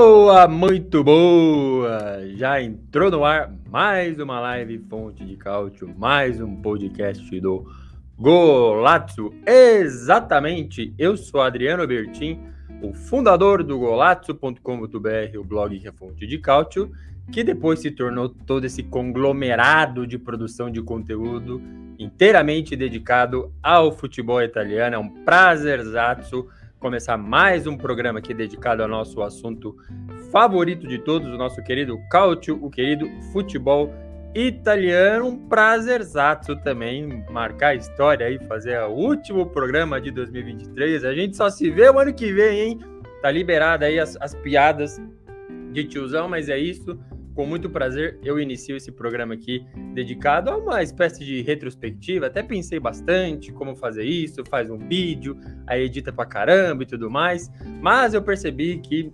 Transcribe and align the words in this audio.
Boa, 0.00 0.46
muito 0.46 1.02
boa! 1.02 2.20
Já 2.36 2.62
entrou 2.62 3.10
no 3.10 3.24
ar 3.24 3.52
mais 3.68 4.16
uma 4.20 4.38
live 4.38 4.78
Fonte 4.88 5.24
de 5.24 5.36
Cálcio, 5.36 5.92
mais 5.98 6.40
um 6.40 6.54
podcast 6.54 7.40
do 7.40 7.66
Golazzo. 8.16 9.34
Exatamente, 9.44 10.94
eu 10.96 11.16
sou 11.16 11.40
Adriano 11.40 11.84
Bertin, 11.84 12.38
o 12.80 12.94
fundador 12.94 13.64
do 13.64 13.76
golazzo.com.br, 13.76 15.36
o 15.36 15.42
blog 15.42 15.76
que 15.80 15.88
é 15.88 15.92
fonte 15.92 16.28
de 16.28 16.38
cálcio, 16.38 16.92
que 17.32 17.42
depois 17.42 17.80
se 17.80 17.90
tornou 17.90 18.28
todo 18.28 18.66
esse 18.66 18.84
conglomerado 18.84 20.06
de 20.06 20.16
produção 20.16 20.70
de 20.70 20.80
conteúdo 20.80 21.60
inteiramente 21.98 22.76
dedicado 22.76 23.52
ao 23.60 23.90
futebol 23.90 24.40
italiano. 24.40 24.94
É 24.94 24.98
um 24.98 25.08
prazerzaço 25.24 26.46
começar 26.78 27.16
mais 27.16 27.66
um 27.66 27.76
programa 27.76 28.20
aqui 28.20 28.32
dedicado 28.32 28.82
ao 28.82 28.88
nosso 28.88 29.20
assunto 29.22 29.76
favorito 30.30 30.86
de 30.86 30.98
todos, 30.98 31.28
o 31.28 31.36
nosso 31.36 31.62
querido 31.62 31.98
Calcio, 32.08 32.58
o 32.62 32.70
querido 32.70 33.08
futebol 33.32 33.92
italiano. 34.34 35.26
Um 35.26 35.48
prazerzato 35.48 36.56
também 36.56 37.24
marcar 37.30 37.68
a 37.68 37.74
história 37.74 38.26
aí, 38.26 38.38
fazer 38.46 38.80
o 38.82 38.90
último 38.90 39.46
programa 39.46 40.00
de 40.00 40.10
2023. 40.10 41.04
A 41.04 41.14
gente 41.14 41.36
só 41.36 41.50
se 41.50 41.68
vê 41.70 41.90
o 41.90 41.98
ano 41.98 42.14
que 42.14 42.32
vem, 42.32 42.60
hein? 42.60 42.80
Tá 43.22 43.30
liberada 43.30 43.86
aí 43.86 43.98
as, 43.98 44.16
as 44.20 44.34
piadas 44.34 45.00
de 45.72 45.84
tiozão, 45.84 46.28
mas 46.28 46.48
é 46.48 46.58
isso. 46.58 46.98
Com 47.38 47.46
muito 47.46 47.70
prazer, 47.70 48.18
eu 48.24 48.40
inicio 48.40 48.76
esse 48.76 48.90
programa 48.90 49.34
aqui 49.34 49.64
dedicado 49.94 50.50
a 50.50 50.56
uma 50.56 50.82
espécie 50.82 51.24
de 51.24 51.40
retrospectiva. 51.40 52.26
Até 52.26 52.42
pensei 52.42 52.80
bastante 52.80 53.52
como 53.52 53.76
fazer 53.76 54.02
isso, 54.02 54.42
faz 54.44 54.68
um 54.68 54.76
vídeo, 54.76 55.38
aí 55.64 55.84
edita 55.84 56.12
pra 56.12 56.26
caramba 56.26 56.82
e 56.82 56.86
tudo 56.86 57.08
mais. 57.08 57.48
Mas 57.80 58.12
eu 58.12 58.20
percebi 58.20 58.78
que 58.78 59.12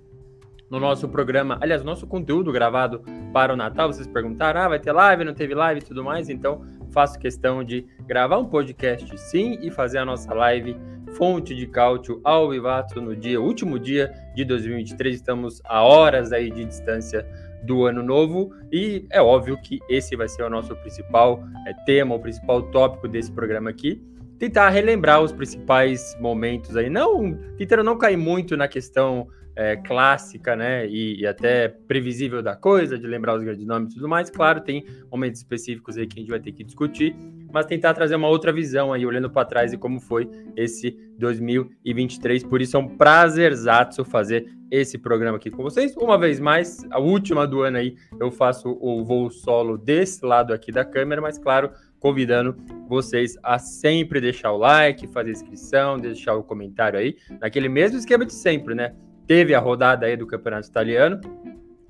no 0.71 0.81
nosso 0.81 1.07
programa, 1.07 1.59
aliás, 1.61 1.85
nosso 1.85 2.07
conteúdo 2.07 2.51
gravado 2.51 3.03
para 3.31 3.53
o 3.53 3.57
Natal, 3.59 3.93
vocês 3.93 4.07
perguntaram, 4.07 4.59
ah, 4.59 4.69
vai 4.71 4.81
ter 4.81 4.93
live, 4.93 5.23
não 5.23 5.35
teve 5.35 5.55
live 5.55 5.83
e 5.83 5.85
tudo 5.85 6.03
mais, 6.03 6.31
então 6.31 6.65
faço 6.93 7.19
questão 7.19 7.63
de 7.63 7.87
gravar 8.07 8.39
um 8.39 8.47
podcast 8.47 9.19
sim 9.19 9.59
e 9.61 9.71
fazer 9.71 9.99
a 9.99 10.05
nossa 10.07 10.33
live 10.33 10.75
Fonte 11.13 11.55
de 11.55 11.67
Cálcio 11.67 12.23
ao 12.25 12.49
Vivato 12.49 13.03
no 13.03 13.15
dia, 13.15 13.39
último 13.39 13.79
dia 13.79 14.15
de 14.35 14.47
2023, 14.47 15.15
estamos 15.15 15.61
a 15.67 15.83
horas 15.83 16.33
aí 16.33 16.51
de 16.51 16.65
distância 16.65 17.25
do 17.65 17.85
ano 17.85 18.03
novo 18.03 18.53
e 18.73 19.07
é 19.11 19.21
óbvio 19.21 19.57
que 19.61 19.81
esse 19.89 20.17
vai 20.17 20.29
ser 20.29 20.43
o 20.43 20.51
nosso 20.51 20.75
principal 20.77 21.43
é, 21.67 21.73
tema, 21.85 22.15
o 22.15 22.21
principal 22.21 22.63
tópico 22.71 23.09
desse 23.09 23.33
programa 23.33 23.71
aqui. 23.71 24.03
Tentar 24.39 24.69
relembrar 24.71 25.23
os 25.23 25.33
principais 25.33 26.17
momentos 26.21 26.77
aí, 26.77 26.91
não 26.91 27.39
tentando 27.57 27.85
não 27.85 27.97
cair 27.97 28.17
muito 28.17 28.57
na 28.57 28.69
questão 28.69 29.29
é, 29.57 29.77
clássica, 29.77 30.57
né, 30.57 30.87
e, 30.87 31.21
e, 31.21 31.27
até 31.27 31.69
previsível 31.69 32.43
da 32.43 32.57
coisa, 32.57 32.99
de 32.99 33.07
lembrar 33.07 33.37
os 33.37 33.43
grandes 33.43 33.65
nomes 33.65 33.93
e 33.93 33.95
tudo 33.97 34.09
mais. 34.09 34.29
Claro, 34.31 34.61
tem 34.61 34.85
momentos 35.11 35.41
específicos 35.41 35.97
aí 35.97 36.07
que 36.07 36.19
a 36.19 36.23
gente 36.23 36.31
vai 36.31 36.41
ter 36.41 36.53
que 36.53 36.65
discutir, 36.65 37.15
mas 37.53 37.67
tentar 37.67 37.95
trazer 37.95 38.17
uma 38.17 38.29
outra 38.29 38.53
visão 38.53 38.93
aí, 38.93 39.07
olhando 39.07 39.31
para 39.31 39.45
trás 39.47 39.73
e 39.73 39.79
como 39.79 40.01
foi 40.01 40.29
esse 40.57 40.99
2023. 41.19 42.43
Por 42.45 42.61
isso 42.61 42.77
é 42.77 42.81
um 42.81 42.89
prazerzaço 42.97 44.05
fazer 44.05 44.47
esse 44.71 44.99
programa 44.99 45.37
aqui 45.37 45.51
com 45.51 45.63
vocês. 45.63 45.95
Uma 45.97 46.19
vez 46.19 46.41
mais, 46.41 46.85
a 46.91 46.99
última 46.99 47.47
do 47.47 47.63
ano 47.63 47.77
aí, 47.77 47.95
eu 48.19 48.33
faço 48.33 48.77
o 48.81 49.05
voo 49.05 49.31
solo 49.31 49.79
desse 49.79 50.25
lado 50.27 50.53
aqui 50.53 50.73
da 50.73 50.85
câmera, 50.85 51.21
mas 51.21 51.39
claro, 51.39 51.71
convidando 52.01 52.57
vocês 52.89 53.39
a 53.43 53.59
sempre 53.59 54.21
deixar 54.21 54.53
o 54.53 54.59
like, 54.59 55.07
fazer 55.07 55.31
inscrição, 55.31 55.97
deixar 55.97 56.35
o 56.35 56.43
comentário 56.43 56.99
aí, 56.99 57.17
naquele 57.41 57.69
mesmo 57.69 57.97
esquema 57.99 58.27
de 58.27 58.35
sempre, 58.35 58.75
né? 58.75 58.95
Teve 59.27 59.55
a 59.55 59.59
rodada 59.59 60.07
aí 60.07 60.17
do 60.17 60.27
Campeonato 60.27 60.69
Italiano, 60.69 61.21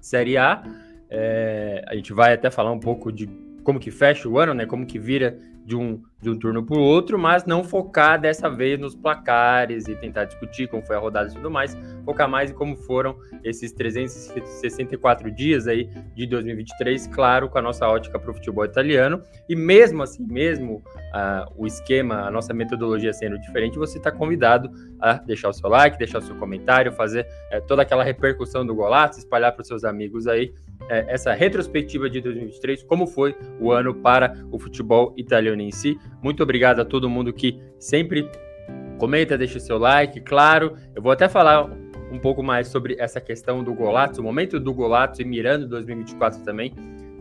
Série 0.00 0.36
A. 0.36 0.62
É, 1.10 1.84
a 1.86 1.94
gente 1.94 2.12
vai 2.12 2.32
até 2.32 2.50
falar 2.50 2.72
um 2.72 2.78
pouco 2.78 3.10
de 3.10 3.28
como 3.62 3.80
que 3.80 3.90
fecha 3.90 4.28
o 4.28 4.38
ano, 4.38 4.54
né? 4.54 4.66
Como 4.66 4.86
que 4.86 4.98
vira 4.98 5.38
de 5.64 5.74
um, 5.74 6.02
de 6.20 6.30
um 6.30 6.38
turno 6.38 6.64
para 6.64 6.76
o 6.76 6.80
outro, 6.80 7.18
mas 7.18 7.44
não 7.44 7.62
focar 7.62 8.18
dessa 8.18 8.48
vez 8.48 8.78
nos 8.78 8.94
placares 8.94 9.86
e 9.88 9.94
tentar 9.94 10.24
discutir 10.24 10.68
como 10.68 10.82
foi 10.82 10.96
a 10.96 10.98
rodada 10.98 11.28
e 11.28 11.34
tudo 11.34 11.50
mais, 11.50 11.76
focar 12.04 12.28
mais 12.28 12.50
em 12.50 12.54
como 12.54 12.76
foram 12.76 13.16
esses 13.42 13.72
364 13.72 15.30
dias 15.30 15.66
aí 15.66 15.88
de 16.14 16.26
2023, 16.26 17.06
claro, 17.08 17.48
com 17.48 17.58
a 17.58 17.62
nossa 17.62 17.86
ótica 17.86 18.18
para 18.18 18.30
o 18.30 18.34
futebol 18.34 18.64
italiano. 18.64 19.22
E 19.48 19.54
mesmo 19.54 20.02
assim, 20.02 20.24
mesmo 20.26 20.76
uh, 20.76 21.52
o 21.56 21.66
esquema, 21.66 22.22
a 22.22 22.30
nossa 22.30 22.54
metodologia 22.54 23.12
sendo 23.12 23.38
diferente, 23.38 23.78
você 23.78 23.98
está 23.98 24.10
convidado 24.10 24.70
a 25.00 25.14
deixar 25.14 25.50
o 25.50 25.52
seu 25.52 25.68
like, 25.68 25.98
deixar 25.98 26.18
o 26.18 26.22
seu 26.22 26.36
comentário, 26.36 26.90
fazer 26.92 27.26
uh, 27.54 27.60
toda 27.66 27.82
aquela 27.82 28.02
repercussão 28.02 28.64
do 28.64 28.74
golaço, 28.74 29.18
espalhar 29.18 29.52
para 29.52 29.62
os 29.62 29.68
seus 29.68 29.84
amigos 29.84 30.26
aí 30.26 30.54
uh, 30.82 30.86
essa 31.08 31.34
retrospectiva 31.34 32.08
de 32.08 32.20
2023, 32.20 32.82
como 32.84 33.06
foi 33.06 33.36
o 33.60 33.70
ano 33.70 33.94
para 33.94 34.34
o 34.50 34.58
futebol 34.58 35.12
italiano 35.16 35.60
em 35.60 35.70
si. 35.70 35.98
Muito 36.24 36.42
obrigado 36.42 36.80
a 36.80 36.86
todo 36.86 37.10
mundo 37.10 37.34
que 37.34 37.60
sempre 37.78 38.30
comenta, 38.98 39.36
deixa 39.36 39.58
o 39.58 39.60
seu 39.60 39.76
like, 39.76 40.22
claro. 40.22 40.74
Eu 40.94 41.02
vou 41.02 41.12
até 41.12 41.28
falar 41.28 41.70
um 42.10 42.18
pouco 42.18 42.42
mais 42.42 42.68
sobre 42.68 42.96
essa 42.98 43.20
questão 43.20 43.62
do 43.62 43.74
Golato, 43.74 44.22
o 44.22 44.24
momento 44.24 44.58
do 44.58 44.72
Golato 44.72 45.20
e 45.20 45.24
mirando 45.26 45.68
2024 45.68 46.42
também, 46.42 46.72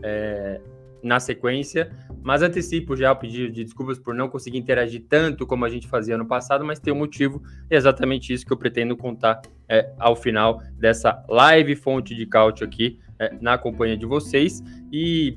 é, 0.02 0.58
na 1.02 1.20
sequência. 1.20 1.92
Mas 2.22 2.40
antecipo 2.40 2.96
já 2.96 3.12
o 3.12 3.16
pedido 3.16 3.52
de 3.52 3.62
desculpas 3.62 3.98
por 3.98 4.14
não 4.14 4.26
conseguir 4.26 4.56
interagir 4.56 5.04
tanto 5.06 5.46
como 5.46 5.66
a 5.66 5.68
gente 5.68 5.86
fazia 5.86 6.16
no 6.16 6.24
passado, 6.24 6.64
mas 6.64 6.80
tem 6.80 6.90
um 6.90 6.96
motivo, 6.96 7.42
é 7.68 7.76
exatamente 7.76 8.32
isso 8.32 8.46
que 8.46 8.54
eu 8.54 8.56
pretendo 8.56 8.96
contar 8.96 9.42
é, 9.68 9.92
ao 9.98 10.16
final 10.16 10.62
dessa 10.78 11.22
live 11.28 11.76
fonte 11.76 12.14
de 12.14 12.24
cálcio 12.24 12.64
aqui 12.64 12.98
é, 13.18 13.36
na 13.38 13.58
companhia 13.58 13.98
de 13.98 14.06
vocês. 14.06 14.62
E 14.90 15.36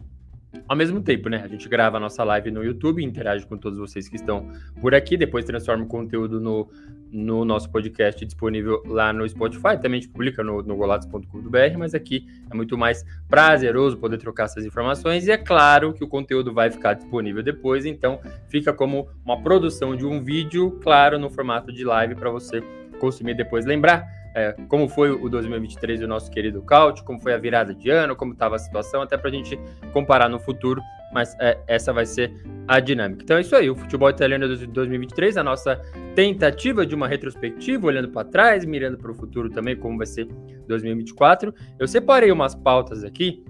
ao 0.67 0.75
mesmo 0.75 1.01
tempo, 1.01 1.29
né? 1.29 1.41
A 1.43 1.47
gente 1.47 1.67
grava 1.67 1.97
a 1.97 1.99
nossa 1.99 2.23
live 2.23 2.51
no 2.51 2.63
YouTube, 2.63 3.03
interage 3.03 3.45
com 3.45 3.57
todos 3.57 3.77
vocês 3.77 4.07
que 4.07 4.15
estão 4.15 4.49
por 4.81 4.95
aqui, 4.95 5.17
depois 5.17 5.45
transforma 5.45 5.83
o 5.83 5.87
conteúdo 5.87 6.39
no, 6.39 6.69
no 7.11 7.45
nosso 7.45 7.69
podcast 7.69 8.25
disponível 8.25 8.81
lá 8.85 9.11
no 9.13 9.27
Spotify, 9.27 9.77
também 9.81 9.99
a 9.99 10.01
gente 10.01 10.09
publica 10.09 10.43
no, 10.43 10.61
no 10.61 10.75
golatos.com.br, 10.75 11.77
mas 11.77 11.93
aqui 11.93 12.27
é 12.49 12.55
muito 12.55 12.77
mais 12.77 13.05
prazeroso 13.27 13.97
poder 13.97 14.17
trocar 14.17 14.45
essas 14.45 14.65
informações 14.65 15.27
e 15.27 15.31
é 15.31 15.37
claro 15.37 15.93
que 15.93 16.03
o 16.03 16.07
conteúdo 16.07 16.53
vai 16.53 16.69
ficar 16.71 16.93
disponível 16.93 17.43
depois, 17.43 17.85
então 17.85 18.19
fica 18.49 18.73
como 18.73 19.07
uma 19.25 19.41
produção 19.41 19.95
de 19.95 20.05
um 20.05 20.23
vídeo, 20.23 20.71
claro, 20.81 21.17
no 21.19 21.29
formato 21.29 21.71
de 21.71 21.83
live 21.83 22.15
para 22.15 22.29
você 22.29 22.61
consumir 22.99 23.35
depois. 23.35 23.65
Lembrar 23.65 24.16
é, 24.37 24.55
como 24.67 24.87
foi 24.87 25.09
o 25.09 25.27
2023 25.27 25.99
do 26.01 26.07
nosso 26.07 26.29
querido 26.29 26.61
Caute, 26.61 27.03
como 27.03 27.19
foi 27.19 27.33
a 27.33 27.39
virada 27.39 27.73
de 27.73 27.89
ano, 27.89 28.15
como 28.15 28.33
estava 28.33 28.55
a 28.55 28.59
situação, 28.59 29.01
até 29.01 29.17
para 29.17 29.29
a 29.29 29.33
gente 29.33 29.59
comparar 29.91 30.29
no 30.29 30.39
futuro, 30.39 30.79
mas 31.11 31.35
é, 31.39 31.57
essa 31.65 31.91
vai 31.91 32.05
ser 32.05 32.31
a 32.67 32.79
dinâmica. 32.79 33.23
Então 33.23 33.37
é 33.37 33.41
isso 33.41 33.55
aí, 33.55 33.67
o 33.67 33.75
futebol 33.75 34.07
italiano 34.11 34.55
de 34.55 34.67
2023, 34.67 35.37
a 35.37 35.43
nossa 35.43 35.81
tentativa 36.13 36.85
de 36.85 36.93
uma 36.93 37.07
retrospectiva, 37.07 37.87
olhando 37.87 38.09
para 38.09 38.27
trás, 38.27 38.63
mirando 38.63 38.99
para 38.99 39.11
o 39.11 39.15
futuro 39.15 39.49
também, 39.49 39.75
como 39.75 39.97
vai 39.97 40.05
ser 40.05 40.27
2024. 40.67 41.51
Eu 41.79 41.87
separei 41.87 42.31
umas 42.31 42.53
pautas 42.53 43.03
aqui 43.03 43.43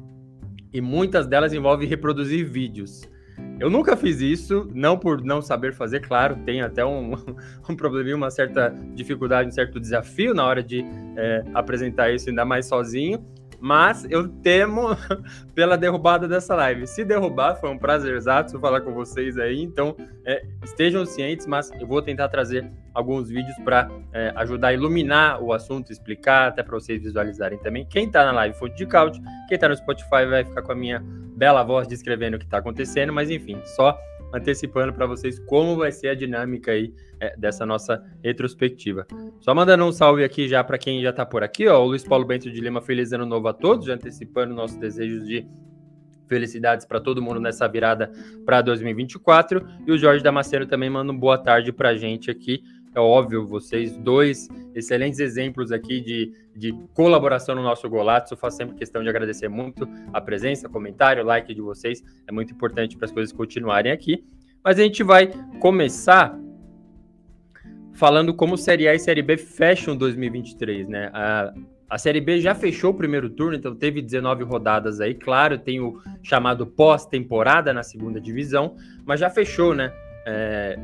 e 0.72 0.80
muitas 0.80 1.28
delas 1.28 1.52
envolvem 1.52 1.86
reproduzir 1.86 2.50
vídeos. 2.50 3.02
Eu 3.60 3.72
nunca 3.72 3.98
fiz 3.98 4.22
isso, 4.22 4.70
não 4.74 4.98
por 4.98 5.24
não 5.24 5.42
saber 5.42 5.74
fazer, 5.74 6.02
claro, 6.02 6.36
tem 6.46 6.62
até 6.62 6.86
um, 6.86 7.14
um 7.68 7.76
probleminha, 7.76 8.16
uma 8.16 8.30
certa 8.30 8.70
dificuldade, 8.94 9.50
um 9.50 9.52
certo 9.52 9.80
desafio 9.80 10.34
na 10.34 10.46
hora 10.46 10.62
de 10.62 10.86
é, 11.16 11.44
apresentar 11.54 12.12
isso, 12.12 12.30
ainda 12.30 12.46
mais 12.46 12.68
sozinho. 12.68 13.26
Mas 13.60 14.06
eu 14.12 14.28
temo 14.28 14.90
pela 15.56 15.76
derrubada 15.76 16.28
dessa 16.28 16.56
live. 16.56 16.86
Se 16.86 17.04
derrubar, 17.04 17.56
foi 17.56 17.72
um 17.72 17.78
prazerzato 17.78 18.60
falar 18.60 18.82
com 18.82 18.94
vocês 18.94 19.36
aí. 19.38 19.64
Então, 19.64 19.96
é, 20.24 20.46
estejam 20.64 21.04
cientes, 21.08 21.48
mas 21.48 21.72
eu 21.80 21.88
vou 21.88 22.00
tentar 22.00 22.30
trazer 22.30 22.70
alguns 22.94 23.30
vídeos 23.30 23.56
para 23.64 23.90
é, 24.14 24.32
ajudar 24.36 24.68
a 24.68 24.74
iluminar 24.74 25.42
o 25.42 25.52
assunto, 25.54 25.92
explicar, 25.92 26.50
até 26.50 26.62
para 26.62 26.76
vocês 26.76 27.02
visualizarem 27.02 27.58
também. 27.58 27.84
Quem 27.86 28.06
está 28.06 28.24
na 28.26 28.32
live 28.32 28.56
fonte 28.58 28.76
de 28.76 28.86
couch, 28.86 29.20
quem 29.48 29.56
está 29.56 29.68
no 29.68 29.76
Spotify 29.76 30.26
vai 30.30 30.46
ficar 30.46 30.62
com 30.62 30.72
a 30.72 30.76
minha 30.76 31.04
bela 31.38 31.64
voz 31.64 31.88
descrevendo 31.88 32.36
o 32.36 32.40
que 32.40 32.46
está 32.46 32.58
acontecendo, 32.58 33.14
mas 33.14 33.30
enfim, 33.30 33.47
só 33.66 33.98
antecipando 34.34 34.94
para 34.94 35.06
vocês 35.06 35.40
como 35.40 35.76
vai 35.76 35.92
ser 35.92 36.10
a 36.10 36.16
dinâmica 36.16 36.72
aí 36.72 36.94
é, 37.20 37.36
dessa 37.38 37.66
nossa 37.66 38.04
retrospectiva. 38.24 39.08
Só 39.40 39.56
mandando 39.56 39.86
um 39.86 39.92
salve 39.92 40.24
aqui 40.24 40.48
já 40.48 40.64
para 40.64 40.78
quem 40.78 41.02
já 41.02 41.12
está 41.12 41.26
por 41.26 41.44
aqui, 41.44 41.68
ó, 41.68 41.82
o 41.82 41.88
Luiz 41.88 42.04
Paulo 42.04 42.26
Bento 42.26 42.52
de 42.52 42.60
Lima, 42.60 42.82
feliz 42.82 43.12
ano 43.14 43.26
novo 43.26 43.48
a 43.48 43.54
todos, 43.54 43.86
já 43.86 43.94
antecipando 43.94 44.54
nossos 44.54 44.78
desejos 44.78 45.26
de 45.26 45.48
felicidades 46.28 46.86
para 46.86 47.00
todo 47.00 47.22
mundo 47.22 47.40
nessa 47.40 47.68
virada 47.68 48.12
para 48.46 48.62
2024. 48.62 49.66
E 49.86 49.92
o 49.92 49.98
Jorge 49.98 50.24
Damasceno 50.24 50.66
também 50.66 50.90
manda 50.90 51.12
um 51.12 51.18
boa 51.18 51.38
tarde 51.38 51.72
para 51.72 51.96
gente 51.96 52.30
aqui. 52.30 52.62
É 52.96 53.00
óbvio, 53.00 53.46
vocês 53.46 53.96
dois 53.98 54.48
excelentes 54.74 55.20
exemplos 55.20 55.72
aqui 55.72 56.02
de, 56.02 56.32
de 56.56 56.74
colaboração 56.94 57.54
no 57.56 57.62
nosso 57.62 57.88
Golato. 57.90 58.34
Eu 58.34 58.38
faço 58.38 58.58
sempre 58.58 58.76
questão 58.76 59.04
de 59.04 59.10
agradecer 59.10 59.48
muito 59.48 59.88
a 60.12 60.20
presença, 60.20 60.68
comentário, 60.68 61.24
like 61.24 61.54
de 61.54 61.62
vocês. 61.62 62.04
É 62.28 62.32
muito 62.32 62.54
importante 62.54 62.98
para 62.98 63.06
as 63.06 63.12
coisas 63.12 63.32
continuarem 63.32 63.92
aqui. 63.92 64.24
Mas 64.64 64.80
a 64.80 64.84
gente 64.84 65.04
vai 65.04 65.32
começar 65.60 66.38
falando 67.94 68.34
como 68.34 68.58
Série 68.58 68.88
A 68.88 68.94
e 68.94 69.00
Série 69.00 69.22
B 69.22 69.38
fecham 69.38 69.96
2023, 69.96 70.88
né? 70.88 71.10
A, 71.14 71.54
a 71.90 71.98
Série 71.98 72.22
B 72.22 72.40
já 72.40 72.54
fechou 72.54 72.92
o 72.92 72.94
primeiro 72.94 73.30
turno, 73.30 73.56
então 73.56 73.76
teve 73.76 74.02
19 74.02 74.44
rodadas 74.44 75.00
aí. 75.00 75.16
Claro, 75.16 75.58
tem 75.58 75.80
o 75.80 76.00
chamado 76.22 76.68
pós-temporada 76.68 77.74
na 77.74 77.82
segunda 77.82 78.20
divisão, 78.20 78.76
mas 79.06 79.20
já 79.20 79.30
fechou, 79.30 79.74
né? 79.74 79.92
É, 80.26 80.78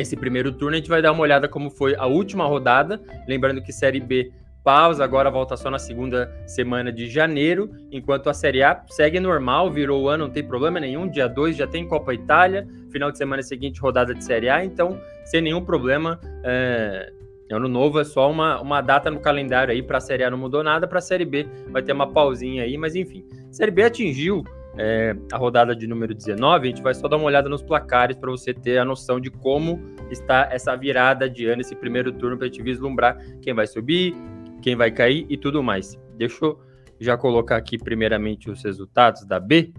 esse 0.00 0.16
primeiro 0.16 0.52
turno. 0.52 0.74
A 0.74 0.78
gente 0.78 0.88
vai 0.88 1.02
dar 1.02 1.12
uma 1.12 1.22
olhada 1.22 1.48
como 1.48 1.70
foi 1.70 1.94
a 1.96 2.06
última 2.06 2.46
rodada. 2.46 3.00
Lembrando 3.26 3.62
que 3.62 3.72
Série 3.72 4.00
B 4.00 4.32
pausa, 4.62 5.02
agora 5.02 5.30
volta 5.30 5.56
só 5.56 5.70
na 5.70 5.78
segunda 5.78 6.30
semana 6.46 6.92
de 6.92 7.08
janeiro, 7.08 7.70
enquanto 7.90 8.28
a 8.28 8.34
Série 8.34 8.62
A 8.62 8.82
segue 8.88 9.18
normal, 9.18 9.70
virou 9.70 10.02
o 10.02 10.08
ano, 10.08 10.26
não 10.26 10.32
tem 10.32 10.44
problema 10.44 10.78
nenhum. 10.78 11.08
Dia 11.08 11.28
2 11.28 11.56
já 11.56 11.66
tem 11.66 11.88
Copa 11.88 12.12
Itália, 12.12 12.66
final 12.90 13.10
de 13.10 13.18
semana 13.18 13.42
seguinte, 13.42 13.80
rodada 13.80 14.14
de 14.14 14.24
Série 14.24 14.48
A, 14.48 14.64
então 14.64 15.00
sem 15.24 15.40
nenhum 15.40 15.64
problema. 15.64 16.20
É... 16.44 17.12
Ano 17.50 17.66
novo 17.66 17.98
é 17.98 18.04
só 18.04 18.30
uma, 18.30 18.60
uma 18.60 18.80
data 18.80 19.10
no 19.10 19.18
calendário 19.18 19.72
aí 19.72 19.82
para 19.82 19.98
a 19.98 20.00
Série 20.00 20.22
A 20.22 20.30
não 20.30 20.38
mudou 20.38 20.62
nada, 20.62 20.86
para 20.86 20.98
a 20.98 21.02
Série 21.02 21.24
B 21.24 21.48
vai 21.68 21.82
ter 21.82 21.92
uma 21.92 22.06
pausinha 22.06 22.62
aí, 22.62 22.76
mas 22.76 22.94
enfim. 22.94 23.24
Série 23.50 23.72
B 23.72 23.82
atingiu 23.82 24.44
é, 24.76 25.16
a 25.32 25.36
rodada 25.36 25.74
de 25.74 25.86
número 25.86 26.14
19, 26.14 26.66
a 26.66 26.70
gente 26.70 26.82
vai 26.82 26.94
só 26.94 27.08
dar 27.08 27.16
uma 27.16 27.26
olhada 27.26 27.48
nos 27.48 27.62
placares 27.62 28.16
para 28.16 28.30
você 28.30 28.54
ter 28.54 28.78
a 28.78 28.84
noção 28.84 29.20
de 29.20 29.30
como 29.30 29.80
está 30.10 30.48
essa 30.50 30.76
virada 30.76 31.28
de 31.28 31.46
ano, 31.46 31.60
esse 31.60 31.74
primeiro 31.74 32.12
turno, 32.12 32.36
para 32.36 32.46
a 32.46 32.50
gente 32.50 32.62
vislumbrar 32.62 33.18
quem 33.42 33.52
vai 33.52 33.66
subir, 33.66 34.14
quem 34.62 34.76
vai 34.76 34.90
cair 34.90 35.26
e 35.28 35.36
tudo 35.36 35.62
mais. 35.62 35.98
Deixa 36.16 36.44
eu 36.44 36.60
já 37.00 37.16
colocar 37.16 37.56
aqui 37.56 37.78
primeiramente 37.78 38.50
os 38.50 38.62
resultados 38.62 39.24
da 39.24 39.40
B 39.40 39.72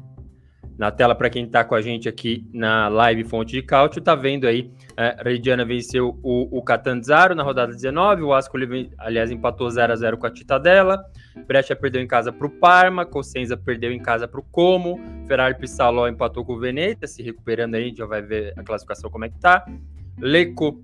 na 0.82 0.90
tela 0.90 1.14
para 1.14 1.30
quem 1.30 1.46
está 1.46 1.64
com 1.64 1.76
a 1.76 1.82
gente 1.82 2.10
aqui 2.10 2.44
na 2.52 2.88
live 2.88 3.24
Fonte 3.24 3.52
de 3.52 3.62
Cálcio, 3.62 4.02
tá 4.02 4.16
vendo 4.16 4.48
aí, 4.48 4.72
é, 4.98 5.64
venceu 5.64 6.20
o, 6.24 6.58
o 6.58 6.64
Catanzaro 6.64 7.36
na 7.36 7.44
rodada 7.44 7.72
19, 7.72 8.24
o 8.24 8.34
Ascoli, 8.34 8.90
aliás, 8.98 9.30
empatou 9.30 9.70
0 9.70 9.94
a 9.94 9.96
0 9.96 10.18
com 10.18 10.26
a 10.26 10.32
Titadella, 10.32 11.06
Brescia 11.46 11.76
perdeu 11.76 12.02
em 12.02 12.08
casa 12.08 12.34
para 12.34 12.48
o 12.48 12.50
Parma, 12.50 13.06
Cosenza 13.06 13.56
perdeu 13.56 13.92
em 13.92 14.00
casa 14.00 14.28
para 14.28 14.40
o 14.40 14.44
Como, 14.44 15.00
Ferrari 15.28 15.54
Pissaló 15.60 16.08
empatou 16.08 16.44
com 16.44 16.54
o 16.54 16.60
Veneta, 16.60 17.06
se 17.06 17.22
recuperando 17.22 17.76
aí, 17.76 17.84
a 17.84 17.86
gente 17.86 17.98
já 17.98 18.08
vai 18.08 18.24
ver 18.24 18.52
a 18.58 18.64
classificação 18.64 19.12
como 19.12 19.26
é 19.26 19.30
que 19.30 19.38
tá, 19.38 19.64
Leco 20.18 20.84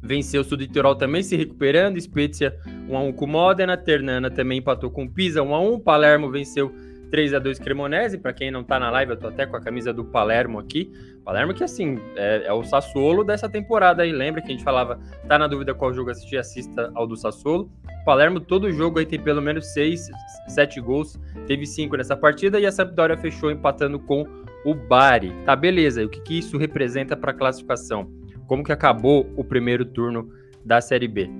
venceu 0.00 0.42
o 0.42 0.44
Sud 0.44 0.64
Tirol 0.68 0.94
também 0.94 1.24
se 1.24 1.34
recuperando, 1.34 2.00
Spezia 2.00 2.56
1x1 2.88 3.12
com 3.16 3.26
Modena, 3.26 3.76
Ternana 3.76 4.30
também 4.30 4.58
empatou 4.58 4.92
com 4.92 5.08
Pisa 5.08 5.40
1x1, 5.40 5.82
Palermo 5.82 6.30
venceu 6.30 6.72
3 7.14 7.32
a 7.32 7.38
2 7.38 7.60
Cremonese, 7.60 8.18
para 8.18 8.32
quem 8.32 8.50
não 8.50 8.64
tá 8.64 8.76
na 8.80 8.90
live, 8.90 9.12
eu 9.12 9.16
tô 9.16 9.28
até 9.28 9.46
com 9.46 9.54
a 9.54 9.60
camisa 9.60 9.92
do 9.92 10.04
Palermo 10.04 10.58
aqui. 10.58 10.90
Palermo 11.24 11.54
que, 11.54 11.62
assim, 11.62 12.00
é, 12.16 12.46
é, 12.46 12.52
o 12.52 12.64
Sassuolo 12.64 13.22
dessa 13.22 13.48
temporada 13.48 14.02
aí. 14.02 14.10
Lembra 14.10 14.42
que 14.42 14.48
a 14.48 14.50
gente 14.50 14.64
falava, 14.64 14.98
tá 15.28 15.38
na 15.38 15.46
dúvida 15.46 15.72
qual 15.72 15.94
jogo 15.94 16.10
assistir, 16.10 16.38
assista 16.38 16.90
ao 16.92 17.06
do 17.06 17.16
Sassuolo. 17.16 17.70
Palermo, 18.04 18.40
todo 18.40 18.68
jogo 18.72 18.98
aí 18.98 19.06
tem 19.06 19.20
pelo 19.20 19.40
menos 19.40 19.72
6, 19.72 20.10
7 20.48 20.80
gols. 20.80 21.16
Teve 21.46 21.66
5 21.66 21.96
nessa 21.96 22.16
partida 22.16 22.58
e 22.58 22.66
a 22.66 22.72
Sampdoria 22.72 23.16
fechou 23.16 23.48
empatando 23.48 24.00
com 24.00 24.26
o 24.64 24.74
Bari. 24.74 25.32
Tá, 25.44 25.54
beleza. 25.54 26.02
E 26.02 26.06
o 26.06 26.08
que, 26.08 26.20
que 26.20 26.40
isso 26.40 26.58
representa 26.58 27.16
para 27.16 27.30
a 27.30 27.34
classificação? 27.34 28.10
Como 28.48 28.64
que 28.64 28.72
acabou 28.72 29.32
o 29.36 29.44
primeiro 29.44 29.84
turno 29.84 30.32
da 30.64 30.80
Série 30.80 31.06
B? 31.06 31.30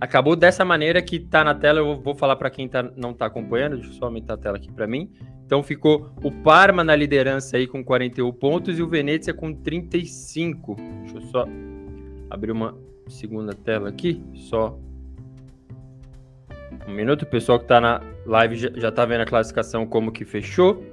Acabou 0.00 0.36
dessa 0.36 0.64
maneira 0.64 1.02
que 1.02 1.18
tá 1.18 1.42
na 1.42 1.54
tela, 1.54 1.80
eu 1.80 2.00
vou 2.00 2.14
falar 2.14 2.36
para 2.36 2.50
quem 2.50 2.68
tá, 2.68 2.82
não 2.96 3.12
tá 3.12 3.26
acompanhando, 3.26 3.76
deixa 3.76 3.90
eu 3.90 3.94
só 3.94 4.04
aumentar 4.04 4.34
a 4.34 4.36
tela 4.36 4.56
aqui 4.56 4.70
para 4.70 4.86
mim. 4.86 5.10
Então 5.44 5.62
ficou 5.62 6.12
o 6.22 6.30
Parma 6.30 6.84
na 6.84 6.94
liderança 6.94 7.56
aí 7.56 7.66
com 7.66 7.82
41 7.82 8.30
pontos 8.32 8.78
e 8.78 8.82
o 8.82 8.88
Venezia 8.88 9.34
com 9.34 9.52
35. 9.52 10.76
Deixa 11.02 11.16
eu 11.16 11.22
só 11.22 11.46
abrir 12.30 12.52
uma 12.52 12.76
segunda 13.08 13.52
tela 13.54 13.88
aqui, 13.88 14.22
só 14.34 14.78
um 16.86 16.92
minuto. 16.92 17.22
O 17.22 17.26
pessoal 17.26 17.58
que 17.58 17.66
tá 17.66 17.80
na 17.80 18.00
live 18.26 18.56
já, 18.56 18.70
já 18.74 18.92
tá 18.92 19.04
vendo 19.04 19.22
a 19.22 19.26
classificação 19.26 19.86
como 19.86 20.12
que 20.12 20.24
fechou. 20.24 20.84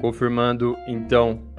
Confirmando 0.00 0.76
então 0.86 1.53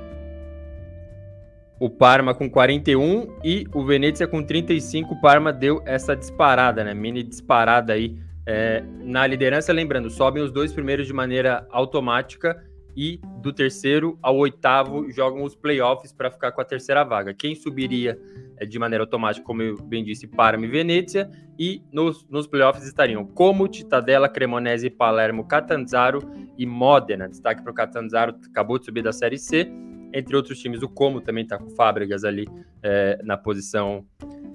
o 1.80 1.90
Parma 1.90 2.34
com 2.34 2.50
41 2.50 3.40
e 3.44 3.68
o 3.74 3.84
Venezia 3.84 4.28
com 4.28 4.44
35. 4.44 5.14
O 5.14 5.22
Parma 5.22 5.52
deu 5.52 5.82
essa 5.86 6.16
disparada, 6.16 6.84
né? 6.84 6.94
Mini 6.94 7.24
disparada 7.24 7.94
aí 7.94 8.18
é, 8.46 8.84
na 9.04 9.28
liderança. 9.28 9.74
Lembrando, 9.74 10.10
sobem 10.10 10.42
os 10.42 10.52
dois 10.52 10.72
primeiros 10.72 11.06
de 11.08 11.14
maneira 11.14 11.68
automática 11.70 12.64
e 12.96 13.20
do 13.42 13.52
terceiro 13.52 14.18
ao 14.22 14.38
oitavo 14.38 15.12
jogam 15.12 15.44
os 15.44 15.54
playoffs 15.54 16.14
para 16.14 16.32
ficar 16.32 16.54
com 16.54 16.62
a 16.62 16.66
terceira 16.66 17.04
vaga. 17.04 17.34
Quem 17.34 17.54
subiria 17.54 18.18
é, 18.58 18.66
de 18.66 18.80
maneira 18.80 19.04
automática, 19.04 19.46
como 19.46 19.62
eu 19.62 19.76
bem 19.84 20.02
disse, 20.02 20.28
Parma 20.28 20.66
e 20.66 20.70
Venezia, 20.70 21.30
e 21.60 21.84
nos, 21.92 22.26
nos 22.30 22.48
playoffs 22.48 22.86
estariam 22.86 23.26
Como, 23.26 23.68
Titadella, 23.68 24.30
Cremonese, 24.30 24.90
Palermo, 24.90 25.46
Catanzaro 25.46 26.22
e 26.58 26.66
Modena. 26.66 27.28
Destaque 27.28 27.62
para 27.62 27.72
o 27.72 27.76
Catanzaro, 27.76 28.34
acabou 28.50 28.80
de 28.80 28.86
subir 28.86 29.02
da 29.02 29.12
Série 29.12 29.38
C 29.38 29.70
entre 30.16 30.36
outros 30.36 30.58
times. 30.60 30.82
O 30.82 30.90
Como 30.90 31.22
também 31.22 31.44
está 31.44 31.58
com 31.58 31.70
Fábricas 31.70 32.24
ali 32.24 32.48
é, 32.82 33.20
na 33.24 33.38
posição 33.38 34.06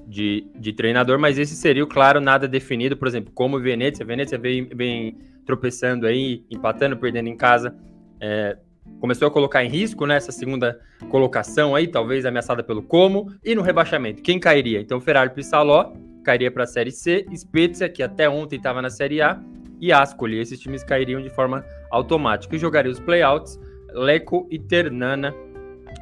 de, 0.06 0.46
de 0.58 0.72
treinador, 0.72 1.18
mas 1.18 1.38
esse 1.38 1.54
seria, 1.54 1.86
claro, 1.86 2.20
nada 2.20 2.48
definido. 2.48 2.96
Por 2.96 3.06
exemplo, 3.06 3.30
como 3.32 3.58
o 3.58 3.60
Venezia. 3.60 4.04
Venezia 4.04 4.38
vem, 4.38 4.64
vem 4.64 5.18
tropeçando 5.44 6.06
aí, 6.06 6.44
empatando, 6.50 6.96
perdendo 6.96 7.28
em 7.28 7.36
casa. 7.36 7.76
É, 8.20 8.56
começou 8.98 9.28
a 9.28 9.30
colocar 9.30 9.62
em 9.62 9.68
risco 9.68 10.06
né, 10.06 10.18
segunda 10.18 10.80
colocação 11.08 11.76
aí, 11.76 11.86
talvez 11.86 12.24
ameaçada 12.24 12.62
pelo 12.62 12.82
Como, 12.82 13.32
e 13.44 13.54
no 13.54 13.62
rebaixamento. 13.62 14.22
Quem 14.22 14.40
cairia? 14.40 14.80
Então, 14.80 15.00
Ferrari 15.00 15.30
Pissaló 15.30 15.92
cairia 16.24 16.50
para 16.50 16.64
a 16.64 16.66
Série 16.66 16.90
C, 16.90 17.26
Spezia, 17.34 17.88
que 17.88 18.02
até 18.02 18.28
ontem 18.28 18.56
estava 18.56 18.82
na 18.82 18.90
Série 18.90 19.22
A, 19.22 19.40
e 19.80 19.92
Ascoli. 19.92 20.38
Esses 20.38 20.60
times 20.60 20.84
cairiam 20.84 21.22
de 21.22 21.30
forma 21.30 21.64
automática 21.90 22.54
e 22.54 22.58
jogariam 22.58 22.92
os 22.92 23.00
playouts, 23.00 23.58
Leco 23.92 24.46
e 24.50 24.58
Ternana 24.58 25.34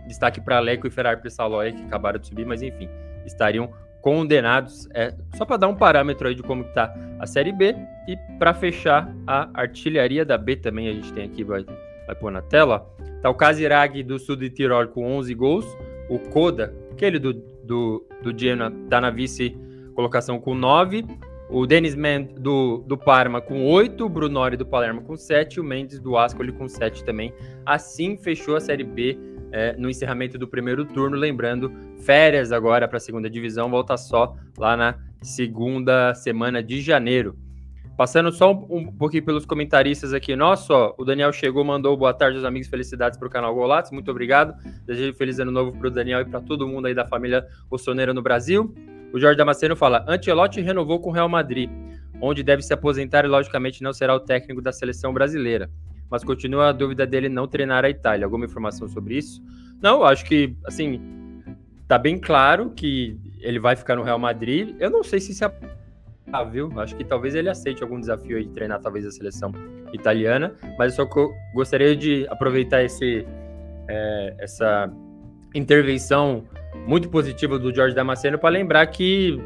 Destaque 0.09 0.41
para 0.41 0.59
Leco 0.59 0.87
e 0.87 0.91
Ferrari 0.91 1.21
Pessaloi, 1.21 1.73
que 1.73 1.83
acabaram 1.85 2.19
de 2.19 2.27
subir, 2.27 2.45
mas 2.45 2.63
enfim, 2.63 2.89
estariam 3.25 3.71
condenados. 4.01 4.89
É, 4.95 5.15
só 5.37 5.45
para 5.45 5.59
dar 5.59 5.69
um 5.69 5.75
parâmetro 5.75 6.29
aí 6.29 6.35
de 6.35 6.43
como 6.43 6.63
está 6.63 6.93
a 7.19 7.27
Série 7.27 7.53
B. 7.53 7.77
E 8.09 8.17
para 8.39 8.55
fechar, 8.55 9.15
a 9.27 9.49
artilharia 9.55 10.25
da 10.25 10.39
B 10.39 10.57
também 10.57 10.89
a 10.89 10.93
gente 10.93 11.13
tem 11.13 11.25
aqui, 11.25 11.45
vai, 11.45 11.65
vai 12.07 12.17
pôr 12.17 12.33
na 12.33 12.43
tela. 12.43 12.91
Tá 13.23 13.29
o 13.29 13.35
Casirag 13.35 14.03
do 14.03 14.19
sul 14.19 14.37
de 14.37 14.49
Tirol 14.49 14.89
com 14.89 15.05
11 15.19 15.35
gols. 15.35 15.67
O 16.09 16.19
Koda, 16.19 16.75
aquele 16.91 17.19
do, 17.19 17.35
do, 17.35 18.07
do 18.23 18.37
Genoa, 18.37 18.73
tá 18.89 19.01
na 19.01 19.11
vice 19.11 19.57
colocação 19.95 20.41
com 20.41 20.55
9. 20.55 21.05
O 21.51 21.67
Denis 21.67 21.95
Mendes 21.95 22.35
do, 22.35 22.85
do 22.87 22.97
Parma 22.97 23.41
com 23.41 23.67
8, 23.67 24.05
o 24.05 24.09
Brunori 24.09 24.57
do 24.57 24.67
Palermo 24.67 25.03
com 25.03 25.17
7 25.17 25.55
e 25.55 25.61
o 25.61 25.65
Mendes 25.65 25.99
do 25.99 26.17
Ascoli 26.17 26.53
com 26.53 26.69
7 26.69 27.05
também. 27.05 27.33
Assim 27.65 28.17
fechou 28.17 28.57
a 28.57 28.61
Série 28.61 28.85
B 28.85 29.19
é, 29.53 29.75
no 29.77 29.89
encerramento 29.89 30.39
do 30.39 30.47
primeiro 30.47 30.85
turno. 30.85 31.17
Lembrando, 31.17 31.73
férias 32.01 32.53
agora 32.53 32.87
para 32.89 32.99
a 32.99 33.01
segunda 33.01 33.29
divisão, 33.29 33.71
volta 33.71 33.97
só 33.97 34.37
lá 34.57 34.77
na 34.77 34.95
segunda 35.23 36.15
semana 36.15 36.63
de 36.63 36.81
janeiro. 36.81 37.37
Passando 37.97 38.31
só 38.31 38.53
um, 38.53 38.77
um 38.77 38.93
pouquinho 38.93 39.25
pelos 39.25 39.45
comentaristas 39.45 40.15
aqui, 40.15 40.37
nossa, 40.37 40.73
ó, 40.73 40.95
o 40.97 41.05
Daniel 41.05 41.33
chegou, 41.33 41.65
mandou 41.65 41.97
boa 41.97 42.15
tarde 42.15 42.37
aos 42.37 42.45
amigos, 42.45 42.69
felicidades 42.69 43.19
para 43.19 43.27
o 43.27 43.31
canal 43.31 43.53
Golatos, 43.53 43.91
muito 43.91 44.09
obrigado. 44.09 44.55
Desejo 44.87 45.13
feliz 45.15 45.41
ano 45.41 45.51
novo 45.51 45.73
para 45.73 45.89
o 45.89 45.91
Daniel 45.91 46.21
e 46.21 46.25
para 46.25 46.41
todo 46.41 46.69
mundo 46.69 46.87
aí 46.87 46.95
da 46.95 47.05
família 47.05 47.45
Ossoneira 47.69 48.15
no 48.15 48.23
Brasil. 48.23 48.73
O 49.13 49.19
Jorge 49.19 49.37
Damasceno 49.37 49.75
fala: 49.75 50.05
Ancelotti 50.07 50.61
renovou 50.61 51.01
com 51.01 51.11
o 51.11 51.13
Real 51.13 51.29
Madrid, 51.29 51.69
onde 52.21 52.45
deve 52.45 52.63
se 52.63 52.73
aposentar 52.73 53.25
e, 53.25 53.29
logicamente, 53.29 53.83
não 53.83 53.93
será 53.93 54.15
o 54.15 54.21
técnico 54.21 54.63
da 54.63 54.71
seleção 54.71 55.13
brasileira 55.13 55.69
mas 56.11 56.25
continua 56.25 56.69
a 56.69 56.73
dúvida 56.73 57.07
dele 57.07 57.29
não 57.29 57.47
treinar 57.47 57.85
a 57.85 57.91
Itália. 57.91 58.25
Alguma 58.25 58.45
informação 58.45 58.89
sobre 58.89 59.17
isso? 59.17 59.43
Não, 59.81 60.05
acho 60.05 60.25
que, 60.25 60.57
assim, 60.67 61.01
tá 61.87 61.99
bem 61.99 62.19
claro 62.19 62.71
que 62.71 63.19
ele 63.41 63.59
vai 63.59 63.77
ficar 63.77 63.97
no 63.97 64.03
Real 64.03 64.19
Madrid. 64.19 64.75
Eu 64.79 64.91
não 64.91 65.03
sei 65.03 65.21
se 65.21 65.33
isso 65.33 65.45
é 65.45 65.53
ah, 66.31 66.45
viu? 66.45 66.71
Acho 66.79 66.95
que 66.95 67.05
talvez 67.05 67.35
ele 67.35 67.49
aceite 67.49 67.83
algum 67.83 67.99
desafio 67.99 68.37
aí 68.37 68.45
de 68.45 68.51
treinar 68.51 68.81
talvez 68.81 69.07
a 69.07 69.11
seleção 69.11 69.51
italiana, 69.95 70.55
mas 70.79 70.99
eu 70.99 71.07
só 71.07 71.33
gostaria 71.55 71.97
de 71.97 72.27
aproveitar 72.29 72.83
esse 72.83 73.27
é, 73.89 74.35
essa 74.39 74.93
intervenção 75.55 76.45
muito 76.87 77.09
positiva 77.09 77.59
do 77.59 77.75
Jorge 77.75 77.95
Damasceno 77.95 78.39
para 78.39 78.51
lembrar 78.51 78.87
que, 78.89 79.41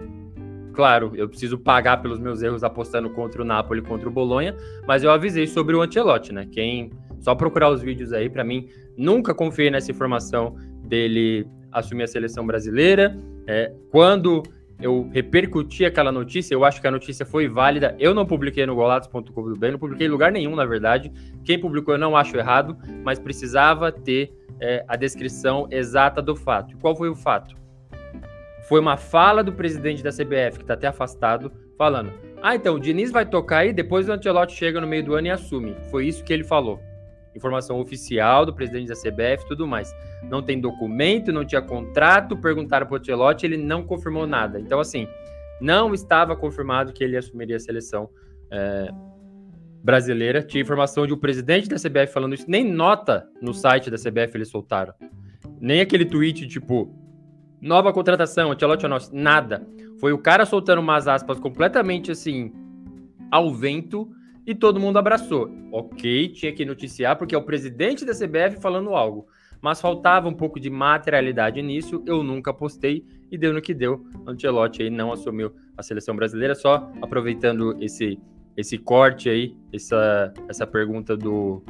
claro, 0.73 1.13
eu 1.15 1.29
preciso 1.29 1.59
pagar 1.59 1.99
pelos 2.03 2.19
meus 2.19 2.43
erros 2.43 2.65
apostando 2.65 3.11
contra 3.11 3.43
o 3.43 3.45
Napoli, 3.45 3.83
contra 3.83 4.09
o 4.09 4.13
Bolonha, 4.13 4.57
mas 4.87 5.05
eu 5.05 5.11
avisei 5.11 5.47
sobre 5.47 5.77
o 5.77 5.83
Ancelotti, 5.83 6.33
né? 6.33 6.47
Quem 6.51 6.91
só 7.21 7.35
procurar 7.35 7.71
os 7.71 7.83
vídeos 7.83 8.13
aí, 8.13 8.29
para 8.29 8.43
mim, 8.43 8.69
nunca 8.97 9.35
confiei 9.35 9.71
nessa 9.71 9.91
informação 9.91 10.57
dele 10.85 11.47
assumir 11.71 12.03
a 12.03 12.09
seleção 12.09 12.47
brasileira. 12.47 13.17
É, 13.47 13.73
quando 13.91 14.43
eu 14.81 15.09
repercuti 15.13 15.85
aquela 15.85 16.11
notícia, 16.11 16.55
eu 16.55 16.65
acho 16.65 16.81
que 16.81 16.87
a 16.87 16.91
notícia 16.91 17.25
foi 17.25 17.49
válida. 17.49 17.95
Eu 17.99 18.13
não 18.13 18.27
publiquei 18.27 18.67
no 18.67 18.75
golatos.com.br, 18.75 19.67
não 19.71 19.79
publiquei 19.79 20.09
em 20.09 20.11
lugar 20.11 20.33
nenhum, 20.33 20.57
na 20.57 20.65
verdade. 20.65 21.13
Quem 21.45 21.59
publicou 21.59 21.95
eu 21.95 21.99
não 21.99 22.17
acho 22.17 22.37
errado, 22.37 22.77
mas 23.05 23.19
precisava 23.19 23.93
ter 23.93 24.33
é, 24.61 24.85
a 24.89 24.97
descrição 24.97 25.69
exata 25.71 26.21
do 26.21 26.35
fato. 26.35 26.77
Qual 26.79 26.97
foi 26.97 27.09
o 27.09 27.15
fato? 27.15 27.62
Foi 28.73 28.81
uma 28.81 28.97
fala 28.97 29.45
do 29.45 29.53
presidente 29.53 30.03
da 30.03 30.09
CBF, 30.09 30.57
que 30.57 30.65
está 30.65 30.73
até 30.73 30.87
afastado, 30.87 31.53
falando: 31.77 32.11
Ah, 32.43 32.55
então 32.55 32.77
o 32.77 32.81
Diniz 32.81 33.11
vai 33.11 33.27
tocar 33.27 33.59
aí, 33.59 33.71
depois 33.71 34.09
o 34.09 34.13
Antelote 34.13 34.57
chega 34.57 34.81
no 34.81 34.87
meio 34.87 35.05
do 35.05 35.15
ano 35.15 35.27
e 35.27 35.31
assume. 35.31 35.77
Foi 35.91 36.07
isso 36.07 36.25
que 36.25 36.33
ele 36.33 36.43
falou 36.43 36.81
informação 37.37 37.79
oficial 37.79 38.47
do 38.47 38.55
presidente 38.55 38.89
da 38.89 38.95
CBF 38.95 39.47
tudo 39.47 39.67
mais. 39.67 39.95
Não 40.23 40.43
tem 40.43 40.59
documento, 40.59 41.31
não 41.31 41.45
tinha 41.45 41.61
contrato, 41.61 42.35
perguntaram 42.35 42.87
para 42.87 42.95
o 42.95 42.99
Ancelotti, 42.99 43.45
ele 43.45 43.59
não 43.59 43.83
confirmou 43.83 44.27
nada. 44.27 44.59
Então, 44.59 44.81
assim, 44.81 45.07
não 45.61 45.93
estava 45.93 46.35
confirmado 46.35 46.95
que 46.95 47.05
ele 47.05 47.19
assumiria 47.19 47.57
a 47.57 47.61
seleção 47.61 48.09
é, 48.51 48.89
brasileira. 49.85 50.43
Tinha 50.43 50.63
informação 50.63 51.07
de 51.07 51.13
um 51.13 51.19
presidente 51.19 51.69
da 51.69 51.77
CBF 51.77 52.11
falando 52.11 52.35
isso, 52.35 52.47
nem 52.49 52.65
nota 52.65 53.29
no 53.43 53.53
site 53.53 53.91
da 53.91 53.99
CBF 53.99 54.35
eles 54.35 54.49
soltaram. 54.49 54.95
Nem 55.61 55.83
aquele 55.83 56.07
tweet 56.07 56.49
tipo, 56.49 57.02
nova 57.63 57.93
contratação, 57.93 58.51
Ancelotti 58.51 58.85
é 58.85 58.89
nosso, 58.89 59.15
nada. 59.15 59.67
Foi 59.99 60.13
o 60.13 60.19
cara 60.19 60.45
soltando 60.45 60.81
umas 60.81 61.07
aspas 61.07 61.39
completamente 61.39 62.11
assim, 62.11 62.53
ao 63.31 63.55
vento, 63.55 64.11
e 64.47 64.55
todo 64.55 64.81
mundo 64.81 64.99
abraçou. 64.99 65.49
Ok, 65.71 66.29
tinha 66.31 66.53
que 66.53 66.65
noticiar 66.65 67.17
porque 67.17 67.35
é 67.35 67.39
o 67.39 67.45
presidente 67.45 68.05
da 68.05 68.13
CBF 68.13 68.61
falando 68.61 68.91
algo. 68.91 69.27
Mas 69.61 69.81
faltava 69.81 70.29
um 70.29 70.35
pouco 70.35 70.59
de 70.59 70.69
materialidade 70.69 71.63
nisso, 71.63 72.03
eu 72.05 72.25
nunca 72.25 72.53
postei 72.53 73.07
e 73.31 73.39
deu 73.39 73.53
no 73.53 73.63
que 73.63 73.73
deu. 73.73 74.05
Ancelotti 74.27 74.83
aí 74.83 74.91
não 74.91 75.13
assumiu 75.13 75.53
a 75.77 75.83
seleção 75.83 76.17
brasileira, 76.17 76.55
só 76.55 76.91
aproveitando 77.01 77.77
esse 77.81 78.19
esse 78.57 78.77
corte 78.77 79.31
aí, 79.31 79.57
essa, 79.73 80.33
essa 80.49 80.67
pergunta 80.67 81.17
do 81.17 81.63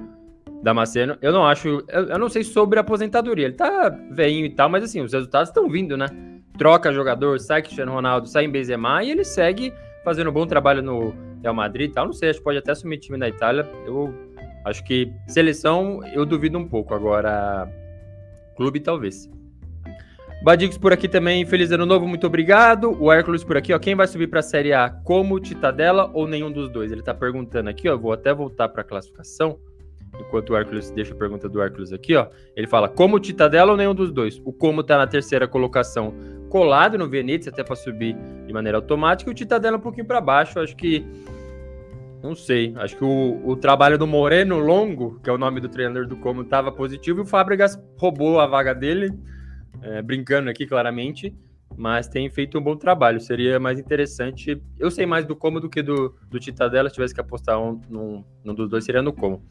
Damasceno. 0.62 1.16
Eu 1.20 1.32
não 1.32 1.44
acho, 1.44 1.84
eu, 1.88 2.08
eu 2.08 2.18
não 2.18 2.28
sei 2.28 2.44
sobre 2.44 2.78
aposentadoria. 2.78 3.46
Ele 3.46 3.54
tá 3.54 3.88
veinho 4.10 4.46
e 4.46 4.50
tal, 4.50 4.68
mas 4.68 4.84
assim, 4.84 5.00
os 5.00 5.12
resultados 5.12 5.48
estão 5.48 5.68
vindo, 5.68 5.96
né? 5.96 6.06
Troca 6.56 6.92
jogador, 6.92 7.40
sai 7.40 7.62
Cristiano 7.62 7.92
Ronaldo, 7.92 8.28
sai 8.28 8.44
em 8.44 8.50
Benzema 8.50 9.02
e 9.02 9.10
ele 9.10 9.24
segue 9.24 9.72
fazendo 10.04 10.30
um 10.30 10.32
bom 10.32 10.46
trabalho 10.46 10.82
no 10.82 11.14
Real 11.42 11.54
Madrid 11.54 11.90
e 11.90 11.92
tal. 11.92 12.06
Não 12.06 12.12
sei, 12.12 12.30
acho 12.30 12.38
que 12.38 12.44
pode 12.44 12.58
até 12.58 12.72
assumir 12.72 12.98
time 12.98 13.18
da 13.18 13.28
Itália. 13.28 13.68
Eu 13.84 14.14
acho 14.64 14.84
que 14.84 15.12
seleção 15.26 16.00
eu 16.12 16.24
duvido 16.24 16.58
um 16.58 16.68
pouco. 16.68 16.94
Agora, 16.94 17.68
clube 18.56 18.78
talvez. 18.80 19.28
Badix 20.44 20.76
por 20.76 20.92
aqui 20.92 21.08
também, 21.08 21.46
feliz 21.46 21.70
ano 21.70 21.86
novo, 21.86 22.06
muito 22.06 22.26
obrigado. 22.26 22.96
O 23.00 23.12
Hércules 23.12 23.44
por 23.44 23.56
aqui, 23.56 23.72
ó. 23.72 23.78
Quem 23.78 23.94
vai 23.94 24.08
subir 24.08 24.26
para 24.26 24.40
a 24.40 24.42
Série 24.42 24.72
A 24.72 24.90
como 24.90 25.38
Titadela 25.38 26.10
ou 26.12 26.26
nenhum 26.26 26.50
dos 26.50 26.68
dois? 26.68 26.90
Ele 26.90 27.02
tá 27.02 27.14
perguntando 27.14 27.70
aqui, 27.70 27.88
ó. 27.88 27.96
Vou 27.96 28.12
até 28.12 28.34
voltar 28.34 28.68
para 28.68 28.82
a 28.82 28.84
classificação. 28.84 29.58
Enquanto 30.18 30.50
o 30.50 30.56
Hércules 30.56 30.90
deixa 30.90 31.14
a 31.14 31.16
pergunta 31.16 31.48
do 31.48 31.60
Hércules 31.60 31.92
aqui, 31.92 32.14
ó. 32.14 32.28
Ele 32.54 32.66
fala 32.66 32.88
como 32.88 33.18
Titadela 33.18 33.72
ou 33.72 33.76
nenhum 33.76 33.94
dos 33.94 34.12
dois? 34.12 34.40
O 34.44 34.52
como 34.52 34.82
tá 34.82 34.98
na 34.98 35.06
terceira 35.06 35.48
colocação, 35.48 36.14
colado 36.50 36.98
no 36.98 37.08
Venezia 37.08 37.50
até 37.50 37.64
para 37.64 37.74
subir 37.74 38.16
de 38.46 38.52
maneira 38.52 38.78
automática, 38.78 39.30
e 39.30 39.32
o 39.32 39.34
Titadela 39.34 39.78
um 39.78 39.80
pouquinho 39.80 40.06
para 40.06 40.20
baixo. 40.20 40.60
Acho 40.60 40.76
que 40.76 41.04
não 42.22 42.36
sei. 42.36 42.72
Acho 42.76 42.96
que 42.96 43.04
o, 43.04 43.40
o, 43.44 43.56
trabalho 43.56 43.98
do 43.98 44.06
Moreno 44.06 44.58
Longo, 44.58 45.18
que 45.20 45.28
é 45.28 45.32
o 45.32 45.38
nome 45.38 45.60
do 45.60 45.68
treinador 45.68 46.06
do 46.06 46.16
Como, 46.16 46.42
estava 46.42 46.70
positivo 46.70 47.20
e 47.20 47.22
o 47.22 47.26
Fábricas 47.26 47.78
roubou 47.96 48.38
a 48.38 48.46
vaga 48.46 48.72
dele, 48.74 49.10
é, 49.82 50.00
brincando 50.00 50.48
aqui 50.48 50.64
claramente, 50.64 51.34
mas 51.76 52.06
tem 52.06 52.30
feito 52.30 52.58
um 52.58 52.62
bom 52.62 52.76
trabalho. 52.76 53.20
Seria 53.20 53.58
mais 53.58 53.80
interessante. 53.80 54.62
Eu 54.78 54.90
sei 54.90 55.04
mais 55.04 55.26
do 55.26 55.34
Como 55.34 55.58
do 55.58 55.68
que 55.68 55.82
do, 55.82 56.14
do 56.28 56.38
Titadela. 56.38 56.88
Se 56.88 56.94
tivesse 56.94 57.12
que 57.12 57.20
apostar 57.20 57.60
um, 57.60 57.80
num, 57.88 58.24
num 58.44 58.54
dos 58.54 58.68
dois, 58.68 58.84
seria 58.84 59.02
no 59.02 59.12
Como. 59.12 59.42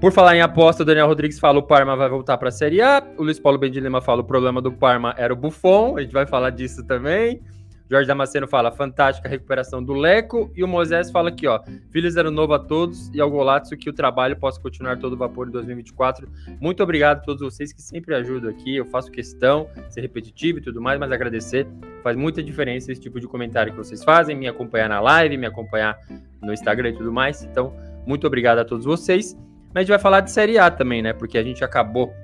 Por 0.00 0.12
falar 0.12 0.36
em 0.36 0.40
aposta, 0.40 0.84
Daniel 0.84 1.06
Rodrigues 1.06 1.38
fala 1.38 1.58
o 1.58 1.62
Parma 1.62 1.96
vai 1.96 2.08
voltar 2.08 2.38
para 2.38 2.48
a 2.48 2.52
Série 2.52 2.80
A. 2.80 3.02
O 3.18 3.22
Luiz 3.22 3.38
Paulo 3.38 3.58
Bendilema 3.58 4.00
fala 4.00 4.22
o 4.22 4.24
problema 4.24 4.60
do 4.60 4.72
Parma 4.72 5.14
era 5.16 5.32
o 5.32 5.36
Buffon. 5.36 5.96
A 5.96 6.02
gente 6.02 6.12
vai 6.12 6.26
falar 6.26 6.50
disso 6.50 6.84
também. 6.86 7.42
Jorge 7.90 8.08
Damasceno 8.08 8.48
fala, 8.48 8.72
fantástica 8.72 9.28
recuperação 9.28 9.82
do 9.82 9.92
Leco. 9.92 10.50
E 10.56 10.64
o 10.64 10.68
Moisés 10.68 11.10
fala 11.10 11.28
aqui, 11.28 11.46
ó, 11.46 11.60
feliz 11.90 12.16
ano 12.16 12.30
novo 12.30 12.54
a 12.54 12.58
todos 12.58 13.10
e 13.14 13.20
ao 13.20 13.30
Golazzo 13.30 13.76
que 13.76 13.90
o 13.90 13.92
trabalho 13.92 14.36
possa 14.36 14.58
continuar 14.60 14.98
todo 14.98 15.16
vapor 15.16 15.48
em 15.48 15.50
2024. 15.50 16.28
Muito 16.60 16.82
obrigado 16.82 17.18
a 17.18 17.20
todos 17.20 17.42
vocês 17.42 17.72
que 17.72 17.82
sempre 17.82 18.14
ajudam 18.14 18.50
aqui. 18.50 18.76
Eu 18.76 18.86
faço 18.86 19.10
questão 19.10 19.68
ser 19.90 20.00
repetitivo 20.00 20.58
e 20.58 20.62
tudo 20.62 20.80
mais, 20.80 20.98
mas 20.98 21.12
agradecer. 21.12 21.66
Faz 22.02 22.16
muita 22.16 22.42
diferença 22.42 22.90
esse 22.90 23.00
tipo 23.00 23.20
de 23.20 23.28
comentário 23.28 23.72
que 23.72 23.78
vocês 23.78 24.02
fazem, 24.02 24.34
me 24.34 24.48
acompanhar 24.48 24.88
na 24.88 25.00
live, 25.00 25.36
me 25.36 25.46
acompanhar 25.46 25.98
no 26.42 26.52
Instagram 26.52 26.90
e 26.90 26.94
tudo 26.94 27.12
mais. 27.12 27.44
Então, 27.44 27.74
muito 28.06 28.26
obrigado 28.26 28.58
a 28.58 28.64
todos 28.64 28.84
vocês. 28.86 29.36
Mas 29.74 29.80
a 29.80 29.80
gente 29.80 29.88
vai 29.90 29.98
falar 29.98 30.20
de 30.20 30.30
Série 30.30 30.56
A 30.56 30.70
também, 30.70 31.02
né? 31.02 31.12
Porque 31.12 31.36
a 31.36 31.42
gente 31.42 31.64
acabou 31.64 32.14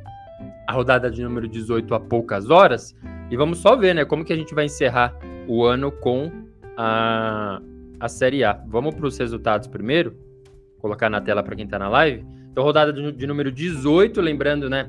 a 0.68 0.72
rodada 0.72 1.10
de 1.10 1.20
número 1.20 1.48
18 1.48 1.92
há 1.92 1.98
poucas 1.98 2.48
horas. 2.48 2.94
E 3.28 3.36
vamos 3.36 3.58
só 3.58 3.74
ver, 3.74 3.92
né? 3.92 4.04
Como 4.04 4.24
que 4.24 4.32
a 4.32 4.36
gente 4.36 4.54
vai 4.54 4.66
encerrar 4.66 5.12
o 5.48 5.64
ano 5.64 5.90
com 5.90 6.30
a, 6.76 7.60
a 7.98 8.08
Série 8.08 8.44
A. 8.44 8.52
Vamos 8.68 8.94
para 8.94 9.04
os 9.04 9.18
resultados 9.18 9.66
primeiro, 9.66 10.16
colocar 10.78 11.10
na 11.10 11.20
tela 11.20 11.42
para 11.42 11.56
quem 11.56 11.64
está 11.64 11.76
na 11.76 11.88
live. 11.88 12.24
Então, 12.52 12.62
rodada 12.62 12.92
de, 12.92 13.10
de, 13.10 13.26
número 13.26 13.50
18, 13.50 14.20
lembrando, 14.20 14.70
né? 14.70 14.88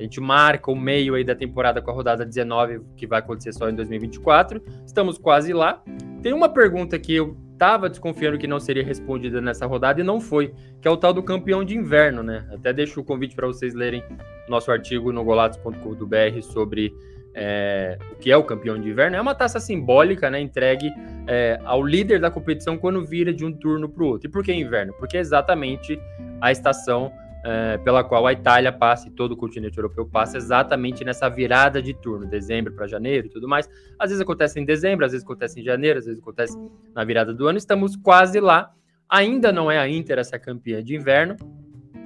A 0.00 0.02
gente 0.02 0.18
marca 0.18 0.70
o 0.70 0.74
meio 0.74 1.14
aí 1.14 1.22
da 1.22 1.34
temporada 1.34 1.82
com 1.82 1.90
a 1.90 1.94
rodada 1.94 2.24
19, 2.24 2.80
que 2.96 3.06
vai 3.06 3.18
acontecer 3.18 3.52
só 3.52 3.68
em 3.68 3.74
2024. 3.74 4.62
Estamos 4.86 5.18
quase 5.18 5.52
lá. 5.52 5.82
Tem 6.22 6.32
uma 6.32 6.48
pergunta 6.48 6.98
que 6.98 7.14
eu 7.14 7.36
estava 7.52 7.86
desconfiando 7.86 8.38
que 8.38 8.46
não 8.46 8.58
seria 8.58 8.82
respondida 8.82 9.42
nessa 9.42 9.66
rodada 9.66 10.00
e 10.00 10.04
não 10.04 10.18
foi, 10.18 10.54
que 10.80 10.88
é 10.88 10.90
o 10.90 10.96
tal 10.96 11.12
do 11.12 11.22
campeão 11.22 11.62
de 11.62 11.76
inverno, 11.76 12.22
né? 12.22 12.48
Até 12.50 12.72
deixo 12.72 12.98
o 12.98 13.04
convite 13.04 13.36
para 13.36 13.46
vocês 13.46 13.74
lerem 13.74 14.02
nosso 14.48 14.72
artigo 14.72 15.12
no 15.12 15.22
golatos.com.br 15.22 16.40
sobre 16.40 16.94
é, 17.34 17.98
o 18.10 18.16
que 18.16 18.32
é 18.32 18.36
o 18.38 18.42
campeão 18.42 18.80
de 18.80 18.88
inverno, 18.88 19.16
é 19.16 19.20
uma 19.20 19.34
taça 19.34 19.60
simbólica, 19.60 20.30
né, 20.30 20.40
entregue 20.40 20.90
é, 21.28 21.60
ao 21.64 21.82
líder 21.82 22.18
da 22.18 22.30
competição 22.30 22.76
quando 22.76 23.04
vira 23.04 23.32
de 23.32 23.44
um 23.44 23.52
turno 23.52 23.88
para 23.88 24.02
o 24.02 24.06
outro. 24.06 24.28
E 24.28 24.30
por 24.30 24.42
que 24.42 24.52
inverno? 24.52 24.94
Porque 24.94 25.18
é 25.18 25.20
exatamente 25.20 26.00
a 26.40 26.50
estação 26.50 27.12
é, 27.44 27.78
pela 27.78 28.04
qual 28.04 28.26
a 28.26 28.32
Itália 28.32 28.72
passa 28.72 29.08
e 29.08 29.10
todo 29.10 29.32
o 29.32 29.36
continente 29.36 29.78
europeu 29.78 30.06
passa 30.06 30.36
exatamente 30.36 31.04
nessa 31.04 31.28
virada 31.28 31.80
de 31.80 31.94
turno, 31.94 32.26
dezembro 32.26 32.72
para 32.72 32.86
janeiro 32.86 33.26
e 33.26 33.30
tudo 33.30 33.48
mais. 33.48 33.68
Às 33.98 34.10
vezes 34.10 34.20
acontece 34.20 34.60
em 34.60 34.64
dezembro, 34.64 35.04
às 35.04 35.12
vezes 35.12 35.24
acontece 35.24 35.60
em 35.60 35.62
janeiro, 35.62 35.98
às 35.98 36.04
vezes 36.04 36.20
acontece 36.20 36.58
na 36.94 37.04
virada 37.04 37.32
do 37.32 37.46
ano. 37.46 37.58
Estamos 37.58 37.96
quase 37.96 38.40
lá. 38.40 38.72
Ainda 39.08 39.50
não 39.52 39.70
é 39.70 39.78
a 39.78 39.88
Inter 39.88 40.18
essa 40.18 40.38
campeã 40.38 40.82
de 40.82 40.94
inverno, 40.94 41.36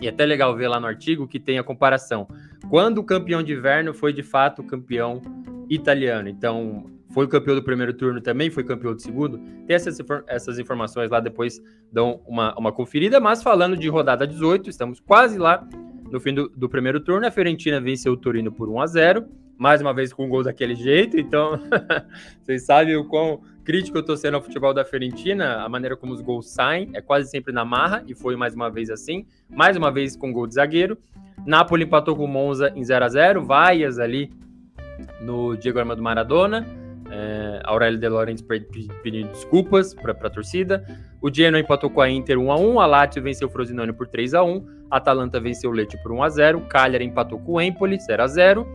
e 0.01 0.07
é 0.07 0.11
até 0.11 0.25
legal 0.25 0.57
ver 0.57 0.69
lá 0.69 0.81
no 0.81 0.87
artigo 0.87 1.29
que 1.29 1.39
tem 1.39 1.59
a 1.59 1.65
comparação. 1.65 2.27
Quando 2.71 2.99
o 2.99 3.05
campeão 3.05 3.43
de 3.43 3.53
inverno 3.53 3.93
foi 3.93 4.13
de 4.13 4.23
fato 4.23 4.63
o 4.63 4.65
campeão 4.65 5.21
italiano. 5.69 6.29
Então, 6.29 6.87
foi 7.15 7.29
campeão 7.29 7.55
do 7.55 7.63
primeiro 7.63 7.95
turno 7.95 8.21
também, 8.21 8.51
foi 8.51 8.65
campeão 8.65 8.93
do 8.93 9.01
segundo. 9.01 9.39
Tem 9.67 9.77
essas, 9.77 9.99
essas 10.27 10.59
informações 10.59 11.09
lá, 11.09 11.21
depois 11.21 11.63
dão 11.93 12.21
uma, 12.27 12.53
uma 12.59 12.73
conferida. 12.73 13.21
Mas 13.21 13.41
falando 13.41 13.77
de 13.77 13.89
rodada 13.89 14.27
18, 14.27 14.69
estamos 14.69 14.99
quase 14.99 15.39
lá 15.39 15.65
no 16.11 16.19
fim 16.19 16.35
do, 16.35 16.49
do 16.49 16.69
primeiro 16.69 16.99
turno. 16.99 17.25
A 17.25 17.31
Fiorentina 17.31 17.81
venceu 17.81 18.13
o 18.13 18.17
Torino 18.17 18.51
por 18.51 18.69
1 18.69 18.81
a 18.81 18.87
0 18.89 19.25
mais 19.57 19.81
uma 19.81 19.95
vez 19.95 20.13
com 20.13 20.27
um 20.27 20.29
gol 20.29 20.43
daquele 20.43 20.75
jeito. 20.75 21.17
Então, 21.17 21.61
vocês 22.43 22.67
sabem 22.67 22.97
o 22.97 23.05
quão 23.05 23.41
crítico 23.65 23.97
eu 23.97 24.03
tô 24.03 24.17
sendo 24.17 24.35
ao 24.35 24.43
futebol 24.43 24.75
da 24.75 24.85
Fiorentina, 24.85 25.63
a 25.63 25.69
maneira 25.69 25.97
como 25.97 26.13
os 26.13 26.21
gols 26.21 26.51
saem, 26.51 26.91
é 26.93 27.01
quase 27.01 27.31
sempre 27.31 27.53
na 27.53 27.65
marra, 27.65 28.03
e 28.09 28.15
foi 28.15 28.35
mais 28.35 28.55
uma 28.55 28.69
vez 28.69 28.91
assim, 28.91 29.25
mais 29.49 29.77
uma 29.77 29.93
vez 29.93 30.17
com 30.17 30.33
gol 30.33 30.49
de 30.49 30.55
zagueiro. 30.55 30.99
Napoli 31.47 31.85
empatou 31.85 32.17
com 32.17 32.25
o 32.25 32.29
Monza 32.29 32.73
em 32.75 32.83
0 32.83 33.05
a 33.05 33.09
0 33.09 33.45
vaias 33.45 34.01
ali 34.01 34.33
no 35.21 35.57
Diego 35.57 35.79
Armando 35.79 36.03
Maradona, 36.03 36.67
é, 37.11 37.61
Aurélio 37.65 37.99
De 37.99 38.09
Laurentiis 38.09 38.45
pedindo 39.03 39.29
desculpas 39.29 39.95
para 39.95 40.13
a 40.13 40.31
torcida. 40.31 40.85
O 41.21 41.33
Genoa 41.33 41.61
empatou 41.61 41.91
com 41.91 42.01
a 42.01 42.11
Inter 42.11 42.39
1 42.39 42.53
a 42.53 42.57
1 42.59 42.81
a 42.81 42.87
Lazio 42.87 43.23
venceu 43.23 43.49
o 43.49 43.51
Frosinone 43.51 43.93
por 43.93 44.07
3 44.07 44.35
a 44.35 44.43
1 44.43 44.67
a 44.91 44.97
Atalanta 44.97 45.41
venceu 45.41 45.71
o 45.71 45.73
Lecce 45.73 46.01
por 46.03 46.13
1 46.13 46.23
a 46.23 46.29
0 46.29 46.61
Cagliari 46.69 47.05
empatou 47.05 47.39
com 47.39 47.53
o 47.53 47.61
Empoli 47.61 47.99
0 47.99 48.23
a 48.23 48.27
0 48.27 48.67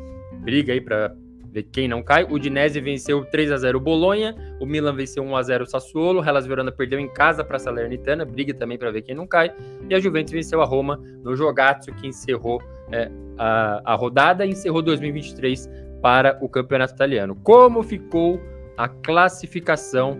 briga 0.43 0.74
aí 0.74 0.81
para 0.81 1.13
ver 1.51 1.63
quem 1.63 1.88
não 1.88 2.01
cai. 2.01 2.25
O 2.29 2.38
Dinese 2.38 2.79
venceu 2.79 3.25
3 3.25 3.51
a 3.51 3.57
0 3.57 3.77
o 3.77 3.81
Bolonha, 3.81 4.36
o 4.59 4.65
Milan 4.65 4.93
venceu 4.93 5.24
1 5.24 5.36
a 5.36 5.43
0 5.43 5.63
o 5.63 5.67
Sassuolo, 5.67 6.21
o 6.21 6.24
Hellas 6.24 6.45
Verona 6.45 6.71
perdeu 6.71 7.00
em 7.00 7.12
casa 7.12 7.43
para 7.43 7.57
a 7.57 7.59
Salernitana, 7.59 8.25
briga 8.25 8.53
também 8.53 8.77
para 8.77 8.91
ver 8.91 9.01
quem 9.01 9.15
não 9.15 9.27
cai. 9.27 9.53
E 9.89 9.95
a 9.95 10.00
Juventus 10.00 10.31
venceu 10.31 10.62
a 10.62 10.65
Roma 10.65 11.01
no 11.24 11.36
Jogatsu 11.36 11.93
que 11.93 12.07
encerrou 12.07 12.62
é, 12.91 13.09
a, 13.38 13.81
a 13.93 13.95
rodada 13.95 14.45
e 14.45 14.51
encerrou 14.51 14.81
2023 14.81 15.69
para 16.01 16.38
o 16.41 16.50
campeonato 16.50 16.94
italiano. 16.94 17.36
Como 17.36 17.84
ficou 17.84 18.39
a 18.77 18.88
classificação 18.88 20.18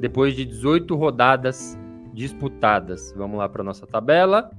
depois 0.00 0.34
de 0.34 0.44
18 0.44 0.94
rodadas 0.94 1.78
disputadas? 2.12 3.12
Vamos 3.16 3.38
lá 3.38 3.48
para 3.48 3.64
nossa 3.64 3.86
tabela. 3.86 4.50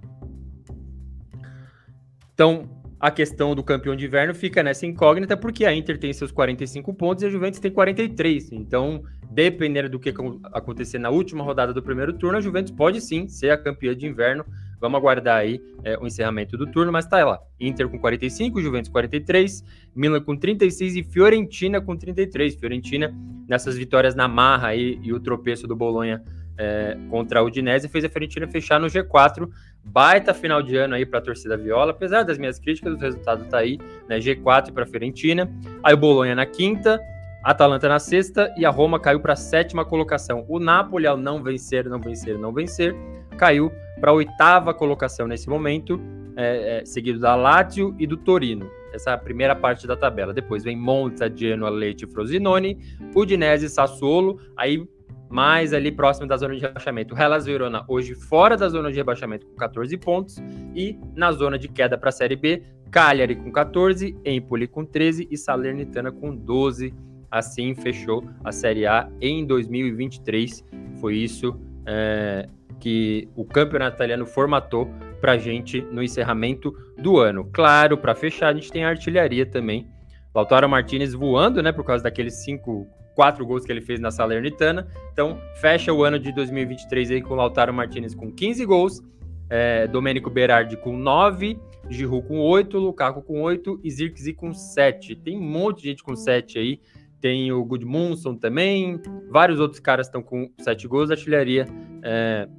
Então, 2.33 2.69
a 2.99 3.11
questão 3.11 3.53
do 3.53 3.61
campeão 3.61 3.95
de 3.95 4.05
inverno 4.05 4.33
fica 4.33 4.63
nessa 4.63 4.85
incógnita, 4.85 5.35
porque 5.35 5.65
a 5.65 5.75
Inter 5.75 5.99
tem 5.99 6.13
seus 6.13 6.31
45 6.31 6.93
pontos 6.93 7.21
e 7.23 7.27
a 7.27 7.29
Juventus 7.29 7.59
tem 7.59 7.69
43. 7.69 8.53
Então, 8.53 9.03
dependendo 9.29 9.89
do 9.89 9.99
que 9.99 10.13
acontecer 10.51 10.99
na 10.99 11.09
última 11.09 11.43
rodada 11.43 11.73
do 11.73 11.83
primeiro 11.83 12.13
turno, 12.13 12.37
a 12.37 12.41
Juventus 12.41 12.71
pode 12.71 13.01
sim 13.01 13.27
ser 13.27 13.49
a 13.49 13.57
campeã 13.57 13.95
de 13.95 14.07
inverno. 14.07 14.45
Vamos 14.83 14.97
aguardar 14.97 15.37
aí 15.37 15.61
é, 15.81 15.97
o 15.97 16.05
encerramento 16.05 16.57
do 16.57 16.67
turno, 16.67 16.91
mas 16.91 17.05
tá 17.05 17.23
lá. 17.23 17.39
Inter 17.57 17.87
com 17.87 17.97
45, 17.97 18.61
Juventus 18.61 18.89
43, 18.89 19.63
Milan 19.95 20.19
com 20.19 20.35
36 20.35 20.97
e 20.97 21.03
Fiorentina 21.03 21.79
com 21.79 21.95
33. 21.95 22.55
Fiorentina 22.55 23.15
nessas 23.47 23.77
vitórias 23.77 24.13
na 24.13 24.27
marra 24.27 24.67
aí 24.67 24.99
e 25.01 25.13
o 25.13 25.21
tropeço 25.21 25.65
do 25.67 25.73
Bolonha 25.73 26.21
é, 26.57 26.97
contra 27.09 27.39
a 27.39 27.43
Udinese 27.43 27.87
fez 27.87 28.03
a 28.03 28.09
Fiorentina 28.09 28.45
fechar 28.45 28.77
no 28.77 28.87
G4. 28.87 29.49
Baita 29.85 30.33
final 30.33 30.61
de 30.61 30.75
ano 30.75 30.95
aí 30.95 31.05
para 31.05 31.19
a 31.19 31.21
torcida 31.21 31.55
Viola, 31.55 31.91
apesar 31.91 32.23
das 32.23 32.37
minhas 32.37 32.59
críticas, 32.59 32.93
o 32.93 32.97
resultado 32.97 33.45
tá 33.45 33.59
aí, 33.59 33.79
né? 34.09 34.19
G4 34.19 34.73
para 34.73 34.83
a 34.83 34.85
Fiorentina. 34.85 35.49
Aí 35.81 35.93
o 35.93 35.97
Bolonha 35.97 36.35
na 36.35 36.45
quinta, 36.45 36.99
Atalanta 37.41 37.87
na 37.87 37.99
sexta 37.99 38.53
e 38.57 38.65
a 38.65 38.69
Roma 38.69 38.99
caiu 38.99 39.21
para 39.21 39.31
a 39.31 39.37
sétima 39.37 39.85
colocação. 39.85 40.45
O 40.49 40.59
Napoli, 40.59 41.07
ao 41.07 41.15
não 41.15 41.41
vencer, 41.41 41.85
não 41.85 42.01
vencer, 42.01 42.37
não 42.37 42.51
vencer, 42.51 42.93
caiu 43.37 43.71
para 43.99 44.11
a 44.11 44.13
oitava 44.13 44.73
colocação 44.73 45.27
nesse 45.27 45.49
momento, 45.49 45.99
é, 46.35 46.79
é, 46.79 46.85
seguido 46.85 47.19
da 47.19 47.35
Lazio 47.35 47.95
e 47.99 48.07
do 48.07 48.17
Torino. 48.17 48.69
Essa 48.93 49.11
é 49.11 49.13
a 49.13 49.17
primeira 49.17 49.55
parte 49.55 49.87
da 49.87 49.95
tabela. 49.95 50.33
Depois 50.33 50.63
vem 50.63 50.77
Monza, 50.77 51.31
Genoa, 51.33 51.69
Leite, 51.69 52.05
Frosinone, 52.05 52.77
Udinese, 53.15 53.69
Sassuolo. 53.69 54.39
Aí 54.55 54.87
mais 55.33 55.73
ali 55.73 55.91
próximo 55.91 56.27
da 56.27 56.37
zona 56.37 56.53
de 56.53 56.61
rebaixamento. 56.61 57.19
Hellas 57.19 57.45
Verona 57.45 57.83
hoje 57.87 58.13
fora 58.13 58.55
da 58.55 58.69
zona 58.69 58.91
de 58.91 58.97
rebaixamento 58.97 59.47
com 59.47 59.55
14 59.55 59.97
pontos 59.97 60.37
e 60.75 60.95
na 61.15 61.31
zona 61.31 61.57
de 61.57 61.67
queda 61.67 61.97
para 61.97 62.09
a 62.09 62.11
Série 62.11 62.35
B, 62.35 62.61
Cagliari 62.91 63.35
com 63.35 63.51
14, 63.51 64.15
Empoli 64.23 64.67
com 64.67 64.85
13 64.85 65.27
e 65.31 65.35
Salernitana 65.35 66.11
com 66.11 66.35
12. 66.35 66.93
Assim 67.31 67.73
fechou 67.73 68.23
a 68.43 68.51
Série 68.51 68.85
A 68.85 69.09
em 69.19 69.43
2023. 69.43 70.63
Foi 71.01 71.15
isso 71.15 71.59
é, 71.85 72.47
que 72.79 73.27
o 73.35 73.45
campeonato 73.45 73.95
italiano 73.95 74.25
formatou 74.25 74.89
para 75.21 75.37
gente 75.37 75.81
no 75.81 76.03
encerramento 76.03 76.75
do 76.97 77.17
ano. 77.17 77.49
Claro, 77.51 77.97
para 77.97 78.15
fechar, 78.15 78.49
a 78.49 78.53
gente 78.53 78.71
tem 78.71 78.83
a 78.83 78.89
artilharia 78.89 79.45
também. 79.45 79.87
Lautaro 80.33 80.67
Martinez 80.67 81.13
voando, 81.13 81.61
né, 81.61 81.71
por 81.71 81.85
causa 81.85 82.03
daqueles 82.03 82.43
cinco 82.43 82.87
quatro 83.15 83.45
gols 83.45 83.65
que 83.65 83.71
ele 83.71 83.81
fez 83.81 83.99
na 83.99 84.11
Salernitana. 84.11 84.87
Então, 85.11 85.39
fecha 85.61 85.93
o 85.93 86.03
ano 86.03 86.19
de 86.19 86.31
2023 86.31 87.11
aí 87.11 87.21
com 87.21 87.35
Lautaro 87.35 87.73
Martinez 87.73 88.15
com 88.15 88.31
15 88.31 88.65
gols, 88.65 89.01
é, 89.49 89.87
Domênico 89.87 90.29
Berardi 90.29 90.75
com 90.75 90.97
9, 90.97 91.59
Giroud 91.89 92.27
com 92.27 92.39
8, 92.39 92.77
Lukaku 92.77 93.21
com 93.21 93.41
8 93.41 93.79
e 93.83 93.91
Zirkzee 93.91 94.33
com 94.33 94.53
7. 94.53 95.15
Tem 95.15 95.37
um 95.37 95.41
monte 95.41 95.83
de 95.83 95.89
gente 95.89 96.03
com 96.03 96.15
7 96.15 96.57
aí. 96.57 96.79
Tem 97.23 97.53
o 97.53 97.63
Gudmundsson 97.63 98.35
também, 98.35 98.99
vários 99.29 99.57
outros 99.57 99.79
caras 99.79 100.07
estão 100.07 100.21
com 100.21 100.51
7 100.59 100.85
gols. 100.89 101.09
A 101.09 101.13
artilharia 101.13 101.65
é, 102.03 102.49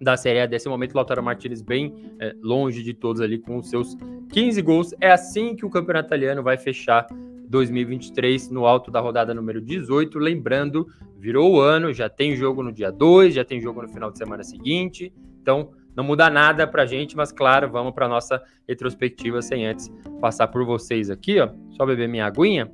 da 0.00 0.16
Série 0.16 0.40
A 0.40 0.46
desse 0.46 0.68
momento, 0.68 0.96
Lautaro 0.96 1.22
Martinez 1.22 1.62
bem 1.62 1.94
é, 2.18 2.34
longe 2.42 2.82
de 2.82 2.92
todos 2.92 3.22
ali 3.22 3.38
com 3.38 3.58
os 3.58 3.70
seus 3.70 3.96
15 4.32 4.62
gols. 4.62 4.92
É 5.00 5.12
assim 5.12 5.54
que 5.54 5.64
o 5.64 5.70
campeonato 5.70 6.08
italiano 6.08 6.42
vai 6.42 6.58
fechar 6.58 7.06
2023 7.46 8.50
no 8.50 8.66
alto 8.66 8.90
da 8.90 8.98
rodada 8.98 9.32
número 9.32 9.60
18. 9.60 10.18
Lembrando, 10.18 10.88
virou 11.16 11.54
o 11.54 11.60
ano, 11.60 11.92
já 11.92 12.08
tem 12.08 12.34
jogo 12.34 12.64
no 12.64 12.72
dia 12.72 12.90
2, 12.90 13.32
já 13.32 13.44
tem 13.44 13.60
jogo 13.60 13.80
no 13.80 13.88
final 13.90 14.10
de 14.10 14.18
semana 14.18 14.42
seguinte. 14.42 15.14
Então, 15.40 15.70
não 15.94 16.02
muda 16.02 16.28
nada 16.28 16.66
pra 16.66 16.84
gente, 16.84 17.16
mas 17.16 17.30
claro, 17.30 17.70
vamos 17.70 17.92
para 17.94 18.08
nossa 18.08 18.42
retrospectiva 18.66 19.40
sem 19.40 19.68
antes 19.68 19.88
passar 20.20 20.48
por 20.48 20.64
vocês 20.64 21.10
aqui, 21.10 21.38
ó. 21.38 21.48
Só 21.76 21.86
beber 21.86 22.08
minha 22.08 22.26
aguinha. 22.26 22.68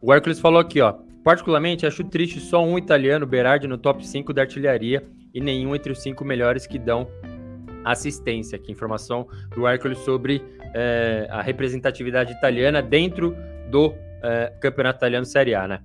O 0.00 0.12
Hércules 0.12 0.38
falou 0.38 0.60
aqui, 0.60 0.80
ó. 0.80 0.94
Particularmente, 1.24 1.86
acho 1.86 2.04
triste 2.04 2.40
só 2.40 2.64
um 2.64 2.78
italiano, 2.78 3.26
Berardi, 3.26 3.66
no 3.66 3.76
top 3.76 4.06
5 4.06 4.32
da 4.32 4.42
artilharia 4.42 5.04
e 5.34 5.40
nenhum 5.40 5.74
entre 5.74 5.92
os 5.92 6.00
cinco 6.00 6.24
melhores 6.24 6.66
que 6.66 6.78
dão 6.78 7.08
assistência. 7.84 8.56
Aqui, 8.56 8.72
informação 8.72 9.26
do 9.54 9.66
Hércules 9.66 9.98
sobre 9.98 10.42
é, 10.74 11.26
a 11.30 11.42
representatividade 11.42 12.32
italiana 12.32 12.80
dentro 12.80 13.36
do 13.70 13.92
é, 14.22 14.52
Campeonato 14.60 14.98
Italiano 14.98 15.26
Série 15.26 15.54
A, 15.54 15.66
né? 15.66 15.80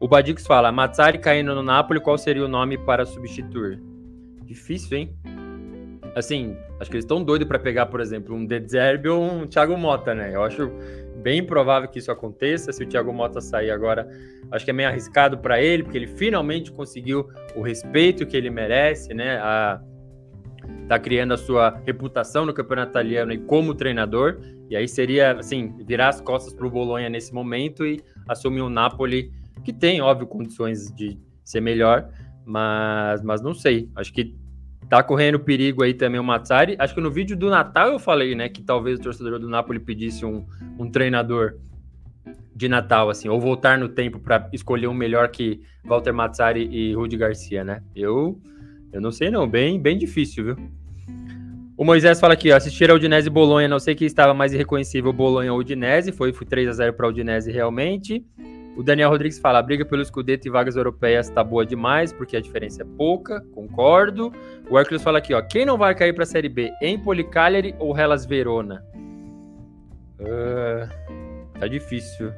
O 0.00 0.06
Badix 0.06 0.46
fala, 0.46 0.70
Mazzari 0.70 1.18
caindo 1.18 1.54
no 1.54 1.62
Napoli, 1.62 2.00
qual 2.00 2.16
seria 2.16 2.44
o 2.44 2.48
nome 2.48 2.78
para 2.78 3.04
substituir? 3.04 3.80
Difícil, 4.44 4.96
hein? 4.96 5.16
Assim, 6.14 6.56
acho 6.80 6.88
que 6.90 6.96
eles 6.96 7.04
estão 7.04 7.22
doidos 7.22 7.46
para 7.46 7.58
pegar, 7.58 7.86
por 7.86 8.00
exemplo, 8.00 8.34
um 8.34 8.46
De 8.46 8.60
Zerbi 8.66 9.08
ou 9.08 9.22
um 9.22 9.46
Thiago 9.46 9.76
Mota, 9.76 10.14
né? 10.14 10.34
Eu 10.34 10.42
acho 10.42 10.70
bem 11.22 11.44
provável 11.44 11.88
que 11.88 11.98
isso 11.98 12.10
aconteça. 12.10 12.72
Se 12.72 12.82
o 12.82 12.86
Thiago 12.86 13.12
Mota 13.12 13.40
sair 13.40 13.70
agora, 13.70 14.08
acho 14.50 14.64
que 14.64 14.70
é 14.70 14.74
meio 14.74 14.88
arriscado 14.88 15.38
para 15.38 15.60
ele, 15.60 15.82
porque 15.82 15.98
ele 15.98 16.06
finalmente 16.06 16.72
conseguiu 16.72 17.28
o 17.54 17.62
respeito 17.62 18.26
que 18.26 18.36
ele 18.36 18.50
merece, 18.50 19.12
né? 19.12 19.38
A, 19.38 19.80
tá 20.88 20.98
criando 20.98 21.34
a 21.34 21.36
sua 21.36 21.80
reputação 21.84 22.46
no 22.46 22.54
campeonato 22.54 22.90
italiano 22.92 23.32
e 23.32 23.38
como 23.38 23.74
treinador. 23.74 24.40
E 24.70 24.76
aí 24.76 24.86
seria, 24.86 25.32
assim, 25.32 25.74
virar 25.86 26.08
as 26.08 26.20
costas 26.20 26.52
para 26.54 26.66
o 26.66 26.70
Bolonha 26.70 27.08
nesse 27.08 27.32
momento 27.32 27.86
e 27.86 28.02
assumir 28.26 28.62
um 28.62 28.68
Napoli 28.68 29.32
que 29.64 29.72
tem, 29.72 30.00
óbvio, 30.00 30.26
condições 30.26 30.92
de 30.94 31.18
ser 31.44 31.60
melhor, 31.60 32.08
mas, 32.44 33.22
mas 33.22 33.40
não 33.40 33.54
sei. 33.54 33.88
Acho 33.96 34.12
que 34.12 34.34
tá 34.88 35.02
correndo 35.02 35.38
perigo 35.38 35.82
aí 35.82 35.94
também 35.94 36.20
o 36.20 36.24
Mazzari. 36.24 36.76
Acho 36.78 36.94
que 36.94 37.00
no 37.00 37.10
vídeo 37.10 37.36
do 37.36 37.50
Natal 37.50 37.88
eu 37.88 37.98
falei, 37.98 38.34
né, 38.34 38.48
que 38.48 38.62
talvez 38.62 38.98
o 38.98 39.02
torcedor 39.02 39.38
do 39.38 39.48
Napoli 39.48 39.78
pedisse 39.78 40.24
um, 40.24 40.46
um 40.78 40.90
treinador 40.90 41.54
de 42.54 42.68
Natal, 42.68 43.08
assim, 43.08 43.28
ou 43.28 43.40
voltar 43.40 43.78
no 43.78 43.88
tempo 43.88 44.18
para 44.18 44.48
escolher 44.52 44.88
um 44.88 44.94
melhor 44.94 45.28
que 45.28 45.60
Walter 45.84 46.12
Mazzari 46.12 46.68
e 46.72 46.92
Rudi 46.92 47.16
Garcia, 47.16 47.62
né? 47.62 47.82
Eu, 47.94 48.40
eu 48.92 49.00
não 49.00 49.12
sei 49.12 49.30
não, 49.30 49.48
bem, 49.48 49.80
bem 49.80 49.96
difícil, 49.96 50.44
viu? 50.44 50.56
O 51.76 51.84
Moisés 51.84 52.18
fala 52.18 52.34
aqui, 52.34 52.50
ó, 52.50 52.56
assistir 52.56 52.90
a 52.90 52.94
Udinese 52.94 53.28
e 53.28 53.30
Bolonha, 53.30 53.68
não 53.68 53.78
sei 53.78 53.94
quem 53.94 54.08
estava 54.08 54.34
mais 54.34 54.52
irreconhecível, 54.52 55.12
Bolonha 55.12 55.52
ou 55.52 55.60
Udinese, 55.60 56.10
foi, 56.10 56.32
foi 56.32 56.44
3 56.44 56.68
a 56.68 56.72
0 56.72 56.94
para 56.94 57.06
Udinese 57.06 57.52
realmente. 57.52 58.26
O 58.78 58.82
Daniel 58.84 59.10
Rodrigues 59.10 59.40
fala, 59.40 59.58
a 59.58 59.62
briga 59.62 59.84
pelo 59.84 60.00
escudeto 60.00 60.46
e 60.46 60.50
vagas 60.52 60.76
europeias 60.76 61.28
tá 61.28 61.42
boa 61.42 61.66
demais, 61.66 62.12
porque 62.12 62.36
a 62.36 62.40
diferença 62.40 62.82
é 62.82 62.86
pouca, 62.96 63.40
concordo. 63.52 64.32
O 64.70 64.78
Hércules 64.78 65.02
fala 65.02 65.18
aqui, 65.18 65.34
ó, 65.34 65.42
quem 65.42 65.66
não 65.66 65.76
vai 65.76 65.96
cair 65.96 66.12
para 66.12 66.22
a 66.22 66.26
Série 66.26 66.48
B, 66.48 66.70
Empoli, 66.80 67.24
Cagliari 67.24 67.74
ou 67.80 67.98
Hellas 67.98 68.24
Verona? 68.24 68.84
Uh, 70.20 70.88
tá 71.58 71.66
difícil. 71.66 72.30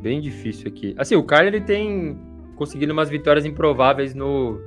Bem 0.00 0.20
difícil 0.20 0.68
aqui. 0.68 0.94
Assim, 0.96 1.16
o 1.16 1.24
Cagliari 1.24 1.62
tem 1.62 2.16
conseguido 2.54 2.92
umas 2.92 3.10
vitórias 3.10 3.44
improváveis 3.44 4.14
no, 4.14 4.60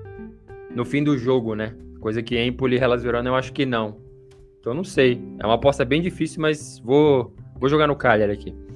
no 0.75 0.83
fim 0.83 1.01
do 1.01 1.17
jogo, 1.17 1.55
né? 1.55 1.73
Coisa 2.01 2.21
que 2.21 2.37
Empoli 2.37 2.75
e 2.75 2.79
Hellas 2.79 3.03
Verona 3.03 3.29
eu 3.29 3.35
acho 3.35 3.53
que 3.53 3.65
não. 3.65 3.95
Então 4.59 4.73
não 4.73 4.83
sei. 4.83 5.21
É 5.39 5.45
uma 5.45 5.55
aposta 5.55 5.85
bem 5.85 6.01
difícil, 6.01 6.41
mas 6.41 6.77
vou, 6.79 7.33
vou 7.55 7.69
jogar 7.69 7.87
no 7.87 7.95
Cagliari 7.95 8.33
aqui. 8.33 8.68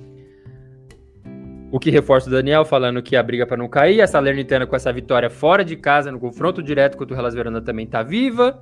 O 1.73 1.79
que 1.79 1.89
reforça 1.89 2.29
o 2.29 2.31
Daniel 2.31 2.63
falando 2.63 3.01
que 3.01 3.15
a 3.15 3.23
briga 3.23 3.47
para 3.47 3.57
não 3.57 3.67
cair. 3.67 3.99
A 3.99 4.05
Salernitana 4.05 4.67
com 4.67 4.75
essa 4.75 4.93
vitória 4.93 5.27
fora 5.27 5.65
de 5.65 5.75
casa, 5.75 6.11
no 6.11 6.19
confronto 6.19 6.61
direto 6.61 6.95
contra 6.95 7.15
o 7.15 7.19
Hellas 7.19 7.33
Verona 7.33 7.59
também 7.59 7.87
tá 7.87 8.03
viva. 8.03 8.61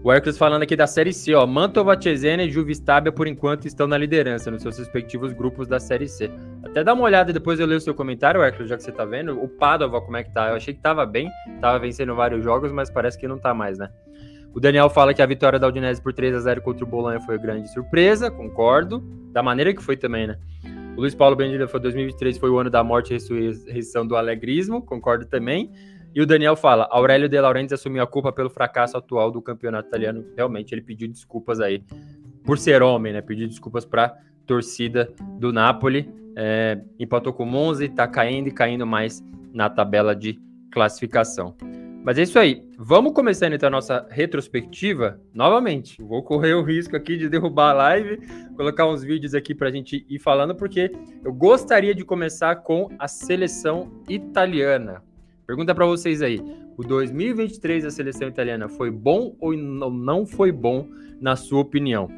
O 0.00 0.12
Hércules 0.12 0.38
falando 0.38 0.62
aqui 0.62 0.76
da 0.76 0.86
Série 0.86 1.12
C, 1.12 1.34
ó. 1.34 1.44
Mantova, 1.48 2.00
Cesena 2.00 2.44
e 2.44 2.48
Juve 2.48 2.70
Stabia, 2.70 3.10
por 3.10 3.26
enquanto, 3.26 3.66
estão 3.66 3.88
na 3.88 3.98
liderança 3.98 4.52
nos 4.52 4.62
seus 4.62 4.78
respectivos 4.78 5.32
grupos 5.32 5.66
da 5.66 5.80
Série 5.80 6.06
C. 6.06 6.30
Até 6.62 6.84
dá 6.84 6.94
uma 6.94 7.02
olhada 7.02 7.32
depois 7.32 7.58
eu 7.58 7.66
leio 7.66 7.78
o 7.78 7.80
seu 7.80 7.92
comentário, 7.92 8.40
Hércules, 8.40 8.68
já 8.68 8.76
que 8.76 8.84
você 8.84 8.92
tá 8.92 9.04
vendo. 9.04 9.42
O 9.42 9.48
Padova, 9.48 10.00
como 10.00 10.16
é 10.16 10.22
que 10.22 10.32
tá? 10.32 10.50
Eu 10.50 10.54
achei 10.54 10.74
que 10.74 10.80
tava 10.80 11.04
bem, 11.04 11.28
tava 11.60 11.80
vencendo 11.80 12.14
vários 12.14 12.44
jogos, 12.44 12.70
mas 12.70 12.88
parece 12.88 13.18
que 13.18 13.26
não 13.26 13.36
tá 13.36 13.52
mais, 13.52 13.78
né? 13.78 13.88
O 14.54 14.60
Daniel 14.60 14.88
fala 14.88 15.12
que 15.12 15.20
a 15.20 15.26
vitória 15.26 15.58
da 15.58 15.66
Udinese 15.66 16.00
por 16.00 16.12
3 16.12 16.36
a 16.36 16.38
0 16.38 16.62
contra 16.62 16.84
o 16.84 16.88
Bolonha 16.88 17.20
foi 17.20 17.36
grande 17.38 17.68
surpresa, 17.72 18.30
concordo. 18.30 19.00
Da 19.32 19.42
maneira 19.42 19.74
que 19.74 19.82
foi 19.82 19.96
também, 19.96 20.28
né? 20.28 20.38
O 20.96 21.00
Luiz 21.00 21.12
Paulo 21.12 21.34
Bendita 21.34 21.66
foi 21.66 21.80
2023 21.80 22.38
foi 22.38 22.50
o 22.50 22.58
ano 22.58 22.70
da 22.70 22.84
morte 22.84 23.10
e 23.10 23.14
ressurreição 23.14 24.06
do 24.06 24.14
alegrismo, 24.14 24.80
concordo 24.80 25.26
também. 25.26 25.72
E 26.14 26.22
o 26.22 26.26
Daniel 26.26 26.54
fala: 26.54 26.86
Aurélio 26.88 27.28
De 27.28 27.40
Laurentiis 27.40 27.72
assumiu 27.72 28.00
a 28.00 28.06
culpa 28.06 28.32
pelo 28.32 28.48
fracasso 28.48 28.96
atual 28.96 29.32
do 29.32 29.42
campeonato 29.42 29.88
italiano. 29.88 30.24
Realmente, 30.36 30.72
ele 30.72 30.82
pediu 30.82 31.08
desculpas 31.08 31.58
aí 31.58 31.82
por 32.44 32.56
ser 32.56 32.80
homem, 32.80 33.12
né? 33.12 33.20
Pediu 33.20 33.48
desculpas 33.48 33.84
para 33.84 34.16
torcida 34.46 35.12
do 35.40 35.52
Napoli. 35.52 36.08
É, 36.36 36.80
empatou 36.98 37.32
com 37.32 37.42
o 37.42 37.46
Monza 37.46 37.84
e 37.84 37.88
tá 37.88 38.06
caindo 38.06 38.48
e 38.48 38.52
caindo 38.52 38.86
mais 38.86 39.20
na 39.52 39.68
tabela 39.68 40.14
de 40.14 40.38
classificação. 40.70 41.56
Mas 42.04 42.18
é 42.18 42.22
isso 42.22 42.38
aí. 42.38 42.62
Vamos 42.78 43.14
começando 43.14 43.54
então 43.54 43.66
a 43.68 43.70
nossa 43.70 44.06
retrospectiva 44.10 45.18
novamente. 45.32 46.02
Vou 46.02 46.22
correr 46.22 46.52
o 46.52 46.62
risco 46.62 46.94
aqui 46.94 47.16
de 47.16 47.30
derrubar 47.30 47.70
a 47.70 47.72
live, 47.72 48.18
colocar 48.54 48.86
uns 48.86 49.02
vídeos 49.02 49.34
aqui 49.34 49.54
para 49.54 49.68
a 49.68 49.70
gente 49.70 50.04
ir 50.06 50.18
falando, 50.18 50.54
porque 50.54 50.92
eu 51.24 51.32
gostaria 51.32 51.94
de 51.94 52.04
começar 52.04 52.56
com 52.56 52.90
a 52.98 53.08
seleção 53.08 53.90
italiana. 54.06 55.02
Pergunta 55.46 55.74
para 55.74 55.86
vocês 55.86 56.20
aí: 56.20 56.42
o 56.76 56.82
2023 56.82 57.84
da 57.84 57.90
seleção 57.90 58.28
italiana 58.28 58.68
foi 58.68 58.90
bom 58.90 59.34
ou 59.40 59.56
não 59.56 60.26
foi 60.26 60.52
bom, 60.52 60.86
na 61.22 61.36
sua 61.36 61.60
opinião? 61.60 62.10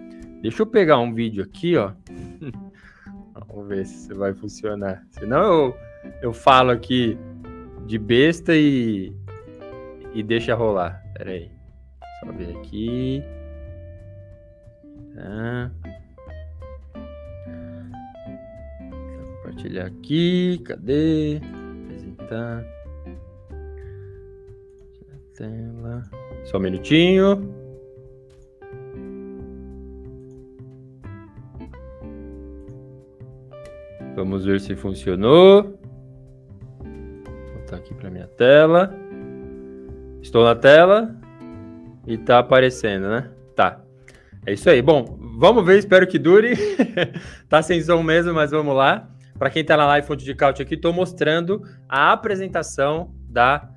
Deixa 0.43 0.63
eu 0.63 0.67
pegar 0.67 0.99
um 0.99 1.15
vídeo 1.15 1.45
aqui, 1.45 1.77
ó. 1.77 1.93
Vamos 3.49 3.69
ver 3.69 3.87
se 3.87 4.13
vai 4.13 4.35
funcionar. 4.35 5.07
Senão 5.13 5.43
eu, 5.45 5.77
eu 6.23 6.33
falo 6.33 6.73
aqui 6.73 7.17
de 7.87 7.99
besta 7.99 8.53
e, 8.55 9.15
e 10.17 10.23
deixa 10.23 10.55
rolar. 10.55 11.05
Pera 11.13 11.31
aí. 11.31 11.51
Só 12.21 12.33
ver 12.33 12.57
aqui. 12.57 13.23
Tá. 15.15 15.71
Compartilhar 19.35 19.85
aqui. 19.85 20.59
Cadê? 20.65 21.39
Apresentar. 21.85 22.65
Tela. 25.37 26.03
Só 26.47 26.57
um 26.57 26.61
minutinho. 26.61 27.55
Vamos 34.15 34.47
ver 34.47 34.61
se 34.61 34.75
funcionou. 34.75 35.79
Vou 36.79 37.61
botar 37.61 37.77
aqui 37.77 37.93
para 37.93 38.09
minha 38.09 38.27
tela. 38.29 39.06
Estou 40.27 40.43
na 40.43 40.57
tela 40.57 41.15
e 42.05 42.19
tá 42.19 42.41
aparecendo, 42.41 43.09
né? 43.09 43.31
Tá. 43.55 43.81
É 44.45 44.55
isso 44.55 44.69
aí. 44.69 44.83
Bom, 44.83 45.17
vamos 45.39 45.65
ver, 45.65 45.79
espero 45.79 46.05
que 46.05 46.19
dure. 46.19 46.57
tá 47.49 47.63
sem 47.63 47.81
som 47.81 48.03
mesmo, 48.03 48.35
mas 48.35 48.51
vamos 48.51 48.75
lá. 48.75 49.09
Para 49.39 49.51
quem 49.51 49.65
tá 49.65 49.77
na 49.77 49.87
live 49.87 50.05
Fonte 50.05 50.25
de 50.25 50.35
Couch 50.35 50.61
aqui, 50.61 50.75
estou 50.75 50.93
mostrando 50.93 51.63
a 51.89 52.11
apresentação 52.11 53.15
da 53.29 53.71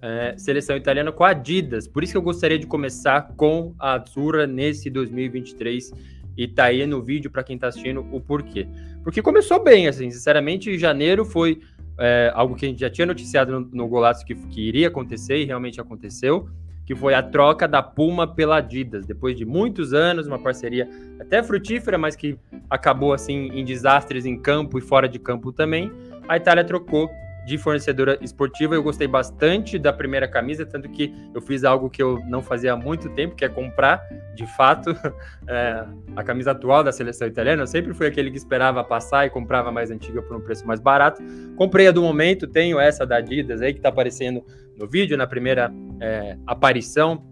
é, 0.00 0.34
seleção 0.38 0.74
italiana 0.74 1.12
com 1.12 1.22
a 1.22 1.30
Adidas. 1.30 1.86
Por 1.86 2.02
isso 2.02 2.14
que 2.14 2.18
eu 2.18 2.22
gostaria 2.22 2.58
de 2.58 2.66
começar 2.66 3.34
com 3.36 3.74
a 3.78 3.96
Azzurra 3.96 4.46
nesse 4.46 4.88
2023 4.88 5.92
e 6.34 6.48
tá 6.48 6.64
aí 6.64 6.86
no 6.86 7.02
vídeo 7.02 7.30
para 7.30 7.44
quem 7.44 7.58
tá 7.58 7.68
assistindo 7.68 8.00
o 8.10 8.22
porquê. 8.22 8.66
Porque 9.04 9.20
começou 9.20 9.62
bem, 9.62 9.86
assim, 9.86 10.10
sinceramente, 10.10 10.78
janeiro 10.78 11.26
foi 11.26 11.60
é, 12.00 12.32
algo 12.34 12.56
que 12.56 12.64
a 12.64 12.68
gente 12.68 12.80
já 12.80 12.90
tinha 12.90 13.06
noticiado 13.06 13.52
no, 13.52 13.60
no 13.60 13.86
Golaço 13.86 14.24
que, 14.24 14.34
que 14.34 14.60
iria 14.60 14.88
acontecer 14.88 15.36
e 15.36 15.44
realmente 15.44 15.80
aconteceu, 15.80 16.48
que 16.86 16.96
foi 16.96 17.14
a 17.14 17.22
troca 17.22 17.68
da 17.68 17.82
Puma 17.82 18.26
pela 18.26 18.56
Adidas, 18.56 19.06
depois 19.06 19.36
de 19.36 19.44
muitos 19.44 19.92
anos, 19.92 20.26
uma 20.26 20.38
parceria 20.38 20.88
até 21.20 21.42
frutífera, 21.42 21.98
mas 21.98 22.16
que 22.16 22.38
acabou 22.68 23.12
assim 23.12 23.50
em 23.52 23.64
desastres 23.64 24.26
em 24.26 24.36
campo 24.36 24.78
e 24.78 24.80
fora 24.80 25.08
de 25.08 25.18
campo 25.18 25.52
também. 25.52 25.92
A 26.26 26.36
Itália 26.36 26.64
trocou 26.64 27.08
de 27.50 27.58
fornecedora 27.58 28.16
esportiva. 28.22 28.76
Eu 28.76 28.82
gostei 28.82 29.08
bastante 29.08 29.76
da 29.76 29.92
primeira 29.92 30.28
camisa, 30.28 30.64
tanto 30.64 30.88
que 30.88 31.12
eu 31.34 31.40
fiz 31.40 31.64
algo 31.64 31.90
que 31.90 32.00
eu 32.00 32.20
não 32.28 32.40
fazia 32.40 32.74
há 32.74 32.76
muito 32.76 33.08
tempo, 33.10 33.34
que 33.34 33.44
é 33.44 33.48
comprar, 33.48 34.00
de 34.36 34.46
fato, 34.56 34.90
é, 35.48 35.84
a 36.14 36.22
camisa 36.22 36.52
atual 36.52 36.84
da 36.84 36.92
seleção 36.92 37.26
italiana. 37.26 37.62
Eu 37.62 37.66
sempre 37.66 37.92
fui 37.92 38.06
aquele 38.06 38.30
que 38.30 38.36
esperava 38.36 38.84
passar 38.84 39.26
e 39.26 39.30
comprava 39.30 39.72
mais 39.72 39.90
antiga 39.90 40.22
por 40.22 40.36
um 40.36 40.40
preço 40.40 40.64
mais 40.64 40.78
barato. 40.78 41.20
Comprei 41.56 41.88
a 41.88 41.90
do 41.90 42.00
momento, 42.02 42.46
tenho 42.46 42.78
essa 42.78 43.04
da 43.04 43.16
Adidas 43.16 43.60
aí 43.60 43.72
que 43.72 43.80
está 43.80 43.88
aparecendo 43.88 44.44
no 44.78 44.86
vídeo, 44.86 45.16
na 45.16 45.26
primeira 45.26 45.72
é, 46.00 46.38
aparição 46.46 47.26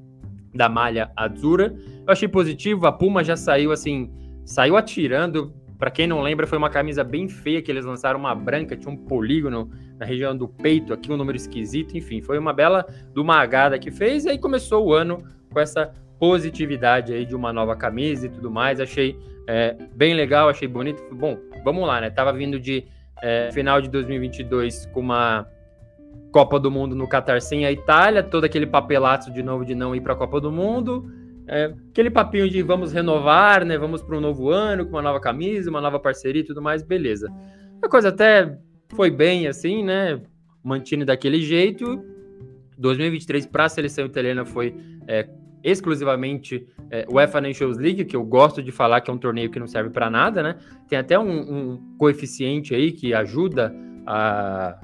da 0.52 0.68
malha 0.68 1.12
azura. 1.16 1.72
Eu 2.04 2.12
achei 2.12 2.26
positivo, 2.26 2.88
a 2.88 2.92
Puma 2.92 3.22
já 3.22 3.36
saiu 3.36 3.70
assim, 3.70 4.10
saiu 4.44 4.76
atirando 4.76 5.54
para 5.78 5.90
quem 5.90 6.06
não 6.06 6.20
lembra, 6.20 6.46
foi 6.46 6.58
uma 6.58 6.68
camisa 6.68 7.04
bem 7.04 7.28
feia 7.28 7.62
que 7.62 7.70
eles 7.70 7.84
lançaram, 7.84 8.18
uma 8.18 8.34
branca, 8.34 8.76
tinha 8.76 8.92
um 8.92 8.96
polígono 8.96 9.70
na 9.96 10.04
região 10.04 10.36
do 10.36 10.48
peito, 10.48 10.92
aqui 10.92 11.12
um 11.12 11.16
número 11.16 11.36
esquisito, 11.36 11.96
enfim, 11.96 12.20
foi 12.20 12.36
uma 12.38 12.52
bela 12.52 12.84
do 13.14 13.24
Magada 13.24 13.78
que 13.78 13.90
fez, 13.90 14.24
e 14.24 14.30
aí 14.30 14.38
começou 14.38 14.86
o 14.86 14.92
ano 14.92 15.22
com 15.52 15.60
essa 15.60 15.92
positividade 16.18 17.12
aí 17.12 17.24
de 17.24 17.34
uma 17.34 17.52
nova 17.52 17.76
camisa 17.76 18.26
e 18.26 18.28
tudo 18.28 18.50
mais, 18.50 18.80
achei 18.80 19.16
é, 19.46 19.76
bem 19.94 20.14
legal, 20.14 20.48
achei 20.48 20.66
bonito, 20.66 21.02
bom, 21.14 21.38
vamos 21.64 21.86
lá, 21.86 22.00
né, 22.00 22.10
tava 22.10 22.32
vindo 22.32 22.58
de 22.58 22.84
é, 23.22 23.50
final 23.52 23.80
de 23.80 23.88
2022 23.88 24.86
com 24.86 25.00
uma 25.00 25.46
Copa 26.32 26.58
do 26.60 26.70
Mundo 26.70 26.94
no 26.94 27.08
Qatar 27.08 27.40
sem 27.40 27.64
a 27.64 27.72
Itália, 27.72 28.22
todo 28.22 28.44
aquele 28.44 28.66
papelato 28.66 29.32
de 29.32 29.42
novo 29.42 29.64
de 29.64 29.74
não 29.74 29.94
ir 29.94 30.00
para 30.00 30.12
a 30.12 30.16
Copa 30.16 30.40
do 30.40 30.52
Mundo, 30.52 31.10
é, 31.48 31.74
aquele 31.90 32.10
papinho 32.10 32.48
de 32.48 32.62
vamos 32.62 32.92
renovar, 32.92 33.64
né? 33.64 33.78
Vamos 33.78 34.02
para 34.02 34.16
um 34.16 34.20
novo 34.20 34.50
ano 34.50 34.84
com 34.84 34.92
uma 34.92 35.02
nova 35.02 35.18
camisa, 35.18 35.70
uma 35.70 35.80
nova 35.80 35.98
parceria 35.98 36.42
e 36.42 36.44
tudo 36.44 36.60
mais, 36.60 36.82
beleza. 36.82 37.32
A 37.82 37.88
coisa 37.88 38.10
até 38.10 38.58
foi 38.94 39.10
bem 39.10 39.46
assim, 39.46 39.82
né? 39.82 40.20
Mantine 40.62 41.04
daquele 41.04 41.40
jeito. 41.40 42.04
2023 42.76 43.46
para 43.46 43.64
a 43.64 43.68
seleção 43.68 44.06
italiana 44.06 44.44
foi 44.44 44.74
é, 45.06 45.28
exclusivamente 45.64 46.66
é, 46.90 47.06
UEFA 47.10 47.40
Nations 47.40 47.78
League, 47.78 48.04
que 48.04 48.14
eu 48.14 48.24
gosto 48.24 48.62
de 48.62 48.70
falar 48.70 49.00
que 49.00 49.10
é 49.10 49.14
um 49.14 49.18
torneio 49.18 49.50
que 49.50 49.58
não 49.58 49.66
serve 49.66 49.90
para 49.90 50.10
nada, 50.10 50.42
né? 50.42 50.56
Tem 50.86 50.98
até 50.98 51.18
um, 51.18 51.30
um 51.30 51.96
coeficiente 51.96 52.74
aí 52.74 52.92
que 52.92 53.14
ajuda 53.14 53.74
a 54.06 54.78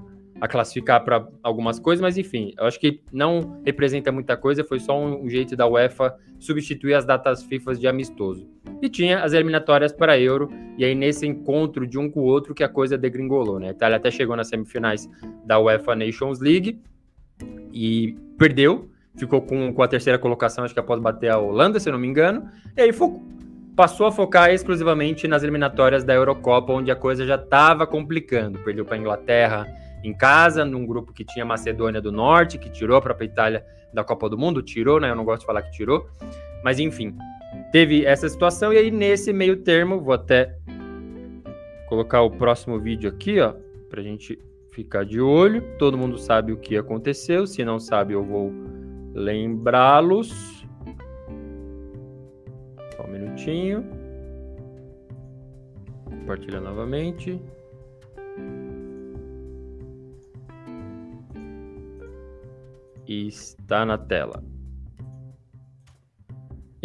a 0.44 0.48
classificar 0.48 1.02
para 1.02 1.26
algumas 1.42 1.78
coisas, 1.78 2.02
mas 2.02 2.18
enfim, 2.18 2.52
eu 2.58 2.66
acho 2.66 2.78
que 2.78 3.00
não 3.10 3.62
representa 3.64 4.12
muita 4.12 4.36
coisa, 4.36 4.62
foi 4.62 4.78
só 4.78 5.02
um, 5.02 5.26
jeito 5.26 5.56
da 5.56 5.66
UEFA 5.66 6.14
substituir 6.38 6.92
as 6.92 7.06
datas 7.06 7.42
FIFA 7.42 7.74
de 7.74 7.88
amistoso. 7.88 8.46
E 8.82 8.90
tinha 8.90 9.24
as 9.24 9.32
eliminatórias 9.32 9.90
para 9.90 10.20
Euro, 10.20 10.50
e 10.76 10.84
aí 10.84 10.94
nesse 10.94 11.26
encontro 11.26 11.86
de 11.86 11.98
um 11.98 12.10
com 12.10 12.20
o 12.20 12.24
outro 12.24 12.54
que 12.54 12.62
a 12.62 12.68
coisa 12.68 12.98
degringolou, 12.98 13.58
né? 13.58 13.68
A 13.68 13.70
Itália 13.70 13.96
até 13.96 14.10
chegou 14.10 14.36
nas 14.36 14.48
semifinais 14.48 15.08
da 15.46 15.58
UEFA 15.58 15.96
Nations 15.96 16.40
League 16.40 16.78
e 17.72 18.14
perdeu, 18.36 18.90
ficou 19.16 19.40
com, 19.40 19.72
com 19.72 19.82
a 19.82 19.88
terceira 19.88 20.18
colocação, 20.18 20.62
acho 20.62 20.74
que 20.74 20.80
após 20.80 21.00
bater 21.00 21.30
a 21.30 21.38
Holanda, 21.38 21.80
se 21.80 21.88
eu 21.88 21.94
não 21.94 21.98
me 21.98 22.06
engano, 22.06 22.46
e 22.76 22.82
aí 22.82 22.92
passou 23.74 24.06
a 24.06 24.12
focar 24.12 24.50
exclusivamente 24.50 25.26
nas 25.26 25.42
eliminatórias 25.42 26.04
da 26.04 26.12
Eurocopa, 26.12 26.70
onde 26.70 26.90
a 26.90 26.96
coisa 26.96 27.24
já 27.24 27.36
estava 27.36 27.86
complicando. 27.86 28.58
Perdeu 28.58 28.84
para 28.84 28.96
a 28.96 28.98
Inglaterra, 28.98 29.83
em 30.04 30.12
casa, 30.14 30.64
num 30.64 30.86
grupo 30.86 31.12
que 31.12 31.24
tinha 31.24 31.44
Macedônia 31.44 32.00
do 32.00 32.12
Norte, 32.12 32.58
que 32.58 32.70
tirou 32.70 32.96
a 32.96 33.00
própria 33.00 33.26
Itália 33.26 33.64
da 33.92 34.04
Copa 34.04 34.28
do 34.28 34.36
Mundo, 34.36 34.62
tirou, 34.62 35.00
né? 35.00 35.10
Eu 35.10 35.16
não 35.16 35.24
gosto 35.24 35.40
de 35.40 35.46
falar 35.46 35.62
que 35.62 35.70
tirou, 35.70 36.08
mas 36.62 36.78
enfim, 36.78 37.16
teve 37.72 38.04
essa 38.04 38.28
situação 38.28 38.72
e 38.72 38.78
aí 38.78 38.90
nesse 38.90 39.32
meio 39.32 39.56
termo, 39.56 40.00
vou 40.00 40.14
até 40.14 40.56
colocar 41.88 42.22
o 42.22 42.30
próximo 42.30 42.78
vídeo 42.78 43.08
aqui, 43.08 43.40
ó, 43.40 43.54
pra 43.88 44.02
gente 44.02 44.38
ficar 44.70 45.04
de 45.04 45.20
olho. 45.20 45.62
Todo 45.78 45.96
mundo 45.96 46.18
sabe 46.18 46.52
o 46.52 46.56
que 46.56 46.76
aconteceu, 46.76 47.46
se 47.46 47.64
não 47.64 47.78
sabe 47.78 48.12
eu 48.12 48.24
vou 48.24 48.52
lembrá-los. 49.14 50.66
Só 52.96 53.04
um 53.04 53.12
minutinho. 53.12 53.84
Compartilha 56.04 56.60
novamente. 56.60 57.40
E 63.06 63.28
está 63.28 63.84
na 63.84 63.98
tela. 63.98 64.42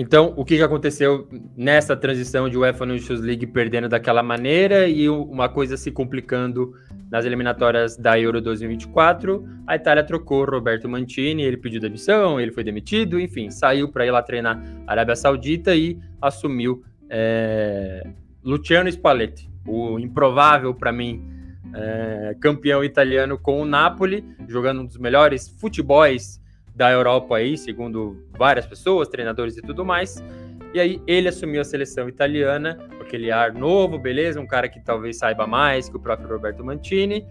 Então, 0.01 0.33
o 0.37 0.45
que, 0.45 0.55
que 0.55 0.63
aconteceu 0.63 1.27
nessa 1.57 1.93
transição 1.93 2.47
de 2.47 2.57
UEFA 2.57 2.85
Nations 2.85 3.19
League 3.19 3.45
perdendo 3.47 3.89
daquela 3.89 4.23
maneira 4.23 4.87
e 4.87 5.09
uma 5.09 5.49
coisa 5.49 5.75
se 5.75 5.91
complicando 5.91 6.73
nas 7.11 7.25
eliminatórias 7.25 7.97
da 7.97 8.17
Euro 8.17 8.39
2024? 8.39 9.45
A 9.67 9.75
Itália 9.75 10.01
trocou 10.01 10.45
Roberto 10.45 10.87
Mantini, 10.87 11.43
ele 11.43 11.57
pediu 11.57 11.81
demissão, 11.81 12.39
ele 12.39 12.53
foi 12.53 12.63
demitido, 12.63 13.19
enfim, 13.19 13.49
saiu 13.49 13.91
para 13.91 14.05
ir 14.05 14.11
lá 14.11 14.23
treinar 14.23 14.63
a 14.87 14.91
Arábia 14.93 15.17
Saudita 15.17 15.75
e 15.75 15.99
assumiu 16.21 16.81
é, 17.09 18.01
Luciano 18.41 18.89
Spalletti, 18.89 19.49
o 19.67 19.99
improvável 19.99 20.73
para 20.73 20.93
mim 20.93 21.38
é, 21.73 22.35
campeão 22.39 22.83
italiano 22.83 23.37
com 23.37 23.61
o 23.61 23.65
Napoli, 23.65 24.25
jogando 24.47 24.81
um 24.81 24.85
dos 24.85 24.97
melhores 24.97 25.47
futebols 25.47 26.39
da 26.75 26.91
Europa 26.91 27.37
aí, 27.37 27.57
segundo 27.57 28.25
várias 28.37 28.65
pessoas, 28.65 29.09
treinadores 29.09 29.57
e 29.57 29.61
tudo 29.61 29.83
mais. 29.83 30.23
E 30.73 30.79
aí 30.79 31.01
ele 31.07 31.27
assumiu 31.27 31.61
a 31.61 31.63
seleção 31.63 32.07
italiana, 32.07 32.77
aquele 33.01 33.31
ar 33.31 33.53
novo, 33.53 33.97
beleza, 33.97 34.39
um 34.39 34.47
cara 34.47 34.69
que 34.69 34.79
talvez 34.79 35.17
saiba 35.17 35.47
mais 35.47 35.89
que 35.89 35.97
o 35.97 35.99
próprio 35.99 36.29
Roberto 36.29 36.63
Mantini. 36.63 37.25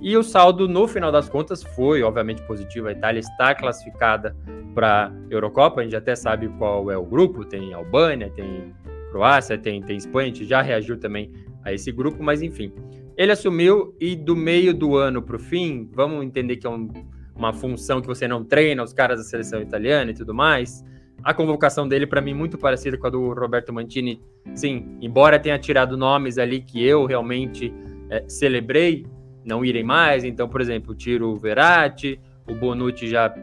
E 0.00 0.16
o 0.16 0.22
saldo, 0.22 0.68
no 0.68 0.86
final 0.86 1.10
das 1.10 1.28
contas, 1.28 1.62
foi 1.62 2.02
obviamente 2.02 2.42
positivo. 2.42 2.88
A 2.88 2.92
Itália 2.92 3.20
está 3.20 3.54
classificada 3.54 4.36
para 4.74 5.06
a 5.06 5.12
Eurocopa, 5.30 5.80
a 5.80 5.84
gente 5.84 5.96
até 5.96 6.14
sabe 6.14 6.48
qual 6.58 6.90
é 6.90 6.96
o 6.96 7.04
grupo: 7.04 7.44
tem 7.44 7.72
Albânia, 7.72 8.30
tem 8.30 8.72
Croácia, 9.10 9.58
tem, 9.58 9.82
tem 9.82 9.96
Espanha, 9.96 10.30
a 10.30 10.34
gente 10.34 10.44
já 10.44 10.62
reagiu 10.62 10.98
também 10.98 11.32
a 11.64 11.72
esse 11.72 11.90
grupo, 11.90 12.22
mas 12.22 12.42
enfim. 12.42 12.72
Ele 13.16 13.32
assumiu 13.32 13.94
e 13.98 14.14
do 14.14 14.36
meio 14.36 14.74
do 14.74 14.96
ano 14.96 15.22
para 15.22 15.36
o 15.36 15.38
fim, 15.38 15.88
vamos 15.92 16.24
entender 16.24 16.56
que 16.56 16.66
é 16.66 16.70
um, 16.70 16.88
uma 17.34 17.52
função 17.52 18.00
que 18.00 18.06
você 18.06 18.28
não 18.28 18.44
treina, 18.44 18.82
os 18.82 18.92
caras 18.92 19.18
da 19.18 19.24
seleção 19.24 19.60
italiana 19.60 20.10
e 20.10 20.14
tudo 20.14 20.34
mais. 20.34 20.84
A 21.22 21.32
convocação 21.32 21.88
dele, 21.88 22.06
para 22.06 22.20
mim, 22.20 22.34
muito 22.34 22.58
parecida 22.58 22.96
com 22.98 23.06
a 23.06 23.10
do 23.10 23.32
Roberto 23.32 23.72
Mantini. 23.72 24.20
Sim, 24.54 24.98
embora 25.00 25.38
tenha 25.38 25.58
tirado 25.58 25.96
nomes 25.96 26.36
ali 26.36 26.60
que 26.60 26.84
eu 26.84 27.06
realmente 27.06 27.72
é, 28.10 28.22
celebrei, 28.28 29.06
não 29.44 29.64
irem 29.64 29.82
mais. 29.82 30.22
Então, 30.22 30.48
por 30.48 30.60
exemplo, 30.60 30.94
tiro 30.94 31.30
o 31.30 31.36
Verratti, 31.36 32.20
o 32.46 32.54
Bonucci 32.54 33.08
já 33.08 33.34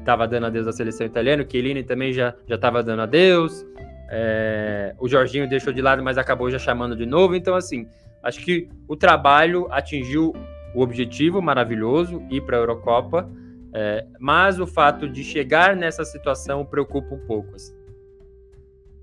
estava 0.00 0.28
dando 0.28 0.46
adeus 0.46 0.66
à 0.66 0.72
seleção 0.72 1.06
italiana, 1.06 1.42
o 1.42 1.50
Chiellini 1.50 1.82
também 1.82 2.12
já 2.12 2.34
estava 2.48 2.82
dando 2.82 3.02
adeus. 3.02 3.66
É, 4.10 4.94
o 4.98 5.08
Jorginho 5.08 5.48
deixou 5.48 5.72
de 5.72 5.80
lado, 5.80 6.02
mas 6.02 6.18
acabou 6.18 6.50
já 6.50 6.58
chamando 6.58 6.94
de 6.94 7.06
novo. 7.06 7.34
Então, 7.34 7.54
assim, 7.54 7.88
acho 8.24 8.40
que 8.40 8.68
o 8.88 8.96
trabalho 8.96 9.68
atingiu 9.70 10.32
o 10.74 10.80
objetivo 10.80 11.40
maravilhoso, 11.40 12.20
ir 12.30 12.40
para 12.40 12.56
a 12.56 12.60
Eurocopa, 12.60 13.30
é, 13.72 14.06
mas 14.18 14.58
o 14.58 14.66
fato 14.66 15.08
de 15.08 15.22
chegar 15.22 15.76
nessa 15.76 16.04
situação 16.04 16.64
preocupa 16.64 17.14
um 17.14 17.26
pouco. 17.26 17.54
Assim. 17.54 17.74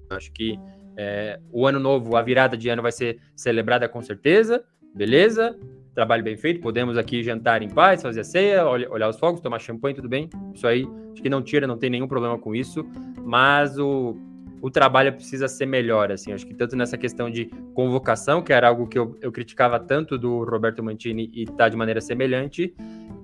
Acho 0.10 0.32
que 0.34 0.60
é, 0.98 1.40
o 1.52 1.66
ano 1.66 1.80
novo, 1.80 2.16
a 2.16 2.22
virada 2.22 2.58
de 2.58 2.68
ano 2.68 2.82
vai 2.82 2.92
ser 2.92 3.20
celebrada 3.36 3.88
com 3.88 4.02
certeza, 4.02 4.64
beleza? 4.94 5.58
Trabalho 5.94 6.24
bem 6.24 6.36
feito, 6.36 6.62
podemos 6.62 6.98
aqui 6.98 7.22
jantar 7.22 7.62
em 7.62 7.70
paz, 7.70 8.02
fazer 8.02 8.22
a 8.22 8.24
ceia, 8.24 8.66
olhar 8.66 9.10
os 9.10 9.20
fogos, 9.20 9.42
tomar 9.42 9.60
champanhe, 9.60 9.96
tudo 9.96 10.10
bem. 10.10 10.30
Isso 10.54 10.66
aí, 10.66 10.88
acho 11.12 11.22
que 11.22 11.30
não 11.30 11.42
tira, 11.42 11.68
não 11.68 11.78
tem 11.78 11.90
nenhum 11.90 12.08
problema 12.08 12.38
com 12.38 12.56
isso, 12.56 12.86
mas 13.24 13.78
o, 13.78 14.16
o 14.62 14.69
trabalho 14.69 15.12
precisa 15.12 15.47
ser 15.47 15.65
melhor, 15.65 16.12
assim, 16.12 16.32
acho 16.32 16.45
que 16.45 16.54
tanto 16.54 16.76
nessa 16.76 16.97
questão 16.97 17.30
de 17.30 17.45
convocação, 17.74 18.41
que 18.41 18.54
era 18.54 18.67
algo 18.67 18.88
que 18.88 18.97
eu, 18.97 19.17
eu 19.19 19.32
criticava 19.32 19.80
tanto 19.80 20.17
do 20.17 20.43
Roberto 20.43 20.84
Mantini 20.84 21.32
e 21.34 21.45
tá 21.45 21.67
de 21.67 21.76
maneira 21.76 22.00
semelhante, 22.00 22.74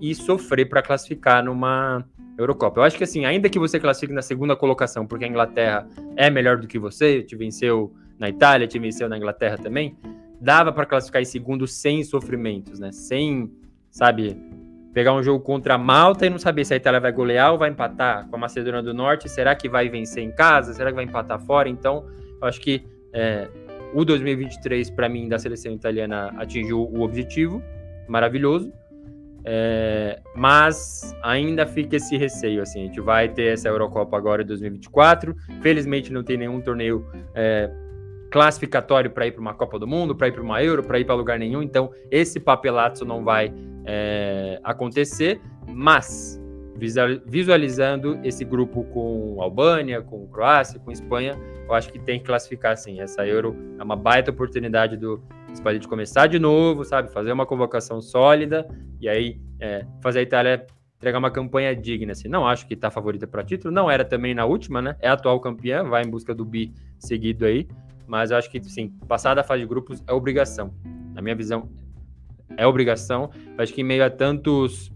e 0.01 0.15
sofrer 0.15 0.67
para 0.67 0.81
classificar 0.81 1.43
numa 1.43 2.03
Eurocopa. 2.37 2.79
Eu 2.79 2.83
acho 2.83 2.97
que 2.97 3.03
assim, 3.03 3.25
ainda 3.25 3.49
que 3.49 3.59
você 3.59 3.79
classifique 3.79 4.13
na 4.13 4.21
segunda 4.21 4.55
colocação, 4.55 5.05
porque 5.05 5.25
a 5.25 5.27
Inglaterra 5.27 5.87
é 6.15 6.29
melhor 6.29 6.57
do 6.57 6.67
que 6.67 6.79
você, 6.79 7.21
te 7.21 7.35
venceu 7.35 7.93
na 8.17 8.29
Itália, 8.29 8.67
te 8.67 8.79
venceu 8.79 9.07
na 9.07 9.17
Inglaterra 9.17 9.57
também, 9.57 9.95
dava 10.41 10.71
para 10.71 10.85
classificar 10.85 11.21
em 11.21 11.25
segundo 11.25 11.67
sem 11.67 12.03
sofrimentos, 12.03 12.79
né? 12.79 12.91
Sem, 12.91 13.51
sabe, 13.91 14.37
pegar 14.93 15.13
um 15.13 15.21
jogo 15.21 15.43
contra 15.43 15.75
a 15.75 15.77
Malta 15.77 16.25
e 16.25 16.29
não 16.29 16.39
saber 16.39 16.65
se 16.65 16.73
a 16.73 16.77
Itália 16.77 16.99
vai 16.99 17.11
golear 17.11 17.51
ou 17.51 17.57
vai 17.57 17.69
empatar 17.69 18.27
com 18.27 18.35
a 18.35 18.39
Macedônia 18.39 18.81
do 18.81 18.93
Norte. 18.93 19.29
Será 19.29 19.55
que 19.55 19.69
vai 19.69 19.89
vencer 19.89 20.23
em 20.23 20.31
casa? 20.31 20.73
Será 20.73 20.89
que 20.89 20.95
vai 20.95 21.05
empatar 21.05 21.39
fora? 21.39 21.69
Então, 21.69 22.05
eu 22.41 22.47
acho 22.47 22.59
que 22.59 22.83
é, 23.13 23.47
o 23.93 24.03
2023, 24.03 24.89
para 24.89 25.07
mim, 25.07 25.27
da 25.27 25.39
seleção 25.39 25.71
italiana 25.71 26.33
atingiu 26.37 26.81
o 26.81 27.01
objetivo, 27.01 27.61
maravilhoso. 28.07 28.71
É, 29.49 30.19
mas 30.35 31.15
ainda 31.23 31.65
fica 31.65 31.95
esse 31.95 32.17
receio, 32.17 32.61
assim, 32.61 32.81
a 32.81 32.85
gente 32.87 32.99
vai 32.99 33.29
ter 33.29 33.53
essa 33.53 33.69
Eurocopa 33.69 34.17
agora 34.17 34.41
em 34.41 34.45
2024, 34.45 35.33
felizmente 35.61 36.11
não 36.11 36.21
tem 36.21 36.35
nenhum 36.35 36.59
torneio 36.59 37.05
é, 37.33 37.71
classificatório 38.31 39.09
para 39.09 39.27
ir 39.27 39.31
para 39.31 39.41
uma 39.41 39.53
Copa 39.53 39.79
do 39.79 39.87
Mundo, 39.87 40.15
para 40.15 40.27
ir 40.27 40.31
para 40.31 40.41
uma 40.41 40.61
Euro, 40.61 40.83
para 40.83 40.99
ir 40.99 41.05
para 41.05 41.15
lugar 41.15 41.39
nenhum. 41.39 41.61
Então, 41.61 41.91
esse 42.11 42.39
papelato 42.39 43.05
não 43.05 43.23
vai 43.23 43.53
é, 43.85 44.59
acontecer, 44.63 45.41
mas 45.67 46.41
visualizando 47.25 48.19
esse 48.23 48.45
grupo 48.45 48.83
com 48.85 49.41
Albânia, 49.41 50.01
com 50.01 50.27
Croácia, 50.27 50.79
com 50.79 50.91
Espanha, 50.91 51.33
eu 51.67 51.73
acho 51.73 51.91
que 51.91 51.97
tem 51.97 52.19
que 52.19 52.25
classificar 52.25 52.77
sim. 52.77 53.01
Essa 53.01 53.25
Euro 53.25 53.55
é 53.79 53.83
uma 53.83 53.95
baita 53.95 54.29
oportunidade 54.29 54.95
do 54.95 55.21
Spalletti 55.55 55.87
começar 55.87 56.27
de 56.27 56.37
novo, 56.37 56.83
sabe? 56.83 57.11
Fazer 57.11 57.31
uma 57.31 57.45
convocação 57.45 57.99
sólida 57.99 58.67
e 59.01 59.09
aí 59.09 59.41
é, 59.59 59.85
fazer 60.01 60.19
a 60.19 60.21
Itália 60.21 60.67
entregar 60.97 61.17
uma 61.17 61.31
campanha 61.31 61.75
digna. 61.75 62.11
Assim. 62.11 62.27
Não 62.27 62.45
acho 62.47 62.67
que 62.67 62.73
está 62.73 62.91
favorita 62.91 63.25
para 63.25 63.43
título, 63.43 63.73
não 63.73 63.89
era 63.89 64.05
também 64.05 64.33
na 64.33 64.45
última, 64.45 64.81
né? 64.81 64.95
É 64.99 65.09
atual 65.09 65.39
campeã, 65.39 65.83
vai 65.83 66.03
em 66.03 66.09
busca 66.09 66.33
do 66.33 66.45
bi 66.45 66.73
seguido 66.99 67.45
aí, 67.45 67.67
mas 68.07 68.31
eu 68.31 68.37
acho 68.37 68.49
que, 68.49 68.63
sim, 68.63 68.89
passar 69.07 69.33
da 69.33 69.43
fase 69.43 69.61
de 69.61 69.67
grupos 69.67 70.03
é 70.07 70.13
obrigação. 70.13 70.73
Na 71.13 71.21
minha 71.21 71.35
visão, 71.35 71.69
é 72.55 72.65
obrigação. 72.65 73.29
Eu 73.57 73.63
acho 73.63 73.73
que 73.73 73.81
em 73.81 73.83
meio 73.83 74.03
a 74.03 74.09
tantos 74.09 74.91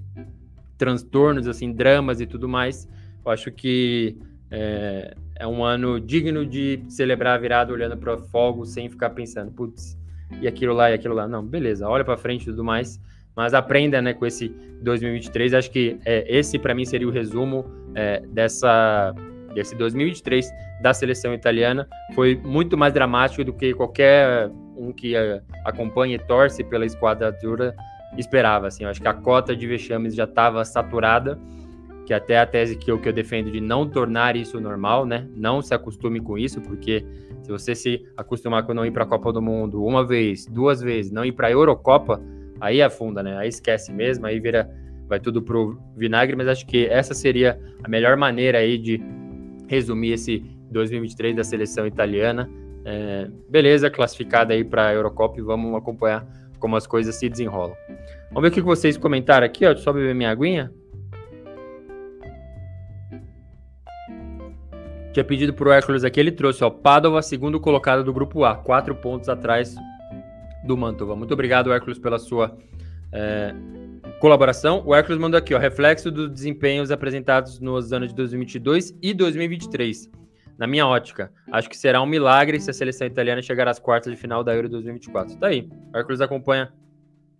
transtornos, 0.77 1.47
assim, 1.47 1.71
dramas 1.71 2.21
e 2.21 2.25
tudo 2.25 2.47
mais, 2.49 2.87
eu 3.23 3.31
acho 3.31 3.51
que 3.51 4.17
é, 4.49 5.13
é 5.35 5.45
um 5.45 5.63
ano 5.63 5.99
digno 5.99 6.45
de 6.45 6.83
celebrar 6.87 7.35
a 7.35 7.37
virada 7.37 7.71
olhando 7.71 7.97
para 7.97 8.17
fogo 8.17 8.65
sem 8.65 8.89
ficar 8.89 9.11
pensando, 9.11 9.51
putz, 9.51 9.97
e 10.41 10.47
aquilo 10.47 10.73
lá 10.73 10.89
e 10.89 10.93
aquilo 10.93 11.13
lá. 11.13 11.27
Não, 11.27 11.45
beleza, 11.45 11.87
olha 11.87 12.03
para 12.03 12.17
frente 12.17 12.43
e 12.43 12.45
tudo 12.45 12.63
mais, 12.63 12.99
mas 13.35 13.53
aprenda, 13.53 14.01
né, 14.01 14.13
com 14.13 14.25
esse 14.25 14.49
2023. 14.81 15.53
Acho 15.53 15.69
que 15.69 15.99
é, 16.05 16.25
esse 16.27 16.57
para 16.57 16.73
mim 16.73 16.85
seria 16.85 17.07
o 17.07 17.11
resumo 17.11 17.65
é, 17.93 18.21
dessa 18.27 19.13
desse 19.53 19.75
2023 19.75 20.49
da 20.81 20.93
seleção 20.93 21.33
italiana 21.33 21.87
foi 22.13 22.35
muito 22.43 22.77
mais 22.77 22.93
dramático 22.93 23.43
do 23.43 23.53
que 23.53 23.73
qualquer 23.73 24.49
um 24.75 24.91
que 24.91 25.15
uh, 25.15 25.41
acompanha 25.65 26.15
e 26.15 26.19
torce 26.19 26.63
pela 26.63 26.85
esquadra 26.85 27.31
dura 27.31 27.75
esperava. 28.17 28.67
Assim, 28.67 28.83
eu 28.83 28.89
acho 28.89 29.01
que 29.01 29.07
a 29.07 29.13
cota 29.13 29.55
de 29.55 29.67
vexames 29.67 30.15
já 30.15 30.25
estava 30.25 30.63
saturada, 30.65 31.39
que 32.05 32.13
até 32.13 32.39
a 32.39 32.45
tese 32.45 32.75
que 32.75 32.91
eu, 32.91 32.99
que 32.99 33.07
eu 33.07 33.13
defendo 33.13 33.51
de 33.51 33.61
não 33.61 33.87
tornar 33.87 34.35
isso 34.35 34.59
normal, 34.59 35.05
né? 35.05 35.27
Não 35.35 35.61
se 35.61 35.73
acostume 35.73 36.19
com 36.19 36.37
isso, 36.37 36.59
porque 36.61 37.05
se 37.41 37.51
você 37.51 37.75
se 37.75 38.05
acostumar 38.17 38.63
com 38.63 38.73
não 38.73 38.85
ir 38.85 38.91
para 38.91 39.03
a 39.03 39.07
Copa 39.07 39.31
do 39.31 39.41
Mundo 39.41 39.83
uma 39.83 40.05
vez, 40.05 40.45
duas 40.45 40.81
vezes, 40.81 41.11
não 41.11 41.23
ir 41.23 41.31
para 41.31 41.47
a 41.47 41.51
Eurocopa, 41.51 42.21
aí 42.59 42.81
afunda, 42.81 43.23
né? 43.23 43.37
Aí 43.37 43.49
esquece 43.49 43.93
mesmo, 43.93 44.25
aí 44.25 44.39
vira 44.39 44.69
vai 45.07 45.19
tudo 45.19 45.41
pro 45.41 45.77
vinagre, 45.97 46.37
mas 46.37 46.47
acho 46.47 46.65
que 46.65 46.85
essa 46.85 47.13
seria 47.13 47.59
a 47.83 47.89
melhor 47.89 48.15
maneira 48.15 48.59
aí 48.59 48.77
de 48.77 49.01
resumir 49.71 50.11
esse 50.11 50.39
2023 50.69 51.33
da 51.33 51.45
seleção 51.45 51.87
italiana. 51.87 52.49
É, 52.83 53.29
beleza, 53.49 53.89
classificada 53.89 54.53
aí 54.53 54.65
para 54.65 54.87
a 54.87 54.93
Eurocopa 54.93 55.39
e 55.39 55.41
vamos 55.41 55.73
acompanhar 55.75 56.27
como 56.59 56.75
as 56.75 56.85
coisas 56.85 57.15
se 57.15 57.29
desenrolam. 57.29 57.75
Vamos 58.31 58.41
ver 58.41 58.47
o 58.49 58.51
que 58.51 58.61
vocês 58.61 58.97
comentaram 58.97 59.45
aqui, 59.45 59.65
ó. 59.65 59.69
Deixa 59.69 59.79
eu 59.79 59.83
só 59.85 59.93
beber 59.93 60.13
minha 60.13 60.29
aguinha. 60.29 60.73
Tinha 65.13 65.23
pedido 65.23 65.53
pro 65.53 65.71
Hércules 65.71 66.03
aqui, 66.03 66.19
ele 66.19 66.31
trouxe, 66.31 66.63
ó, 66.63 66.69
Padova, 66.69 67.21
segundo 67.21 67.59
colocado 67.59 68.03
do 68.03 68.13
grupo 68.13 68.43
A, 68.43 68.55
quatro 68.55 68.95
pontos 68.95 69.29
atrás 69.29 69.75
do 70.65 70.75
Mantova. 70.75 71.15
Muito 71.15 71.33
obrigado, 71.33 71.71
Hércules, 71.71 71.97
pela 71.97 72.19
sua 72.19 72.57
é, 73.11 73.53
Colaboração, 74.21 74.83
o 74.85 74.93
Hércules 74.93 75.19
mandou 75.19 75.35
aqui, 75.35 75.51
ó, 75.55 75.57
reflexo 75.57 76.11
dos 76.11 76.29
desempenhos 76.29 76.91
apresentados 76.91 77.59
nos 77.59 77.91
anos 77.91 78.09
de 78.09 78.15
2022 78.15 78.95
e 79.01 79.15
2023. 79.15 80.11
Na 80.59 80.67
minha 80.67 80.85
ótica, 80.85 81.31
acho 81.51 81.67
que 81.67 81.75
será 81.75 81.99
um 81.99 82.05
milagre 82.05 82.59
se 82.59 82.69
a 82.69 82.73
seleção 82.73 83.07
italiana 83.07 83.41
chegar 83.41 83.67
às 83.67 83.79
quartas 83.79 84.13
de 84.13 84.19
final 84.19 84.43
da 84.43 84.53
Euro 84.53 84.69
2024. 84.69 85.37
Tá 85.37 85.47
aí. 85.47 85.67
O 85.91 85.97
Hércules 85.97 86.21
acompanha 86.21 86.71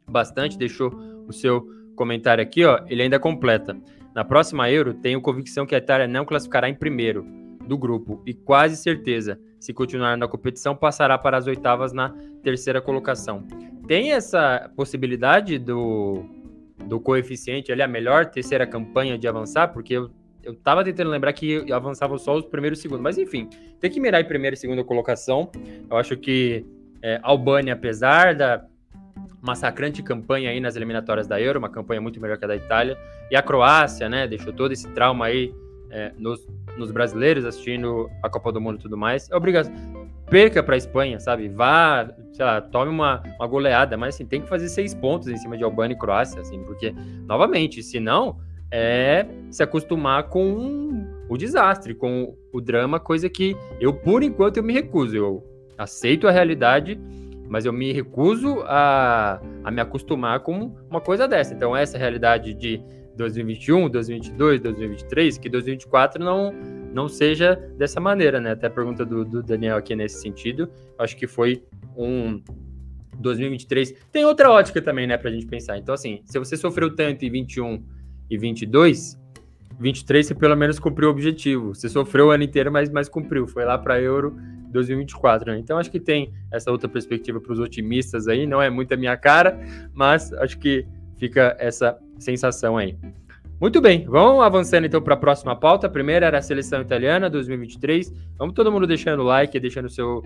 bastante, 0.10 0.58
deixou 0.58 0.90
o 1.28 1.32
seu 1.32 1.68
comentário 1.96 2.42
aqui, 2.42 2.66
ó. 2.66 2.84
Ele 2.88 3.04
ainda 3.04 3.20
completa. 3.20 3.78
Na 4.16 4.26
próxima 4.26 4.68
Euro, 4.72 4.96
tenho 4.96 5.22
convicção 5.22 5.68
que 5.68 5.76
a 5.76 5.78
Itália 5.78 6.08
não 6.08 6.26
classificará 6.26 6.68
em 6.68 6.74
primeiro 6.74 7.24
do 7.68 7.78
grupo 7.78 8.24
e 8.26 8.34
quase 8.34 8.76
certeza, 8.76 9.40
se 9.60 9.72
continuar 9.72 10.18
na 10.18 10.28
competição, 10.28 10.76
passará 10.76 11.16
para 11.16 11.38
as 11.38 11.46
oitavas 11.46 11.94
na 11.94 12.10
terceira 12.42 12.82
colocação. 12.82 13.46
Tem 13.88 14.14
essa 14.14 14.72
possibilidade 14.76 15.60
do 15.60 16.41
do 16.88 17.00
coeficiente 17.00 17.72
ali, 17.72 17.82
a 17.82 17.88
melhor 17.88 18.26
terceira 18.26 18.66
campanha 18.66 19.18
de 19.18 19.28
avançar, 19.28 19.70
porque 19.70 19.94
eu, 19.94 20.12
eu 20.44 20.56
tava 20.56 20.84
tentando 20.84 21.10
lembrar 21.10 21.34
que 21.34 21.72
avançava 21.72 22.18
só 22.18 22.36
os 22.36 22.46
primeiros 22.46 22.80
e 22.80 22.82
segundos. 22.82 23.04
Mas 23.04 23.18
enfim, 23.18 23.50
tem 23.80 23.90
que 23.90 24.00
mirar 24.00 24.22
em 24.22 24.26
primeira 24.26 24.54
e 24.54 24.58
segunda 24.58 24.84
colocação. 24.84 25.50
Eu 25.90 25.98
acho 25.98 26.18
que 26.18 26.66
é, 27.02 27.20
Albânia, 27.24 27.74
apesar 27.74 28.36
da 28.36 28.66
massacrante 29.42 30.04
campanha 30.04 30.52
aí 30.52 30.60
nas 30.60 30.76
eliminatórias 30.76 31.28
da 31.28 31.42
Euro, 31.42 31.60
uma 31.60 31.70
campanha 31.70 32.00
muito 32.00 32.22
melhor 32.22 32.38
que 32.38 32.46
a 32.46 32.48
da 32.48 32.56
Itália, 32.56 32.98
e 33.30 33.36
a 33.36 33.42
Croácia, 33.42 34.08
né, 34.08 34.28
deixou 34.28 34.54
todo 34.54 34.72
esse 34.72 34.88
trauma 34.90 35.26
aí 35.26 35.54
é, 35.92 36.12
nos, 36.18 36.48
nos 36.78 36.92
brasileiros 36.92 37.46
assistindo 37.46 38.10
a 38.24 38.30
Copa 38.30 38.52
do 38.52 38.62
Mundo 38.62 38.80
e 38.80 38.82
tudo 38.82 38.98
mais. 38.98 39.30
É 39.30 39.36
obrigação 39.36 39.74
perca 40.32 40.64
para 40.64 40.76
a 40.76 40.78
Espanha, 40.78 41.20
sabe? 41.20 41.50
Vá, 41.50 42.10
sei 42.32 42.46
lá, 42.46 42.62
tome 42.62 42.90
uma, 42.90 43.22
uma 43.38 43.46
goleada, 43.46 43.98
mas 43.98 44.16
assim, 44.16 44.26
tem 44.26 44.42
que 44.42 44.48
fazer 44.48 44.70
seis 44.70 44.94
pontos 44.94 45.28
em 45.28 45.36
cima 45.36 45.58
de 45.58 45.64
Albânia 45.64 45.94
e 45.94 45.98
Croácia, 45.98 46.40
assim, 46.40 46.64
porque, 46.64 46.96
novamente, 47.28 47.84
se 47.84 48.00
não, 48.00 48.40
é 48.72 49.26
se 49.50 49.62
acostumar 49.62 50.30
com 50.30 51.06
o 51.28 51.38
desastre, 51.38 51.94
com 51.94 52.34
o 52.54 52.62
drama, 52.62 52.98
coisa 52.98 53.30
que 53.30 53.58
eu, 53.82 53.94
por 53.94 54.24
enquanto, 54.24 54.58
eu 54.58 54.64
me 54.64 54.72
recuso. 54.72 55.16
Eu 55.16 55.44
aceito 55.78 56.30
a 56.30 56.32
realidade, 56.32 56.98
mas 57.50 57.66
eu 57.66 57.74
me 57.74 57.92
recuso 57.92 58.62
a, 58.66 59.42
a 59.66 59.70
me 59.70 59.82
acostumar 59.82 60.40
com 60.40 60.74
uma 60.90 61.02
coisa 61.02 61.28
dessa. 61.28 61.54
Então, 61.54 61.76
essa 61.76 61.98
realidade 61.98 62.54
de 62.54 62.82
2021, 63.16 63.90
2022, 63.90 64.62
2023, 64.62 65.38
que 65.38 65.50
2024 65.50 66.24
não 66.24 66.54
não 66.94 67.08
seja 67.08 67.56
dessa 67.78 68.00
maneira, 68.02 68.42
né? 68.42 68.52
Até 68.52 68.68
a 68.68 68.70
pergunta 68.70 69.06
do, 69.06 69.24
do 69.24 69.42
Daniel 69.42 69.78
aqui 69.78 69.96
nesse 69.96 70.22
sentido. 70.22 70.70
Acho 71.00 71.16
que 71.16 71.26
foi 71.26 71.64
um 71.96 72.42
2023. 73.18 73.94
Tem 74.12 74.26
outra 74.26 74.52
ótica 74.52 74.82
também, 74.82 75.08
né, 75.08 75.18
pra 75.18 75.32
gente 75.32 75.46
pensar. 75.46 75.78
Então, 75.78 75.94
assim, 75.94 76.22
se 76.26 76.38
você 76.38 76.58
sofreu 76.58 76.94
tanto 76.94 77.24
em 77.24 77.30
21 77.30 77.82
e 78.30 78.38
22, 78.38 79.18
23 79.80 80.28
você 80.28 80.36
pelo 80.36 80.56
menos 80.56 80.80
cumpriu 80.80 81.08
o 81.08 81.12
objetivo. 81.12 81.74
Você 81.74 81.88
sofreu 81.88 82.28
o 82.28 82.30
ano 82.32 82.44
inteiro, 82.44 82.72
mas, 82.72 82.90
mas 82.90 83.08
cumpriu. 83.08 83.48
Foi 83.48 83.64
lá 83.64 83.78
para 83.78 84.00
Euro 84.02 84.36
2024, 84.72 85.52
né? 85.52 85.60
Então 85.60 85.78
acho 85.78 85.92
que 85.92 86.00
tem 86.00 86.34
essa 86.52 86.72
outra 86.72 86.90
perspectiva 86.90 87.40
para 87.40 87.54
os 87.54 87.60
otimistas 87.60 88.28
aí. 88.28 88.46
Não 88.46 88.62
é 88.62 88.70
muito 88.70 88.94
a 88.94 88.98
minha 88.98 89.16
cara, 89.18 89.60
mas 89.94 90.32
acho 90.34 90.58
que 90.60 90.86
fica 91.18 91.56
essa 91.60 91.98
sensação 92.22 92.78
aí. 92.78 92.98
Muito 93.60 93.80
bem, 93.80 94.06
vamos 94.08 94.44
avançando 94.44 94.86
então 94.86 95.02
para 95.02 95.14
a 95.14 95.18
próxima 95.18 95.56
pauta. 95.56 95.86
A 95.86 95.90
primeira 95.90 96.26
era 96.26 96.40
a 96.40 96.42
seleção 96.42 96.82
italiana 96.82 97.30
2023. 97.30 98.12
Vamos 98.38 98.56
todo 98.56 98.72
mundo 98.72 98.88
deixando 98.88 99.20
o 99.20 99.24
like, 99.24 99.60
deixando 99.60 99.86
o 99.86 99.90
seu 99.90 100.24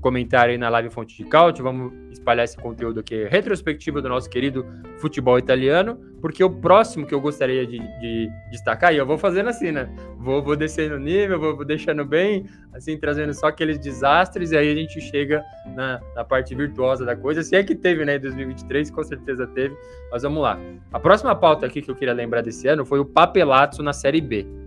comentário 0.00 0.52
aí 0.52 0.58
na 0.58 0.68
live 0.68 0.90
Fonte 0.90 1.16
de 1.16 1.24
Caute. 1.28 1.62
Vamos 1.62 1.92
espalhar 2.10 2.44
esse 2.44 2.56
conteúdo 2.56 3.00
aqui 3.00 3.24
retrospectivo 3.24 4.02
do 4.02 4.08
nosso 4.08 4.28
querido 4.28 4.66
futebol 4.98 5.38
italiano, 5.38 5.98
porque 6.20 6.42
o 6.42 6.50
próximo 6.50 7.06
que 7.06 7.14
eu 7.14 7.20
gostaria 7.20 7.66
de, 7.66 7.78
de 7.78 8.28
destacar, 8.50 8.92
e 8.92 8.96
eu 8.96 9.06
vou 9.06 9.16
fazendo 9.16 9.48
assim, 9.48 9.70
né? 9.70 9.88
Vou, 10.18 10.42
vou 10.42 10.56
descendo 10.56 10.96
o 10.96 10.98
nível, 10.98 11.38
vou, 11.38 11.56
vou, 11.56 11.64
deixando 11.64 12.04
bem, 12.04 12.46
assim, 12.72 12.98
trazendo 12.98 13.32
só 13.32 13.46
aqueles 13.46 13.78
desastres, 13.78 14.50
e 14.50 14.56
aí 14.56 14.70
a 14.70 14.74
gente 14.74 15.00
chega 15.00 15.42
na, 15.74 16.00
na 16.14 16.24
parte 16.24 16.54
virtuosa 16.54 17.04
da 17.04 17.14
coisa. 17.14 17.42
Se 17.42 17.54
é 17.54 17.62
que 17.62 17.74
teve, 17.74 18.04
né, 18.04 18.16
em 18.16 18.20
2023, 18.20 18.90
com 18.90 19.04
certeza 19.04 19.46
teve. 19.46 19.76
Mas 20.10 20.22
vamos 20.22 20.42
lá. 20.42 20.58
A 20.92 20.98
próxima 20.98 21.34
pauta 21.34 21.66
aqui 21.66 21.82
que 21.82 21.90
eu 21.90 21.94
queria 21.94 22.14
lembrar 22.14 22.42
desse 22.42 22.66
ano 22.66 22.84
foi 22.84 22.98
o 22.98 23.04
Papelazzo 23.04 23.82
na 23.82 23.92
Série 23.92 24.20
B. 24.20 24.65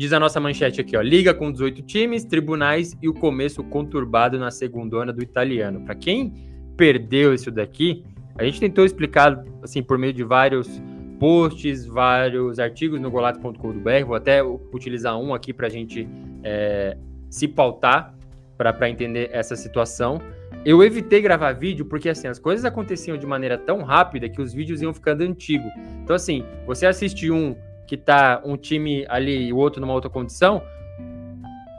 Diz 0.00 0.14
a 0.14 0.18
nossa 0.18 0.40
manchete 0.40 0.80
aqui, 0.80 0.96
ó, 0.96 1.02
liga 1.02 1.34
com 1.34 1.52
18 1.52 1.82
times, 1.82 2.24
tribunais 2.24 2.96
e 3.02 3.06
o 3.06 3.12
começo 3.12 3.62
conturbado 3.62 4.38
na 4.38 4.50
segunda 4.50 5.12
do 5.12 5.22
italiano. 5.22 5.82
Para 5.82 5.94
quem 5.94 6.32
perdeu 6.74 7.34
isso 7.34 7.50
daqui, 7.50 8.02
a 8.38 8.42
gente 8.42 8.58
tentou 8.58 8.86
explicar 8.86 9.44
assim 9.62 9.82
por 9.82 9.98
meio 9.98 10.14
de 10.14 10.24
vários 10.24 10.80
posts, 11.18 11.84
vários 11.84 12.58
artigos 12.58 12.98
no 12.98 13.10
golato.com.br. 13.10 14.06
Vou 14.06 14.16
até 14.16 14.42
utilizar 14.42 15.18
um 15.18 15.34
aqui 15.34 15.52
para 15.52 15.66
a 15.66 15.70
gente 15.70 16.08
é, 16.42 16.96
se 17.28 17.46
pautar 17.46 18.14
para 18.56 18.88
entender 18.88 19.28
essa 19.34 19.54
situação. 19.54 20.18
Eu 20.64 20.82
evitei 20.82 21.20
gravar 21.20 21.52
vídeo 21.52 21.84
porque 21.84 22.08
assim 22.08 22.26
as 22.26 22.38
coisas 22.38 22.64
aconteciam 22.64 23.18
de 23.18 23.26
maneira 23.26 23.58
tão 23.58 23.82
rápida 23.82 24.30
que 24.30 24.40
os 24.40 24.54
vídeos 24.54 24.80
iam 24.80 24.94
ficando 24.94 25.22
antigos. 25.22 25.70
Então 26.02 26.16
assim, 26.16 26.42
você 26.66 26.86
assiste 26.86 27.30
um 27.30 27.54
que 27.90 27.96
tá 27.96 28.40
um 28.44 28.56
time 28.56 29.04
ali 29.08 29.48
e 29.48 29.52
o 29.52 29.56
outro 29.56 29.80
numa 29.80 29.92
outra 29.92 30.08
condição, 30.08 30.62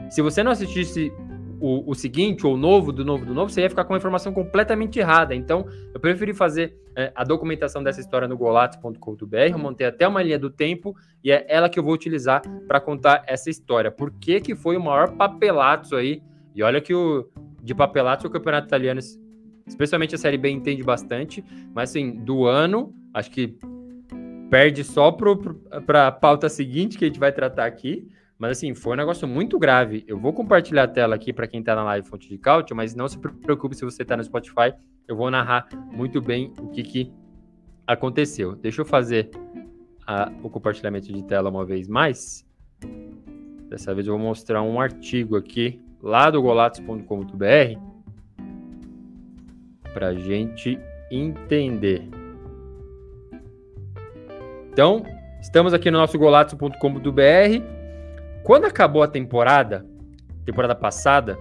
se 0.10 0.22
você 0.22 0.44
não 0.44 0.52
assistisse 0.52 1.10
o, 1.58 1.90
o, 1.90 1.96
seguinte, 1.96 2.46
ou 2.46 2.56
o 2.56 2.58
novo, 2.58 2.92
do 2.92 3.06
novo, 3.06 3.26
do 3.26 3.34
novo, 3.34 3.50
você 3.50 3.62
ia 3.62 3.70
ficar 3.70 3.86
com 3.86 3.94
uma 3.94 3.98
informação 3.98 4.34
completamente 4.34 5.00
errada. 5.00 5.34
Então, 5.34 5.66
eu 5.94 6.02
preferi 6.02 6.34
fazer 6.34 6.76
é, 6.98 7.14
a 7.16 7.24
documentação 7.24 7.82
dessa 7.82 8.02
história 8.02 8.28
no 8.28 8.36
golatos.com.br, 8.36 9.38
eu 9.52 9.58
montei 9.58 9.88
até 9.88 10.06
uma 10.06 10.22
linha 10.22 10.38
do 10.38 10.50
tempo, 10.50 10.94
e 11.24 11.32
é 11.32 11.46
ela 11.48 11.70
que 11.70 11.80
eu 11.80 11.84
vou 11.84 11.94
utilizar 11.94 12.42
para 12.68 12.82
contar 12.82 13.24
essa 13.26 13.50
história. 13.50 13.90
Por 13.90 14.12
que, 14.12 14.42
que 14.42 14.54
foi 14.54 14.76
o 14.76 14.84
maior 14.84 15.16
papelato 15.16 15.96
aí? 15.96 16.22
E 16.54 16.62
olha 16.62 16.82
que 16.82 16.94
o 16.94 17.30
de 17.64 17.74
papelato 17.74 18.28
o 18.28 18.30
campeonato 18.30 18.68
italiano, 18.68 19.00
especialmente 19.66 20.14
a 20.14 20.18
Série 20.18 20.38
B, 20.38 20.50
entende 20.50 20.84
bastante, 20.84 21.42
mas 21.74 21.92
assim, 21.92 22.12
do 22.18 22.46
ano, 22.46 22.94
acho 23.14 23.32
que 23.32 23.58
perde 24.52 24.84
só 24.84 25.10
para 25.14 26.08
a 26.08 26.12
pauta 26.12 26.50
seguinte 26.50 26.98
que 26.98 27.06
a 27.06 27.08
gente 27.08 27.20
vai 27.20 27.32
tratar 27.32 27.66
aqui. 27.66 28.06
Mas 28.38 28.52
assim, 28.52 28.76
foi 28.76 28.94
um 28.94 28.98
negócio 28.98 29.26
muito 29.28 29.58
grave. 29.58 30.04
Eu 30.06 30.20
vou 30.20 30.34
compartilhar 30.34 30.84
a 30.84 30.88
tela 30.88 31.16
aqui 31.16 31.32
para 31.32 31.48
quem 31.48 31.62
está 31.62 31.74
na 31.74 31.84
live 31.86 32.08
Fonte 32.08 32.28
de 32.28 32.38
Cálcio, 32.38 32.76
mas 32.76 32.94
não 32.94 33.08
se 33.08 33.18
preocupe 33.18 33.76
se 33.76 33.86
você 33.86 34.02
está 34.02 34.18
no 34.18 34.24
Spotify. 34.24 34.74
Eu 35.08 35.16
vou 35.16 35.32
narrar 35.32 35.70
muito 35.92 36.22
bem 36.22 36.52
o 36.60 36.68
que, 36.68 36.84
que 36.84 37.14
aconteceu. 37.88 38.56
Deixa 38.56 38.82
eu 38.82 38.86
fazer 38.86 39.30
a, 40.06 40.30
o 40.44 40.50
compartilhamento 40.50 41.14
de 41.14 41.24
tela 41.24 41.50
uma 41.50 41.66
vez 41.66 41.88
mais. 41.88 42.46
Dessa 43.70 43.94
vez 43.96 44.06
eu 44.06 44.18
vou 44.18 44.22
mostrar 44.22 44.62
um 44.64 44.82
artigo 44.82 45.38
aqui 45.38 45.80
lá 46.02 46.30
do 46.30 46.42
golatos.com.br 46.42 47.80
para 49.94 50.14
gente 50.16 50.78
entender. 51.10 52.21
Então, 54.72 55.04
estamos 55.42 55.74
aqui 55.74 55.92
no 55.92 55.98
nosso 55.98 56.18
golato.com.br. 56.18 56.72
Quando 58.42 58.66
acabou 58.66 59.04
a 59.04 59.08
temporada, 59.08 59.86
temporada 60.46 60.74
passada, 60.74 61.38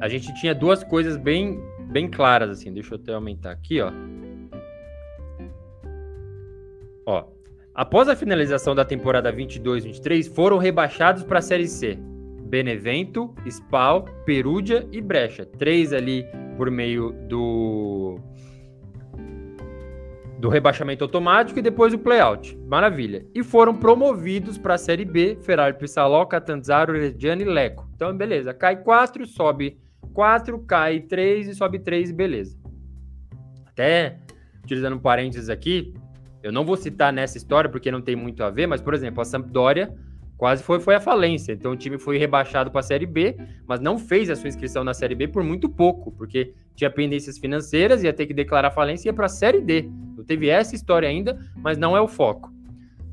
a 0.00 0.06
gente 0.06 0.34
tinha 0.34 0.54
duas 0.54 0.84
coisas 0.84 1.16
bem, 1.16 1.58
bem 1.90 2.10
claras 2.10 2.50
assim. 2.50 2.70
Deixa 2.72 2.94
eu 2.94 2.98
até 2.98 3.14
aumentar 3.14 3.52
aqui, 3.52 3.80
ó. 3.80 3.90
Ó, 7.06 7.24
após 7.74 8.06
a 8.06 8.14
finalização 8.14 8.74
da 8.74 8.84
temporada 8.84 9.32
22-23, 9.32 10.30
foram 10.34 10.58
rebaixados 10.58 11.22
para 11.22 11.38
a 11.38 11.42
Série 11.42 11.66
C. 11.66 11.98
Benevento, 12.42 13.34
Spal, 13.46 14.04
Perúdia 14.26 14.86
e 14.92 15.00
Brecha. 15.00 15.46
Três 15.46 15.92
ali 15.92 16.26
por 16.58 16.70
meio 16.70 17.12
do 17.28 18.20
do 20.38 20.48
rebaixamento 20.48 21.02
automático 21.04 21.58
e 21.58 21.62
depois 21.62 21.94
o 21.94 21.98
playout. 21.98 22.56
Maravilha. 22.66 23.26
E 23.34 23.42
foram 23.42 23.74
promovidos 23.74 24.58
para 24.58 24.74
a 24.74 24.78
Série 24.78 25.04
B, 25.04 25.38
Ferrari 25.40 25.76
Pissaló, 25.78 26.24
Catanzaro, 26.26 26.92
Reggiani 26.92 27.42
e 27.42 27.46
Leco. 27.46 27.88
Então, 27.94 28.14
beleza. 28.16 28.52
Cai 28.52 28.76
4, 28.76 29.26
sobe 29.26 29.78
4, 30.12 30.58
cai 30.60 31.00
3 31.00 31.48
e 31.48 31.54
sobe 31.54 31.78
3, 31.78 32.10
beleza. 32.12 32.58
Até, 33.66 34.18
utilizando 34.62 34.96
um 34.96 34.98
parênteses 34.98 35.48
aqui, 35.48 35.94
eu 36.42 36.52
não 36.52 36.64
vou 36.64 36.76
citar 36.76 37.12
nessa 37.12 37.36
história 37.38 37.68
porque 37.68 37.90
não 37.90 38.00
tem 38.00 38.14
muito 38.14 38.44
a 38.44 38.50
ver, 38.50 38.66
mas, 38.66 38.80
por 38.80 38.94
exemplo, 38.94 39.20
a 39.20 39.24
Sampdoria 39.24 39.92
quase 40.36 40.62
foi, 40.62 40.80
foi 40.80 40.94
a 40.94 41.00
falência. 41.00 41.52
Então 41.52 41.72
o 41.72 41.76
time 41.76 41.98
foi 41.98 42.18
rebaixado 42.18 42.70
para 42.70 42.80
a 42.80 42.82
Série 42.82 43.06
B, 43.06 43.36
mas 43.66 43.80
não 43.80 43.98
fez 43.98 44.30
a 44.30 44.36
sua 44.36 44.48
inscrição 44.48 44.84
na 44.84 44.94
Série 44.94 45.14
B 45.14 45.28
por 45.28 45.42
muito 45.42 45.68
pouco, 45.68 46.12
porque 46.12 46.54
tinha 46.76 46.90
pendências 46.90 47.38
financeiras, 47.38 48.02
ia 48.02 48.12
ter 48.12 48.26
que 48.26 48.34
declarar 48.34 48.70
falência 48.70 49.08
ia 49.08 49.12
para 49.12 49.26
a 49.26 49.30
Série 49.30 49.60
D. 49.60 49.88
Não 50.16 50.24
teve 50.24 50.48
essa 50.48 50.74
história 50.74 51.08
ainda, 51.08 51.38
mas 51.56 51.76
não 51.76 51.96
é 51.96 52.00
o 52.00 52.06
foco. 52.06 52.52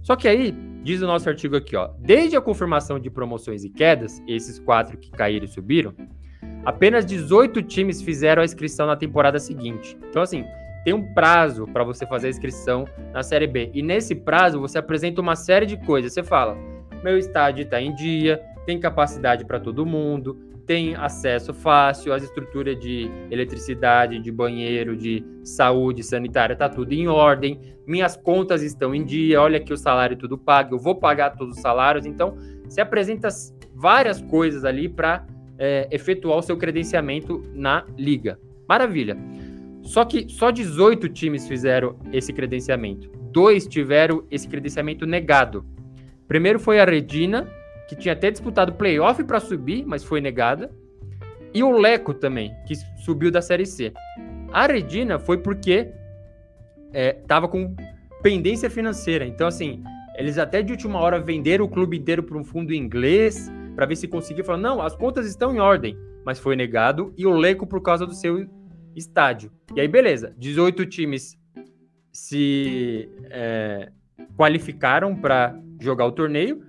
Só 0.01 0.15
que 0.15 0.27
aí, 0.27 0.53
diz 0.83 1.01
o 1.01 1.07
nosso 1.07 1.29
artigo 1.29 1.55
aqui, 1.55 1.75
ó, 1.75 1.89
desde 1.97 2.35
a 2.35 2.41
confirmação 2.41 2.99
de 2.99 3.09
promoções 3.09 3.63
e 3.63 3.69
quedas, 3.69 4.21
esses 4.27 4.59
quatro 4.59 4.97
que 4.97 5.09
caíram 5.09 5.45
e 5.45 5.47
subiram, 5.47 5.93
apenas 6.65 7.05
18 7.05 7.63
times 7.63 8.01
fizeram 8.01 8.41
a 8.41 8.45
inscrição 8.45 8.85
na 8.85 8.97
temporada 8.97 9.39
seguinte. 9.39 9.97
Então, 10.09 10.21
assim, 10.21 10.43
tem 10.83 10.93
um 10.93 11.13
prazo 11.13 11.65
para 11.67 11.85
você 11.85 12.05
fazer 12.05 12.27
a 12.27 12.29
inscrição 12.29 12.85
na 13.13 13.23
Série 13.23 13.47
B. 13.47 13.71
E 13.73 13.81
nesse 13.81 14.13
prazo, 14.13 14.59
você 14.59 14.77
apresenta 14.77 15.21
uma 15.21 15.35
série 15.35 15.65
de 15.65 15.77
coisas. 15.77 16.11
Você 16.11 16.21
fala, 16.21 16.57
meu 17.01 17.17
estádio 17.17 17.63
está 17.63 17.81
em 17.81 17.95
dia, 17.95 18.41
tem 18.65 18.77
capacidade 18.79 19.45
para 19.45 19.59
todo 19.59 19.85
mundo, 19.85 20.37
tem 20.65 20.95
acesso 20.95 21.53
fácil, 21.53 22.13
as 22.13 22.23
estruturas 22.23 22.79
de 22.79 23.09
eletricidade, 23.29 24.19
de 24.19 24.31
banheiro, 24.31 24.95
de 24.95 25.23
saúde 25.43 26.03
sanitária, 26.03 26.55
tá 26.55 26.69
tudo 26.69 26.93
em 26.93 27.07
ordem, 27.07 27.59
minhas 27.85 28.15
contas 28.15 28.61
estão 28.61 28.95
em 28.95 29.03
dia, 29.03 29.41
olha 29.41 29.59
que 29.59 29.73
o 29.73 29.77
salário 29.77 30.15
tudo 30.15 30.37
pago, 30.37 30.75
eu 30.75 30.79
vou 30.79 30.95
pagar 30.95 31.31
todos 31.31 31.55
os 31.55 31.61
salários, 31.61 32.05
então 32.05 32.37
você 32.63 32.81
apresenta 32.81 33.27
várias 33.73 34.21
coisas 34.21 34.63
ali 34.63 34.87
para 34.87 35.25
é, 35.57 35.87
efetuar 35.91 36.37
o 36.37 36.41
seu 36.41 36.57
credenciamento 36.57 37.43
na 37.53 37.85
liga. 37.97 38.39
Maravilha. 38.67 39.17
Só 39.81 40.05
que 40.05 40.29
só 40.29 40.49
18 40.49 41.09
times 41.09 41.47
fizeram 41.47 41.97
esse 42.11 42.31
credenciamento. 42.31 43.09
Dois 43.31 43.67
tiveram 43.67 44.25
esse 44.31 44.47
credenciamento 44.47 45.05
negado. 45.05 45.65
Primeiro 46.27 46.59
foi 46.59 46.79
a 46.79 46.85
Redina, 46.85 47.47
que 47.93 48.01
tinha 48.01 48.13
até 48.13 48.31
disputado 48.31 48.73
playoff 48.73 49.23
para 49.23 49.39
subir, 49.39 49.85
mas 49.85 50.03
foi 50.03 50.19
negada. 50.19 50.71
E 51.53 51.63
o 51.63 51.71
Leco 51.71 52.13
também, 52.13 52.53
que 52.65 52.73
subiu 53.03 53.29
da 53.29 53.41
Série 53.41 53.65
C. 53.65 53.93
A 54.51 54.65
Redina 54.65 55.19
foi 55.19 55.37
porque 55.37 55.91
estava 57.21 57.45
é, 57.45 57.49
com 57.49 57.75
pendência 58.21 58.69
financeira. 58.69 59.25
Então, 59.25 59.47
assim, 59.47 59.83
eles 60.15 60.37
até 60.37 60.61
de 60.61 60.71
última 60.71 60.99
hora 60.99 61.19
venderam 61.19 61.65
o 61.65 61.69
clube 61.69 61.97
inteiro 61.97 62.23
para 62.23 62.37
um 62.37 62.43
fundo 62.43 62.73
inglês 62.73 63.51
para 63.75 63.85
ver 63.85 63.95
se 63.95 64.07
conseguia 64.07 64.43
falar: 64.43 64.59
não, 64.59 64.81
as 64.81 64.95
contas 64.95 65.27
estão 65.27 65.53
em 65.53 65.59
ordem, 65.59 65.97
mas 66.25 66.39
foi 66.39 66.55
negado. 66.55 67.13
E 67.17 67.25
o 67.25 67.33
Leco 67.33 67.67
por 67.67 67.81
causa 67.81 68.05
do 68.05 68.13
seu 68.13 68.47
estádio. 68.95 69.51
E 69.75 69.81
aí, 69.81 69.87
beleza, 69.87 70.33
18 70.37 70.85
times 70.85 71.37
se 72.11 73.09
é, 73.29 73.91
qualificaram 74.37 75.15
para 75.15 75.59
jogar 75.79 76.05
o 76.05 76.11
torneio, 76.11 76.63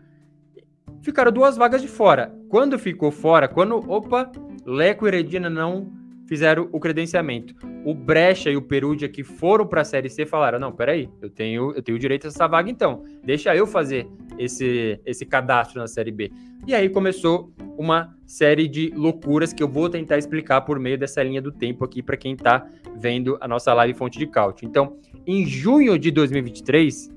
ficaram 1.05 1.31
duas 1.31 1.57
vagas 1.57 1.83
de 1.83 1.89
fora. 1.89 2.35
Quando 2.49 2.79
ficou 2.79 3.11
fora, 3.11 3.47
quando, 3.47 3.77
opa, 3.91 4.33
Leco 4.65 5.07
e 5.07 5.11
Redina 5.11 5.51
não 5.51 5.93
fizeram 6.27 6.69
o 6.73 6.81
credenciamento. 6.81 7.55
O 7.85 7.95
Brecha 7.95 8.51
e 8.51 8.57
o 8.57 8.63
Perugia 8.63 9.09
que 9.09 9.23
foram 9.23 9.67
para 9.67 9.83
a 9.83 9.85
Série 9.85 10.09
C 10.09 10.25
falaram: 10.25 10.59
"Não, 10.59 10.73
peraí, 10.73 11.09
eu 11.21 11.29
tenho 11.29 11.73
eu 11.73 11.83
tenho 11.83 11.99
direito 11.99 12.27
a 12.27 12.29
essa 12.29 12.49
vaga 12.49 12.71
então. 12.71 13.05
Deixa 13.23 13.55
eu 13.55 13.67
fazer 13.67 14.09
esse 14.39 14.99
esse 15.05 15.27
cadastro 15.27 15.79
na 15.79 15.87
Série 15.87 16.11
B". 16.11 16.33
E 16.67 16.75
aí 16.75 16.89
começou 16.89 17.53
uma 17.77 18.17
série 18.25 18.67
de 18.67 18.91
loucuras 18.97 19.53
que 19.53 19.63
eu 19.63 19.69
vou 19.69 19.91
tentar 19.91 20.17
explicar 20.17 20.63
por 20.63 20.79
meio 20.79 20.97
dessa 20.97 21.23
linha 21.23 21.43
do 21.43 21.53
tempo 21.53 21.85
aqui 21.85 22.03
para 22.03 22.17
quem 22.17 22.33
está 22.33 22.67
vendo 22.97 23.37
a 23.41 23.47
nossa 23.47 23.75
live 23.75 23.93
Fonte 23.93 24.19
de 24.19 24.27
Cálcio. 24.27 24.67
Então, 24.67 24.97
em 25.27 25.45
junho 25.45 25.99
de 25.99 26.11
2023, 26.11 27.14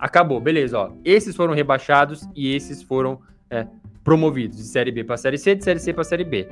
acabou, 0.00 0.40
beleza, 0.40 0.78
ó. 0.78 0.92
Esses 1.04 1.36
foram 1.36 1.54
rebaixados 1.54 2.26
e 2.34 2.54
esses 2.54 2.82
foram 2.82 3.20
é, 3.50 3.66
promovidos 4.02 4.56
de 4.56 4.64
Série 4.64 4.90
B 4.90 5.04
para 5.04 5.16
Série 5.16 5.38
C, 5.38 5.54
de 5.54 5.62
Série 5.62 5.78
C 5.78 5.92
para 5.92 6.02
Série 6.02 6.24
B. 6.24 6.48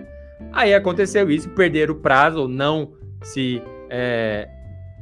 Aí 0.52 0.74
aconteceu 0.74 1.30
isso, 1.30 1.48
perderam 1.50 1.94
o 1.94 1.98
prazo 1.98 2.42
ou 2.42 2.48
não 2.48 2.92
se 3.22 3.62
é, 3.90 4.48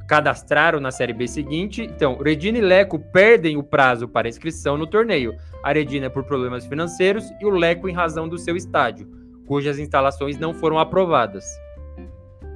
cadastraram 0.07 0.81
na 0.81 0.91
Série 0.91 1.13
B 1.13 1.27
seguinte. 1.27 1.83
Então, 1.83 2.17
Redina 2.17 2.59
e 2.59 2.61
Leco 2.61 2.99
perdem 2.99 3.57
o 3.57 3.63
prazo 3.63 4.09
para 4.09 4.29
inscrição 4.29 4.79
no 4.79 4.87
torneio. 4.87 5.35
A 5.63 5.73
Redina 5.73 6.09
por 6.09 6.25
problemas 6.25 6.65
financeiros 6.65 7.25
e 7.41 7.45
o 7.45 7.51
Leco 7.51 7.89
em 7.89 7.93
razão 7.93 8.29
do 8.29 8.39
seu 8.39 8.57
estádio, 8.57 9.09
cujas 9.47 9.79
instalações 9.79 10.39
não 10.39 10.55
foram 10.55 10.79
aprovadas. 10.79 11.45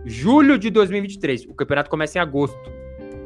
Julho 0.04 0.56
de 0.56 0.70
2023, 0.70 1.46
o 1.46 1.54
campeonato 1.54 1.90
começa 1.90 2.18
em 2.18 2.20
agosto. 2.20 2.79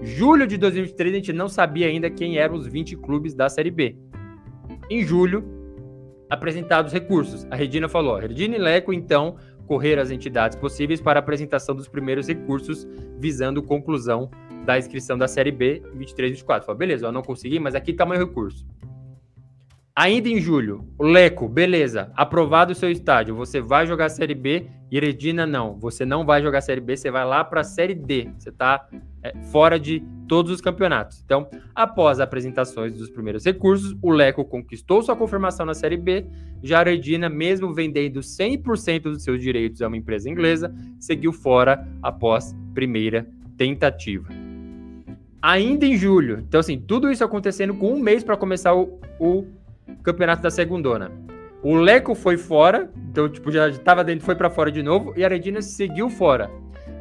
Julho 0.05 0.47
de 0.47 0.59
2023 0.59 1.13
a 1.13 1.17
gente 1.17 1.33
não 1.33 1.49
sabia 1.49 1.87
ainda 1.87 2.11
quem 2.11 2.37
eram 2.37 2.55
os 2.55 2.67
20 2.67 2.97
clubes 2.99 3.35
da 3.35 3.49
Série 3.49 3.71
B. 3.71 3.97
Em 4.91 5.03
julho, 5.03 5.43
apresentados 6.29 6.93
recursos. 6.93 7.47
A 7.51 7.57
Redina 7.57 7.89
falou: 7.89 8.19
Redina 8.19 8.55
e 8.55 8.59
Leco, 8.59 8.93
então, 8.93 9.37
correr 9.67 9.99
as 9.99 10.11
entidades 10.11 10.57
possíveis 10.57 11.01
para 11.01 11.19
a 11.19 11.23
apresentação 11.23 11.75
dos 11.75 11.89
primeiros 11.89 12.29
recursos, 12.29 12.87
visando 13.19 13.63
conclusão 13.63 14.31
da 14.67 14.79
inscrição 14.79 15.17
da 15.17 15.27
Série 15.27 15.51
B 15.51 15.83
23 15.95 16.33
24. 16.33 16.67
Falou, 16.67 16.79
beleza, 16.79 17.07
eu 17.07 17.13
não 17.13 17.23
consegui, 17.23 17.59
mas 17.59 17.75
aqui 17.75 17.91
está 17.91 18.05
meu 18.05 18.19
recurso. 18.19 18.67
Ainda 19.97 20.28
em 20.28 20.40
julho, 20.40 20.88
o 20.99 21.05
Leco, 21.05 21.49
beleza, 21.49 22.11
aprovado 22.16 22.72
o 22.72 22.74
seu 22.74 22.90
estádio, 22.90 23.36
você 23.36 23.61
vai 23.61 23.86
jogar 23.86 24.07
a 24.07 24.09
Série 24.09 24.34
B 24.34 24.66
Heredina 24.97 25.45
não, 25.45 25.78
você 25.78 26.05
não 26.05 26.24
vai 26.24 26.40
jogar 26.40 26.59
a 26.59 26.61
Série 26.61 26.80
B, 26.80 26.97
você 26.97 27.11
vai 27.11 27.24
lá 27.24 27.42
para 27.42 27.62
a 27.62 27.64
Série 27.64 27.95
D, 27.95 28.28
você 28.38 28.51
está 28.51 28.88
é, 29.22 29.34
fora 29.51 29.78
de 29.78 30.03
todos 30.28 30.53
os 30.53 30.61
campeonatos. 30.61 31.20
Então, 31.24 31.49
após 31.74 32.20
apresentações 32.20 32.95
dos 32.95 33.11
primeiros 33.11 33.45
recursos, 33.45 33.97
o 34.01 34.11
Leco 34.11 34.45
conquistou 34.45 35.03
sua 35.03 35.16
confirmação 35.16 35.66
na 35.66 35.74
Série 35.74 35.97
B, 35.97 36.26
já 36.62 36.78
a 36.78 36.82
Heredina, 36.82 37.28
mesmo 37.28 37.74
vendendo 37.74 38.20
100% 38.20 39.03
dos 39.03 39.24
seus 39.24 39.42
direitos 39.42 39.82
a 39.82 39.88
uma 39.88 39.97
empresa 39.97 40.30
inglesa, 40.30 40.72
seguiu 41.01 41.32
fora 41.32 41.86
após 42.01 42.55
primeira 42.72 43.26
tentativa. 43.57 44.28
Ainda 45.42 45.86
em 45.86 45.97
julho, 45.97 46.38
então 46.38 46.61
assim, 46.61 46.78
tudo 46.78 47.11
isso 47.11 47.24
acontecendo 47.24 47.74
com 47.74 47.92
um 47.92 48.01
mês 48.01 48.22
para 48.22 48.36
começar 48.36 48.74
o, 48.74 49.01
o 49.18 49.45
campeonato 50.03 50.43
da 50.43 50.51
segundona. 50.51 51.11
O 51.62 51.74
Leco 51.76 52.14
foi 52.14 52.37
fora, 52.37 52.91
então 53.11 53.28
tipo 53.28 53.51
já 53.51 53.68
estava 53.68 54.05
dentro, 54.05 54.24
foi 54.24 54.35
para 54.35 54.51
fora 54.51 54.70
de 54.70 54.82
novo 54.82 55.14
e 55.16 55.24
a 55.24 55.28
Redina 55.28 55.62
seguiu 55.62 56.11
fora. 56.11 56.51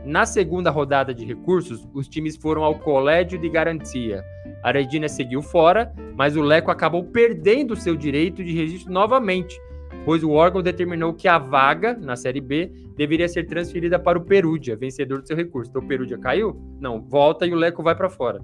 Na 0.05 0.25
segunda 0.25 0.69
rodada 0.69 1.13
de 1.13 1.25
recursos, 1.25 1.87
os 1.93 2.07
times 2.07 2.35
foram 2.35 2.63
ao 2.63 2.75
colégio 2.75 3.37
de 3.37 3.49
garantia. 3.49 4.23
A 4.61 4.71
Redina 4.71 5.09
seguiu 5.09 5.41
fora, 5.41 5.93
mas 6.15 6.37
o 6.37 6.41
Leco 6.41 6.71
acabou 6.71 7.03
perdendo 7.03 7.75
seu 7.75 7.95
direito 7.95 8.43
de 8.43 8.53
registro 8.53 8.91
novamente, 8.91 9.59
pois 10.05 10.23
o 10.23 10.31
órgão 10.31 10.61
determinou 10.61 11.13
que 11.13 11.27
a 11.27 11.37
vaga 11.37 11.93
na 11.93 12.15
Série 12.15 12.41
B 12.41 12.71
deveria 12.95 13.27
ser 13.27 13.45
transferida 13.45 13.99
para 13.99 14.17
o 14.17 14.23
Perúdia, 14.23 14.75
vencedor 14.75 15.21
do 15.21 15.27
seu 15.27 15.35
recurso. 15.35 15.69
Então 15.69 15.81
o 15.81 15.87
Perúdia 15.87 16.17
caiu? 16.17 16.55
Não, 16.79 17.01
volta 17.01 17.45
e 17.45 17.53
o 17.53 17.57
Leco 17.57 17.83
vai 17.83 17.95
para 17.95 18.09
fora. 18.09 18.41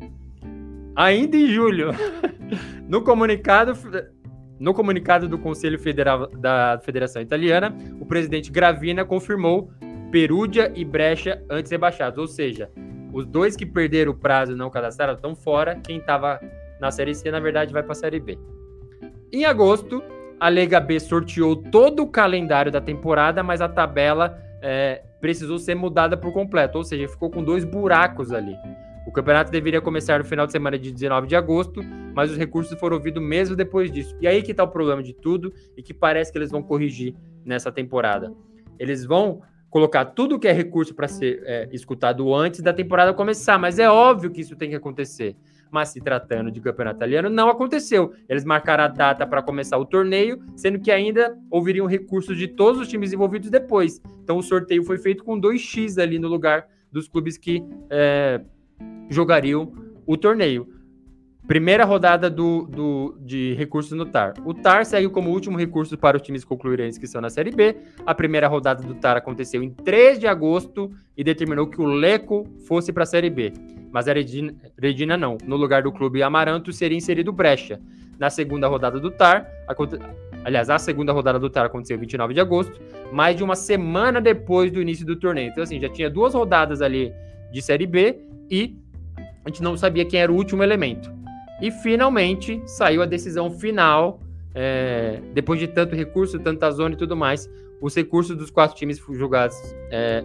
Ainda 0.95 1.37
em 1.37 1.47
julho, 1.47 1.91
no 2.89 3.01
comunicado 3.01 3.73
no 4.59 4.73
comunicado 4.73 5.27
do 5.27 5.37
Conselho 5.37 5.79
Federal 5.79 6.27
da 6.27 6.79
Federação 6.83 7.21
Italiana, 7.21 7.75
o 7.99 8.05
presidente 8.05 8.51
Gravina 8.51 9.05
confirmou 9.05 9.71
Perugia 10.11 10.71
e 10.75 10.83
Brecha 10.83 11.41
antes 11.49 11.71
rebaixados, 11.71 12.19
ou 12.19 12.27
seja, 12.27 12.69
os 13.13 13.25
dois 13.25 13.55
que 13.55 13.65
perderam 13.65 14.11
o 14.11 14.15
prazo 14.15 14.51
e 14.51 14.55
não 14.55 14.69
cadastraram 14.69 15.13
estão 15.13 15.35
fora, 15.35 15.79
quem 15.83 15.97
estava 15.97 16.39
na 16.79 16.91
Série 16.91 17.15
C, 17.15 17.31
na 17.31 17.39
verdade, 17.39 17.73
vai 17.73 17.83
para 17.83 17.93
a 17.93 17.95
Série 17.95 18.19
B. 18.19 18.37
Em 19.31 19.45
agosto, 19.45 20.03
a 20.39 20.49
Lega 20.49 20.79
B 20.79 20.99
sorteou 20.99 21.55
todo 21.55 22.03
o 22.03 22.07
calendário 22.07 22.71
da 22.71 22.81
temporada, 22.81 23.43
mas 23.43 23.61
a 23.61 23.69
tabela 23.69 24.37
é, 24.61 25.01
precisou 25.19 25.57
ser 25.57 25.75
mudada 25.75 26.17
por 26.17 26.31
completo, 26.31 26.77
ou 26.77 26.83
seja, 26.83 27.07
ficou 27.07 27.29
com 27.29 27.43
dois 27.43 27.63
buracos 27.63 28.31
ali. 28.31 28.55
O 29.07 29.11
campeonato 29.11 29.51
deveria 29.51 29.81
começar 29.81 30.19
no 30.19 30.25
final 30.25 30.45
de 30.45 30.51
semana 30.51 30.77
de 30.77 30.91
19 30.91 31.27
de 31.27 31.35
agosto, 31.35 31.81
mas 32.13 32.31
os 32.31 32.37
recursos 32.37 32.77
foram 32.79 32.97
ouvidos 32.97 33.21
mesmo 33.23 33.55
depois 33.55 33.91
disso. 33.91 34.15
E 34.21 34.27
aí 34.27 34.41
que 34.41 34.51
está 34.51 34.63
o 34.63 34.67
problema 34.67 35.01
de 35.01 35.13
tudo 35.13 35.53
e 35.75 35.81
que 35.81 35.93
parece 35.93 36.31
que 36.31 36.37
eles 36.37 36.51
vão 36.51 36.61
corrigir 36.61 37.15
nessa 37.45 37.71
temporada. 37.71 38.33
Eles 38.77 39.05
vão 39.05 39.41
colocar 39.69 40.05
tudo 40.05 40.39
que 40.39 40.47
é 40.47 40.51
recurso 40.51 40.93
para 40.93 41.07
ser 41.07 41.41
é, 41.45 41.69
escutado 41.71 42.33
antes 42.33 42.61
da 42.61 42.73
temporada 42.73 43.13
começar, 43.13 43.57
mas 43.57 43.79
é 43.79 43.89
óbvio 43.89 44.31
que 44.31 44.41
isso 44.41 44.55
tem 44.55 44.69
que 44.69 44.75
acontecer. 44.75 45.35
Mas 45.71 45.89
se 45.89 46.01
tratando 46.01 46.49
de 46.49 46.59
campeonato 46.59 46.97
italiano, 46.97 47.29
não 47.29 47.47
aconteceu. 47.47 48.13
Eles 48.27 48.43
marcaram 48.43 48.83
a 48.83 48.87
data 48.87 49.25
para 49.27 49.41
começar 49.43 49.77
o 49.77 49.85
torneio, 49.85 50.43
sendo 50.55 50.79
que 50.79 50.91
ainda 50.91 51.37
ouviriam 51.51 51.85
recursos 51.85 52.35
de 52.35 52.47
todos 52.47 52.81
os 52.81 52.87
times 52.87 53.13
envolvidos 53.13 53.51
depois. 53.51 54.01
Então 54.23 54.37
o 54.37 54.43
sorteio 54.43 54.83
foi 54.83 54.97
feito 54.97 55.23
com 55.23 55.39
2x 55.39 56.01
ali 56.01 56.17
no 56.17 56.27
lugar 56.27 56.67
dos 56.91 57.07
clubes 57.07 57.37
que 57.37 57.63
é, 57.91 58.41
jogariam 59.09 59.73
o 60.05 60.15
torneio. 60.15 60.79
Primeira 61.49 61.83
rodada 61.83 62.29
do, 62.29 62.67
do, 62.67 63.17
de 63.21 63.55
recursos 63.55 63.97
no 63.97 64.05
TAR. 64.05 64.35
O 64.45 64.53
TAR 64.53 64.85
segue 64.85 65.09
como 65.09 65.31
último 65.31 65.57
recurso 65.57 65.97
para 65.97 66.15
os 66.15 66.21
times 66.21 66.45
concluírem 66.45 66.85
a 66.85 66.89
inscrição 66.89 67.19
na 67.19 67.29
Série 67.29 67.49
B. 67.49 67.75
A 68.05 68.13
primeira 68.13 68.47
rodada 68.47 68.83
do 68.83 68.93
TAR 68.93 69.17
aconteceu 69.17 69.63
em 69.63 69.71
3 69.71 70.19
de 70.19 70.27
agosto 70.27 70.91
e 71.17 71.23
determinou 71.23 71.65
que 71.65 71.81
o 71.81 71.85
Leco 71.85 72.47
fosse 72.67 72.93
para 72.93 73.01
a 73.01 73.07
Série 73.07 73.31
B. 73.31 73.51
Mas 73.91 74.07
a 74.07 74.13
Regina 74.13 75.17
não. 75.17 75.39
No 75.43 75.55
lugar 75.55 75.81
do 75.81 75.91
clube 75.91 76.21
Amaranto 76.21 76.71
seria 76.71 76.95
inserido 76.95 77.33
Brecha. 77.33 77.81
Na 78.19 78.29
segunda 78.29 78.67
rodada 78.67 78.99
do 78.99 79.09
TAR, 79.09 79.49
aconte... 79.67 79.97
aliás, 80.43 80.69
a 80.69 80.77
segunda 80.77 81.11
rodada 81.11 81.39
do 81.39 81.49
TAR 81.49 81.65
aconteceu 81.65 81.97
em 81.97 81.99
29 82.01 82.33
de 82.33 82.41
agosto, 82.41 82.79
mais 83.11 83.35
de 83.35 83.43
uma 83.43 83.55
semana 83.55 84.21
depois 84.21 84.71
do 84.71 84.79
início 84.79 85.03
do 85.03 85.15
torneio. 85.15 85.49
Então, 85.49 85.63
assim, 85.63 85.79
já 85.79 85.89
tinha 85.89 86.11
duas 86.11 86.35
rodadas 86.35 86.79
ali 86.79 87.11
de 87.51 87.59
Série 87.59 87.87
B 87.87 88.19
e 88.51 88.77
a 89.49 89.51
gente 89.51 89.63
não 89.63 89.75
sabia 89.75 90.05
quem 90.05 90.21
era 90.21 90.31
o 90.31 90.35
último 90.35 90.63
elemento. 90.63 91.11
E 91.59 91.71
finalmente 91.71 92.61
saiu 92.65 93.01
a 93.01 93.05
decisão 93.05 93.49
final, 93.51 94.19
é, 94.53 95.19
depois 95.33 95.59
de 95.59 95.67
tanto 95.67 95.95
recurso, 95.95 96.39
tanta 96.39 96.69
zona 96.71 96.93
e 96.93 96.97
tudo 96.97 97.17
mais, 97.17 97.49
os 97.81 97.95
recursos 97.95 98.37
dos 98.37 98.51
quatro 98.51 98.77
times 98.77 99.01
julgados 99.11 99.57
é, 99.91 100.23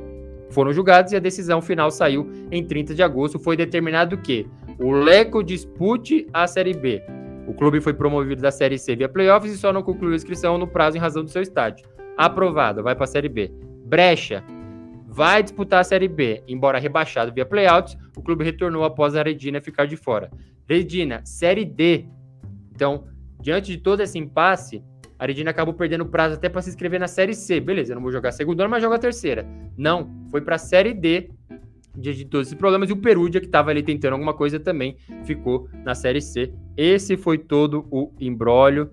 foram 0.51 0.73
julgados 0.73 1.13
e 1.13 1.17
a 1.17 1.19
decisão 1.19 1.63
final 1.63 1.91
saiu 1.91 2.31
em 2.51 2.65
30 2.65 2.95
de 2.95 3.03
agosto. 3.03 3.39
Foi 3.39 3.57
determinado 3.57 4.19
que 4.19 4.47
o 4.79 4.93
Leco 4.93 5.43
dispute 5.43 6.27
a 6.33 6.47
Série 6.47 6.75
B. 6.75 7.03
O 7.47 7.55
clube 7.55 7.81
foi 7.81 7.95
promovido 7.95 8.43
da 8.43 8.51
Série 8.51 8.79
C 8.79 8.95
via 8.95 9.09
playoffs 9.09 9.53
e 9.53 9.57
só 9.57 9.73
não 9.73 9.83
concluiu 9.83 10.13
a 10.13 10.17
inscrição 10.17 10.59
no 10.59 10.67
prazo 10.67 10.97
em 10.97 11.01
razão 11.01 11.25
do 11.25 11.31
seu 11.31 11.43
estádio. 11.43 11.87
Aprovado, 12.17 12.83
vai 12.83 12.95
para 12.95 13.05
a 13.05 13.09
Série 13.09 13.29
B. 13.29 13.51
Brecha 13.85 14.43
vai 15.15 15.45
disputar 15.45 15.81
a 15.81 15.85
Série 15.85 16.09
B, 16.09 16.43
embora 16.49 16.77
rebaixado 16.77 17.33
via 17.33 17.47
playouts, 17.47 17.97
o 18.17 18.21
clube 18.21 18.43
retornou 18.43 18.83
após 18.83 19.15
a 19.15 19.23
Redina 19.23 19.61
ficar 19.61 19.87
de 19.87 19.97
fora. 19.97 20.29
Redina, 20.69 21.25
Série 21.25 21.65
D. 21.65 22.07
Então, 22.75 23.05
diante 23.41 23.71
de 23.71 23.79
todo 23.79 24.01
esse 24.01 24.19
impasse, 24.19 24.83
a 25.17 25.25
Redina 25.25 25.53
acabou 25.53 25.73
perdendo 25.73 26.05
prazo 26.05 26.35
até 26.35 26.49
para 26.49 26.61
se 26.63 26.71
inscrever 26.71 26.99
na 26.99 27.07
Série 27.07 27.33
C. 27.33 27.61
Beleza, 27.61 27.93
eu 27.93 27.95
não 27.95 28.03
vou 28.03 28.11
jogar 28.11 28.31
a 28.31 28.33
segunda, 28.33 28.67
mas 28.67 28.83
joga 28.83 28.97
a 28.97 28.99
terceira. 28.99 29.47
Não, 29.79 30.11
foi 30.33 30.41
para 30.41 30.57
a 30.57 30.59
Série 30.59 30.93
D 30.93 31.31
diante 31.97 32.19
de 32.19 32.25
todos 32.25 32.49
esses 32.49 32.59
problemas. 32.59 32.91
E 32.91 32.93
o 32.93 32.97
Perúdia, 32.97 33.41
que 33.41 33.47
estava 33.47 33.71
ali 33.71 33.85
tentando 33.85 34.15
alguma 34.15 34.35
coisa 34.35 34.59
também, 34.59 34.97
ficou 35.25 35.69
na 35.85 35.95
Série 35.95 36.21
C. 36.21 36.53
Esse 36.77 37.17
foi 37.17 37.39
todo 37.39 37.87
o 37.89 38.13
embrólio. 38.21 38.91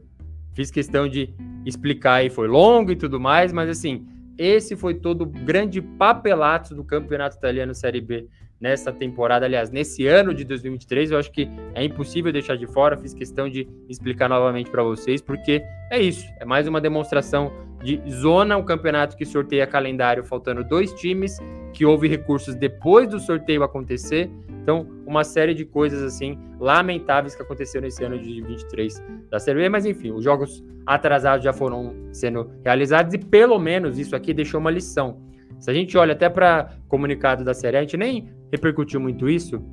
Fiz 0.54 0.70
questão 0.70 1.08
de 1.08 1.34
explicar 1.66 2.24
e 2.24 2.30
foi 2.30 2.48
longo 2.48 2.92
e 2.92 2.96
tudo 2.96 3.20
mais, 3.20 3.52
mas 3.52 3.70
assim, 3.70 4.06
esse 4.38 4.76
foi 4.76 4.96
todo 4.96 5.24
o 5.24 5.26
grande 5.26 5.82
papelato 5.82 6.74
do 6.76 6.84
Campeonato 6.84 7.38
Italiano 7.38 7.74
Série 7.74 8.02
B 8.02 8.28
nessa 8.60 8.92
temporada, 8.94 9.46
aliás, 9.46 9.72
nesse 9.72 10.06
ano 10.06 10.36
de 10.36 10.44
2023, 10.44 11.10
eu 11.12 11.18
acho 11.18 11.32
que 11.32 11.50
é 11.74 11.84
impossível 11.84 12.32
deixar 12.32 12.56
de 12.56 12.68
fora, 12.68 12.96
fiz 12.96 13.12
questão 13.12 13.50
de 13.50 13.68
explicar 13.90 14.30
novamente 14.30 14.70
para 14.70 14.84
vocês, 14.84 15.20
porque 15.20 15.64
é 15.90 16.00
isso, 16.00 16.24
é 16.40 16.46
mais 16.46 16.68
uma 16.68 16.80
demonstração 16.80 17.52
de 17.84 18.02
zona, 18.12 18.58
um 18.58 18.64
campeonato 18.64 19.16
que 19.18 19.26
sorteia 19.26 19.66
calendário 19.66 20.24
faltando 20.24 20.64
dois 20.64 20.94
times, 20.94 21.38
que 21.74 21.86
houve 21.86 22.08
recursos 22.08 22.56
depois 22.56 23.08
do 23.08 23.20
sorteio 23.20 23.64
acontecer, 23.64 24.30
então 24.62 24.88
uma 25.06 25.24
série 25.24 25.54
de 25.54 25.66
coisas 25.66 26.04
assim 26.04 26.38
lamentáveis 26.60 27.34
que 27.34 27.42
aconteceram 27.42 27.86
nesse 27.86 28.04
ano 28.04 28.20
de 28.20 28.42
23 28.42 29.04
da 29.30 29.40
Série 29.40 29.60
B, 29.60 29.70
mas 29.70 29.86
enfim, 29.86 30.12
os 30.12 30.24
jogos 30.24 30.64
atrasados 30.86 31.44
já 31.44 31.52
foram 31.52 31.96
sendo 32.12 32.52
realizados 32.64 33.14
e 33.14 33.18
pelo 33.18 33.58
menos 33.58 33.98
isso 33.98 34.16
aqui 34.16 34.34
deixou 34.34 34.60
uma 34.60 34.70
lição. 34.70 35.20
Se 35.60 35.70
a 35.70 35.74
gente 35.74 35.98
olha 35.98 36.14
até 36.14 36.30
para 36.30 36.76
comunicado 36.88 37.44
da 37.44 37.54
série, 37.54 37.78
a 37.78 37.82
gente 37.82 37.98
nem 37.98 38.30
repercutiu 38.52 39.00
muito 39.00 39.30
isso. 39.30 39.64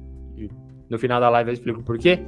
No 0.88 0.98
final 0.98 1.20
da 1.20 1.28
live 1.28 1.50
eu 1.50 1.54
explico 1.54 1.82
por 1.82 1.98
quê. 1.98 2.20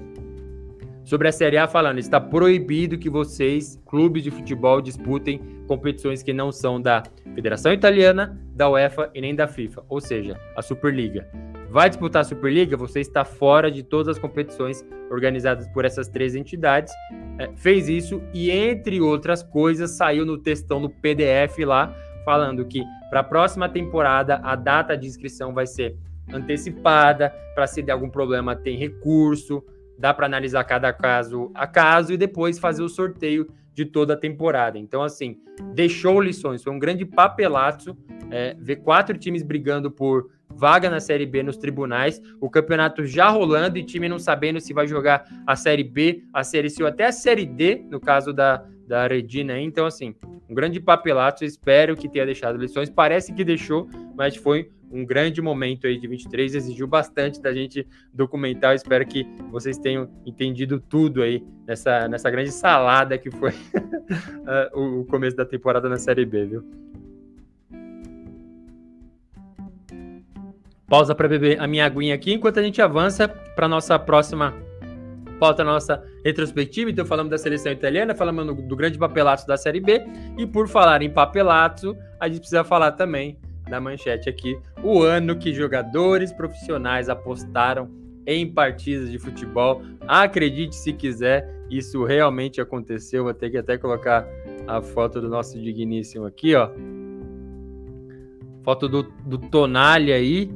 Sobre 1.11 1.27
a 1.27 1.33
Série 1.33 1.59
A 1.59 1.67
falando, 1.67 1.99
está 1.99 2.21
proibido 2.21 2.97
que 2.97 3.11
vocês, 3.11 3.83
clubes 3.85 4.23
de 4.23 4.31
futebol, 4.31 4.81
disputem 4.81 5.41
competições 5.67 6.23
que 6.23 6.33
não 6.33 6.53
são 6.53 6.81
da 6.81 7.03
Federação 7.35 7.73
Italiana, 7.73 8.41
da 8.55 8.71
UEFA 8.71 9.11
e 9.13 9.21
nem 9.21 9.35
da 9.35 9.49
FIFA, 9.49 9.83
ou 9.89 10.01
seja, 10.01 10.39
a 10.57 10.63
Superliga. 10.63 11.29
vai 11.69 11.89
disputar 11.89 12.21
a 12.21 12.25
Superliga, 12.25 12.77
você 12.77 13.01
está 13.01 13.25
fora 13.25 13.73
de 13.73 13.83
todas 13.83 14.07
as 14.07 14.21
competições 14.21 14.87
organizadas 15.11 15.67
por 15.67 15.85
essas 15.85 16.07
três 16.07 16.37
entidades. 16.37 16.95
É, 17.41 17.49
fez 17.57 17.89
isso 17.89 18.23
e, 18.33 18.49
entre 18.49 19.01
outras 19.01 19.43
coisas, 19.43 19.91
saiu 19.91 20.25
no 20.25 20.39
textão 20.39 20.79
no 20.79 20.89
PDF 20.89 21.59
lá, 21.67 21.93
falando 22.25 22.65
que 22.65 22.85
para 23.11 23.19
a 23.19 23.25
próxima 23.25 23.69
temporada 23.69 24.37
a 24.45 24.55
data 24.55 24.97
de 24.97 25.09
inscrição 25.09 25.53
vai 25.53 25.67
ser 25.67 25.97
antecipada, 26.33 27.35
para 27.53 27.67
se 27.67 27.83
der 27.83 27.91
algum 27.91 28.09
problema 28.09 28.55
tem 28.55 28.77
recurso, 28.77 29.61
dá 30.01 30.15
para 30.15 30.25
analisar 30.25 30.65
cada 30.65 30.93
caso 30.93 31.51
a 31.55 31.67
caso 31.67 32.13
e 32.13 32.17
depois 32.17 32.59
fazer 32.59 32.83
o 32.83 32.89
sorteio 32.89 33.47
de 33.75 33.85
toda 33.85 34.15
a 34.15 34.17
temporada. 34.17 34.79
Então, 34.79 35.03
assim, 35.03 35.39
deixou 35.75 36.21
lições, 36.21 36.63
foi 36.63 36.73
um 36.73 36.79
grande 36.79 37.05
papelaço 37.05 37.97
é, 38.31 38.57
ver 38.59 38.77
quatro 38.77 39.17
times 39.19 39.43
brigando 39.43 39.91
por 39.91 40.31
vaga 40.49 40.91
na 40.91 41.01
Série 41.01 41.27
B 41.27 41.43
nos 41.43 41.57
tribunais, 41.57 42.21
o 42.41 42.51
campeonato 42.51 43.05
já 43.05 43.29
rolando 43.29 43.79
e 43.79 43.85
time 43.85 44.09
não 44.09 44.19
sabendo 44.19 44.61
se 44.61 44.73
vai 44.73 44.87
jogar 44.87 45.25
a 45.47 45.55
Série 45.55 45.85
B, 45.85 46.25
a 46.33 46.43
Série 46.43 46.71
C 46.71 46.83
ou 46.83 46.89
até 46.89 47.07
a 47.07 47.13
Série 47.13 47.47
D, 47.47 47.85
no 47.89 48.01
caso 48.01 48.33
da, 48.33 48.65
da 48.91 49.07
Redina. 49.07 49.57
Então, 49.61 49.87
assim, 49.87 50.17
um 50.49 50.55
grande 50.55 50.81
papelato, 50.81 51.45
espero 51.45 51.97
que 51.97 52.09
tenha 52.09 52.27
deixado 52.27 52.59
lições, 52.59 52.91
parece 52.91 53.33
que 53.33 53.45
deixou, 53.45 53.89
mas 54.17 54.35
foi 54.35 54.69
um 54.91 55.07
grande 55.07 55.41
momento 55.41 55.87
aí 55.87 55.97
de 55.97 56.09
23, 56.09 56.57
exigiu 56.57 56.89
bastante 56.89 57.41
da 57.41 57.55
gente 57.55 57.87
documentar. 58.13 58.75
Espero 58.75 59.07
que 59.07 59.25
vocês 59.53 59.79
tenham 59.79 60.11
entendido 60.27 60.81
tudo 60.81 61.23
aí 61.23 61.41
nessa, 61.65 62.09
nessa 62.09 62.29
grande 62.29 62.51
salada 62.51 63.17
que 63.17 63.31
foi 63.31 63.53
o 64.75 65.05
começo 65.05 65.37
da 65.37 65.45
temporada 65.45 65.89
na 65.89 65.97
Série 65.97 66.27
B, 66.27 66.47
viu? 66.47 66.65
Pausa 70.89 71.15
para 71.15 71.29
beber 71.29 71.61
a 71.61 71.69
minha 71.69 71.87
aguinha 71.87 72.17
aqui 72.17 72.33
enquanto 72.33 72.59
a 72.59 72.63
gente 72.65 72.83
avança 72.83 73.29
para 73.29 73.69
nossa 73.69 73.97
próxima 73.97 74.53
pauta, 75.39 75.63
nossa 75.63 76.03
retrospectiva. 76.25 76.91
Então, 76.91 77.05
falamos 77.05 77.31
da 77.31 77.39
seleção 77.39 77.73
italiana, 77.73 78.15
falamos 78.15 78.47
do, 78.47 78.55
do 78.55 78.77
grande 78.77 78.99
papelato 78.99 79.47
da 79.47 79.57
Série 79.57 79.81
B. 79.81 80.03
E 80.39 80.47
por 80.47 80.69
falar 80.69 81.03
em 81.03 81.11
papelato, 81.11 81.97
a 82.19 82.29
gente 82.29 82.41
precisa 82.41 82.65
falar 82.65 82.93
também 82.93 83.39
da 83.69 83.81
manchete 83.81 84.29
aqui, 84.29 84.59
o 84.83 85.01
ano 85.01 85.37
que 85.37 85.55
jogadores 85.55 86.33
profissionais 86.33 87.09
apostaram 87.09 87.89
em 88.27 88.53
partidas 88.53 89.11
de 89.11 89.19
futebol. 89.19 89.83
Acredite 90.07 90.75
se 90.75 90.93
quiser, 90.93 91.49
isso 91.71 92.05
realmente 92.05 92.61
aconteceu. 92.61 93.25
Vou 93.25 93.33
ter 93.33 93.51
que 93.51 93.57
até 93.57 93.79
colocar 93.79 94.27
a 94.67 94.83
foto 94.83 95.21
do 95.21 95.29
nosso 95.29 95.59
digníssimo 95.59 96.27
aqui, 96.27 96.55
ó. 96.55 96.71
Foto 98.63 98.89
do, 98.89 99.05
do 99.25 99.39
Tonali 99.39 100.13
aí, 100.13 100.53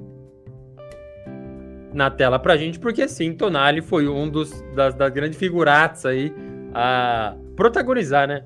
na 1.94 2.10
tela 2.10 2.38
pra 2.38 2.56
gente, 2.56 2.78
porque 2.78 3.06
sim, 3.08 3.32
Tonali 3.32 3.80
foi 3.80 4.08
um 4.08 4.28
dos 4.28 4.50
das, 4.74 4.94
das 4.94 5.12
grandes 5.12 5.38
figuratas 5.38 6.04
aí 6.04 6.32
a 6.74 7.36
protagonizar, 7.56 8.26
né? 8.26 8.44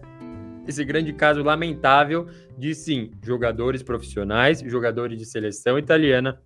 Esse 0.66 0.84
grande 0.84 1.14
caso 1.14 1.42
lamentável 1.42 2.28
de 2.58 2.74
sim, 2.74 3.10
jogadores 3.24 3.82
profissionais, 3.82 4.60
jogadores 4.60 5.18
de 5.18 5.24
seleção 5.24 5.78
italiana 5.78 6.38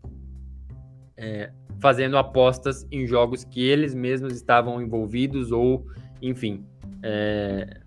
é, 1.17 1.51
fazendo 1.81 2.17
apostas 2.17 2.87
em 2.91 3.07
jogos 3.07 3.45
que 3.45 3.61
eles 3.61 3.95
mesmos 3.95 4.33
estavam 4.33 4.81
envolvidos 4.81 5.51
ou, 5.51 5.87
enfim, 6.23 6.65
é, 7.03 7.81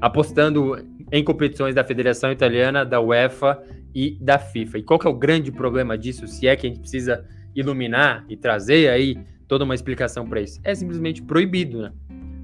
apostando 0.00 0.76
em 1.10 1.24
competições 1.24 1.74
da 1.74 1.82
Federação 1.82 2.30
Italiana, 2.30 2.84
da 2.84 3.00
UEFA 3.00 3.62
e 3.94 4.16
da 4.20 4.38
FIFA. 4.38 4.78
E 4.78 4.82
qual 4.82 4.98
que 4.98 5.06
é 5.06 5.10
o 5.10 5.14
grande 5.14 5.50
problema 5.50 5.96
disso, 5.96 6.26
se 6.26 6.46
é 6.46 6.54
que 6.54 6.66
a 6.66 6.70
gente 6.70 6.80
precisa 6.80 7.26
iluminar 7.54 8.24
e 8.28 8.36
trazer 8.36 8.88
aí 8.88 9.18
toda 9.46 9.64
uma 9.64 9.74
explicação 9.74 10.26
para 10.28 10.40
isso. 10.40 10.60
É 10.62 10.74
simplesmente 10.74 11.22
proibido, 11.22 11.82
né? 11.82 11.92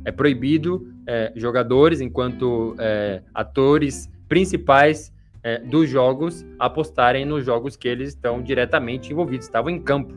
É 0.04 0.12
proibido 0.12 0.88
é, 1.06 1.32
jogadores, 1.34 2.00
enquanto 2.00 2.76
é, 2.78 3.22
atores 3.34 4.08
principais 4.28 5.12
é, 5.42 5.58
dos 5.58 5.88
jogos, 5.88 6.44
apostarem 6.58 7.24
nos 7.24 7.44
jogos 7.44 7.76
que 7.76 7.86
eles 7.88 8.08
estão 8.10 8.42
diretamente 8.42 9.12
envolvidos, 9.12 9.46
estavam 9.46 9.70
em 9.70 9.80
campo. 9.80 10.14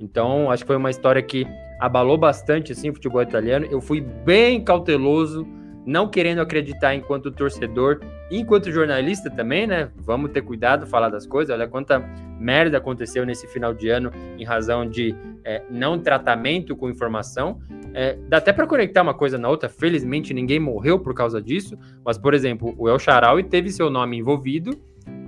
Então, 0.00 0.50
acho 0.50 0.62
que 0.62 0.66
foi 0.66 0.76
uma 0.76 0.90
história 0.90 1.22
que 1.22 1.46
abalou 1.80 2.18
bastante 2.18 2.72
assim, 2.72 2.90
o 2.90 2.94
futebol 2.94 3.22
italiano. 3.22 3.66
Eu 3.70 3.80
fui 3.80 4.00
bem 4.00 4.62
cauteloso, 4.62 5.46
não 5.86 6.08
querendo 6.08 6.40
acreditar 6.40 6.94
enquanto 6.94 7.30
torcedor 7.30 8.00
enquanto 8.30 8.70
jornalista 8.70 9.30
também, 9.30 9.66
né? 9.66 9.90
Vamos 9.96 10.30
ter 10.30 10.42
cuidado, 10.42 10.86
falar 10.86 11.08
das 11.08 11.26
coisas. 11.26 11.54
Olha 11.54 11.66
quanta 11.66 11.98
merda 12.38 12.78
aconteceu 12.78 13.24
nesse 13.24 13.46
final 13.46 13.72
de 13.74 13.88
ano 13.88 14.12
em 14.38 14.44
razão 14.44 14.88
de 14.88 15.14
é, 15.44 15.62
não 15.70 15.98
tratamento 15.98 16.76
com 16.76 16.90
informação. 16.90 17.60
É, 17.94 18.18
dá 18.28 18.36
até 18.36 18.52
para 18.52 18.66
conectar 18.66 19.02
uma 19.02 19.14
coisa 19.14 19.38
na 19.38 19.48
outra. 19.48 19.68
Felizmente 19.68 20.34
ninguém 20.34 20.60
morreu 20.60 20.98
por 20.98 21.14
causa 21.14 21.40
disso. 21.40 21.78
Mas, 22.04 22.18
por 22.18 22.34
exemplo, 22.34 22.74
o 22.78 22.88
El 22.88 22.98
Charaui 22.98 23.42
teve 23.42 23.70
seu 23.70 23.88
nome 23.90 24.18
envolvido. 24.18 24.78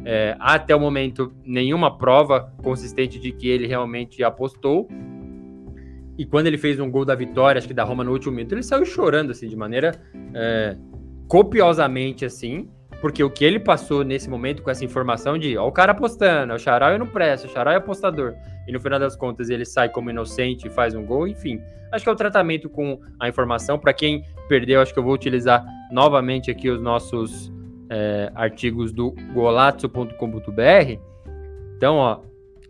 É, 0.05 0.37
até 0.39 0.75
o 0.75 0.81
momento, 0.81 1.33
nenhuma 1.45 1.97
prova 1.97 2.53
consistente 2.63 3.19
de 3.19 3.33
que 3.33 3.49
ele 3.49 3.67
realmente 3.67 4.23
apostou. 4.23 4.89
E 6.17 6.27
quando 6.27 6.49
ele 6.49 6.59
fez 6.59 6.79
um 6.79 6.91
gol 6.91 7.05
da 7.05 7.15
vitória, 7.15 7.59
acho 7.59 7.67
que 7.67 7.75
da 7.75 7.83
Roma 7.83 8.05
no 8.05 8.13
último 8.13 8.35
minuto, 8.35 8.53
ele 8.53 8.63
saiu 8.63 8.85
chorando, 8.85 9.31
assim, 9.31 9.49
de 9.49 9.57
maneira 9.57 9.93
é, 10.35 10.77
copiosamente, 11.27 12.25
assim. 12.25 12.69
Porque 13.01 13.25
o 13.25 13.31
que 13.31 13.45
ele 13.45 13.59
passou 13.59 14.05
nesse 14.05 14.29
momento 14.29 14.63
com 14.63 14.71
essa 14.71 14.85
informação 14.85 15.39
de 15.39 15.57
ó, 15.57 15.67
o 15.67 15.73
cara 15.73 15.93
apostando, 15.93 16.53
o 16.53 16.59
Charal 16.59 16.99
não 16.99 17.07
presta, 17.07 17.47
o 17.47 17.51
Charal 17.51 17.73
é 17.73 17.77
apostador, 17.77 18.35
e 18.67 18.73
no 18.73 18.79
final 18.79 18.99
das 18.99 19.17
contas 19.17 19.49
ele 19.49 19.65
sai 19.65 19.89
como 19.89 20.11
inocente 20.11 20.67
e 20.67 20.71
faz 20.71 20.95
um 20.95 21.05
gol, 21.05 21.27
enfim. 21.27 21.61
Acho 21.91 22.05
que 22.05 22.09
é 22.11 22.13
o 22.13 22.17
tratamento 22.17 22.69
com 22.69 23.01
a 23.19 23.29
informação. 23.29 23.79
Para 23.79 23.93
quem 23.93 24.25
perdeu, 24.49 24.81
acho 24.81 24.93
que 24.93 24.99
eu 24.99 25.03
vou 25.03 25.15
utilizar 25.15 25.65
novamente 25.91 26.51
aqui 26.51 26.71
os 26.71 26.81
nossos 26.81 27.51
é, 27.89 28.31
artigos 28.35 28.93
do 28.93 29.13
golazzo.com.br. 29.33 31.01
Então, 31.77 31.97
ó, 31.97 32.21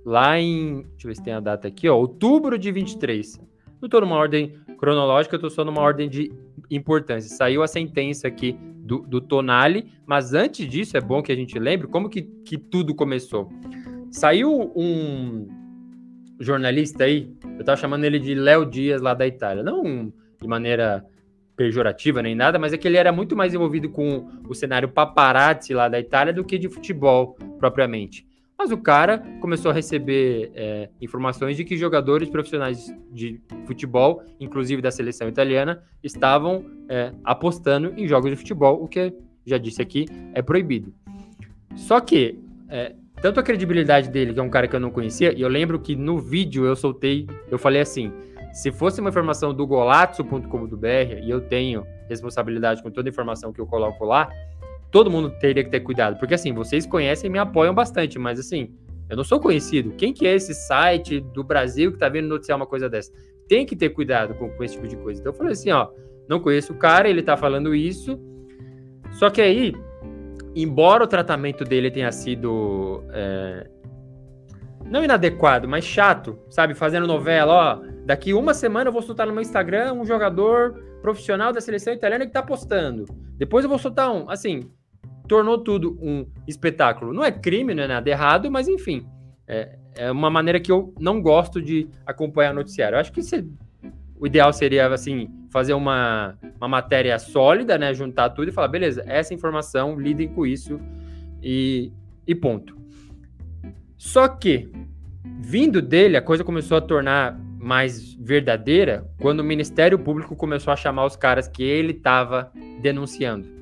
lá 0.04 0.38
em. 0.38 0.82
Deixa 0.92 1.06
eu 1.06 1.08
ver 1.08 1.14
se 1.16 1.22
tem 1.22 1.34
a 1.34 1.40
data 1.40 1.68
aqui, 1.68 1.88
ó, 1.88 1.96
outubro 1.96 2.58
de 2.58 2.72
23. 2.72 3.38
Não 3.80 3.86
estou 3.86 4.00
numa 4.00 4.16
ordem 4.16 4.54
cronológica, 4.80 5.34
eu 5.34 5.36
estou 5.36 5.50
só 5.50 5.62
numa 5.62 5.82
ordem 5.82 6.08
de 6.08 6.32
importância. 6.70 7.36
Saiu 7.36 7.62
a 7.62 7.68
sentença 7.68 8.26
aqui 8.26 8.58
do, 8.78 9.00
do 9.00 9.20
Tonali, 9.20 9.92
mas 10.06 10.32
antes 10.32 10.66
disso 10.66 10.96
é 10.96 11.00
bom 11.02 11.22
que 11.22 11.30
a 11.30 11.36
gente 11.36 11.58
lembre 11.58 11.86
como 11.86 12.08
que, 12.08 12.22
que 12.22 12.56
tudo 12.56 12.94
começou. 12.94 13.50
Saiu 14.10 14.72
um 14.74 15.46
jornalista 16.40 17.04
aí, 17.04 17.30
eu 17.58 17.64
tava 17.64 17.76
chamando 17.76 18.04
ele 18.04 18.18
de 18.18 18.34
Léo 18.34 18.64
Dias 18.64 19.02
lá 19.02 19.12
da 19.12 19.26
Itália, 19.26 19.62
não 19.62 20.10
de 20.40 20.48
maneira 20.48 21.04
pejorativa 21.54 22.22
nem 22.22 22.34
nada, 22.34 22.58
mas 22.58 22.72
é 22.72 22.78
que 22.78 22.88
ele 22.88 22.96
era 22.96 23.12
muito 23.12 23.36
mais 23.36 23.52
envolvido 23.52 23.90
com 23.90 24.30
o 24.48 24.54
cenário 24.54 24.88
paparazzi 24.88 25.74
lá 25.74 25.90
da 25.90 26.00
Itália 26.00 26.32
do 26.32 26.42
que 26.42 26.56
de 26.56 26.70
futebol 26.70 27.36
propriamente. 27.58 28.26
Mas 28.60 28.70
o 28.70 28.76
cara 28.76 29.24
começou 29.40 29.70
a 29.70 29.74
receber 29.74 30.52
é, 30.54 30.90
informações 31.00 31.56
de 31.56 31.64
que 31.64 31.78
jogadores 31.78 32.28
profissionais 32.28 32.94
de 33.10 33.40
futebol, 33.64 34.22
inclusive 34.38 34.82
da 34.82 34.90
seleção 34.90 35.26
italiana, 35.30 35.82
estavam 36.04 36.66
é, 36.86 37.10
apostando 37.24 37.94
em 37.96 38.06
jogos 38.06 38.28
de 38.28 38.36
futebol, 38.36 38.84
o 38.84 38.86
que, 38.86 39.14
já 39.46 39.56
disse 39.56 39.80
aqui, 39.80 40.04
é 40.34 40.42
proibido. 40.42 40.92
Só 41.74 42.00
que, 42.00 42.38
é, 42.68 42.94
tanto 43.22 43.40
a 43.40 43.42
credibilidade 43.42 44.10
dele, 44.10 44.34
que 44.34 44.40
é 44.40 44.42
um 44.42 44.50
cara 44.50 44.68
que 44.68 44.76
eu 44.76 44.80
não 44.80 44.90
conhecia, 44.90 45.32
e 45.32 45.40
eu 45.40 45.48
lembro 45.48 45.80
que 45.80 45.96
no 45.96 46.18
vídeo 46.18 46.66
eu 46.66 46.76
soltei, 46.76 47.26
eu 47.50 47.58
falei 47.58 47.80
assim: 47.80 48.12
se 48.52 48.70
fosse 48.70 49.00
uma 49.00 49.08
informação 49.08 49.54
do 49.54 49.66
golazzo.com.br, 49.66 50.86
e 51.22 51.30
eu 51.30 51.40
tenho 51.40 51.86
responsabilidade 52.10 52.82
com 52.82 52.90
toda 52.90 53.08
a 53.08 53.10
informação 53.10 53.54
que 53.54 53.60
eu 53.60 53.66
coloco 53.66 54.04
lá, 54.04 54.28
todo 54.90 55.10
mundo 55.10 55.30
teria 55.40 55.62
que 55.62 55.70
ter 55.70 55.80
cuidado, 55.80 56.18
porque 56.18 56.34
assim, 56.34 56.52
vocês 56.52 56.86
conhecem 56.86 57.28
e 57.28 57.32
me 57.32 57.38
apoiam 57.38 57.74
bastante, 57.74 58.18
mas 58.18 58.38
assim, 58.38 58.74
eu 59.08 59.16
não 59.16 59.24
sou 59.24 59.40
conhecido. 59.40 59.92
Quem 59.92 60.12
que 60.12 60.26
é 60.26 60.34
esse 60.34 60.54
site 60.54 61.20
do 61.20 61.42
Brasil 61.42 61.92
que 61.92 61.98
tá 61.98 62.08
vendo 62.08 62.28
noticiar 62.28 62.56
uma 62.56 62.66
coisa 62.66 62.88
dessa? 62.88 63.12
Tem 63.48 63.66
que 63.66 63.74
ter 63.74 63.90
cuidado 63.90 64.34
com, 64.34 64.48
com 64.50 64.64
esse 64.64 64.74
tipo 64.74 64.86
de 64.86 64.96
coisa. 64.96 65.20
Então 65.20 65.32
eu 65.32 65.36
falei 65.36 65.52
assim, 65.52 65.70
ó, 65.70 65.88
não 66.28 66.38
conheço 66.38 66.72
o 66.72 66.76
cara, 66.76 67.08
ele 67.08 67.22
tá 67.22 67.36
falando 67.36 67.74
isso. 67.74 68.18
Só 69.10 69.28
que 69.28 69.40
aí, 69.40 69.74
embora 70.54 71.02
o 71.02 71.08
tratamento 71.08 71.64
dele 71.64 71.90
tenha 71.90 72.12
sido 72.12 73.02
é, 73.12 73.68
não 74.84 75.02
inadequado, 75.02 75.68
mas 75.68 75.84
chato, 75.84 76.38
sabe? 76.48 76.74
Fazendo 76.74 77.06
novela, 77.06 77.52
ó, 77.52 77.82
daqui 78.04 78.32
uma 78.32 78.54
semana 78.54 78.88
eu 78.88 78.92
vou 78.92 79.02
soltar 79.02 79.26
no 79.26 79.32
meu 79.32 79.42
Instagram 79.42 79.94
um 79.94 80.04
jogador 80.04 80.74
profissional 81.02 81.52
da 81.52 81.60
seleção 81.60 81.92
italiana 81.92 82.26
que 82.26 82.32
tá 82.32 82.42
postando. 82.42 83.06
Depois 83.36 83.64
eu 83.64 83.68
vou 83.68 83.78
soltar 83.78 84.12
um, 84.12 84.30
assim, 84.30 84.70
tornou 85.30 85.58
tudo 85.58 85.96
um 86.02 86.26
espetáculo. 86.44 87.12
Não 87.12 87.22
é 87.22 87.30
crime, 87.30 87.72
não 87.72 87.84
é 87.84 87.86
nada 87.86 88.10
errado, 88.10 88.50
mas 88.50 88.66
enfim, 88.66 89.06
é, 89.46 89.78
é 89.96 90.10
uma 90.10 90.28
maneira 90.28 90.58
que 90.58 90.72
eu 90.72 90.92
não 90.98 91.22
gosto 91.22 91.62
de 91.62 91.88
acompanhar 92.04 92.52
noticiário. 92.52 92.96
Eu 92.96 93.00
acho 93.00 93.12
que 93.12 93.20
isso, 93.20 93.36
o 94.18 94.26
ideal 94.26 94.52
seria, 94.52 94.88
assim, 94.88 95.28
fazer 95.52 95.72
uma, 95.72 96.36
uma 96.56 96.66
matéria 96.66 97.16
sólida, 97.16 97.78
né? 97.78 97.94
Juntar 97.94 98.30
tudo 98.30 98.48
e 98.48 98.52
falar, 98.52 98.66
beleza, 98.66 99.04
essa 99.06 99.32
informação, 99.32 100.00
lidem 100.00 100.26
com 100.26 100.44
isso 100.44 100.80
e, 101.40 101.92
e 102.26 102.34
ponto. 102.34 102.76
Só 103.96 104.26
que 104.26 104.68
vindo 105.38 105.80
dele, 105.80 106.16
a 106.16 106.22
coisa 106.22 106.42
começou 106.42 106.76
a 106.76 106.80
tornar 106.80 107.38
mais 107.56 108.14
verdadeira 108.14 109.08
quando 109.20 109.40
o 109.40 109.44
Ministério 109.44 109.96
Público 109.96 110.34
começou 110.34 110.72
a 110.72 110.76
chamar 110.76 111.06
os 111.06 111.14
caras 111.14 111.46
que 111.46 111.62
ele 111.62 111.92
estava 111.92 112.50
denunciando. 112.82 113.59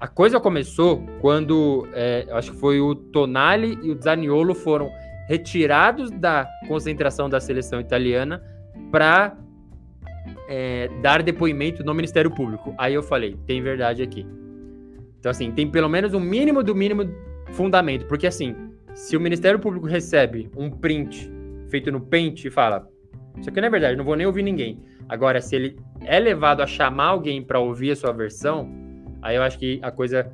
A 0.00 0.08
coisa 0.08 0.40
começou 0.40 1.04
quando, 1.20 1.88
é, 1.94 2.26
acho 2.32 2.52
que 2.52 2.58
foi 2.58 2.80
o 2.80 2.94
Tonali 2.94 3.78
e 3.82 3.90
o 3.90 4.00
Zaniolo 4.00 4.54
foram 4.54 4.90
retirados 5.28 6.10
da 6.10 6.46
concentração 6.68 7.28
da 7.28 7.40
seleção 7.40 7.80
italiana 7.80 8.42
para 8.90 9.36
é, 10.48 10.88
dar 11.00 11.22
depoimento 11.22 11.82
no 11.82 11.94
Ministério 11.94 12.30
Público. 12.30 12.74
Aí 12.76 12.94
eu 12.94 13.02
falei, 13.02 13.36
tem 13.46 13.62
verdade 13.62 14.02
aqui. 14.02 14.26
Então, 15.18 15.30
assim, 15.30 15.50
tem 15.52 15.70
pelo 15.70 15.88
menos 15.88 16.12
um 16.12 16.20
mínimo 16.20 16.62
do 16.62 16.74
mínimo 16.74 17.10
fundamento, 17.52 18.06
porque 18.06 18.26
assim, 18.26 18.54
se 18.94 19.16
o 19.16 19.20
Ministério 19.20 19.58
Público 19.58 19.86
recebe 19.86 20.50
um 20.56 20.70
print 20.70 21.32
feito 21.70 21.90
no 21.90 22.00
Paint 22.00 22.44
e 22.44 22.50
fala, 22.50 22.86
isso 23.38 23.48
aqui 23.48 23.60
não 23.60 23.68
é 23.68 23.70
verdade, 23.70 23.96
não 23.96 24.04
vou 24.04 24.16
nem 24.16 24.26
ouvir 24.26 24.42
ninguém. 24.42 24.82
Agora, 25.08 25.40
se 25.40 25.56
ele 25.56 25.76
é 26.02 26.18
levado 26.18 26.62
a 26.62 26.66
chamar 26.66 27.06
alguém 27.06 27.42
para 27.42 27.58
ouvir 27.58 27.92
a 27.92 27.96
sua 27.96 28.12
versão, 28.12 28.83
aí 29.24 29.36
eu 29.36 29.42
acho 29.42 29.58
que 29.58 29.80
a 29.82 29.90
coisa 29.90 30.30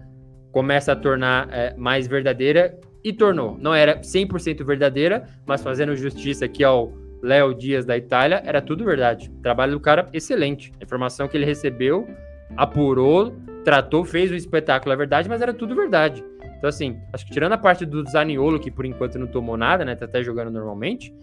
começa 0.53 0.93
a 0.93 0.97
tornar 0.97 1.49
é, 1.51 1.74
mais 1.76 2.07
verdadeira 2.07 2.78
e 3.03 3.12
tornou. 3.12 3.57
Não 3.59 3.72
era 3.72 4.01
100% 4.01 4.64
verdadeira, 4.64 5.24
mas 5.47 5.62
fazendo 5.62 5.97
justiça 5.97 6.45
aqui 6.45 6.64
ao 6.64 6.93
Léo 7.22 7.55
Dias 7.55 7.84
da 7.86 7.97
Itália, 7.97 8.43
era 8.45 8.61
tudo 8.61 8.84
verdade. 8.84 9.30
O 9.30 9.43
trabalho 9.43 9.72
do 9.72 9.80
cara 9.80 10.09
excelente. 10.12 10.72
A 10.80 10.84
informação 10.84 11.28
que 11.28 11.36
ele 11.36 11.45
recebeu, 11.45 12.09
apurou, 12.57 13.34
tratou, 13.64 14.05
fez 14.05 14.30
o 14.30 14.34
espetáculo, 14.34 14.93
é 14.93 14.97
verdade, 14.97 15.28
mas 15.28 15.41
era 15.41 15.55
tudo 15.55 15.74
verdade. 15.74 16.24
Então, 16.59 16.68
assim, 16.68 16.99
acho 17.12 17.24
que 17.24 17.32
tirando 17.32 17.53
a 17.53 17.59
parte 17.59 17.86
do 17.86 18.05
Zaniolo, 18.11 18.59
que 18.59 18.70
por 18.70 18.84
enquanto 18.84 19.18
não 19.18 19.26
tomou 19.26 19.57
nada, 19.57 19.84
né? 19.84 19.95
Tá 19.95 20.05
até 20.05 20.22
jogando 20.22 20.51
normalmente. 20.51 21.14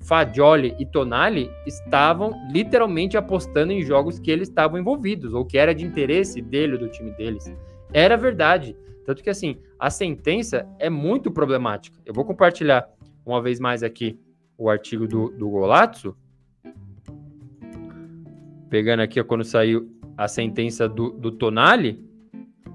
Fagioli 0.00 0.74
e 0.78 0.86
Tonali 0.86 1.50
estavam 1.66 2.32
literalmente 2.52 3.16
apostando 3.16 3.72
em 3.72 3.82
jogos 3.82 4.18
que 4.18 4.30
eles 4.30 4.48
estavam 4.48 4.78
envolvidos, 4.78 5.34
ou 5.34 5.44
que 5.44 5.58
era 5.58 5.74
de 5.74 5.84
interesse 5.84 6.40
dele 6.40 6.74
ou 6.74 6.78
do 6.78 6.88
time 6.88 7.10
deles. 7.12 7.52
Era 7.92 8.16
verdade. 8.16 8.76
Tanto 9.04 9.22
que, 9.22 9.30
assim, 9.30 9.56
a 9.78 9.90
sentença 9.90 10.66
é 10.78 10.90
muito 10.90 11.30
problemática. 11.30 11.98
Eu 12.04 12.12
vou 12.12 12.24
compartilhar 12.24 12.88
uma 13.24 13.40
vez 13.40 13.60
mais 13.60 13.82
aqui 13.82 14.18
o 14.58 14.68
artigo 14.68 15.06
do, 15.06 15.30
do 15.30 15.48
Golazzo. 15.48 16.16
Pegando 18.68 19.00
aqui 19.00 19.22
quando 19.22 19.44
saiu 19.44 19.88
a 20.16 20.26
sentença 20.26 20.88
do, 20.88 21.10
do 21.10 21.30
Tonali. 21.30 22.04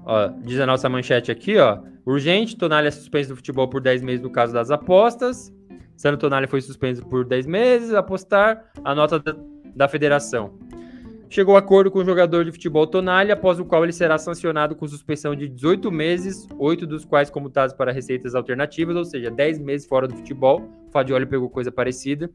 Ó, 0.04 0.28
diz 0.42 0.58
a 0.60 0.66
nossa 0.66 0.88
manchete 0.88 1.30
aqui, 1.30 1.58
ó. 1.58 1.80
Urgente, 2.04 2.56
Tonali 2.56 2.88
é 2.88 2.90
suspenso 2.90 3.30
do 3.30 3.36
futebol 3.36 3.68
por 3.68 3.80
10 3.80 4.02
meses 4.02 4.20
no 4.20 4.30
caso 4.30 4.52
das 4.52 4.70
apostas. 4.70 5.52
Sano 5.96 6.16
Tonali 6.16 6.46
foi 6.46 6.60
suspenso 6.60 7.04
por 7.06 7.24
10 7.24 7.46
meses, 7.46 7.94
apostar 7.94 8.70
a 8.84 8.94
nota 8.94 9.18
da, 9.18 9.36
da 9.74 9.88
federação. 9.88 10.58
Chegou 11.32 11.56
a 11.56 11.60
acordo 11.60 11.90
com 11.90 12.00
o 12.00 12.04
jogador 12.04 12.44
de 12.44 12.52
futebol 12.52 12.86
Tonali, 12.86 13.32
após 13.32 13.58
o 13.58 13.64
qual 13.64 13.82
ele 13.82 13.92
será 13.92 14.18
sancionado 14.18 14.76
com 14.76 14.86
suspensão 14.86 15.34
de 15.34 15.48
18 15.48 15.90
meses, 15.90 16.46
8 16.58 16.86
dos 16.86 17.06
quais 17.06 17.30
comutados 17.30 17.74
para 17.74 17.90
receitas 17.90 18.34
alternativas, 18.34 18.94
ou 18.96 19.04
seja, 19.04 19.30
10 19.30 19.58
meses 19.58 19.86
fora 19.86 20.06
do 20.06 20.14
futebol. 20.14 20.60
O 20.88 20.90
Fadioli 20.90 21.24
pegou 21.24 21.48
coisa 21.48 21.72
parecida. 21.72 22.28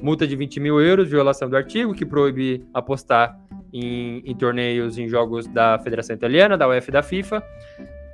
Multa 0.00 0.28
de 0.28 0.36
20 0.36 0.60
mil 0.60 0.80
euros, 0.80 1.08
violação 1.08 1.50
do 1.50 1.56
artigo, 1.56 1.92
que 1.92 2.06
proíbe 2.06 2.64
apostar 2.72 3.36
em, 3.72 4.22
em 4.24 4.36
torneios 4.36 4.96
em 4.96 5.08
jogos 5.08 5.48
da 5.48 5.80
Federação 5.80 6.14
Italiana, 6.14 6.56
da 6.56 6.68
UEFA 6.68 6.90
e 6.90 6.92
da 6.92 7.02
FIFA. 7.02 7.42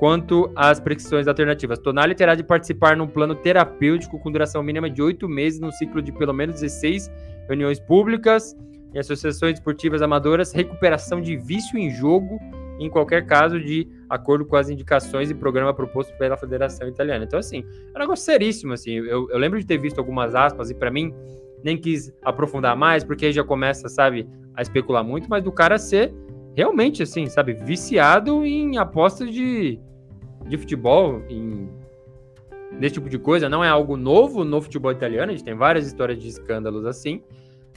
Quanto 0.03 0.51
às 0.57 0.81
prescrições 0.81 1.29
alternativas, 1.29 1.79
Tonali 1.79 2.13
terá 2.17 2.35
de 2.35 2.43
participar 2.43 2.97
num 2.97 3.07
plano 3.07 3.37
terapêutico 3.37 4.19
com 4.19 4.33
duração 4.33 4.61
mínima 4.61 4.91
de 4.91 5.01
oito 5.01 5.29
meses, 5.29 5.61
num 5.61 5.71
ciclo 5.71 6.03
de 6.03 6.11
pelo 6.11 6.35
menos 6.35 6.57
16 6.57 7.09
reuniões 7.47 7.79
públicas 7.79 8.57
em 8.93 8.99
associações 8.99 9.61
esportivas 9.61 10.03
amadoras, 10.03 10.53
recuperação 10.53 11.21
de 11.21 11.37
vício 11.37 11.79
em 11.79 11.89
jogo, 11.89 12.41
em 12.81 12.91
qualquer 12.91 13.27
caso, 13.27 13.61
de 13.61 13.87
acordo 14.11 14.45
com 14.45 14.57
as 14.57 14.69
indicações 14.69 15.31
e 15.31 15.37
programa 15.37 15.73
proposto 15.73 16.13
pela 16.19 16.37
Federação 16.37 16.89
Italiana. 16.89 17.25
Então, 17.25 17.39
assim, 17.39 17.65
é 17.95 17.97
um 17.97 18.01
negócio 18.01 18.25
seríssimo, 18.25 18.73
assim. 18.73 18.95
Eu, 18.95 19.31
eu 19.31 19.39
lembro 19.39 19.61
de 19.61 19.65
ter 19.65 19.79
visto 19.79 20.01
algumas 20.01 20.35
aspas 20.35 20.69
e, 20.69 20.75
para 20.75 20.91
mim, 20.91 21.15
nem 21.63 21.79
quis 21.79 22.13
aprofundar 22.25 22.77
mais, 22.77 23.05
porque 23.05 23.27
aí 23.27 23.33
já 23.33 23.45
começa, 23.45 23.89
sabe, 23.89 24.29
a 24.53 24.63
especular 24.63 25.05
muito, 25.05 25.31
mas 25.31 25.45
do 25.45 25.53
cara 25.53 25.79
ser 25.79 26.13
realmente, 26.57 27.05
assim, 27.05 27.27
sabe, 27.27 27.53
viciado 27.53 28.45
em 28.45 28.79
apostas 28.79 29.33
de 29.33 29.81
de 30.47 30.59
futebol 30.59 31.23
em 31.29 31.69
nesse 32.79 32.95
tipo 32.95 33.09
de 33.09 33.19
coisa. 33.19 33.49
Não 33.49 33.63
é 33.63 33.69
algo 33.69 33.97
novo 33.97 34.45
no 34.45 34.61
futebol 34.61 34.91
italiano, 34.91 35.31
a 35.31 35.35
gente 35.35 35.45
tem 35.45 35.55
várias 35.55 35.87
histórias 35.87 36.19
de 36.19 36.29
escândalos 36.29 36.85
assim, 36.87 37.23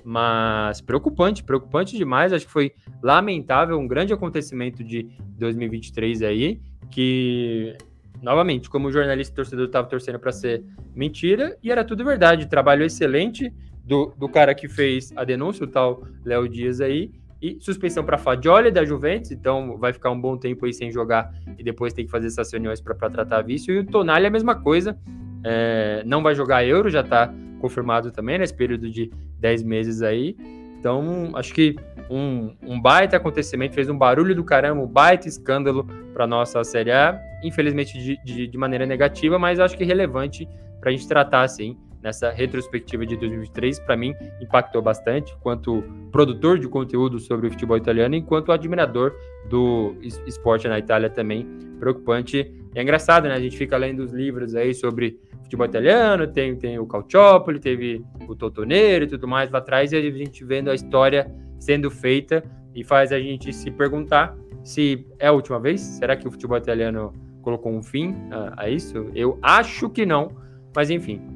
mas 0.04 0.82
preocupante, 0.82 1.44
preocupante 1.44 1.98
demais. 1.98 2.32
Acho 2.32 2.46
que 2.46 2.52
foi 2.52 2.74
lamentável, 3.02 3.78
um 3.78 3.88
grande 3.88 4.14
acontecimento 4.14 4.84
de 4.84 5.10
2023 5.38 6.22
aí, 6.22 6.62
que 6.90 7.76
novamente, 8.22 8.70
como 8.70 8.92
jornalista 8.92 9.34
e 9.34 9.36
torcedor 9.36 9.66
estava 9.66 9.88
torcendo 9.88 10.20
para 10.20 10.32
ser 10.32 10.64
mentira 10.96 11.58
e 11.62 11.72
era 11.72 11.84
tudo 11.84 12.04
verdade. 12.04 12.48
Trabalho 12.48 12.84
excelente 12.84 13.54
do, 13.84 14.14
do 14.18 14.28
cara 14.28 14.56
que 14.56 14.68
fez 14.68 15.14
a 15.16 15.24
denúncia, 15.24 15.64
o 15.64 15.68
tal 15.68 16.04
Léo 16.24 16.48
Dias 16.48 16.82
aí, 16.82 17.12
e 17.42 17.58
suspensão 17.60 18.04
para 18.04 18.18
Fagioli 18.18 18.72
da 18.72 18.86
Juventus, 18.86 19.32
então 19.32 19.78
vai 19.78 19.94
ficar 19.94 20.12
um 20.12 20.20
bom 20.20 20.38
tempo 20.38 20.66
aí 20.66 20.74
sem 20.74 20.92
jogar 20.92 21.34
e 21.58 21.64
depois 21.64 21.94
tem 21.94 22.06
que 22.06 22.12
fazer 22.12 22.28
essas 22.28 22.52
reuniões 22.52 22.82
para 22.82 23.10
tratar 23.10 23.42
vício. 23.42 23.74
E 23.74 23.80
o 23.80 23.86
Tonali 23.86 24.26
é 24.26 24.28
a 24.28 24.32
mesma 24.32 24.56
coisa, 24.56 24.98
é, 25.44 26.04
não 26.06 26.24
vai 26.24 26.34
jogar 26.34 26.66
Euro, 26.66 26.90
já 26.90 27.02
está 27.02 27.34
confirmado 27.60 28.12
também 28.12 28.38
nesse 28.38 28.54
período 28.54 28.90
de 28.90 29.12
10 29.40 29.64
meses 29.64 30.02
aí. 30.02 30.36
Então, 30.80 31.32
acho 31.34 31.54
que 31.54 31.76
um, 32.10 32.56
um, 32.62 32.80
baita 32.80 33.18
acontecimento, 33.18 33.74
fez 33.74 33.90
um 33.90 33.98
barulho 33.98 34.36
do 34.36 34.44
caramba, 34.44 34.82
um 34.82 34.88
baita 34.88 35.28
escândalo 35.28 35.84
para 36.14 36.28
nossa 36.28 36.64
Série 36.64 36.92
A, 36.92 37.20
infelizmente 37.44 37.98
de, 37.98 38.18
de, 38.24 38.48
de 38.48 38.58
maneira 38.58 38.86
negativa, 38.86 39.40
mas 39.40 39.60
acho 39.60 39.76
que 39.76 39.84
relevante 39.84 40.48
para 40.80 40.90
a 40.90 40.94
gente 40.94 41.08
tratar 41.08 41.42
assim 41.42 41.76
nessa 42.06 42.30
retrospectiva 42.30 43.04
de 43.04 43.18
2023, 43.18 43.80
para 43.80 43.98
mim, 43.98 44.14
impactou 44.40 44.80
bastante, 44.80 45.36
quanto 45.42 45.84
produtor 46.12 46.60
de 46.60 46.68
conteúdo 46.68 47.20
sobre 47.20 47.48
o 47.48 47.52
futebol 47.52 47.76
italiano, 47.76 48.14
enquanto 48.14 48.52
admirador 48.52 49.16
do 49.50 49.96
esporte 50.28 50.68
na 50.68 50.78
Itália 50.78 51.10
também, 51.10 51.48
preocupante. 51.80 52.54
É 52.76 52.84
engraçado, 52.84 53.28
né? 53.28 53.34
A 53.34 53.40
gente 53.40 53.58
fica 53.58 53.76
lendo 53.76 54.04
os 54.04 54.14
livros 54.14 54.54
aí 54.54 54.72
sobre 54.76 55.20
futebol 55.42 55.66
italiano, 55.66 56.28
tem, 56.28 56.56
tem 56.56 56.78
o 56.78 56.86
Calciopoli, 56.86 57.60
teve 57.60 58.06
o 58.28 58.36
Totoneiro 58.36 59.06
e 59.06 59.08
tudo 59.08 59.28
mais 59.28 59.50
lá 59.50 59.58
atrás, 59.58 59.92
e 59.92 59.96
a 59.96 60.02
gente 60.02 60.46
vendo 60.46 60.70
a 60.70 60.76
história 60.76 61.34
sendo 61.60 61.90
feita 61.90 62.44
e 62.76 62.84
faz 62.84 63.12
a 63.12 63.20
gente 63.20 63.52
se 63.52 63.72
perguntar 63.72 64.38
se 64.64 65.08
é 65.18 65.26
a 65.26 65.32
última 65.32 65.60
vez. 65.60 65.82
Será 65.82 66.16
que 66.16 66.28
o 66.28 66.32
futebol 66.32 66.58
italiano 66.58 67.12
colocou 67.42 67.72
um 67.72 67.82
fim 67.82 68.16
a, 68.30 68.66
a 68.66 68.70
isso? 68.70 69.10
Eu 69.16 69.40
acho 69.42 69.90
que 69.90 70.06
não, 70.06 70.30
mas 70.76 70.92
enfim, 70.92 71.35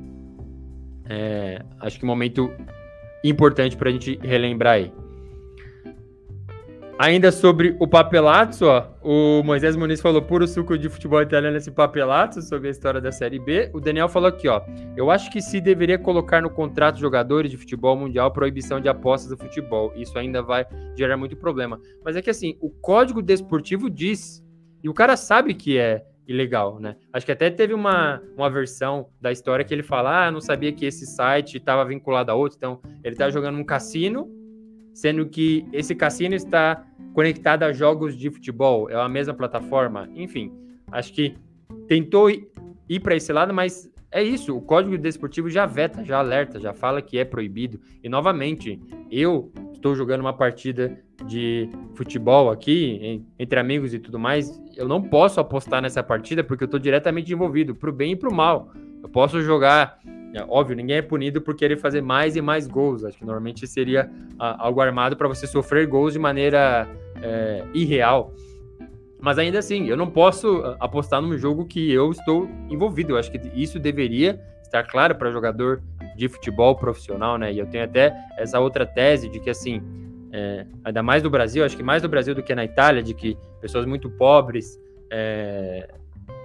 é, 1.10 1.62
acho 1.80 1.98
que 1.98 2.06
um 2.06 2.08
momento 2.08 2.52
importante 3.24 3.76
para 3.76 3.90
a 3.90 3.92
gente 3.92 4.20
relembrar 4.22 4.74
aí. 4.74 4.94
Ainda 7.02 7.32
sobre 7.32 7.78
o 7.80 7.88
papelato, 7.88 8.66
ó, 8.66 8.86
o 9.02 9.42
Moisés 9.42 9.74
Muniz 9.78 10.02
falou 10.02 10.22
puro 10.22 10.46
suco 10.46 10.78
de 10.78 10.90
futebol 10.90 11.22
italiano 11.22 11.56
esse 11.56 11.72
papelato 11.72 12.42
sobre 12.42 12.68
a 12.68 12.72
história 12.72 13.00
da 13.00 13.10
Série 13.10 13.40
B. 13.40 13.70
O 13.74 13.80
Daniel 13.80 14.10
falou 14.10 14.28
aqui, 14.28 14.50
ó, 14.50 14.62
eu 14.98 15.10
acho 15.10 15.32
que 15.32 15.42
se 15.42 15.62
deveria 15.62 15.98
colocar 15.98 16.42
no 16.42 16.50
contrato 16.50 16.96
de 16.96 17.02
jogadores 17.02 17.50
de 17.50 17.56
futebol 17.56 17.96
mundial 17.96 18.34
proibição 18.34 18.82
de 18.82 18.90
apostas 18.90 19.30
do 19.30 19.38
futebol. 19.38 19.94
Isso 19.96 20.20
ainda 20.20 20.44
vai 20.44 20.68
gerar 20.94 21.16
muito 21.16 21.38
problema. 21.38 21.80
Mas 22.04 22.18
é 22.18 22.22
que 22.22 22.30
assim, 22.30 22.58
o 22.60 22.70
Código 22.70 23.22
Desportivo 23.22 23.90
diz, 23.90 24.44
e 24.84 24.90
o 24.90 24.94
cara 24.94 25.16
sabe 25.16 25.54
que 25.54 25.78
é 25.78 26.04
ilegal, 26.30 26.80
né? 26.80 26.96
Acho 27.12 27.26
que 27.26 27.32
até 27.32 27.50
teve 27.50 27.74
uma, 27.74 28.22
uma 28.38 28.50
versão 28.52 29.08
da 29.20 29.32
história 29.32 29.66
que 29.66 29.74
ele 29.74 29.82
fala, 29.82 30.28
ah, 30.28 30.32
não 30.32 30.40
sabia 30.40 30.72
que 30.72 30.86
esse 30.86 31.08
site 31.08 31.58
estava 31.58 31.84
vinculado 31.84 32.32
a 32.32 32.36
outro, 32.36 32.56
então 32.56 32.80
ele 33.04 33.16
está 33.16 33.32
jogando 33.32 33.58
um 33.58 33.64
cassino, 33.64 34.30
sendo 34.94 35.28
que 35.28 35.66
esse 35.74 35.96
cassino 35.96 36.36
está 36.36 36.86
conectado 37.14 37.64
a 37.64 37.74
jogos 37.74 38.16
de 38.16 38.30
futebol, 38.30 38.88
é 38.90 38.96
a 38.96 39.10
mesma 39.10 39.34
plataforma, 39.34 40.08
enfim, 40.14 40.54
acho 40.92 41.12
que 41.12 41.36
tentou 41.88 42.30
ir 42.30 43.00
para 43.02 43.16
esse 43.16 43.34
lado, 43.34 43.52
mas 43.52 43.92
é 44.12 44.22
isso, 44.22 44.56
o 44.56 44.62
Código 44.62 44.98
Desportivo 45.00 45.50
já 45.50 45.66
veta, 45.66 46.04
já 46.04 46.20
alerta, 46.20 46.60
já 46.60 46.74
fala 46.74 47.02
que 47.02 47.18
é 47.18 47.24
proibido. 47.24 47.80
E 48.04 48.10
novamente, 48.10 48.80
eu 49.12 49.52
estou 49.72 49.94
jogando 49.94 50.22
uma 50.22 50.34
partida 50.34 51.00
de 51.26 51.70
futebol 51.96 52.50
aqui, 52.50 53.24
entre 53.38 53.60
amigos 53.60 53.94
e 53.94 54.00
tudo 54.00 54.18
mais, 54.20 54.62
eu 54.76 54.88
não 54.88 55.02
posso 55.02 55.40
apostar 55.40 55.82
nessa 55.82 56.02
partida 56.02 56.44
porque 56.44 56.64
eu 56.64 56.68
estou 56.68 56.80
diretamente 56.80 57.32
envolvido, 57.34 57.76
pro 57.76 57.92
bem 57.92 58.14
e 58.14 58.16
pro 58.16 58.34
mal. 58.34 58.72
Eu 59.02 59.10
posso 59.10 59.42
jogar, 59.42 60.00
é, 60.34 60.44
óbvio, 60.48 60.76
ninguém 60.76 60.98
é 60.98 61.02
punido 61.02 61.42
por 61.42 61.56
querer 61.56 61.78
fazer 61.78 62.02
mais 62.02 62.36
e 62.36 62.42
mais 62.42 62.68
gols. 62.68 63.04
Acho 63.04 63.18
que 63.18 63.26
normalmente 63.26 63.66
seria 63.68 64.10
a, 64.38 64.66
algo 64.66 64.82
armado 64.82 65.16
para 65.16 65.28
você 65.28 65.48
sofrer 65.48 65.88
gols 65.88 66.14
de 66.14 66.20
maneira 66.20 66.88
é, 67.22 67.64
irreal. 67.74 68.34
Mas 69.22 69.38
ainda 69.38 69.60
assim, 69.60 69.88
eu 69.88 69.98
não 69.98 70.08
posso 70.08 70.62
ah, 70.64 70.78
apostar 70.80 71.22
num 71.22 71.38
jogo 71.38 71.66
que 71.66 71.92
eu 71.92 72.12
estou 72.12 72.50
envolvido. 72.70 73.14
Eu 73.14 73.18
acho 73.18 73.32
que 73.32 73.40
isso 73.54 73.78
deveria 73.78 74.40
estar 74.64 74.84
claro 74.84 75.16
para 75.16 75.32
jogador 75.32 75.82
de 76.16 76.30
futebol 76.30 76.76
profissional, 76.76 77.38
né? 77.38 77.52
E 77.52 77.60
eu 77.60 77.66
tenho 77.66 77.84
até 77.84 78.14
essa 78.38 78.60
outra 78.60 78.86
tese 78.86 79.28
de 79.28 79.40
que, 79.40 79.50
assim, 79.50 79.82
é, 80.32 80.66
ainda 80.84 81.02
mais 81.02 81.24
no 81.24 81.30
Brasil, 81.30 81.64
acho 81.64 81.76
que 81.76 81.84
mais 81.84 82.04
no 82.04 82.10
Brasil 82.10 82.36
do 82.36 82.44
que 82.44 82.54
na 82.54 82.64
Itália, 82.64 83.02
de 83.02 83.14
que 83.14 83.38
pessoas 83.62 83.86
muito 83.86 84.10
pobres 84.10 84.80
é, 85.12 85.88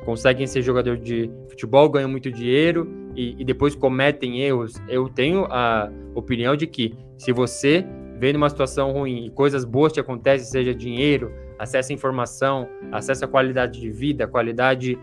conseguem 0.05 0.47
ser 0.47 0.63
jogador 0.63 0.97
de 0.97 1.31
futebol, 1.49 1.89
ganham 1.89 2.09
muito 2.09 2.31
dinheiro 2.31 2.89
e, 3.15 3.35
e, 3.39 3.45
depois 3.45 3.75
cometem 3.75 4.41
erros. 4.41 4.75
Eu 4.89 5.09
tenho 5.09 5.47
a 5.47 5.91
opinião 6.15 6.57
de 6.57 6.67
que 6.67 6.95
se 7.17 7.33
você 7.33 7.85
vem 8.19 8.33
numa 8.33 8.49
situação 8.49 8.93
ruim 8.93 9.27
e 9.27 9.31
coisas 9.31 9.65
boas 9.65 9.93
te 9.93 10.01
acontecem, 10.01 10.47
seja 10.47 10.75
dinheiro, 10.75 11.33
acesso 11.59 11.93
à 11.93 11.95
informação, 11.95 12.69
acesso 12.93 13.25
à 13.25 13.29
qualidade 13.29 13.81
de 13.81 13.91
vida, 13.91 14.27
qualidade 14.27 14.99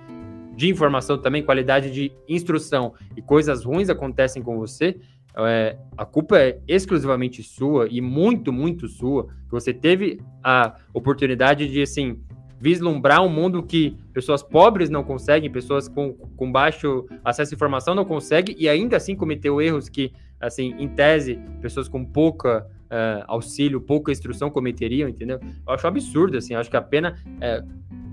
de 0.56 0.70
informação 0.70 1.18
também, 1.18 1.44
qualidade 1.44 1.92
de 1.92 2.12
instrução 2.28 2.94
e 3.16 3.22
coisas 3.22 3.64
ruins 3.64 3.90
acontecem 3.90 4.44
com 4.44 4.58
você, 4.58 4.98
é, 5.38 5.78
a 5.98 6.06
culpa 6.06 6.38
é 6.38 6.60
exclusivamente 6.68 7.42
sua 7.42 7.88
e 7.90 8.02
muito, 8.02 8.52
muito 8.52 8.88
sua. 8.88 9.26
Que 9.26 9.52
você 9.52 9.74
teve 9.74 10.20
a 10.44 10.76
oportunidade 10.94 11.70
de, 11.70 11.82
assim, 11.82 12.20
vislumbrar 12.60 13.24
um 13.24 13.30
mundo 13.30 13.64
que 13.64 13.98
pessoas 14.14 14.44
pobres 14.44 14.90
não 14.90 15.04
conseguem, 15.04 15.50
pessoas 15.50 15.88
com, 15.88 16.14
com 16.14 16.52
baixo 16.52 17.08
acesso 17.26 17.54
à 17.54 17.56
informação 17.56 17.96
não 17.96 18.06
conseguem 18.06 18.56
e 18.58 18.70
ainda 18.70 18.98
assim 18.98 19.16
cometeu 19.16 19.60
erros 19.60 19.90
que, 19.90 20.14
assim, 20.40 20.76
em 20.78 20.88
tese, 20.88 21.40
pessoas 21.60 21.88
com 21.88 22.06
pouca 22.06 22.68
uh, 22.92 23.24
auxílio, 23.28 23.82
pouca 23.82 24.12
instrução 24.12 24.52
cometeriam, 24.52 25.10
entendeu? 25.10 25.40
Eu 25.68 25.74
acho 25.74 25.88
absurdo, 25.88 26.38
assim, 26.38 26.54
acho 26.54 26.70
que 26.70 26.78
a 26.78 26.82
pena. 26.82 27.16
É, 27.40 27.64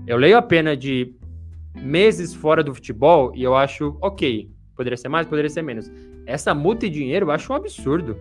eu 0.07 0.17
leio 0.17 0.37
a 0.37 0.41
pena 0.41 0.75
de 0.75 1.13
meses 1.75 2.33
fora 2.33 2.63
do 2.63 2.73
futebol 2.73 3.31
e 3.35 3.43
eu 3.43 3.55
acho 3.55 3.97
ok. 4.01 4.49
Poderia 4.79 4.95
ser 4.95 5.09
mais, 5.09 5.27
poderia 5.27 5.49
ser 5.49 5.61
menos. 5.61 5.91
Essa 6.25 6.55
multa 6.55 6.87
de 6.87 6.99
dinheiro 6.99 7.25
eu 7.25 7.31
acho 7.31 7.51
um 7.51 7.55
absurdo. 7.57 8.17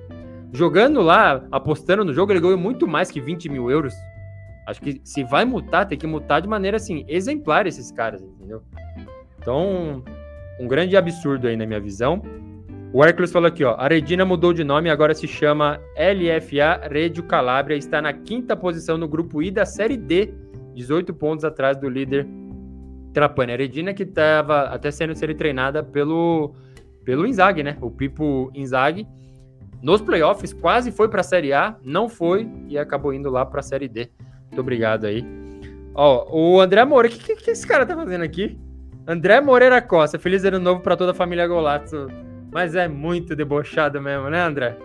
Jogando 0.53 1.01
lá, 1.01 1.47
apostando 1.53 2.05
no 2.05 2.13
jogo, 2.13 2.33
ele 2.33 2.41
ganhou 2.41 2.59
muito 2.59 2.85
mais 2.85 3.13
que 3.13 3.21
20 3.21 3.49
mil 3.49 3.71
euros. 3.71 3.95
Acho 4.67 4.81
que 4.83 5.01
se 5.05 5.23
vai 5.23 5.45
multar, 5.45 5.87
tem 5.87 5.97
que 5.97 6.05
multar 6.05 6.43
de 6.43 6.49
maneira 6.49 6.77
assim, 6.77 7.05
exemplar 7.07 7.69
esses 7.69 7.93
caras, 7.93 8.21
entendeu? 8.23 8.61
Então, 9.39 10.03
um 10.59 10.67
grande 10.67 10.97
absurdo 10.97 11.47
aí 11.47 11.57
na 11.57 11.65
minha 11.65 11.79
visão. 11.79 12.21
O 12.93 13.05
Hércules 13.05 13.31
falou 13.31 13.47
aqui, 13.47 13.63
ó. 13.63 13.77
A 13.79 13.87
Redina 13.87 14.25
mudou 14.25 14.53
de 14.53 14.65
nome 14.65 14.91
agora 14.91 15.15
se 15.15 15.29
chama 15.29 15.79
LFA 15.97 16.89
Reggio 16.91 17.23
Calabria. 17.23 17.77
Está 17.77 18.03
na 18.03 18.13
quinta 18.13 18.57
posição 18.57 18.99
no 18.99 19.07
grupo 19.07 19.41
I 19.41 19.53
da 19.53 19.65
Série 19.65 19.97
D, 19.97 20.35
18 20.75 21.15
pontos 21.15 21.45
atrás 21.45 21.77
do 21.77 21.89
líder 21.89 22.27
Trapani. 23.19 23.53
A 23.53 23.57
Redina 23.57 23.93
que 23.93 24.05
estava 24.05 24.63
até 24.63 24.93
sendo, 24.93 25.15
sendo 25.17 25.35
treinada 25.35 25.83
pelo, 25.83 26.55
pelo 27.05 27.27
Inzaghi, 27.27 27.65
né? 27.65 27.77
O 27.81 27.91
Pipo 27.91 28.49
Inzaghi. 28.55 29.09
Nos 29.83 30.01
playoffs 30.01 30.53
quase 30.53 30.93
foi 30.93 31.09
para 31.09 31.21
a 31.21 31.25
Série 31.25 31.53
A, 31.53 31.77
não 31.83 32.09
foi 32.09 32.49
e 32.69 32.79
acabou 32.79 33.13
indo 33.13 33.29
lá 33.29 33.45
para 33.45 33.61
a 33.61 33.63
Série 33.63 33.89
D. 33.89 34.09
Muito 34.47 34.61
obrigado 34.61 35.05
aí. 35.07 35.25
Ó, 35.95 36.29
o 36.31 36.61
André 36.61 36.85
Moreira, 36.85 37.17
o 37.17 37.19
que, 37.19 37.35
que, 37.35 37.45
que 37.45 37.51
esse 37.51 37.67
cara 37.67 37.85
tá 37.85 37.97
fazendo 37.97 38.23
aqui? 38.23 38.57
André 39.07 39.41
Moreira 39.41 39.83
Costa, 39.83 40.19
feliz 40.19 40.45
ano 40.45 40.61
novo 40.61 40.81
para 40.81 40.97
toda 40.97 41.11
a 41.11 41.15
família 41.15 41.47
Golato. 41.47 42.09
Mas 42.53 42.77
é 42.77 42.87
muito 42.87 43.35
debochado 43.35 44.01
mesmo, 44.01 44.31
né, 44.31 44.41
André? 44.41 44.77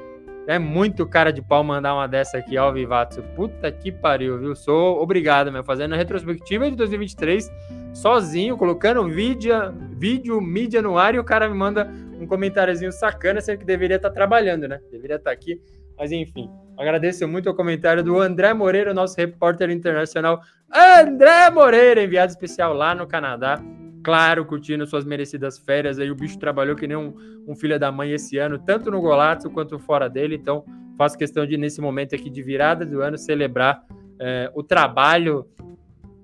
É 0.47 0.59
muito 0.59 1.07
cara 1.07 1.31
de 1.31 1.41
pau 1.41 1.63
mandar 1.63 1.93
uma 1.93 2.07
dessa 2.07 2.37
aqui, 2.37 2.57
ó, 2.57 2.71
Vivato. 2.71 3.21
Puta 3.35 3.71
que 3.71 3.91
pariu, 3.91 4.39
viu? 4.39 4.55
Sou 4.55 5.01
obrigado, 5.01 5.51
meu. 5.51 5.63
Fazendo 5.63 5.93
a 5.93 5.97
retrospectiva 5.97 6.69
de 6.69 6.75
2023, 6.75 7.49
sozinho, 7.93 8.57
colocando 8.57 9.07
vídeo, 9.07 9.53
vídeo, 9.91 10.41
mídia 10.41 10.81
no 10.81 10.97
ar 10.97 11.15
e 11.15 11.19
o 11.19 11.23
cara 11.23 11.47
me 11.47 11.55
manda 11.55 11.89
um 12.19 12.25
comentáriozinho 12.25 12.91
sacana, 12.91 13.41
sendo 13.41 13.59
que 13.59 13.65
deveria 13.65 13.97
estar 13.97 14.09
tá 14.09 14.15
trabalhando, 14.15 14.67
né? 14.67 14.79
Deveria 14.91 15.17
estar 15.17 15.29
tá 15.29 15.33
aqui. 15.33 15.61
Mas 15.97 16.11
enfim, 16.11 16.49
agradeço 16.77 17.27
muito 17.27 17.49
o 17.49 17.55
comentário 17.55 18.03
do 18.03 18.19
André 18.19 18.53
Moreira, 18.53 18.93
nosso 18.93 19.15
repórter 19.15 19.69
internacional. 19.69 20.41
André 20.73 21.49
Moreira, 21.51 22.03
enviado 22.03 22.31
especial 22.31 22.73
lá 22.73 22.95
no 22.95 23.05
Canadá 23.05 23.61
claro, 24.03 24.45
curtindo 24.45 24.85
suas 24.85 25.05
merecidas 25.05 25.57
férias. 25.57 25.97
Aí 25.97 26.11
o 26.11 26.15
bicho 26.15 26.37
trabalhou 26.37 26.75
que 26.75 26.85
nem 26.85 26.97
um, 26.97 27.13
um 27.47 27.55
filho 27.55 27.79
da 27.79 27.91
mãe 27.91 28.11
esse 28.11 28.37
ano, 28.37 28.59
tanto 28.59 28.91
no 28.91 29.01
Golato 29.01 29.49
quanto 29.49 29.79
fora 29.79 30.09
dele. 30.09 30.35
Então, 30.35 30.65
faço 30.97 31.17
questão 31.17 31.45
de, 31.45 31.57
nesse 31.57 31.79
momento 31.79 32.13
aqui 32.13 32.29
de 32.29 32.43
virada 32.43 32.85
do 32.85 33.01
ano, 33.01 33.17
celebrar 33.17 33.83
é, 34.19 34.51
o 34.53 34.61
trabalho 34.61 35.47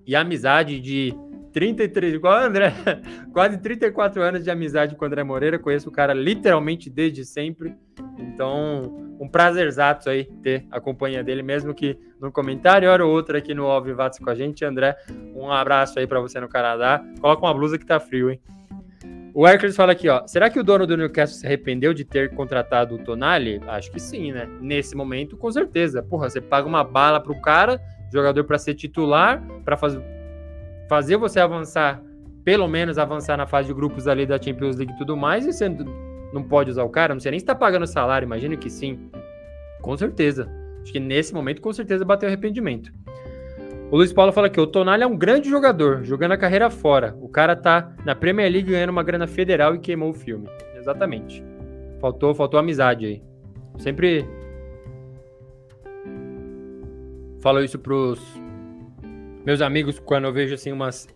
e 0.05 0.15
a 0.15 0.21
amizade 0.21 0.79
de 0.79 1.13
33, 1.51 2.13
igual 2.13 2.39
André, 2.39 2.73
quase 3.33 3.57
34 3.57 4.21
anos 4.21 4.43
de 4.43 4.51
amizade 4.51 4.95
com 4.95 5.03
o 5.03 5.07
André 5.07 5.23
Moreira. 5.23 5.59
Conheço 5.59 5.89
o 5.89 5.91
cara 5.91 6.13
literalmente 6.13 6.89
desde 6.89 7.25
sempre. 7.25 7.75
Então, 8.17 9.15
um 9.19 9.27
prazerzato 9.27 10.09
aí 10.09 10.25
ter 10.41 10.65
a 10.71 10.79
companhia 10.79 11.23
dele, 11.23 11.43
mesmo 11.43 11.73
que 11.73 11.97
no 12.19 12.31
comentário, 12.31 12.89
hora 12.89 13.05
ou 13.05 13.11
outra 13.11 13.37
aqui 13.37 13.53
no 13.53 13.65
Ao 13.65 13.83
Vivatos 13.83 14.19
com 14.19 14.29
a 14.29 14.35
gente. 14.35 14.63
André, 14.63 14.95
um 15.35 15.51
abraço 15.51 15.99
aí 15.99 16.07
para 16.07 16.19
você 16.19 16.39
no 16.39 16.47
Canadá. 16.47 17.03
Coloca 17.19 17.45
uma 17.45 17.53
blusa 17.53 17.77
que 17.77 17.85
tá 17.85 17.99
frio, 17.99 18.29
hein? 18.29 18.39
O 19.33 19.47
Hercules 19.47 19.75
fala 19.75 19.91
aqui, 19.91 20.09
ó. 20.09 20.25
Será 20.27 20.49
que 20.49 20.59
o 20.59 20.63
dono 20.63 20.87
do 20.87 20.97
Newcastle 20.97 21.39
se 21.39 21.45
arrependeu 21.45 21.93
de 21.93 22.03
ter 22.03 22.33
contratado 22.33 22.95
o 22.95 22.97
Tonali? 22.97 23.61
Acho 23.67 23.91
que 23.91 23.99
sim, 23.99 24.31
né? 24.31 24.49
Nesse 24.59 24.95
momento, 24.95 25.37
com 25.37 25.51
certeza. 25.51 26.01
Porra, 26.01 26.29
você 26.29 26.41
paga 26.41 26.67
uma 26.67 26.83
bala 26.83 27.21
pro 27.21 27.39
cara, 27.39 27.79
jogador 28.11 28.43
para 28.43 28.57
ser 28.57 28.73
titular, 28.73 29.41
para 29.63 29.77
fazer 29.77 30.01
fazer 30.89 31.15
você 31.17 31.39
avançar, 31.39 32.03
pelo 32.43 32.67
menos 32.67 32.97
avançar 32.97 33.37
na 33.37 33.45
fase 33.45 33.67
de 33.67 33.73
grupos 33.73 34.07
ali 34.07 34.25
da 34.25 34.41
Champions 34.41 34.75
League 34.75 34.91
e 34.91 34.97
tudo 34.97 35.15
mais, 35.15 35.45
e 35.45 35.53
você 35.53 35.69
não 36.33 36.43
pode 36.43 36.71
usar 36.71 36.83
o 36.83 36.89
cara, 36.89 37.13
não 37.13 37.21
sei 37.21 37.31
nem 37.31 37.39
se 37.39 37.45
tá 37.45 37.53
pagando 37.53 37.85
salário, 37.85 38.25
imagino 38.25 38.57
que 38.57 38.69
sim. 38.69 39.09
Com 39.81 39.95
certeza. 39.95 40.49
Acho 40.81 40.91
que 40.91 40.99
nesse 40.99 41.33
momento, 41.33 41.61
com 41.61 41.71
certeza, 41.71 42.03
bateu 42.03 42.27
arrependimento. 42.27 42.91
O 43.91 43.97
Luiz 43.97 44.11
Paulo 44.11 44.31
fala 44.31 44.49
que 44.49 44.59
o 44.59 44.67
Tonali 44.67 45.03
é 45.03 45.07
um 45.07 45.17
grande 45.17 45.49
jogador, 45.49 46.03
jogando 46.03 46.31
a 46.31 46.37
carreira 46.37 46.69
fora. 46.69 47.15
O 47.21 47.29
cara 47.29 47.55
tá 47.55 47.91
na 48.05 48.15
Premier 48.15 48.51
League 48.51 48.71
ganhando 48.71 48.91
uma 48.91 49.03
grana 49.03 49.27
federal 49.27 49.75
e 49.75 49.79
queimou 49.79 50.09
o 50.09 50.13
filme. 50.13 50.47
Exatamente. 50.75 51.43
Faltou, 51.99 52.33
faltou 52.33 52.59
amizade 52.59 53.05
aí. 53.05 53.23
Sempre 53.77 54.27
falo 57.41 57.63
isso 57.63 57.79
pros 57.79 58.19
meus 59.49 59.61
amigos 59.61 59.97
quando 59.97 60.25
eu 60.25 60.31
vejo 60.31 60.53
assim 60.53 60.71
umas 60.71 61.07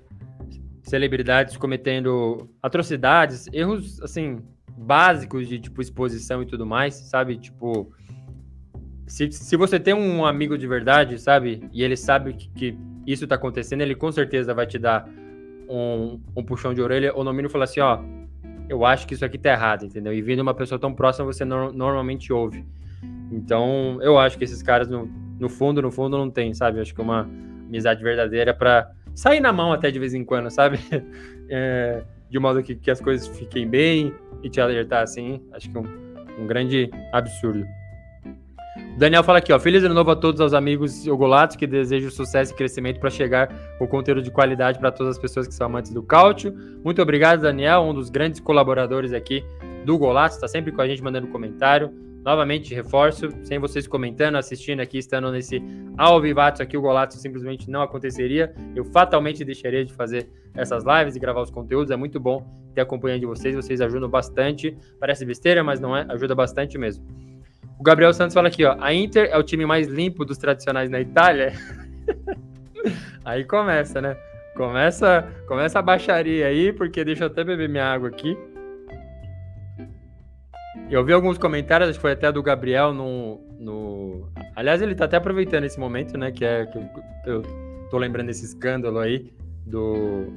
celebridades 0.82 1.56
cometendo 1.56 2.50
atrocidades, 2.64 3.46
erros 3.54 4.02
assim 4.02 4.40
básicos 4.76 5.48
de 5.48 5.60
tipo 5.60 5.80
exposição 5.84 6.42
e 6.42 6.46
tudo 6.48 6.66
mais, 6.66 6.96
sabe? 6.96 7.38
Tipo, 7.38 7.94
se, 9.06 9.32
se 9.32 9.56
você 9.56 9.80
tem 9.80 9.94
um 9.94 10.26
amigo 10.26 10.58
de 10.58 10.66
verdade, 10.66 11.20
sabe? 11.20 11.70
E 11.72 11.84
ele 11.84 11.96
sabe 11.96 12.34
que, 12.34 12.50
que 12.50 12.78
isso 13.06 13.28
tá 13.28 13.36
acontecendo, 13.36 13.82
ele 13.82 13.94
com 13.94 14.12
certeza 14.12 14.52
vai 14.52 14.66
te 14.66 14.80
dar 14.80 15.08
um, 15.70 16.20
um 16.36 16.44
puxão 16.44 16.74
de 16.74 16.82
orelha, 16.82 17.14
ou 17.14 17.24
no 17.24 17.32
mínimo 17.32 17.52
falar 17.52 17.66
assim, 17.66 17.82
ó, 17.82 18.00
eu 18.68 18.84
acho 18.84 19.06
que 19.06 19.14
isso 19.14 19.24
aqui 19.24 19.38
tá 19.38 19.52
errado, 19.52 19.86
entendeu? 19.86 20.12
E 20.12 20.24
vindo 20.24 20.40
uma 20.40 20.56
pessoa 20.56 20.80
tão 20.80 20.92
próxima, 20.92 21.24
você 21.24 21.46
no, 21.46 21.72
normalmente 21.72 22.34
ouve. 22.34 22.66
Então, 23.32 24.00
eu 24.02 24.18
acho 24.18 24.40
que 24.40 24.44
esses 24.44 24.64
caras, 24.64 24.90
no, 24.90 25.08
no 25.40 25.50
fundo, 25.50 25.84
no 25.84 25.92
fundo, 25.92 26.18
não 26.18 26.32
tem, 26.32 26.52
sabe? 26.56 26.80
Acho 26.80 26.96
que 26.96 27.02
uma 27.02 27.30
amizade 27.74 28.04
verdadeira 28.04 28.54
para 28.54 28.92
sair 29.16 29.40
na 29.40 29.52
mão 29.52 29.74
até 29.74 29.90
de 29.90 29.98
vez 29.98 30.14
em 30.14 30.24
quando, 30.24 30.50
sabe? 30.50 30.80
É, 31.50 32.02
de 32.30 32.40
modo 32.40 32.64
que, 32.64 32.74
que 32.74 32.90
as 32.90 33.02
coisas 33.02 33.28
fiquem 33.28 33.68
bem 33.68 34.14
e 34.42 34.50
te 34.50 34.62
alertar 34.62 35.04
assim, 35.04 35.42
acho 35.52 35.70
que 35.70 35.78
é 35.78 35.80
um, 35.80 35.86
um 36.40 36.48
grande 36.48 36.90
absurdo. 37.12 37.64
O 38.96 38.98
Daniel 38.98 39.24
fala 39.24 39.40
aqui, 39.40 39.52
ó, 39.52 39.60
feliz 39.60 39.84
ano 39.84 39.94
novo 39.94 40.10
a 40.10 40.16
todos 40.16 40.40
os 40.40 40.54
amigos 40.54 41.06
ogolatos 41.06 41.58
que 41.58 41.68
desejam 41.68 42.10
sucesso 42.10 42.54
e 42.54 42.56
crescimento 42.56 43.00
para 43.00 43.10
chegar 43.10 43.50
com 43.78 43.86
conteúdo 43.86 44.22
de 44.22 44.32
qualidade 44.32 44.80
para 44.80 44.90
todas 44.90 45.18
as 45.18 45.22
pessoas 45.22 45.46
que 45.46 45.54
são 45.54 45.68
amantes 45.68 45.92
do 45.92 46.02
cálcio. 46.02 46.56
Muito 46.84 47.02
obrigado, 47.02 47.42
Daniel, 47.42 47.82
um 47.82 47.94
dos 47.94 48.10
grandes 48.10 48.40
colaboradores 48.40 49.12
aqui 49.12 49.44
do 49.86 49.98
Golato, 49.98 50.36
está 50.36 50.48
sempre 50.48 50.72
com 50.72 50.82
a 50.82 50.88
gente 50.88 51.04
mandando 51.04 51.28
comentário. 51.28 51.94
Novamente, 52.24 52.74
reforço, 52.74 53.30
sem 53.44 53.60
vocês 53.60 53.86
comentando, 53.86 54.36
assistindo 54.36 54.80
aqui, 54.80 54.98
estando 54.98 55.30
nesse 55.30 55.62
ao 55.98 56.22
vivato 56.22 56.64
aqui, 56.64 56.78
o 56.78 56.82
Golato 56.82 57.16
simplesmente 57.16 57.70
não 57.70 57.82
aconteceria. 57.82 58.56
Eu 58.74 58.86
fatalmente 58.86 59.44
deixaria 59.44 59.84
de 59.84 59.94
fazer 59.94 60.30
essas 60.56 60.86
lives 60.86 61.16
e 61.16 61.20
gravar 61.20 61.42
os 61.42 61.52
conteúdos. 61.52 61.92
É 61.92 61.98
muito 61.98 62.20
bom 62.22 62.46
ter 62.74 62.82
a 62.82 62.86
companhia 62.86 63.20
de 63.20 63.26
vocês, 63.26 63.54
vocês 63.54 63.82
ajudam 63.82 64.10
bastante. 64.10 64.76
Parece 65.00 65.26
besteira, 65.26 65.64
mas 65.64 65.82
não 65.82 65.96
é, 65.96 66.06
ajuda 66.10 66.34
bastante 66.34 66.78
mesmo. 66.78 67.06
O 67.78 67.84
Gabriel 67.84 68.14
Santos 68.14 68.34
fala 68.34 68.48
aqui, 68.48 68.64
ó, 68.64 68.78
a 68.80 68.94
Inter 68.94 69.30
é 69.30 69.38
o 69.38 69.44
time 69.44 69.66
mais 69.66 69.88
limpo 69.88 70.24
dos 70.24 70.38
tradicionais 70.38 70.90
na 70.90 71.02
Itália. 71.02 71.52
aí 73.26 73.44
começa, 73.44 74.02
né? 74.02 74.16
Começa, 74.56 75.28
começa 75.46 75.80
a 75.80 75.82
baixaria 75.82 76.48
aí, 76.48 76.72
porque 76.72 77.04
deixa 77.04 77.26
eu 77.26 77.28
até 77.28 77.44
beber 77.44 77.68
minha 77.68 77.86
água 77.86 78.08
aqui. 78.08 78.38
Eu 80.94 81.04
vi 81.04 81.12
alguns 81.12 81.40
comentários, 81.40 81.90
acho 81.90 81.98
que 81.98 82.04
foi 82.04 82.12
até 82.12 82.32
do 82.32 82.44
Gabriel 82.44 82.94
no, 82.94 83.42
no. 83.60 84.30
Aliás, 84.56 84.80
ele 84.80 84.94
tá 84.94 85.06
até 85.06 85.18
aproveitando 85.18 85.64
esse 85.64 85.80
momento, 85.80 86.16
né? 86.20 86.32
Que 86.32 86.46
é 86.46 86.68
que 86.68 86.78
eu, 86.78 86.88
eu 87.26 87.42
tô 87.90 87.98
lembrando 87.98 88.28
desse 88.28 88.46
escândalo 88.46 89.00
aí 89.00 89.34
do, 89.66 90.28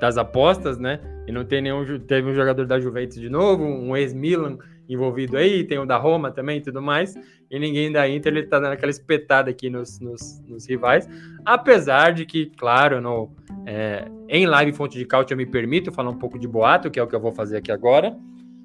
das 0.00 0.18
apostas, 0.18 0.78
né? 0.78 0.98
E 1.28 1.30
não 1.30 1.44
tem 1.44 1.62
nenhum. 1.62 1.84
Teve 2.00 2.28
um 2.28 2.34
jogador 2.34 2.66
da 2.66 2.80
Juventus 2.80 3.20
de 3.20 3.30
novo, 3.30 3.62
um 3.62 3.96
ex-Milan, 3.96 4.58
envolvido 4.88 5.36
aí, 5.36 5.62
tem 5.62 5.78
o 5.78 5.86
da 5.86 5.96
Roma 5.96 6.32
também 6.32 6.58
e 6.58 6.60
tudo 6.60 6.82
mais, 6.82 7.14
e 7.48 7.56
ninguém 7.56 7.90
da 7.90 8.08
Inter, 8.08 8.36
ele 8.36 8.46
tá 8.46 8.58
dando 8.58 8.72
aquela 8.72 8.90
espetada 8.90 9.48
aqui 9.48 9.70
nos, 9.70 9.98
nos, 10.00 10.42
nos 10.46 10.68
rivais, 10.68 11.08
apesar 11.44 12.12
de 12.12 12.26
que, 12.26 12.46
claro, 12.46 13.00
no, 13.00 13.30
é, 13.64 14.06
em 14.28 14.44
live 14.44 14.72
fonte 14.72 14.98
de 14.98 15.06
cálcio 15.06 15.32
eu 15.32 15.38
me 15.38 15.46
permito 15.46 15.90
falar 15.90 16.10
um 16.10 16.18
pouco 16.18 16.38
de 16.38 16.46
boato, 16.46 16.90
que 16.90 17.00
é 17.00 17.02
o 17.02 17.06
que 17.06 17.14
eu 17.14 17.20
vou 17.20 17.32
fazer 17.32 17.56
aqui 17.56 17.72
agora, 17.72 18.14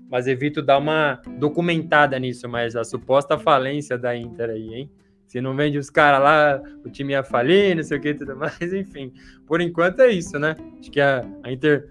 mas 0.09 0.27
evito 0.27 0.61
dar 0.61 0.77
uma 0.77 1.21
documentada 1.37 2.17
nisso, 2.17 2.47
mas 2.49 2.75
a 2.75 2.83
suposta 2.83 3.37
falência 3.37 3.97
da 3.97 4.15
Inter 4.15 4.49
aí, 4.49 4.73
hein? 4.73 4.91
Se 5.27 5.39
não 5.39 5.55
vende 5.55 5.77
os 5.77 5.91
caras 5.91 6.21
lá, 6.21 6.61
o 6.83 6.89
time 6.89 7.13
ia 7.13 7.23
falir, 7.23 7.75
não 7.75 7.83
sei 7.83 7.99
o 7.99 8.01
que 8.01 8.09
e 8.09 8.13
tudo 8.15 8.35
mais, 8.35 8.59
enfim. 8.73 9.13
Por 9.45 9.61
enquanto 9.61 9.99
é 9.99 10.09
isso, 10.09 10.39
né? 10.39 10.55
Acho 10.79 10.89
que 10.89 10.99
a, 10.99 11.23
a 11.43 11.51
Inter 11.51 11.87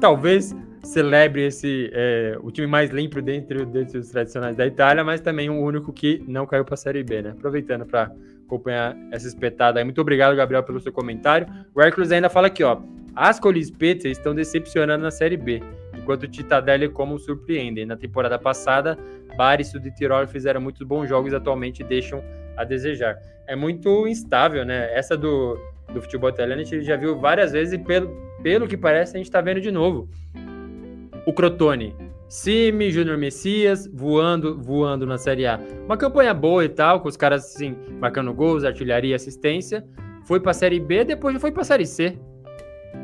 talvez 0.00 0.56
celebre 0.82 1.42
esse 1.42 1.90
é, 1.92 2.38
o 2.42 2.50
time 2.50 2.66
mais 2.66 2.90
limpo 2.90 3.20
dentro, 3.20 3.66
dentro 3.66 4.00
dos 4.00 4.08
tradicionais 4.08 4.56
da 4.56 4.66
Itália, 4.66 5.04
mas 5.04 5.20
também 5.20 5.50
o 5.50 5.60
único 5.60 5.92
que 5.92 6.24
não 6.26 6.46
caiu 6.46 6.64
para 6.64 6.74
a 6.74 6.78
Série 6.78 7.02
B, 7.02 7.20
né? 7.20 7.30
Aproveitando 7.32 7.84
para 7.84 8.10
acompanhar 8.46 8.96
essa 9.12 9.28
espetada 9.28 9.78
aí. 9.78 9.84
Muito 9.84 10.00
obrigado, 10.00 10.34
Gabriel, 10.34 10.62
pelo 10.62 10.80
seu 10.80 10.92
comentário. 10.92 11.46
O 11.74 11.82
Hércules 11.82 12.10
ainda 12.10 12.30
fala 12.30 12.46
aqui, 12.46 12.64
ó. 12.64 12.80
Ascoli 13.14 13.60
e 13.60 13.64
Spezia 13.64 14.10
estão 14.10 14.34
decepcionando 14.34 15.02
na 15.02 15.10
Série 15.10 15.36
B, 15.36 15.62
enquanto 16.00 16.24
o 16.24 16.34
Citadelle 16.34 16.88
como 16.88 17.18
surpreendem. 17.18 17.86
Na 17.86 17.96
temporada 17.96 18.38
passada, 18.38 18.98
Bares 19.36 19.72
e 19.74 19.90
Tirol 19.92 20.26
fizeram 20.26 20.60
muitos 20.60 20.86
bons 20.86 21.08
jogos 21.08 21.32
e 21.32 21.36
atualmente 21.36 21.84
deixam 21.84 22.22
a 22.56 22.64
desejar. 22.64 23.18
É 23.46 23.54
muito 23.54 24.06
instável, 24.06 24.64
né? 24.64 24.92
Essa 24.94 25.16
do, 25.16 25.58
do 25.92 26.00
futebol 26.00 26.30
italiano 26.30 26.62
a 26.62 26.64
gente 26.64 26.82
já 26.82 26.96
viu 26.96 27.18
várias 27.18 27.52
vezes 27.52 27.74
e 27.74 27.78
pelo, 27.78 28.10
pelo 28.42 28.66
que 28.66 28.76
parece 28.76 29.16
a 29.16 29.18
gente 29.18 29.26
está 29.26 29.40
vendo 29.40 29.60
de 29.60 29.70
novo. 29.70 30.08
O 31.26 31.32
Crotone, 31.32 31.94
Simi, 32.28 32.90
Júnior 32.90 33.18
Messias 33.18 33.88
voando, 33.92 34.56
voando 34.56 35.04
na 35.04 35.18
Série 35.18 35.46
A. 35.46 35.58
Uma 35.84 35.96
campanha 35.96 36.32
boa 36.32 36.64
e 36.64 36.68
tal, 36.68 37.00
com 37.00 37.08
os 37.08 37.16
caras 37.16 37.44
assim, 37.44 37.76
marcando 38.00 38.32
gols, 38.32 38.64
artilharia, 38.64 39.16
assistência. 39.16 39.84
Foi 40.24 40.38
para 40.38 40.52
a 40.52 40.54
Série 40.54 40.78
B, 40.78 41.04
depois 41.04 41.36
foi 41.40 41.50
para 41.50 41.62
a 41.62 41.64
Série 41.64 41.86
C. 41.86 42.18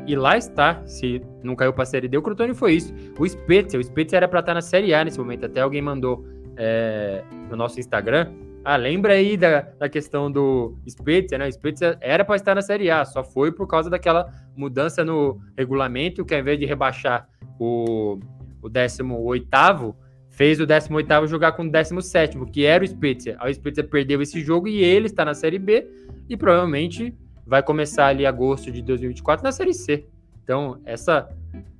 E 0.05 0.15
lá 0.15 0.37
está, 0.37 0.81
se 0.85 1.21
não 1.43 1.55
caiu 1.55 1.73
para 1.73 1.83
a 1.83 1.85
Série 1.85 2.07
D, 2.07 2.17
o 2.17 2.21
Crotone 2.21 2.53
foi 2.53 2.73
isso. 2.73 2.93
O 3.19 3.27
Spezia, 3.27 3.79
o 3.79 3.83
Spezia 3.83 4.17
era 4.17 4.27
para 4.27 4.39
estar 4.39 4.53
na 4.53 4.61
Série 4.61 4.93
A 4.93 5.03
nesse 5.03 5.19
momento, 5.19 5.45
até 5.45 5.61
alguém 5.61 5.81
mandou 5.81 6.25
é, 6.55 7.23
no 7.49 7.55
nosso 7.55 7.79
Instagram. 7.79 8.31
Ah, 8.63 8.75
lembra 8.75 9.13
aí 9.13 9.37
da, 9.37 9.61
da 9.61 9.87
questão 9.87 10.29
do 10.29 10.77
Spezia, 10.89 11.37
né? 11.37 11.47
O 11.47 11.51
Spezia 11.51 11.97
era 12.01 12.25
para 12.25 12.35
estar 12.35 12.55
na 12.55 12.61
Série 12.61 12.89
A, 12.89 13.05
só 13.05 13.23
foi 13.23 13.51
por 13.51 13.67
causa 13.67 13.89
daquela 13.89 14.29
mudança 14.55 15.05
no 15.05 15.39
regulamento, 15.57 16.25
que 16.25 16.33
ao 16.33 16.41
invés 16.41 16.59
de 16.59 16.65
rebaixar 16.65 17.29
o, 17.59 18.19
o 18.61 18.69
18º, 18.69 19.95
fez 20.29 20.59
o 20.59 20.67
18º 20.67 21.27
jogar 21.27 21.53
com 21.53 21.63
o 21.63 21.71
17º, 21.71 22.51
que 22.51 22.65
era 22.65 22.83
o 22.83 22.87
Spezia. 22.87 23.37
O 23.43 23.53
Spezia 23.53 23.83
perdeu 23.83 24.21
esse 24.21 24.41
jogo 24.41 24.67
e 24.67 24.83
ele 24.83 25.07
está 25.07 25.25
na 25.25 25.33
Série 25.33 25.59
B 25.59 25.87
e 26.29 26.35
provavelmente 26.37 27.15
vai 27.47 27.63
começar 27.63 28.07
ali 28.07 28.25
agosto 28.25 28.71
de 28.71 28.81
2024 28.81 29.43
na 29.43 29.51
Série 29.51 29.73
C. 29.73 30.05
Então, 30.43 30.79
essa 30.85 31.29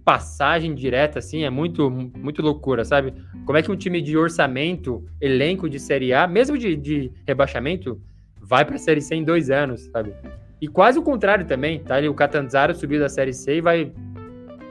passagem 0.03 0.74
direta, 0.74 1.20
assim, 1.20 1.43
é 1.43 1.49
muito, 1.49 1.89
muito 1.91 2.41
loucura, 2.41 2.86
sabe? 2.86 3.13
Como 3.45 3.57
é 3.57 3.61
que 3.61 3.72
um 3.72 3.76
time 3.76 4.01
de 4.01 4.18
orçamento, 4.18 5.05
elenco 5.20 5.70
de 5.70 5.80
Série 5.80 6.13
A, 6.13 6.26
mesmo 6.26 6.57
de, 6.57 6.78
de 6.78 7.11
rebaixamento, 7.28 8.01
vai 8.41 8.63
para 8.63 8.76
a 8.76 8.80
Série 8.80 9.01
C 9.01 9.15
em 9.15 9.24
dois 9.24 9.49
anos, 9.49 9.89
sabe? 9.91 10.13
E 10.61 10.68
quase 10.68 10.97
o 10.97 11.03
contrário 11.03 11.45
também, 11.45 11.80
tá? 11.80 11.95
Ali 11.95 12.07
o 12.07 12.13
Catanzaro 12.13 12.74
subiu 12.74 12.99
da 12.99 13.09
Série 13.09 13.34
C 13.34 13.57
e 13.57 13.61
vai 13.61 13.91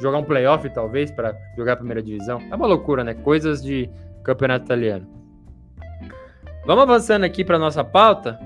jogar 0.01 0.19
um 0.19 0.25
playoff, 0.25 0.69
talvez, 0.71 1.11
para 1.11 1.37
jogar 1.57 1.75
a 1.75 1.77
primeira 1.77 2.03
divisão. 2.03 2.41
É 2.51 2.55
uma 2.55 2.67
loucura, 2.67 3.05
né? 3.05 3.13
Coisas 3.13 3.63
de 3.63 3.91
campeonato 4.25 4.65
italiano. 4.65 5.07
Vamos 6.65 6.83
avançando 6.83 7.25
aqui 7.25 7.45
para 7.45 7.59
nossa 7.59 7.85
pauta. 7.85 8.39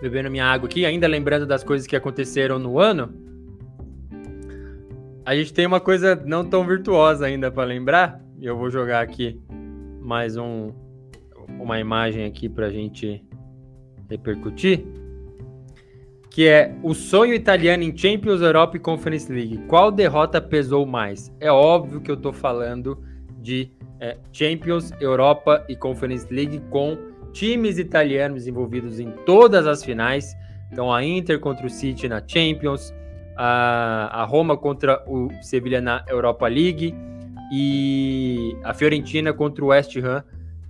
Bebendo 0.00 0.30
minha 0.30 0.46
água 0.46 0.68
aqui, 0.68 0.84
ainda 0.84 1.06
lembrando 1.06 1.46
das 1.46 1.64
coisas 1.64 1.86
que 1.86 1.96
aconteceram 1.96 2.58
no 2.58 2.78
ano. 2.78 3.12
A 5.24 5.34
gente 5.36 5.52
tem 5.52 5.66
uma 5.66 5.80
coisa 5.80 6.14
não 6.14 6.44
tão 6.44 6.66
virtuosa 6.66 7.26
ainda 7.26 7.50
para 7.50 7.64
lembrar. 7.64 8.20
E 8.40 8.46
eu 8.46 8.56
vou 8.56 8.70
jogar 8.70 9.02
aqui 9.02 9.38
mais 10.00 10.36
um, 10.36 10.72
uma 11.60 11.78
imagem 11.78 12.24
aqui 12.24 12.48
para 12.48 12.66
a 12.66 12.70
gente 12.70 13.22
repercutir. 14.08 14.86
Que 16.30 16.46
é 16.46 16.74
o 16.82 16.94
sonho 16.94 17.34
italiano 17.34 17.82
em 17.82 17.94
Champions 17.96 18.40
Europe 18.40 18.76
e 18.76 18.80
Conference 18.80 19.30
League. 19.30 19.58
Qual 19.66 19.90
derrota 19.90 20.40
pesou 20.40 20.86
mais? 20.86 21.30
É 21.40 21.50
óbvio 21.50 22.00
que 22.00 22.10
eu 22.10 22.14
estou 22.14 22.32
falando 22.32 23.02
de 23.38 23.70
é, 24.00 24.16
Champions, 24.32 24.92
Europa 25.00 25.64
e 25.68 25.76
Conference 25.76 26.26
League 26.32 26.60
com 26.70 26.96
times 27.38 27.78
italianos 27.78 28.48
envolvidos 28.48 28.98
em 28.98 29.12
todas 29.24 29.66
as 29.66 29.84
finais. 29.84 30.36
Então, 30.72 30.92
a 30.92 31.04
Inter 31.04 31.38
contra 31.38 31.66
o 31.66 31.70
City 31.70 32.08
na 32.08 32.20
Champions, 32.26 32.92
a, 33.36 34.22
a 34.22 34.24
Roma 34.24 34.56
contra 34.56 35.02
o 35.06 35.30
Sevilla 35.40 35.80
na 35.80 36.04
Europa 36.08 36.48
League 36.48 36.92
e 37.52 38.56
a 38.64 38.74
Fiorentina 38.74 39.32
contra 39.32 39.64
o 39.64 39.68
West 39.68 39.96
Ham 39.96 40.24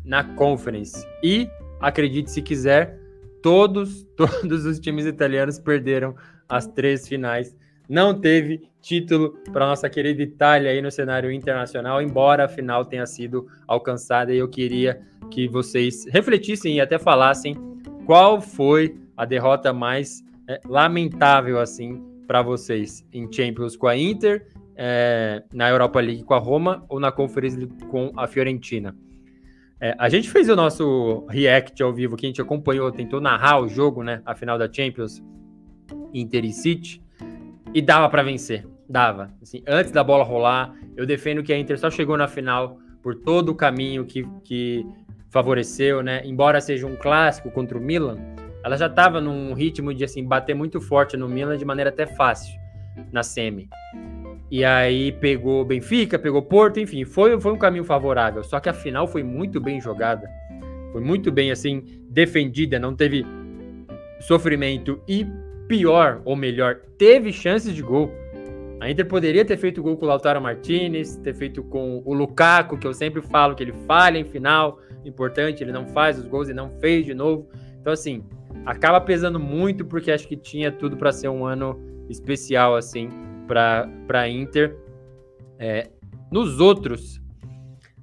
na 0.04 0.22
Conference. 0.22 1.06
E, 1.22 1.48
acredite 1.80 2.30
se 2.30 2.42
quiser, 2.42 2.98
todos, 3.42 4.04
todos 4.14 4.66
os 4.66 4.78
times 4.78 5.06
italianos 5.06 5.58
perderam 5.58 6.14
as 6.46 6.66
três 6.66 7.08
finais. 7.08 7.56
Não 7.88 8.12
teve 8.12 8.68
título 8.82 9.38
para 9.50 9.66
nossa 9.66 9.88
querida 9.88 10.22
Itália 10.22 10.70
aí 10.70 10.82
no 10.82 10.90
cenário 10.90 11.32
internacional, 11.32 12.02
embora 12.02 12.44
a 12.44 12.48
final 12.48 12.84
tenha 12.84 13.06
sido 13.06 13.46
alcançada 13.66 14.32
e 14.32 14.38
eu 14.38 14.48
queria 14.48 15.00
que 15.30 15.48
vocês 15.48 16.04
refletissem 16.06 16.76
e 16.76 16.80
até 16.80 16.98
falassem 16.98 17.56
qual 18.04 18.40
foi 18.40 18.94
a 19.16 19.24
derrota 19.24 19.72
mais 19.72 20.22
é, 20.46 20.60
lamentável 20.66 21.58
assim 21.58 22.02
para 22.26 22.42
vocês 22.42 23.06
em 23.12 23.30
Champions 23.32 23.74
com 23.74 23.86
a 23.86 23.96
Inter, 23.96 24.46
é, 24.76 25.42
na 25.52 25.70
Europa 25.70 25.98
League 25.98 26.24
com 26.24 26.34
a 26.34 26.38
Roma 26.38 26.84
ou 26.90 27.00
na 27.00 27.10
Conference 27.10 27.56
League 27.56 27.84
com 27.86 28.12
a 28.16 28.26
Fiorentina. 28.26 28.94
É, 29.80 29.94
a 29.98 30.08
gente 30.08 30.28
fez 30.28 30.48
o 30.48 30.56
nosso 30.56 31.26
react 31.28 31.82
ao 31.82 31.92
vivo 31.92 32.16
que 32.16 32.26
a 32.26 32.28
gente 32.28 32.42
acompanhou, 32.42 32.92
tentou 32.92 33.20
narrar 33.20 33.60
o 33.60 33.68
jogo, 33.68 34.02
né, 34.02 34.20
a 34.26 34.34
final 34.34 34.58
da 34.58 34.70
Champions 34.70 35.22
Inter 36.12 36.44
e 36.44 36.52
City 36.52 37.02
e 37.74 37.82
dava 37.82 38.08
para 38.08 38.22
vencer, 38.22 38.66
dava. 38.88 39.30
Assim, 39.42 39.62
antes 39.66 39.92
da 39.92 40.02
bola 40.02 40.24
rolar, 40.24 40.74
eu 40.96 41.06
defendo 41.06 41.42
que 41.42 41.52
a 41.52 41.58
Inter 41.58 41.78
só 41.78 41.90
chegou 41.90 42.16
na 42.16 42.28
final 42.28 42.78
por 43.02 43.14
todo 43.14 43.50
o 43.50 43.54
caminho 43.54 44.04
que, 44.04 44.26
que 44.44 44.86
favoreceu, 45.30 46.02
né? 46.02 46.22
Embora 46.24 46.60
seja 46.60 46.86
um 46.86 46.96
clássico 46.96 47.50
contra 47.50 47.76
o 47.76 47.80
Milan, 47.80 48.18
ela 48.64 48.76
já 48.76 48.86
estava 48.86 49.20
num 49.20 49.54
ritmo 49.54 49.94
de 49.94 50.04
assim 50.04 50.24
bater 50.24 50.54
muito 50.54 50.80
forte 50.80 51.16
no 51.16 51.28
Milan 51.28 51.56
de 51.56 51.64
maneira 51.64 51.90
até 51.90 52.06
fácil 52.06 52.58
na 53.12 53.22
semi. 53.22 53.68
E 54.50 54.64
aí 54.64 55.12
pegou 55.12 55.64
Benfica, 55.64 56.18
pegou 56.18 56.40
Porto, 56.40 56.80
enfim, 56.80 57.04
foi, 57.04 57.38
foi 57.38 57.52
um 57.52 57.58
caminho 57.58 57.84
favorável. 57.84 58.42
Só 58.42 58.58
que 58.58 58.68
a 58.68 58.72
final 58.72 59.06
foi 59.06 59.22
muito 59.22 59.60
bem 59.60 59.80
jogada, 59.80 60.28
foi 60.90 61.02
muito 61.02 61.30
bem 61.30 61.50
assim 61.50 61.84
defendida, 62.08 62.78
não 62.78 62.94
teve 62.94 63.24
sofrimento 64.20 65.00
e 65.06 65.26
pior 65.68 66.20
ou 66.24 66.34
melhor, 66.34 66.80
teve 66.96 67.32
chances 67.32 67.74
de 67.74 67.82
gol. 67.82 68.10
A 68.80 68.90
Inter 68.90 69.06
poderia 69.06 69.44
ter 69.44 69.56
feito 69.56 69.82
gol 69.82 69.96
com 69.96 70.06
o 70.06 70.08
Lautaro 70.08 70.40
Martinez, 70.40 71.16
ter 71.16 71.34
feito 71.34 71.62
com 71.62 72.02
o 72.04 72.14
Lukaku, 72.14 72.78
que 72.78 72.86
eu 72.86 72.94
sempre 72.94 73.20
falo 73.20 73.54
que 73.54 73.62
ele 73.62 73.72
falha 73.86 74.18
em 74.18 74.24
final, 74.24 74.80
importante, 75.04 75.62
ele 75.62 75.72
não 75.72 75.86
faz 75.88 76.18
os 76.18 76.26
gols 76.26 76.48
e 76.48 76.54
não 76.54 76.70
fez 76.80 77.04
de 77.04 77.12
novo. 77.12 77.48
Então, 77.80 77.92
assim, 77.92 78.24
acaba 78.64 79.00
pesando 79.00 79.38
muito 79.38 79.84
porque 79.84 80.10
acho 80.10 80.26
que 80.26 80.36
tinha 80.36 80.70
tudo 80.70 80.96
para 80.96 81.12
ser 81.12 81.28
um 81.28 81.44
ano 81.44 81.78
especial, 82.08 82.76
assim, 82.76 83.08
para 83.46 83.88
a 84.08 84.28
Inter. 84.28 84.76
É, 85.58 85.90
nos 86.30 86.60
outros, 86.60 87.20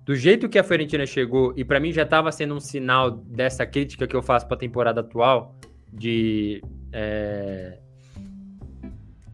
do 0.03 0.13
jeito 0.15 0.49
que 0.49 0.59
a 0.59 0.63
Fiorentina 0.63 1.05
chegou, 1.05 1.53
e 1.55 1.63
para 1.63 1.79
mim 1.79 1.91
já 1.91 2.03
estava 2.03 2.31
sendo 2.31 2.53
um 2.53 2.59
sinal 2.59 3.11
dessa 3.11 3.65
crítica 3.65 4.05
que 4.05 4.15
eu 4.15 4.21
faço 4.21 4.45
para 4.45 4.55
a 4.55 4.59
temporada 4.59 5.01
atual, 5.01 5.55
de 5.91 6.61
é, 6.97 7.77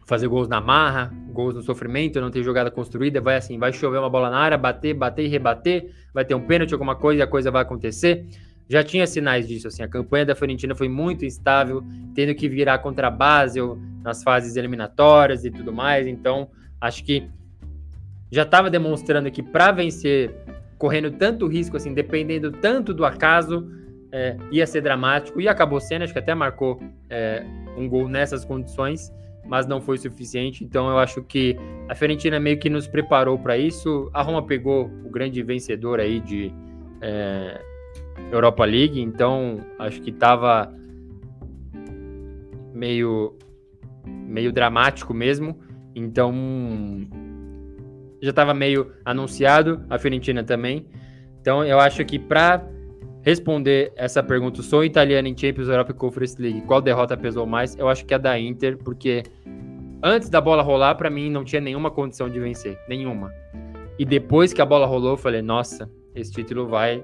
fazer 0.04 0.26
gols 0.26 0.48
na 0.48 0.60
marra, 0.60 1.14
gols 1.32 1.54
no 1.54 1.62
sofrimento, 1.62 2.20
não 2.20 2.28
ter 2.28 2.42
jogada 2.42 2.72
construída, 2.72 3.20
vai 3.20 3.36
assim, 3.36 3.56
vai 3.56 3.72
chover 3.72 3.98
uma 3.98 4.10
bola 4.10 4.28
na 4.28 4.36
área, 4.36 4.58
bater, 4.58 4.92
bater 4.94 5.24
e 5.24 5.28
rebater, 5.28 5.92
vai 6.12 6.24
ter 6.24 6.34
um 6.34 6.44
pênalti, 6.44 6.72
alguma 6.72 6.96
coisa 6.96 7.20
e 7.20 7.22
a 7.22 7.26
coisa 7.26 7.52
vai 7.52 7.62
acontecer. 7.62 8.26
Já 8.68 8.82
tinha 8.82 9.06
sinais 9.06 9.46
disso, 9.46 9.68
assim, 9.68 9.82
a 9.82 9.88
campanha 9.88 10.26
da 10.26 10.34
Fiorentina 10.34 10.74
foi 10.74 10.88
muito 10.88 11.24
instável, 11.24 11.84
tendo 12.16 12.34
que 12.34 12.48
virar 12.48 12.78
contra 12.78 13.06
a 13.06 13.10
Basel 13.10 13.78
nas 14.02 14.24
fases 14.24 14.56
eliminatórias 14.56 15.44
e 15.44 15.50
tudo 15.50 15.72
mais, 15.72 16.08
então 16.08 16.50
acho 16.80 17.04
que 17.04 17.28
já 18.28 18.42
estava 18.42 18.68
demonstrando 18.68 19.30
que 19.30 19.42
para 19.42 19.70
vencer, 19.70 20.34
correndo 20.78 21.12
tanto 21.12 21.46
risco, 21.46 21.76
assim, 21.76 21.94
dependendo 21.94 22.50
tanto 22.50 22.92
do 22.92 23.04
acaso, 23.04 23.68
é, 24.12 24.36
ia 24.50 24.66
ser 24.66 24.82
dramático, 24.82 25.40
e 25.40 25.48
acabou 25.48 25.80
sendo, 25.80 26.02
acho 26.02 26.12
que 26.12 26.18
até 26.18 26.34
marcou 26.34 26.80
é, 27.08 27.44
um 27.76 27.88
gol 27.88 28.06
nessas 28.06 28.44
condições, 28.44 29.10
mas 29.44 29.66
não 29.66 29.80
foi 29.80 29.96
suficiente. 29.98 30.62
Então 30.62 30.88
eu 30.88 30.98
acho 30.98 31.22
que 31.22 31.56
a 31.88 31.94
Fiorentina 31.94 32.38
meio 32.38 32.58
que 32.58 32.68
nos 32.68 32.86
preparou 32.86 33.38
para 33.38 33.56
isso. 33.56 34.10
A 34.12 34.22
Roma 34.22 34.46
pegou 34.46 34.84
o 35.04 35.10
grande 35.10 35.42
vencedor 35.42 35.98
aí 35.98 36.20
de 36.20 36.52
é, 37.00 37.60
Europa 38.30 38.64
League, 38.64 39.00
então 39.00 39.58
acho 39.78 40.00
que 40.00 40.10
estava 40.10 40.72
meio 42.72 43.36
meio 44.04 44.52
dramático 44.52 45.12
mesmo. 45.12 45.58
Então 45.94 46.32
já 48.22 48.30
estava 48.30 48.54
meio 48.54 48.92
anunciado 49.04 49.84
a 49.90 49.98
Fiorentina 49.98 50.44
também. 50.44 50.86
Então 51.40 51.64
eu 51.64 51.80
acho 51.80 52.04
que 52.04 52.18
para 52.18 52.64
responder 53.22 53.92
essa 53.96 54.22
pergunta, 54.22 54.62
sou 54.62 54.84
italiano 54.84 55.28
em 55.28 55.36
Champions 55.36 55.68
Europa 55.68 55.94
Conference 55.94 56.40
League, 56.40 56.62
qual 56.62 56.82
derrota 56.82 57.16
pesou 57.16 57.46
mais? 57.46 57.76
Eu 57.78 57.88
acho 57.88 58.04
que 58.04 58.12
é 58.12 58.16
a 58.16 58.18
da 58.18 58.38
Inter, 58.38 58.76
porque 58.76 59.22
antes 60.02 60.28
da 60.28 60.40
bola 60.40 60.62
rolar, 60.62 60.96
para 60.96 61.08
mim 61.08 61.30
não 61.30 61.44
tinha 61.44 61.60
nenhuma 61.60 61.90
condição 61.90 62.28
de 62.28 62.38
vencer, 62.40 62.78
nenhuma. 62.88 63.32
E 63.98 64.04
depois 64.04 64.52
que 64.52 64.60
a 64.60 64.66
bola 64.66 64.86
rolou, 64.86 65.12
eu 65.12 65.16
falei, 65.16 65.40
nossa, 65.40 65.88
esse 66.14 66.32
título 66.32 66.66
vai 66.66 67.02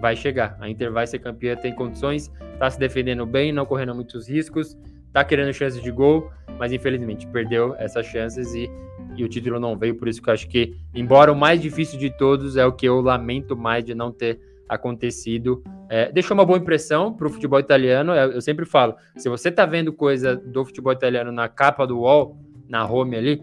vai 0.00 0.14
chegar. 0.14 0.56
A 0.60 0.68
Inter 0.68 0.92
vai 0.92 1.06
ser 1.06 1.18
campeã, 1.18 1.56
tem 1.56 1.74
condições, 1.74 2.30
tá 2.58 2.70
se 2.70 2.78
defendendo 2.78 3.26
bem, 3.26 3.52
não 3.52 3.66
correndo 3.66 3.94
muitos 3.94 4.28
riscos, 4.28 4.78
tá 5.12 5.24
querendo 5.24 5.52
chances 5.52 5.82
de 5.82 5.90
gol, 5.90 6.30
mas 6.58 6.72
infelizmente 6.72 7.26
perdeu 7.26 7.74
essas 7.78 8.06
chances 8.06 8.54
e, 8.54 8.70
e 9.16 9.24
o 9.24 9.28
título 9.28 9.58
não 9.58 9.76
veio, 9.76 9.96
por 9.96 10.06
isso 10.06 10.22
que 10.22 10.28
eu 10.28 10.34
acho 10.34 10.48
que, 10.48 10.76
embora 10.94 11.32
o 11.32 11.36
mais 11.36 11.60
difícil 11.60 11.98
de 11.98 12.10
todos, 12.16 12.56
é 12.56 12.64
o 12.64 12.72
que 12.72 12.86
eu 12.86 13.00
lamento 13.00 13.56
mais 13.56 13.84
de 13.84 13.94
não 13.94 14.12
ter 14.12 14.40
acontecido. 14.68 15.62
É, 15.88 16.12
deixou 16.12 16.36
uma 16.36 16.44
boa 16.44 16.58
impressão 16.58 17.12
para 17.12 17.26
o 17.26 17.30
futebol 17.30 17.58
italiano. 17.58 18.12
Eu, 18.12 18.32
eu, 18.32 18.40
sempre 18.40 18.64
falo: 18.64 18.94
se 19.16 19.28
você 19.28 19.48
está 19.48 19.64
vendo 19.64 19.92
coisa 19.92 20.36
do 20.36 20.64
futebol 20.64 20.92
italiano 20.92 21.32
na 21.32 21.48
capa 21.48 21.86
do 21.86 22.00
UOL, 22.00 22.38
na 22.68 22.84
home 22.86 23.16
ali, 23.16 23.42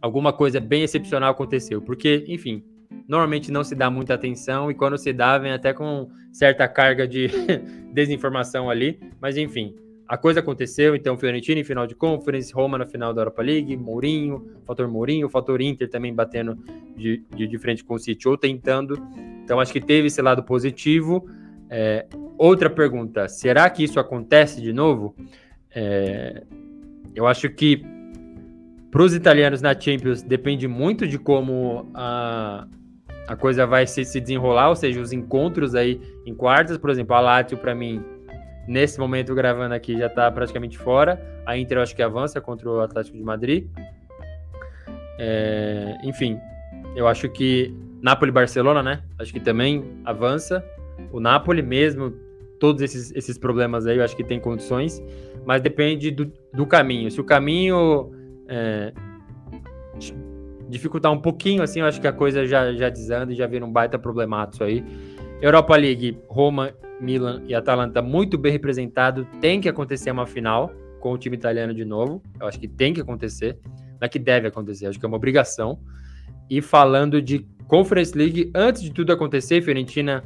alguma 0.00 0.32
coisa 0.32 0.60
bem 0.60 0.82
excepcional 0.82 1.30
aconteceu. 1.30 1.80
Porque, 1.80 2.24
enfim, 2.28 2.64
normalmente 3.08 3.50
não 3.50 3.64
se 3.64 3.74
dá 3.74 3.90
muita 3.90 4.14
atenção 4.14 4.70
e 4.70 4.74
quando 4.74 4.98
se 4.98 5.12
dá, 5.12 5.38
vem 5.38 5.52
até 5.52 5.72
com 5.72 6.08
certa 6.32 6.68
carga 6.68 7.06
de 7.08 7.28
desinformação 7.92 8.68
ali. 8.68 9.00
Mas, 9.20 9.36
enfim, 9.36 9.74
a 10.12 10.18
coisa 10.18 10.40
aconteceu, 10.40 10.94
então 10.94 11.16
Fiorentina 11.16 11.58
em 11.58 11.64
final 11.64 11.86
de 11.86 11.94
conference, 11.94 12.52
Roma 12.52 12.76
na 12.76 12.84
final 12.84 13.14
da 13.14 13.22
Europa 13.22 13.40
League, 13.40 13.74
Mourinho, 13.78 14.46
fator 14.66 14.86
Mourinho, 14.86 15.26
fator 15.30 15.58
Inter 15.62 15.88
também 15.88 16.14
batendo 16.14 16.54
de, 16.94 17.24
de, 17.34 17.46
de 17.46 17.58
frente 17.58 17.82
com 17.82 17.94
o 17.94 17.98
City 17.98 18.28
ou 18.28 18.36
tentando. 18.36 18.94
Então 19.42 19.58
acho 19.58 19.72
que 19.72 19.80
teve 19.80 20.08
esse 20.08 20.20
lado 20.20 20.42
positivo. 20.42 21.26
É, 21.70 22.04
outra 22.36 22.68
pergunta: 22.68 23.26
será 23.26 23.70
que 23.70 23.84
isso 23.84 23.98
acontece 23.98 24.60
de 24.60 24.70
novo? 24.70 25.16
É, 25.74 26.42
eu 27.14 27.26
acho 27.26 27.48
que 27.48 27.82
para 28.90 29.02
os 29.02 29.14
italianos 29.14 29.62
na 29.62 29.72
Champions 29.72 30.22
depende 30.22 30.68
muito 30.68 31.08
de 31.08 31.18
como 31.18 31.90
a, 31.94 32.66
a 33.26 33.34
coisa 33.34 33.66
vai 33.66 33.86
se, 33.86 34.04
se 34.04 34.20
desenrolar, 34.20 34.68
ou 34.68 34.76
seja, 34.76 35.00
os 35.00 35.10
encontros 35.10 35.74
aí 35.74 35.98
em 36.26 36.34
quartas, 36.34 36.76
por 36.76 36.90
exemplo, 36.90 37.16
a 37.16 37.20
Lazio 37.20 37.56
para 37.56 37.74
mim 37.74 38.04
Nesse 38.66 38.98
momento, 38.98 39.34
gravando 39.34 39.74
aqui, 39.74 39.98
já 39.98 40.06
está 40.06 40.30
praticamente 40.30 40.78
fora. 40.78 41.20
A 41.44 41.56
Inter, 41.56 41.78
eu 41.78 41.82
acho 41.82 41.96
que 41.96 42.02
avança 42.02 42.40
contra 42.40 42.70
o 42.70 42.80
Atlético 42.80 43.16
de 43.16 43.22
Madrid. 43.22 43.66
É, 45.18 45.98
enfim, 46.04 46.38
eu 46.94 47.08
acho 47.08 47.28
que 47.28 47.74
Napoli-Barcelona, 48.00 48.82
né? 48.82 49.02
Acho 49.18 49.32
que 49.32 49.40
também 49.40 49.84
avança. 50.04 50.64
O 51.12 51.20
Napoli 51.20 51.62
mesmo, 51.62 52.12
todos 52.60 52.82
esses, 52.82 53.12
esses 53.14 53.36
problemas 53.36 53.86
aí, 53.86 53.98
eu 53.98 54.04
acho 54.04 54.16
que 54.16 54.24
tem 54.24 54.38
condições. 54.38 55.02
Mas 55.44 55.60
depende 55.60 56.10
do, 56.10 56.32
do 56.52 56.66
caminho. 56.66 57.10
Se 57.10 57.20
o 57.20 57.24
caminho 57.24 58.12
é, 58.48 58.92
dificultar 60.68 61.12
um 61.12 61.20
pouquinho, 61.20 61.62
assim, 61.62 61.80
eu 61.80 61.86
acho 61.86 62.00
que 62.00 62.06
a 62.06 62.12
coisa 62.12 62.46
já, 62.46 62.72
já 62.72 62.88
desanda 62.88 63.32
e 63.32 63.36
já 63.36 63.46
vira 63.46 63.64
um 63.64 63.70
baita 63.70 63.98
problemático 63.98 64.64
aí. 64.64 64.84
Europa 65.42 65.76
League, 65.76 66.16
Roma 66.28 66.72
Milan 67.00 67.42
e 67.48 67.54
Atalanta 67.54 68.00
muito 68.00 68.38
bem 68.38 68.52
representado. 68.52 69.26
Tem 69.40 69.60
que 69.60 69.68
acontecer 69.68 70.12
uma 70.12 70.24
final 70.24 70.72
com 71.00 71.12
o 71.12 71.18
time 71.18 71.36
italiano 71.36 71.74
de 71.74 71.84
novo. 71.84 72.22
Eu 72.40 72.46
acho 72.46 72.60
que 72.60 72.68
tem 72.68 72.94
que 72.94 73.00
acontecer. 73.00 73.58
Não 73.64 74.06
é 74.06 74.08
que 74.08 74.20
deve 74.20 74.46
acontecer, 74.46 74.86
acho 74.86 75.00
que 75.00 75.04
é 75.04 75.08
uma 75.08 75.16
obrigação. 75.16 75.80
E 76.48 76.62
falando 76.62 77.20
de 77.20 77.44
Conference 77.66 78.16
League, 78.16 78.52
antes 78.54 78.82
de 78.82 78.92
tudo 78.92 79.12
acontecer, 79.12 79.60
Fiorentina 79.62 80.22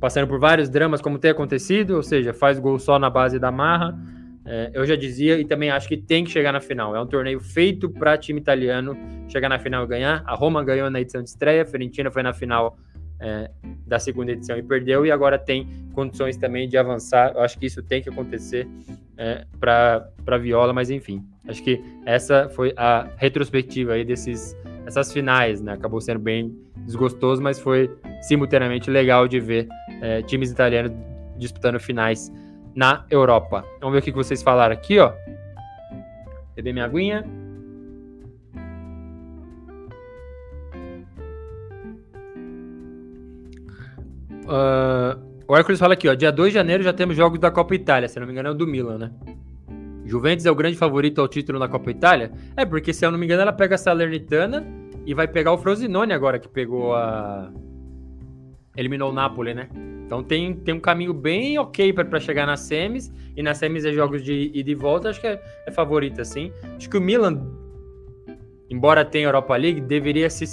passando 0.00 0.26
por 0.26 0.40
vários 0.40 0.70
dramas, 0.70 1.02
como 1.02 1.18
tem 1.18 1.30
acontecido, 1.30 1.96
ou 1.96 2.02
seja, 2.02 2.32
faz 2.32 2.58
gol 2.58 2.78
só 2.78 2.98
na 2.98 3.10
base 3.10 3.38
da 3.38 3.52
marra. 3.52 3.94
É, 4.46 4.70
eu 4.72 4.86
já 4.86 4.96
dizia 4.96 5.38
e 5.38 5.44
também 5.44 5.70
acho 5.70 5.86
que 5.86 5.98
tem 5.98 6.24
que 6.24 6.30
chegar 6.30 6.50
na 6.50 6.60
final. 6.60 6.96
É 6.96 7.00
um 7.00 7.06
torneio 7.06 7.40
feito 7.40 7.90
para 7.90 8.16
time 8.16 8.40
italiano 8.40 8.96
chegar 9.28 9.50
na 9.50 9.58
final 9.58 9.84
e 9.84 9.86
ganhar. 9.86 10.22
A 10.24 10.34
Roma 10.34 10.64
ganhou 10.64 10.88
na 10.90 10.98
edição 10.98 11.22
de 11.22 11.28
estreia, 11.28 11.60
a 11.60 11.66
Fiorentina 11.66 12.10
foi 12.10 12.22
na 12.22 12.32
final 12.32 12.78
é, 13.20 13.50
da 13.86 13.98
segunda 13.98 14.32
edição 14.32 14.56
e 14.56 14.62
perdeu, 14.62 15.04
e 15.04 15.10
agora 15.10 15.38
tem 15.38 15.68
condições 15.92 16.36
também 16.36 16.68
de 16.68 16.76
avançar. 16.76 17.32
Eu 17.34 17.42
acho 17.42 17.58
que 17.58 17.66
isso 17.66 17.82
tem 17.82 18.02
que 18.02 18.08
acontecer 18.08 18.66
é, 19.16 19.44
para 19.58 20.38
Viola, 20.38 20.72
mas 20.72 20.90
enfim, 20.90 21.24
acho 21.46 21.62
que 21.62 21.82
essa 22.06 22.48
foi 22.48 22.72
a 22.76 23.08
retrospectiva 23.16 23.92
aí 23.92 24.04
desses 24.04 24.56
essas 24.86 25.12
finais, 25.12 25.60
né? 25.60 25.74
Acabou 25.74 26.00
sendo 26.00 26.18
bem 26.18 26.56
desgostoso, 26.78 27.40
mas 27.40 27.58
foi 27.60 27.90
simultaneamente 28.22 28.90
legal 28.90 29.28
de 29.28 29.38
ver 29.38 29.68
é, 30.00 30.22
times 30.22 30.50
italianos 30.50 30.92
disputando 31.36 31.78
finais 31.78 32.32
na 32.74 33.04
Europa. 33.10 33.64
Vamos 33.80 33.92
ver 33.92 33.98
o 34.00 34.02
que 34.02 34.12
vocês 34.12 34.42
falaram 34.42 34.74
aqui, 34.74 34.98
ó. 34.98 35.12
Beber 36.54 36.72
minha 36.72 36.84
aguinha. 36.84 37.24
Uh, 44.50 45.30
o 45.46 45.56
Hércules 45.56 45.78
fala 45.78 45.94
aqui, 45.94 46.08
ó. 46.08 46.14
Dia 46.14 46.32
2 46.32 46.52
de 46.52 46.54
janeiro 46.54 46.82
já 46.82 46.92
temos 46.92 47.16
jogos 47.16 47.38
da 47.38 47.50
Copa 47.50 47.74
Itália, 47.74 48.08
se 48.08 48.18
não 48.18 48.26
me 48.26 48.32
engano 48.32 48.48
é 48.48 48.50
o 48.50 48.54
do 48.54 48.66
Milan, 48.66 48.98
né? 48.98 49.12
Juventus 50.04 50.44
é 50.44 50.50
o 50.50 50.54
grande 50.56 50.76
favorito 50.76 51.20
ao 51.20 51.28
título 51.28 51.58
na 51.58 51.68
Copa 51.68 51.90
Itália? 51.90 52.32
É, 52.56 52.64
porque 52.64 52.92
se 52.92 53.06
eu 53.06 53.12
não 53.12 53.18
me 53.18 53.26
engano 53.26 53.42
ela 53.42 53.52
pega 53.52 53.76
a 53.76 53.78
Salernitana 53.78 54.66
e 55.06 55.14
vai 55.14 55.28
pegar 55.28 55.52
o 55.52 55.58
Frosinone 55.58 56.12
agora, 56.12 56.38
que 56.38 56.48
pegou 56.48 56.96
a... 56.96 57.52
Eliminou 58.76 59.10
o 59.10 59.12
Napoli, 59.12 59.54
né? 59.54 59.68
Então 60.04 60.24
tem, 60.24 60.54
tem 60.54 60.74
um 60.74 60.80
caminho 60.80 61.14
bem 61.14 61.56
ok 61.58 61.92
para 61.92 62.18
chegar 62.18 62.44
nas 62.44 62.60
semis. 62.60 63.12
E 63.36 63.42
nas 63.42 63.58
semis 63.58 63.84
é 63.84 63.92
jogos 63.92 64.24
de 64.24 64.50
ida 64.52 64.70
e 64.70 64.74
volta, 64.74 65.10
acho 65.10 65.20
que 65.20 65.26
é, 65.28 65.40
é 65.66 65.70
favorito, 65.70 66.20
assim. 66.20 66.52
Acho 66.76 66.90
que 66.90 66.96
o 66.96 67.00
Milan, 67.00 67.46
embora 68.68 69.04
tenha 69.04 69.26
Europa 69.26 69.56
League, 69.56 69.80
deveria 69.80 70.28
se 70.28 70.44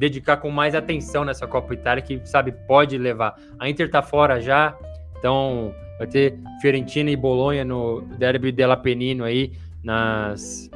dedicar 0.00 0.38
com 0.38 0.50
mais 0.50 0.74
atenção 0.74 1.26
nessa 1.26 1.46
Copa 1.46 1.74
Itália, 1.74 2.02
que, 2.02 2.18
sabe, 2.24 2.52
pode 2.66 2.96
levar. 2.96 3.36
A 3.58 3.68
Inter 3.68 3.90
tá 3.90 4.00
fora 4.00 4.40
já, 4.40 4.74
então 5.18 5.74
vai 5.98 6.06
ter 6.06 6.38
Fiorentina 6.62 7.10
e 7.10 7.16
Bolonha 7.16 7.66
no 7.66 8.00
Derby 8.16 8.50
della 8.50 8.78
Penino 8.78 9.24
aí 9.24 9.52
nas, 9.84 10.70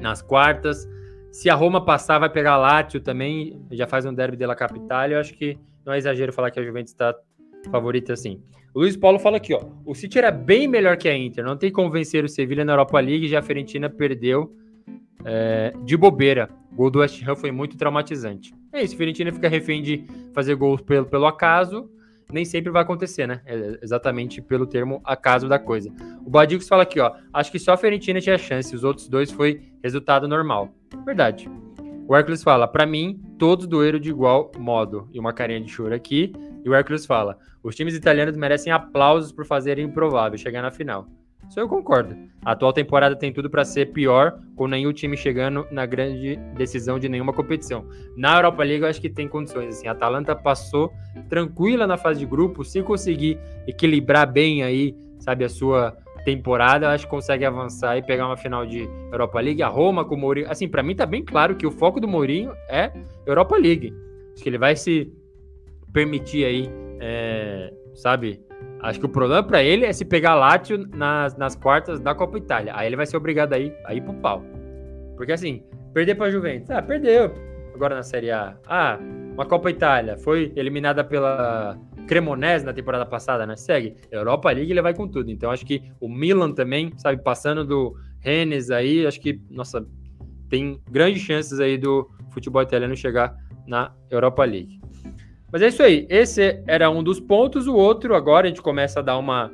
nas 0.00 0.22
quartas. 0.22 0.88
Se 1.30 1.50
a 1.50 1.54
Roma 1.54 1.84
passar, 1.84 2.18
vai 2.18 2.30
pegar 2.30 2.52
a 2.52 2.56
Lazio 2.56 2.98
também, 3.00 3.60
já 3.70 3.86
faz 3.86 4.06
um 4.06 4.14
Derby 4.14 4.38
della 4.38 4.56
Capitale. 4.56 5.12
Eu 5.12 5.20
acho 5.20 5.34
que 5.34 5.58
não 5.84 5.92
é 5.92 5.98
exagero 5.98 6.32
falar 6.32 6.50
que 6.50 6.58
a 6.58 6.64
Juventus 6.64 6.92
está 6.92 7.14
favorita 7.70 8.14
assim. 8.14 8.42
O 8.72 8.80
Luiz 8.80 8.96
Paulo 8.96 9.18
fala 9.18 9.36
aqui, 9.36 9.52
ó. 9.52 9.60
O 9.84 9.94
City 9.94 10.18
era 10.18 10.30
bem 10.30 10.66
melhor 10.66 10.96
que 10.96 11.08
a 11.08 11.14
Inter. 11.14 11.44
Não 11.44 11.58
tem 11.58 11.70
como 11.70 11.90
vencer 11.90 12.24
o 12.24 12.28
Sevilla 12.28 12.64
na 12.64 12.72
Europa 12.72 12.98
League. 13.00 13.28
Já 13.28 13.40
a 13.40 13.42
Fiorentina 13.42 13.90
perdeu 13.90 14.56
é, 15.24 15.72
de 15.84 15.96
bobeira. 15.96 16.48
O 16.72 16.76
gol 16.76 16.90
do 16.90 17.00
West 17.00 17.22
Ham 17.26 17.36
foi 17.36 17.50
muito 17.50 17.76
traumatizante. 17.76 18.54
É 18.72 18.82
isso, 18.82 18.96
Fiorentina 18.96 19.32
fica 19.32 19.48
refém 19.48 19.82
de 19.82 20.04
fazer 20.32 20.54
gols 20.54 20.80
pelo, 20.80 21.06
pelo 21.06 21.26
acaso, 21.26 21.90
nem 22.32 22.44
sempre 22.44 22.70
vai 22.70 22.82
acontecer, 22.82 23.26
né? 23.26 23.40
É 23.44 23.78
exatamente 23.82 24.40
pelo 24.40 24.66
termo 24.66 25.00
acaso 25.04 25.48
da 25.48 25.58
coisa. 25.58 25.90
O 26.24 26.30
Badicos 26.30 26.68
fala 26.68 26.84
aqui, 26.84 27.00
ó, 27.00 27.12
acho 27.32 27.50
que 27.50 27.58
só 27.58 27.72
a 27.72 27.76
Fiorentina 27.76 28.20
tinha 28.20 28.38
chance, 28.38 28.74
os 28.74 28.84
outros 28.84 29.08
dois 29.08 29.30
foi 29.30 29.62
resultado 29.82 30.28
normal. 30.28 30.72
Verdade. 31.04 31.50
O 32.06 32.16
Hércules 32.16 32.42
fala, 32.42 32.66
para 32.66 32.86
mim, 32.86 33.20
todos 33.38 33.66
doeram 33.66 33.98
de 33.98 34.10
igual 34.10 34.50
modo. 34.58 35.08
E 35.12 35.20
uma 35.20 35.32
carinha 35.32 35.60
de 35.60 35.70
choro 35.70 35.94
aqui. 35.94 36.32
E 36.64 36.68
o 36.68 36.74
Hércules 36.74 37.06
fala, 37.06 37.38
os 37.62 37.76
times 37.76 37.94
italianos 37.94 38.36
merecem 38.36 38.72
aplausos 38.72 39.30
por 39.30 39.46
fazerem 39.46 39.86
improvável 39.86 40.36
chegar 40.36 40.60
na 40.60 40.72
final. 40.72 41.06
Isso 41.50 41.58
eu 41.58 41.68
concordo. 41.68 42.16
A 42.44 42.52
atual 42.52 42.72
temporada 42.72 43.16
tem 43.16 43.32
tudo 43.32 43.50
para 43.50 43.64
ser 43.64 43.86
pior, 43.86 44.38
com 44.54 44.68
nenhum 44.68 44.92
time 44.92 45.16
chegando 45.16 45.66
na 45.72 45.84
grande 45.84 46.36
decisão 46.54 46.96
de 46.96 47.08
nenhuma 47.08 47.32
competição. 47.32 47.84
Na 48.16 48.36
Europa 48.36 48.62
League, 48.62 48.84
eu 48.84 48.88
acho 48.88 49.00
que 49.00 49.10
tem 49.10 49.26
condições. 49.26 49.74
Assim, 49.76 49.88
a 49.88 49.90
Atalanta 49.90 50.36
passou 50.36 50.92
tranquila 51.28 51.88
na 51.88 51.96
fase 51.96 52.20
de 52.20 52.26
grupo, 52.26 52.64
se 52.64 52.80
conseguir 52.84 53.36
equilibrar 53.66 54.30
bem 54.30 54.62
aí, 54.62 54.94
sabe, 55.18 55.44
a 55.44 55.48
sua 55.48 55.96
temporada, 56.24 56.90
acho 56.90 57.06
que 57.06 57.10
consegue 57.10 57.44
avançar 57.44 57.98
e 57.98 58.02
pegar 58.02 58.28
uma 58.28 58.36
final 58.36 58.64
de 58.64 58.88
Europa 59.10 59.40
League. 59.40 59.60
A 59.60 59.68
Roma 59.68 60.04
com 60.04 60.14
o 60.14 60.18
Mourinho, 60.18 60.48
assim, 60.48 60.68
para 60.68 60.84
mim 60.84 60.94
tá 60.94 61.04
bem 61.04 61.24
claro 61.24 61.56
que 61.56 61.66
o 61.66 61.72
foco 61.72 61.98
do 61.98 62.06
Mourinho 62.06 62.52
é 62.68 62.92
Europa 63.26 63.56
League. 63.56 63.92
Acho 64.34 64.44
que 64.44 64.48
ele 64.48 64.58
vai 64.58 64.76
se 64.76 65.12
permitir 65.92 66.44
aí, 66.44 66.70
é, 67.00 67.72
sabe, 67.92 68.40
Acho 68.82 68.98
que 68.98 69.06
o 69.06 69.08
problema 69.08 69.42
para 69.42 69.62
ele 69.62 69.84
é 69.84 69.92
se 69.92 70.04
pegar 70.04 70.34
Lazio 70.34 70.86
nas, 70.88 71.36
nas 71.36 71.54
quartas 71.54 72.00
da 72.00 72.14
Copa 72.14 72.38
Itália. 72.38 72.72
Aí 72.74 72.86
ele 72.86 72.96
vai 72.96 73.06
ser 73.06 73.16
obrigado 73.16 73.52
a 73.52 73.58
ir, 73.58 73.74
a 73.84 73.94
ir 73.94 74.00
pro 74.00 74.14
pau. 74.14 74.42
Porque 75.16 75.32
assim, 75.32 75.62
perder 75.92 76.14
pra 76.14 76.30
Juventus. 76.30 76.70
Ah, 76.70 76.80
perdeu. 76.80 77.32
Agora 77.74 77.94
na 77.94 78.02
Série 78.02 78.30
A. 78.30 78.56
Ah, 78.66 78.98
uma 79.34 79.44
Copa 79.44 79.70
Itália. 79.70 80.16
Foi 80.16 80.52
eliminada 80.56 81.04
pela 81.04 81.78
Cremonese 82.06 82.64
na 82.64 82.72
temporada 82.72 83.04
passada, 83.04 83.46
né? 83.46 83.54
Segue. 83.54 83.96
Europa 84.10 84.50
League 84.50 84.70
ele 84.70 84.82
vai 84.82 84.94
com 84.94 85.06
tudo. 85.06 85.30
Então 85.30 85.50
acho 85.50 85.66
que 85.66 85.82
o 86.00 86.08
Milan 86.08 86.52
também, 86.52 86.92
sabe, 86.96 87.22
passando 87.22 87.64
do 87.64 87.94
Rennes 88.20 88.70
aí, 88.70 89.06
acho 89.06 89.20
que, 89.20 89.40
nossa, 89.50 89.86
tem 90.48 90.80
grandes 90.90 91.22
chances 91.22 91.60
aí 91.60 91.78
do 91.78 92.10
futebol 92.30 92.62
italiano 92.62 92.96
chegar 92.96 93.36
na 93.66 93.92
Europa 94.10 94.44
League. 94.44 94.80
Mas 95.52 95.62
é 95.62 95.68
isso 95.68 95.82
aí. 95.82 96.06
Esse 96.08 96.62
era 96.66 96.90
um 96.90 97.02
dos 97.02 97.18
pontos. 97.18 97.66
O 97.66 97.74
outro, 97.74 98.14
agora 98.14 98.46
a 98.46 98.48
gente 98.48 98.62
começa 98.62 99.00
a 99.00 99.02
dar 99.02 99.18
uma, 99.18 99.50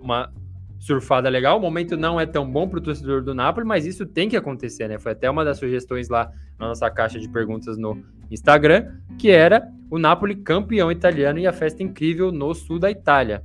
uma 0.00 0.30
surfada 0.78 1.28
legal. 1.28 1.58
O 1.58 1.60
momento 1.60 1.96
não 1.96 2.20
é 2.20 2.26
tão 2.26 2.50
bom 2.50 2.68
para 2.68 2.78
o 2.78 2.82
torcedor 2.82 3.22
do 3.22 3.34
Napoli, 3.34 3.66
mas 3.66 3.86
isso 3.86 4.06
tem 4.06 4.28
que 4.28 4.36
acontecer, 4.36 4.88
né? 4.88 4.98
Foi 4.98 5.12
até 5.12 5.30
uma 5.30 5.44
das 5.44 5.58
sugestões 5.58 6.08
lá 6.08 6.30
na 6.58 6.68
nossa 6.68 6.90
caixa 6.90 7.18
de 7.18 7.28
perguntas 7.28 7.76
no 7.76 8.02
Instagram, 8.30 8.92
que 9.18 9.30
era 9.30 9.68
o 9.90 9.98
Napoli 9.98 10.36
campeão 10.36 10.92
italiano 10.92 11.38
e 11.38 11.46
a 11.46 11.52
festa 11.52 11.82
incrível 11.82 12.30
no 12.30 12.54
sul 12.54 12.78
da 12.78 12.90
Itália. 12.90 13.42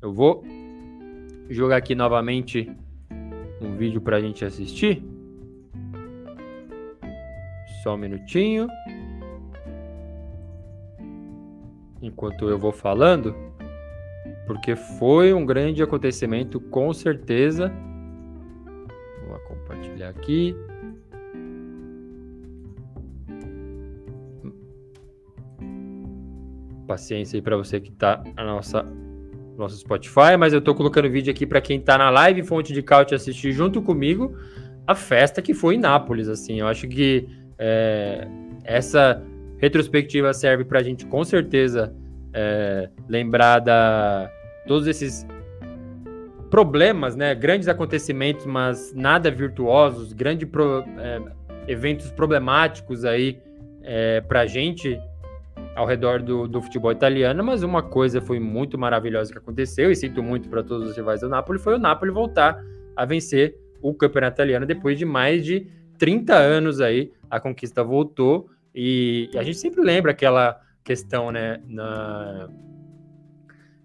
Eu 0.00 0.12
vou 0.12 0.44
jogar 1.48 1.76
aqui 1.76 1.94
novamente 1.94 2.70
um 3.60 3.76
vídeo 3.76 4.00
para 4.00 4.16
a 4.16 4.20
gente 4.20 4.44
assistir. 4.44 5.02
Só 7.82 7.94
um 7.94 7.98
minutinho. 7.98 8.68
Enquanto 12.02 12.48
eu 12.48 12.58
vou 12.58 12.72
falando 12.72 13.34
porque 14.50 14.74
foi 14.74 15.32
um 15.32 15.46
grande 15.46 15.80
acontecimento, 15.80 16.58
com 16.58 16.92
certeza. 16.92 17.72
Vou 19.28 19.38
compartilhar 19.40 20.08
aqui. 20.08 20.56
Paciência 26.84 27.36
aí 27.36 27.42
para 27.42 27.56
você 27.56 27.78
que 27.78 27.90
está 27.90 28.24
na 28.34 28.44
nossa 28.44 28.84
nosso 29.56 29.76
Spotify, 29.76 30.36
mas 30.36 30.52
eu 30.52 30.58
estou 30.58 30.74
colocando 30.74 31.08
vídeo 31.08 31.30
aqui 31.30 31.46
para 31.46 31.60
quem 31.60 31.78
está 31.78 31.96
na 31.96 32.10
live 32.10 32.42
Fonte 32.42 32.72
de 32.72 32.82
Couch 32.82 33.14
assistir 33.14 33.52
junto 33.52 33.80
comigo 33.80 34.36
a 34.84 34.96
festa 34.96 35.40
que 35.40 35.54
foi 35.54 35.76
em 35.76 35.78
Nápoles, 35.78 36.26
assim. 36.26 36.58
Eu 36.58 36.66
acho 36.66 36.88
que 36.88 37.28
é, 37.56 38.26
essa 38.64 39.22
retrospectiva 39.60 40.32
serve 40.32 40.64
para 40.64 40.80
a 40.80 40.82
gente 40.82 41.06
com 41.06 41.22
certeza 41.22 41.94
é, 42.32 42.88
lembrar 43.08 43.60
da 43.60 44.30
todos 44.66 44.86
esses 44.86 45.26
problemas, 46.50 47.14
né? 47.14 47.34
Grandes 47.34 47.68
acontecimentos, 47.68 48.46
mas 48.46 48.92
nada 48.94 49.30
virtuosos, 49.30 50.12
grandes 50.12 50.48
pro, 50.48 50.84
é, 50.98 51.20
eventos 51.68 52.10
problemáticos 52.10 53.04
aí 53.04 53.38
é, 53.82 54.20
para 54.20 54.40
a 54.40 54.46
gente 54.46 54.98
ao 55.76 55.86
redor 55.86 56.20
do, 56.20 56.48
do, 56.48 56.60
futebol 56.60 56.90
italiano, 56.90 57.44
mas 57.44 57.62
uma 57.62 57.82
coisa 57.82 58.20
foi 58.20 58.40
muito 58.40 58.76
maravilhosa 58.76 59.32
que 59.32 59.38
aconteceu, 59.38 59.90
e 59.90 59.96
sinto 59.96 60.22
muito 60.22 60.48
para 60.48 60.62
todos 60.62 60.90
os 60.90 60.96
rivais 60.96 61.20
do 61.20 61.28
Napoli, 61.28 61.58
foi 61.58 61.74
o 61.74 61.78
Napoli 61.78 62.10
voltar 62.10 62.60
a 62.96 63.04
vencer 63.04 63.54
o 63.80 63.94
campeonato 63.94 64.36
italiano 64.36 64.66
depois 64.66 64.98
de 64.98 65.04
mais 65.04 65.44
de 65.44 65.66
30 65.98 66.34
anos 66.34 66.80
aí, 66.80 67.12
a 67.30 67.38
conquista 67.38 67.84
voltou, 67.84 68.50
e, 68.74 69.30
e 69.32 69.38
a 69.38 69.42
gente 69.42 69.58
sempre 69.58 69.82
lembra 69.82 70.12
aquela 70.12 70.60
questão, 70.82 71.30
né, 71.30 71.60
na, 71.66 72.48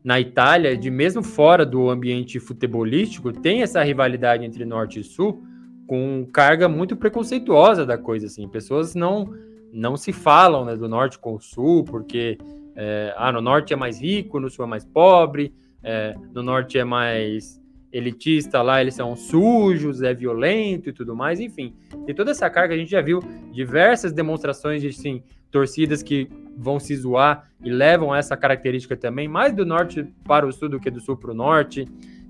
na 0.04 0.20
Itália, 0.20 0.78
de 0.78 0.90
mesmo 0.90 1.24
fora 1.24 1.66
do 1.66 1.90
ambiente 1.90 2.40
futebolístico, 2.40 3.32
tem 3.32 3.62
essa 3.62 3.84
rivalidade 3.84 4.46
entre 4.46 4.66
norte 4.66 5.00
e 5.00 5.04
sul 5.04 5.44
com 5.88 6.28
carga 6.32 6.68
muito 6.68 6.96
preconceituosa 6.96 7.86
da 7.86 7.98
coisa, 7.98 8.28
assim. 8.28 8.48
Pessoas 8.48 8.96
não 8.96 9.34
não 9.72 9.98
se 9.98 10.14
falam 10.14 10.64
né, 10.64 10.78
do 10.78 10.88
norte 10.88 11.20
com 11.20 11.36
o 11.36 11.40
sul, 11.40 11.84
porque 11.84 12.38
é, 12.78 13.14
ah, 13.18 13.30
no 13.32 13.42
norte 13.42 13.74
é 13.74 13.76
mais 13.76 14.00
rico, 14.02 14.40
no 14.40 14.50
sul 14.50 14.64
é 14.64 14.68
mais 14.68 14.86
pobre, 14.86 15.54
é, 15.84 16.16
no 16.34 16.42
norte 16.42 16.78
é 16.78 16.86
mais 16.86 17.62
elitista, 17.98 18.62
lá 18.62 18.82
eles 18.82 18.94
são 18.94 19.16
sujos, 19.16 20.02
é 20.02 20.14
violento 20.14 20.90
e 20.90 20.94
tudo 20.94 21.16
mais, 21.16 21.40
enfim. 21.40 21.74
E 22.06 22.14
toda 22.14 22.32
essa 22.32 22.50
carga 22.50 22.76
a 22.76 22.78
gente 22.78 22.92
já 22.92 23.02
viu 23.02 23.22
diversas 23.54 24.12
demonstrações 24.12 24.82
de 24.82 24.92
sim, 24.92 25.24
torcidas 25.50 26.04
que 26.04 26.30
vão 26.58 26.78
se 26.78 26.94
zoar 26.94 27.50
e 27.64 27.70
levam 27.70 28.14
essa 28.14 28.36
característica 28.36 28.98
também, 28.98 29.30
mais 29.30 29.54
do 29.54 29.66
norte 29.66 30.06
para 30.26 30.46
o 30.46 30.52
sul 30.52 30.68
do 30.68 30.80
que 30.80 30.92
do 30.92 31.00
sul 31.00 31.16
para 31.16 31.32
o 31.32 31.34
norte. 31.34 31.88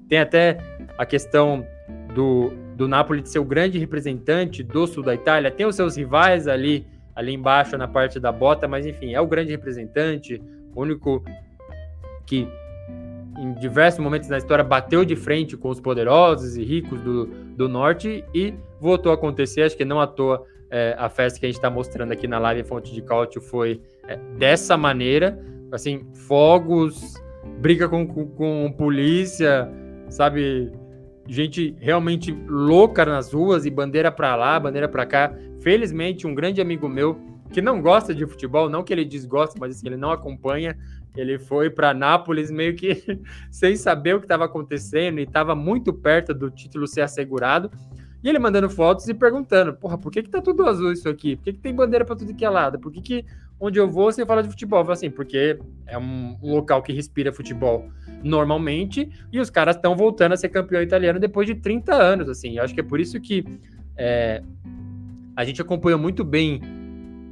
Tem 0.08 0.20
até 0.20 0.60
a 1.00 1.06
questão 1.06 1.66
do, 2.14 2.52
do 2.76 2.88
Napoli 2.88 3.24
de 3.24 3.30
ser 3.30 3.40
o 3.40 3.46
grande 3.46 3.80
representante 3.80 4.62
do 4.62 4.86
sul 4.86 5.04
da 5.04 5.16
Itália, 5.16 5.50
tem 5.50 5.66
os 5.66 5.76
seus 5.76 5.98
rivais 5.98 6.48
ali, 6.48 6.86
ali 7.16 7.34
embaixo 7.34 7.76
na 7.76 7.88
parte 7.88 8.20
da 8.20 8.32
bota, 8.32 8.68
mas 8.68 8.86
enfim, 8.86 9.16
é 9.16 9.20
o 9.20 9.26
grande 9.26 9.50
representante, 9.50 10.40
único 10.76 11.24
que 12.24 12.48
em 13.38 13.54
diversos 13.54 14.00
momentos 14.00 14.30
na 14.30 14.38
história 14.38 14.64
bateu 14.64 15.04
de 15.04 15.16
frente 15.16 15.58
com 15.58 15.70
os 15.70 15.80
poderosos 15.80 16.58
e 16.58 16.64
ricos 16.64 17.02
do, 17.02 17.26
do 17.26 17.68
norte 17.68 18.24
e 18.34 18.54
voltou 18.80 19.12
a 19.12 19.16
acontecer, 19.16 19.64
acho 19.64 19.76
que 19.76 19.86
não 19.86 20.00
à 20.00 20.08
toa 20.08 20.46
é, 20.70 20.96
a 20.98 21.10
festa 21.10 21.40
que 21.40 21.46
a 21.46 21.50
gente 21.50 21.58
está 21.58 21.70
mostrando 21.70 22.12
aqui 22.12 22.28
na 22.28 22.40
live 22.40 22.64
Fonte 22.64 22.94
de 22.94 23.02
Cálcio 23.02 23.42
foi 23.42 23.82
é, 24.08 24.18
dessa 24.38 24.76
maneira, 24.76 25.40
assim, 25.72 26.06
fogos, 26.28 27.16
briga 27.60 27.88
com, 27.88 28.06
com, 28.08 28.28
com 28.28 28.74
polícia, 28.78 29.70
sabe? 30.10 30.72
Gente 31.28 31.76
realmente 31.80 32.32
louca 32.48 33.06
nas 33.06 33.34
ruas 33.34 33.66
e 33.66 33.70
bandeira 33.70 34.12
para 34.12 34.36
lá, 34.36 34.60
bandeira 34.60 34.88
para 34.88 35.06
cá. 35.06 35.34
Felizmente, 35.62 36.28
um 36.28 36.36
grande 36.36 36.62
amigo 36.62 36.88
meu 36.88 37.20
que 37.52 37.62
não 37.62 37.82
gosta 37.82 38.14
de 38.14 38.26
futebol, 38.28 38.70
não 38.70 38.84
que 38.84 38.94
ele 38.94 39.06
desgosta, 39.06 39.58
mas 39.60 39.76
assim, 39.76 39.88
ele 39.88 39.98
não 39.98 40.12
acompanha. 40.12 40.78
Ele 41.16 41.40
foi 41.40 41.70
para 41.70 41.94
Nápoles 41.94 42.52
meio 42.52 42.76
que 42.76 43.02
sem 43.50 43.76
saber 43.76 44.16
o 44.16 44.20
que 44.20 44.26
estava 44.26 44.46
acontecendo 44.46 45.20
e 45.20 45.24
estava 45.24 45.56
muito 45.56 45.94
perto 45.94 46.34
do 46.34 46.50
título 46.50 46.88
ser 46.88 47.02
assegurado. 47.02 47.72
E 48.24 48.30
ele 48.30 48.40
mandando 48.40 48.70
fotos 48.70 49.08
e 49.08 49.14
perguntando: 49.14 49.74
porra, 49.74 49.98
por 49.98 50.12
que, 50.12 50.24
que 50.24 50.30
tá 50.30 50.42
tudo 50.42 50.66
azul 50.66 50.92
isso 50.92 51.08
aqui? 51.08 51.36
Por 51.36 51.44
que, 51.44 51.54
que 51.54 51.60
tem 51.60 51.74
bandeira 51.74 52.04
para 52.04 52.16
tudo 52.16 52.34
que 52.34 52.44
é 52.44 52.50
lado? 52.50 52.80
Por 52.80 52.92
que, 52.92 53.00
que 53.00 53.26
onde 53.60 53.80
eu 53.80 53.88
vou 53.88 54.12
você 54.12 54.26
fala 54.26 54.42
de 54.42 54.50
futebol? 54.50 54.80
Eu 54.80 54.86
falo 54.86 54.94
assim, 54.94 55.12
porque 55.12 55.60
é 55.86 55.98
um, 55.98 56.36
local 56.42 56.82
que 56.82 56.92
respira 56.92 57.32
futebol 57.32 57.88
normalmente 58.24 59.10
e 59.32 59.40
os 59.40 59.52
caras 59.52 59.76
estão 59.76 59.96
voltando 59.96 60.32
a 60.34 60.38
ser 60.38 60.50
campeão 60.50 60.82
italiano 60.82 61.20
depois 61.20 61.46
de 61.46 61.54
30 61.54 61.94
anos, 61.94 62.28
assim. 62.28 62.58
Eu 62.58 62.64
acho 62.64 62.74
que 62.74 62.80
é 62.80 62.84
por 62.84 63.00
isso 63.00 63.22
que 63.22 63.46
é, 63.96 64.42
a 65.36 65.46
gente 65.46 65.62
acompanhou 65.62 66.00
muito 66.00 66.24
bem 66.24 66.62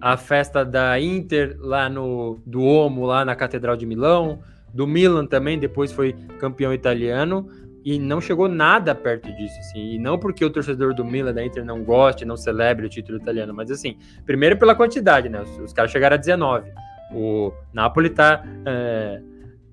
a 0.03 0.17
festa 0.17 0.65
da 0.65 0.99
Inter 0.99 1.55
lá 1.61 1.87
no 1.87 2.37
do 2.45 2.61
Omo, 2.61 3.05
lá 3.05 3.23
na 3.23 3.37
Catedral 3.37 3.77
de 3.77 3.85
Milão, 3.85 4.41
do 4.73 4.85
Milan 4.85 5.25
também, 5.25 5.57
depois 5.57 5.93
foi 5.93 6.11
campeão 6.39 6.73
italiano 6.73 7.47
e 7.85 7.97
não 7.97 8.19
chegou 8.19 8.49
nada 8.49 8.93
perto 8.93 9.33
disso, 9.37 9.57
assim. 9.59 9.93
E 9.93 9.97
não 9.97 10.19
porque 10.19 10.43
o 10.43 10.49
torcedor 10.49 10.93
do 10.93 11.05
Milan 11.05 11.33
da 11.33 11.45
Inter 11.45 11.63
não 11.63 11.85
goste, 11.85 12.25
não 12.25 12.35
celebre 12.35 12.85
o 12.85 12.89
título 12.89 13.17
italiano, 13.17 13.53
mas 13.53 13.71
assim, 13.71 13.97
primeiro 14.25 14.57
pela 14.57 14.75
quantidade, 14.75 15.29
né? 15.29 15.41
Os, 15.41 15.57
os 15.59 15.71
caras 15.71 15.89
chegaram 15.89 16.15
a 16.15 16.17
19. 16.17 16.69
O 17.13 17.53
Napoli 17.71 18.09
tá 18.09 18.43
é, 18.65 19.21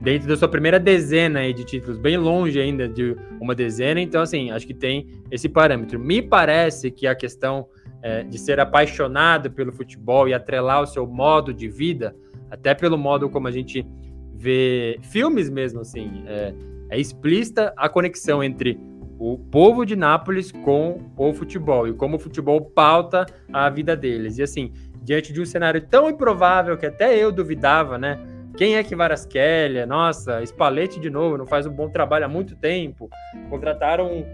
dentro 0.00 0.28
da 0.28 0.36
sua 0.36 0.48
primeira 0.48 0.78
dezena 0.78 1.40
aí 1.40 1.52
de 1.52 1.64
títulos, 1.64 1.98
bem 1.98 2.16
longe 2.16 2.60
ainda 2.60 2.88
de 2.88 3.16
uma 3.40 3.52
dezena, 3.52 4.00
então 4.00 4.22
assim, 4.22 4.52
acho 4.52 4.64
que 4.64 4.74
tem 4.74 5.08
esse 5.28 5.48
parâmetro. 5.48 5.98
Me 5.98 6.22
parece 6.22 6.88
que 6.88 7.08
a 7.08 7.16
questão 7.16 7.66
é, 8.02 8.22
de 8.22 8.38
ser 8.38 8.60
apaixonado 8.60 9.50
pelo 9.50 9.72
futebol 9.72 10.28
e 10.28 10.34
atrelar 10.34 10.82
o 10.82 10.86
seu 10.86 11.06
modo 11.06 11.52
de 11.52 11.68
vida, 11.68 12.14
até 12.50 12.74
pelo 12.74 12.96
modo 12.98 13.28
como 13.28 13.48
a 13.48 13.50
gente 13.50 13.86
vê 14.34 14.98
filmes 15.02 15.50
mesmo, 15.50 15.80
assim, 15.80 16.24
é, 16.26 16.54
é 16.90 16.98
explícita 16.98 17.72
a 17.76 17.88
conexão 17.88 18.42
entre 18.42 18.80
o 19.18 19.36
povo 19.36 19.84
de 19.84 19.94
Nápoles 19.94 20.50
com 20.50 20.98
o 21.14 21.34
futebol 21.34 21.86
e 21.86 21.92
como 21.92 22.16
o 22.16 22.18
futebol 22.18 22.58
pauta 22.62 23.26
a 23.52 23.68
vida 23.68 23.94
deles. 23.94 24.38
E 24.38 24.42
assim, 24.42 24.72
diante 25.02 25.30
de 25.30 25.42
um 25.42 25.44
cenário 25.44 25.80
tão 25.82 26.08
improvável 26.08 26.78
que 26.78 26.86
até 26.86 27.14
eu 27.22 27.30
duvidava, 27.30 27.98
né? 27.98 28.18
Quem 28.56 28.76
é 28.76 28.82
que 28.82 28.96
Varasquelia? 28.96 29.84
Nossa, 29.86 30.42
Spalletti 30.42 30.98
de 30.98 31.10
novo, 31.10 31.36
não 31.36 31.46
faz 31.46 31.66
um 31.66 31.70
bom 31.70 31.90
trabalho 31.90 32.24
há 32.24 32.28
muito 32.28 32.56
tempo. 32.56 33.10
Contrataram 33.50 34.10
um, 34.10 34.24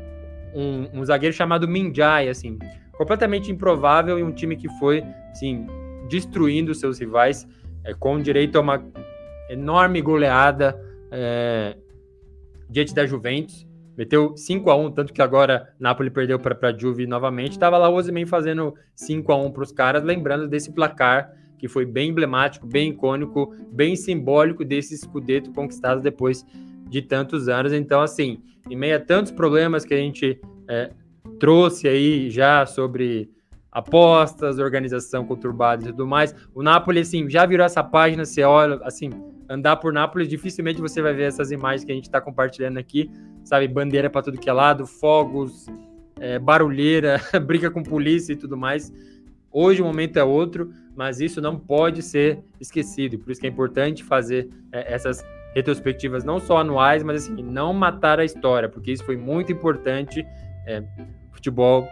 um, 0.55 1.01
um 1.01 1.05
zagueiro 1.05 1.34
chamado 1.34 1.66
Minjai, 1.68 2.28
assim, 2.28 2.56
completamente 2.97 3.51
improvável 3.51 4.18
e 4.18 4.23
um 4.23 4.32
time 4.32 4.56
que 4.56 4.68
foi, 4.78 5.05
assim, 5.31 5.66
destruindo 6.09 6.74
seus 6.74 6.98
rivais 6.98 7.47
é, 7.85 7.94
com 7.94 8.20
direito 8.20 8.56
a 8.56 8.60
uma 8.60 8.85
enorme 9.48 10.01
goleada. 10.01 10.81
É, 11.10 11.77
diante 12.68 12.94
da 12.94 13.06
Juventus. 13.06 13.66
Meteu 13.97 14.36
5 14.36 14.70
a 14.70 14.77
1 14.77 14.90
tanto 14.90 15.12
que 15.12 15.23
agora 15.23 15.74
Napoli 15.78 16.10
perdeu 16.10 16.39
para 16.39 16.56
a 16.68 16.77
Juve 16.77 17.06
novamente. 17.06 17.52
Estava 17.52 17.78
lá 17.78 17.89
o 17.89 17.94
Osimhen 17.94 18.27
fazendo 18.27 18.74
5 18.94 19.32
a 19.32 19.36
1 19.36 19.51
para 19.52 19.62
os 19.62 19.73
caras, 19.73 20.02
lembrando 20.02 20.47
desse 20.47 20.73
placar 20.73 21.32
que 21.59 21.68
foi 21.68 21.86
bem 21.86 22.10
emblemático, 22.10 22.66
bem 22.66 22.90
icônico, 22.90 23.55
bem 23.73 23.97
simbólico 23.97 24.62
desse 24.62 24.94
escudeto 24.94 25.51
conquistado 25.52 26.02
depois 26.02 26.44
de 26.90 27.01
tantos 27.01 27.48
anos. 27.48 27.73
Então, 27.73 28.02
assim, 28.02 28.43
em 28.68 28.77
meio 28.77 28.97
a 28.97 29.01
tantos 29.01 29.32
problemas 29.32 29.82
que 29.82 29.94
a 29.94 29.97
gente 29.97 30.39
é, 30.68 30.90
trouxe 31.38 31.88
aí 31.88 32.30
já 32.30 32.64
sobre 32.66 33.30
apostas, 33.70 34.58
organização 34.58 35.24
conturbada 35.24 35.82
e 35.82 35.86
tudo 35.92 36.06
mais, 36.06 36.34
o 36.54 36.62
Napoli, 36.62 37.00
assim, 37.00 37.28
já 37.28 37.44
virou 37.44 37.66
essa 37.66 37.84
página, 37.84 38.24
você 38.24 38.42
olha, 38.42 38.80
assim, 38.82 39.10
andar 39.48 39.76
por 39.76 39.92
Nápoles, 39.92 40.28
dificilmente 40.28 40.80
você 40.80 41.00
vai 41.00 41.14
ver 41.14 41.24
essas 41.24 41.50
imagens 41.50 41.84
que 41.84 41.92
a 41.92 41.94
gente 41.94 42.04
está 42.04 42.20
compartilhando 42.20 42.78
aqui, 42.78 43.10
sabe? 43.44 43.68
Bandeira 43.68 44.10
para 44.10 44.22
tudo 44.22 44.38
que 44.38 44.48
é 44.48 44.52
lado, 44.52 44.86
fogos, 44.86 45.66
é, 46.18 46.38
barulheira, 46.38 47.20
briga 47.44 47.70
com 47.70 47.82
polícia 47.82 48.32
e 48.32 48.36
tudo 48.36 48.56
mais. 48.56 48.92
Hoje 49.50 49.80
o 49.80 49.84
momento 49.84 50.18
é 50.18 50.24
outro, 50.24 50.70
mas 50.94 51.20
isso 51.20 51.40
não 51.40 51.58
pode 51.58 52.02
ser 52.02 52.40
esquecido. 52.60 53.18
Por 53.18 53.30
isso 53.30 53.40
que 53.40 53.46
é 53.46 53.50
importante 53.50 54.02
fazer 54.04 54.48
é, 54.72 54.92
essas 54.92 55.24
retrospectivas 55.54 56.24
não 56.24 56.38
só 56.38 56.58
anuais, 56.58 57.02
mas 57.02 57.24
assim, 57.24 57.42
não 57.42 57.72
matar 57.72 58.20
a 58.20 58.24
história, 58.24 58.68
porque 58.68 58.92
isso 58.92 59.04
foi 59.04 59.16
muito 59.16 59.52
importante. 59.52 60.26
É, 60.66 60.82
futebol, 61.47 61.89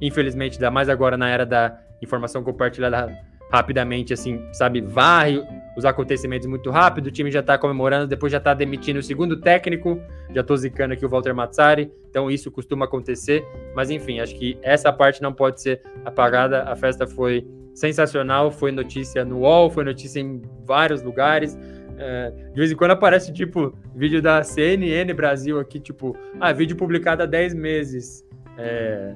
infelizmente, 0.00 0.54
ainda 0.54 0.70
mais 0.70 0.88
agora 0.88 1.16
na 1.16 1.28
era 1.28 1.46
da 1.46 1.78
informação 2.02 2.42
compartilhada 2.42 3.16
rapidamente, 3.50 4.12
assim, 4.12 4.44
sabe, 4.52 4.80
varre 4.80 5.42
os 5.76 5.84
acontecimentos 5.84 6.46
muito 6.46 6.70
rápido, 6.70 7.06
o 7.06 7.10
time 7.10 7.30
já 7.30 7.42
tá 7.42 7.56
comemorando, 7.56 8.06
depois 8.06 8.30
já 8.30 8.40
tá 8.40 8.52
demitindo 8.52 8.98
o 8.98 9.02
segundo 9.02 9.40
técnico, 9.40 9.98
já 10.34 10.42
tô 10.42 10.54
zicando 10.56 10.92
aqui 10.92 11.06
o 11.06 11.08
Walter 11.08 11.32
Mazzari, 11.32 11.90
então 12.10 12.30
isso 12.30 12.50
costuma 12.50 12.84
acontecer, 12.84 13.46
mas 13.74 13.88
enfim, 13.88 14.20
acho 14.20 14.34
que 14.34 14.58
essa 14.60 14.92
parte 14.92 15.22
não 15.22 15.32
pode 15.32 15.62
ser 15.62 15.80
apagada, 16.04 16.64
a 16.64 16.76
festa 16.76 17.06
foi 17.06 17.46
sensacional, 17.74 18.50
foi 18.50 18.72
notícia 18.72 19.24
no 19.24 19.38
UOL, 19.38 19.70
foi 19.70 19.84
notícia 19.84 20.20
em 20.20 20.42
vários 20.66 21.00
lugares, 21.02 21.56
é, 21.96 22.30
de 22.30 22.54
vez 22.54 22.70
em 22.70 22.76
quando 22.76 22.90
aparece, 22.90 23.32
tipo, 23.32 23.74
vídeo 23.94 24.20
da 24.20 24.42
CNN 24.42 25.12
Brasil 25.14 25.58
aqui, 25.58 25.80
tipo, 25.80 26.16
ah, 26.38 26.52
vídeo 26.52 26.76
publicado 26.76 27.22
há 27.22 27.26
10 27.26 27.54
meses, 27.54 28.27
é, 28.58 29.14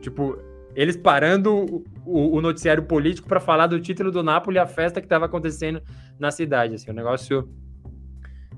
tipo, 0.00 0.38
eles 0.74 0.96
parando 0.96 1.84
o, 2.06 2.36
o 2.36 2.40
noticiário 2.40 2.82
político 2.82 3.28
para 3.28 3.38
falar 3.38 3.66
do 3.66 3.78
título 3.78 4.10
do 4.10 4.22
Napoli, 4.22 4.58
a 4.58 4.66
festa 4.66 5.00
que 5.00 5.06
estava 5.06 5.26
acontecendo 5.26 5.82
na 6.18 6.30
cidade. 6.30 6.74
Assim, 6.74 6.90
um 6.90 6.94
negócio 6.94 7.48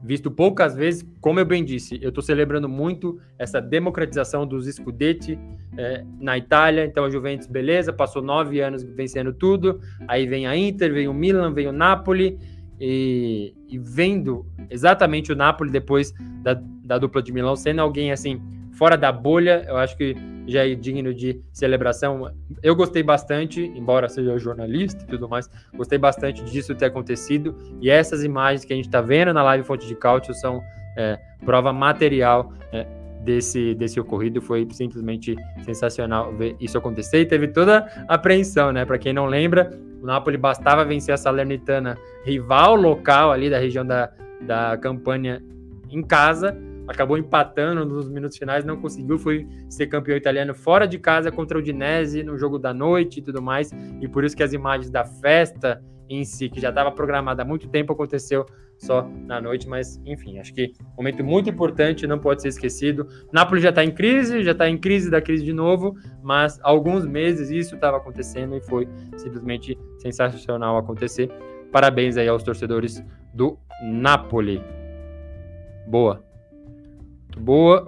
visto 0.03 0.31
poucas 0.31 0.75
vezes, 0.75 1.07
como 1.21 1.41
eu 1.41 1.45
bem 1.45 1.65
disse, 1.65 1.99
eu 2.01 2.09
estou 2.09 2.23
celebrando 2.23 2.69
muito 2.69 3.21
essa 3.39 3.61
democratização 3.61 4.47
dos 4.47 4.67
Scudetti 4.67 5.39
é, 5.77 6.05
na 6.19 6.39
Itália. 6.39 6.85
Então 6.85 7.05
a 7.05 7.11
Juventus, 7.11 7.47
beleza, 7.47 7.93
passou 7.93 8.23
nove 8.23 8.61
anos 8.61 8.83
vencendo 8.83 9.33
tudo. 9.33 9.81
Aí 10.07 10.27
vem 10.27 10.47
a 10.47 10.57
Inter, 10.57 10.93
vem 10.93 11.09
o 11.09 11.15
Milan, 11.15 11.53
vem 11.53 11.67
o 11.67 11.73
Napoli. 11.73 12.39
E, 12.83 13.55
e 13.69 13.79
vendo 13.79 14.47
exatamente 14.71 15.31
o 15.31 15.37
Napoli 15.37 15.71
depois 15.71 16.15
da, 16.43 16.55
da 16.83 16.97
dupla 16.97 17.23
de 17.23 17.31
Milão 17.31 17.55
sendo 17.55 17.83
alguém 17.83 18.11
assim 18.11 18.41
fora 18.81 18.97
da 18.97 19.13
bolha, 19.13 19.63
eu 19.69 19.77
acho 19.77 19.95
que 19.95 20.17
já 20.47 20.67
é 20.67 20.75
digno 20.75 21.13
de 21.13 21.39
celebração. 21.53 22.33
Eu 22.63 22.75
gostei 22.75 23.03
bastante, 23.03 23.61
embora 23.77 24.09
seja 24.09 24.39
jornalista 24.39 25.05
e 25.05 25.07
tudo 25.07 25.29
mais, 25.29 25.51
gostei 25.77 25.99
bastante 25.99 26.43
disso 26.45 26.75
ter 26.75 26.87
acontecido. 26.87 27.55
E 27.79 27.91
essas 27.91 28.25
imagens 28.25 28.65
que 28.65 28.73
a 28.73 28.77
gente 28.77 28.87
está 28.87 29.03
vendo 29.03 29.35
na 29.35 29.43
live 29.43 29.65
Fonte 29.65 29.87
de 29.87 29.95
Cálcio 29.95 30.33
são 30.33 30.63
é, 30.97 31.19
prova 31.45 31.75
material 31.75 32.55
é, 32.73 32.87
desse, 33.23 33.75
desse 33.75 34.01
ocorrido. 34.01 34.41
Foi 34.41 34.67
simplesmente 34.73 35.37
sensacional 35.63 36.35
ver 36.35 36.57
isso 36.59 36.79
acontecer. 36.79 37.21
E 37.21 37.27
teve 37.27 37.49
toda 37.49 37.87
a 38.09 38.15
apreensão, 38.15 38.73
né? 38.73 38.87
Para 38.87 38.97
quem 38.97 39.13
não 39.13 39.27
lembra, 39.27 39.79
o 40.03 40.07
Napoli 40.07 40.39
bastava 40.39 40.87
vencer 40.87 41.13
a 41.13 41.19
Salernitana, 41.19 41.99
rival 42.25 42.77
local 42.77 43.31
ali 43.31 43.51
da 43.51 43.59
região 43.59 43.85
da, 43.85 44.11
da 44.41 44.79
campanha 44.79 45.43
em 45.91 46.03
casa 46.03 46.57
acabou 46.91 47.17
empatando 47.17 47.85
nos 47.87 48.09
minutos 48.09 48.37
finais, 48.37 48.65
não 48.65 48.77
conseguiu, 48.77 49.19
foi 49.19 49.47
ser 49.69 49.87
campeão 49.87 50.17
italiano 50.17 50.55
fora 50.55 50.87
de 50.87 50.99
casa 50.99 51.31
contra 51.31 51.57
o 51.57 51.63
Dinese 51.63 52.23
no 52.23 52.37
jogo 52.37 52.59
da 52.59 52.75
noite 52.75 53.21
e 53.21 53.23
tudo 53.23 53.41
mais, 53.41 53.71
e 54.01 54.09
por 54.09 54.25
isso 54.25 54.37
que 54.37 54.43
as 54.43 54.53
imagens 54.53 54.91
da 54.91 55.05
festa 55.05 55.83
em 56.09 56.25
si, 56.25 56.49
que 56.49 56.61
já 56.61 56.71
estava 56.71 56.91
programada 56.91 57.43
há 57.43 57.45
muito 57.45 57.69
tempo, 57.69 57.93
aconteceu 57.93 58.45
só 58.77 59.09
na 59.27 59.41
noite, 59.41 59.69
mas 59.69 60.01
enfim, 60.05 60.39
acho 60.39 60.53
que 60.53 60.73
momento 60.97 61.23
muito 61.23 61.49
importante, 61.49 62.07
não 62.07 62.19
pode 62.19 62.43
ser 62.43 62.49
esquecido. 62.49 63.07
Nápoles 63.33 63.63
já 63.63 63.69
está 63.69 63.85
em 63.85 63.93
crise, 63.93 64.43
já 64.43 64.53
está 64.53 64.69
em 64.69 64.77
crise 64.77 65.11
da 65.11 65.21
crise 65.21 65.45
de 65.45 65.53
novo, 65.53 65.95
mas 66.23 66.59
há 66.61 66.69
alguns 66.69 67.07
meses 67.07 67.51
isso 67.51 67.77
estava 67.77 67.99
acontecendo 67.99 68.57
e 68.57 68.61
foi 68.63 68.89
simplesmente 69.17 69.79
sensacional 69.99 70.77
acontecer. 70.79 71.31
Parabéns 71.71 72.17
aí 72.17 72.27
aos 72.27 72.43
torcedores 72.43 73.05
do 73.33 73.57
Napoli. 73.85 74.61
Boa. 75.87 76.30
Muito 77.31 77.41
boa. 77.41 77.87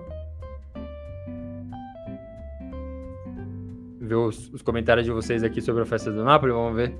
Ver 4.01 4.15
os, 4.15 4.49
os, 4.53 4.63
comentários 4.63 5.05
de 5.05 5.11
vocês 5.11 5.43
aqui 5.43 5.61
sobre 5.61 5.83
a 5.83 5.87
festa 5.87 6.13
do 6.13 6.23
Napoli, 6.23 6.53
vamos 6.53 6.77
ver. 6.77 6.95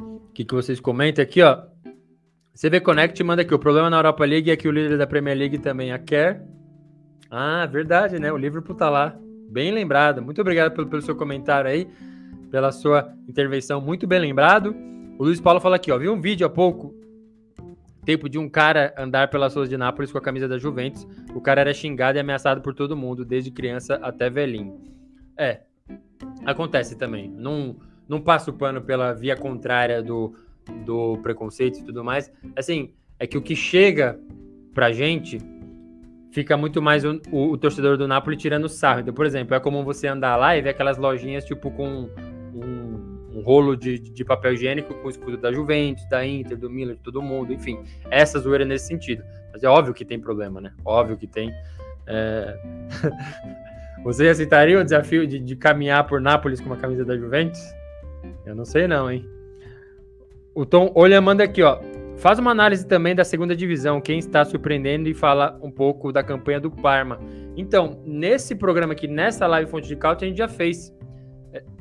O 0.00 0.32
que, 0.32 0.44
que 0.44 0.54
vocês 0.54 0.80
comentam 0.80 1.22
aqui, 1.22 1.42
ó? 1.42 1.62
CV 2.54 2.80
Connect 2.80 3.22
manda 3.22 3.42
aqui. 3.42 3.54
O 3.54 3.58
problema 3.58 3.90
na 3.90 3.98
Europa 3.98 4.24
League 4.24 4.50
é 4.50 4.56
que 4.56 4.66
o 4.66 4.72
líder 4.72 4.96
da 4.96 5.06
Premier 5.06 5.36
League 5.36 5.58
também 5.58 5.92
a 5.92 5.98
quer. 5.98 6.42
Ah, 7.30 7.66
verdade, 7.66 8.18
né? 8.18 8.32
O 8.32 8.36
Liverpool 8.38 8.76
tá 8.76 8.88
lá. 8.88 9.14
Bem 9.50 9.72
lembrado. 9.72 10.22
Muito 10.22 10.40
obrigado 10.40 10.72
pelo, 10.72 10.88
pelo 10.88 11.02
seu 11.02 11.14
comentário 11.14 11.68
aí, 11.68 11.86
pela 12.50 12.72
sua 12.72 13.12
intervenção. 13.28 13.80
Muito 13.80 14.06
bem 14.06 14.20
lembrado. 14.20 14.74
O 15.18 15.24
Luiz 15.24 15.40
Paulo 15.40 15.60
fala 15.60 15.76
aqui, 15.76 15.92
ó. 15.92 15.98
Vi 15.98 16.08
um 16.08 16.20
vídeo 16.20 16.46
há 16.46 16.50
pouco 16.50 17.03
tempo 18.04 18.28
de 18.28 18.38
um 18.38 18.48
cara 18.48 18.94
andar 18.96 19.28
pelas 19.28 19.54
ruas 19.54 19.68
de 19.68 19.76
Nápoles 19.76 20.12
com 20.12 20.18
a 20.18 20.22
camisa 20.22 20.46
da 20.46 20.58
Juventus. 20.58 21.06
O 21.34 21.40
cara 21.40 21.60
era 21.60 21.74
xingado 21.74 22.18
e 22.18 22.20
ameaçado 22.20 22.60
por 22.60 22.74
todo 22.74 22.96
mundo, 22.96 23.24
desde 23.24 23.50
criança 23.50 23.94
até 24.02 24.28
velhinho. 24.30 24.80
É, 25.36 25.62
acontece 26.44 26.96
também. 26.96 27.28
Não, 27.30 27.76
não 28.08 28.20
passa 28.20 28.50
o 28.50 28.54
pano 28.54 28.82
pela 28.82 29.12
via 29.12 29.36
contrária 29.36 30.02
do, 30.02 30.34
do 30.84 31.18
preconceito 31.22 31.78
e 31.78 31.82
tudo 31.84 32.04
mais. 32.04 32.32
Assim, 32.56 32.92
é 33.18 33.26
que 33.26 33.38
o 33.38 33.42
que 33.42 33.56
chega 33.56 34.18
pra 34.72 34.92
gente 34.92 35.38
fica 36.30 36.56
muito 36.56 36.82
mais 36.82 37.04
o, 37.04 37.20
o, 37.30 37.52
o 37.52 37.56
torcedor 37.56 37.96
do 37.96 38.08
Napoli 38.08 38.36
tirando 38.36 38.68
sarro. 38.68 39.00
Então, 39.00 39.14
por 39.14 39.24
exemplo, 39.24 39.54
é 39.54 39.60
comum 39.60 39.84
você 39.84 40.08
andar 40.08 40.36
lá 40.36 40.56
e 40.56 40.62
ver 40.62 40.70
aquelas 40.70 40.98
lojinhas 40.98 41.44
tipo 41.44 41.70
com 41.70 42.10
um 43.34 43.42
rolo 43.42 43.76
de, 43.76 43.98
de 43.98 44.24
papel 44.24 44.54
higiênico 44.54 44.94
com 44.94 45.06
o 45.06 45.10
escudo 45.10 45.36
da 45.36 45.52
Juventus, 45.52 46.08
da 46.08 46.24
Inter, 46.24 46.56
do 46.56 46.70
Milan, 46.70 46.94
de 46.94 47.00
todo 47.00 47.20
mundo, 47.20 47.52
enfim, 47.52 47.82
essa 48.10 48.38
zoeira 48.38 48.64
nesse 48.64 48.86
sentido. 48.86 49.24
Mas 49.52 49.62
é 49.62 49.68
óbvio 49.68 49.92
que 49.92 50.04
tem 50.04 50.20
problema, 50.20 50.60
né? 50.60 50.72
Óbvio 50.84 51.16
que 51.16 51.26
tem. 51.26 51.52
É... 52.06 52.56
Você 54.04 54.28
aceitaria 54.28 54.78
o 54.78 54.84
desafio 54.84 55.26
de, 55.26 55.38
de 55.38 55.56
caminhar 55.56 56.06
por 56.06 56.20
Nápoles 56.20 56.60
com 56.60 56.66
uma 56.66 56.76
camisa 56.76 57.04
da 57.04 57.16
Juventus? 57.16 57.60
Eu 58.44 58.54
não 58.54 58.64
sei 58.64 58.86
não, 58.86 59.10
hein? 59.10 59.26
O 60.54 60.64
Tom 60.64 60.92
Olha 60.94 61.20
manda 61.20 61.42
aqui, 61.42 61.62
ó. 61.62 61.80
Faz 62.16 62.38
uma 62.38 62.52
análise 62.52 62.86
também 62.86 63.14
da 63.14 63.24
segunda 63.24 63.56
divisão, 63.56 64.00
quem 64.00 64.18
está 64.18 64.44
surpreendendo 64.44 65.08
e 65.08 65.14
fala 65.14 65.58
um 65.60 65.70
pouco 65.70 66.12
da 66.12 66.22
campanha 66.22 66.60
do 66.60 66.70
Parma. 66.70 67.18
Então, 67.56 68.00
nesse 68.04 68.54
programa 68.54 68.92
aqui, 68.92 69.08
nessa 69.08 69.46
live 69.46 69.70
Fonte 69.70 69.88
de 69.88 69.96
Cálcio, 69.96 70.24
a 70.24 70.28
gente 70.28 70.38
já 70.38 70.48
fez 70.48 70.92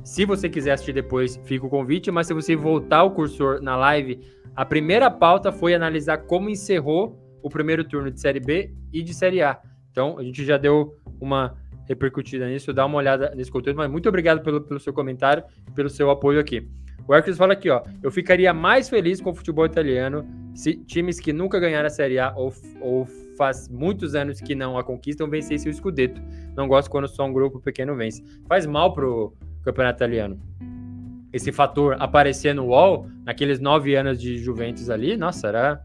se 0.03 0.25
você 0.25 0.49
quiser 0.49 0.71
assistir 0.71 0.93
depois, 0.93 1.39
fica 1.45 1.65
o 1.65 1.69
convite, 1.69 2.11
mas 2.11 2.27
se 2.27 2.33
você 2.33 2.55
voltar 2.55 3.03
o 3.03 3.11
cursor 3.11 3.61
na 3.61 3.75
live, 3.75 4.19
a 4.55 4.65
primeira 4.65 5.09
pauta 5.09 5.51
foi 5.51 5.73
analisar 5.73 6.17
como 6.19 6.49
encerrou 6.49 7.19
o 7.41 7.49
primeiro 7.49 7.83
turno 7.83 8.11
de 8.11 8.19
Série 8.19 8.39
B 8.39 8.73
e 8.91 9.01
de 9.01 9.13
Série 9.13 9.41
A. 9.41 9.59
Então, 9.91 10.17
a 10.17 10.23
gente 10.23 10.43
já 10.45 10.57
deu 10.57 10.95
uma 11.19 11.55
repercutida 11.87 12.47
nisso, 12.47 12.73
dá 12.73 12.85
uma 12.85 12.97
olhada 12.97 13.33
nesse 13.35 13.51
conteúdo, 13.51 13.77
mas 13.77 13.91
muito 13.91 14.07
obrigado 14.07 14.41
pelo, 14.41 14.61
pelo 14.61 14.79
seu 14.79 14.93
comentário 14.93 15.43
pelo 15.75 15.89
seu 15.89 16.09
apoio 16.09 16.39
aqui. 16.39 16.67
O 17.07 17.13
Hercules 17.13 17.37
fala 17.37 17.53
aqui, 17.53 17.69
ó, 17.69 17.83
eu 18.01 18.09
ficaria 18.09 18.53
mais 18.53 18.87
feliz 18.87 19.19
com 19.19 19.31
o 19.31 19.35
futebol 19.35 19.65
italiano 19.65 20.25
se 20.55 20.75
times 20.75 21.19
que 21.19 21.33
nunca 21.33 21.59
ganharam 21.59 21.87
a 21.87 21.89
Série 21.89 22.17
A 22.17 22.33
ou, 22.33 22.53
ou 22.79 23.05
faz 23.37 23.67
muitos 23.67 24.15
anos 24.15 24.39
que 24.39 24.55
não 24.55 24.77
a 24.77 24.83
conquistam 24.83 25.29
vencessem 25.29 25.69
o 25.69 25.75
Scudetto. 25.75 26.21
Não 26.55 26.67
gosto 26.67 26.89
quando 26.89 27.07
só 27.07 27.25
um 27.25 27.33
grupo 27.33 27.59
pequeno 27.59 27.95
vence. 27.95 28.23
Faz 28.47 28.65
mal 28.65 28.93
pro, 28.93 29.33
campeonato 29.63 29.97
italiano. 29.97 30.39
Esse 31.31 31.51
fator 31.51 31.95
aparecer 31.99 32.53
no 32.53 32.67
UOL, 32.67 33.07
naqueles 33.25 33.59
nove 33.59 33.95
anos 33.95 34.21
de 34.21 34.37
Juventus 34.37 34.89
ali, 34.89 35.17
nossa, 35.17 35.47
era 35.47 35.81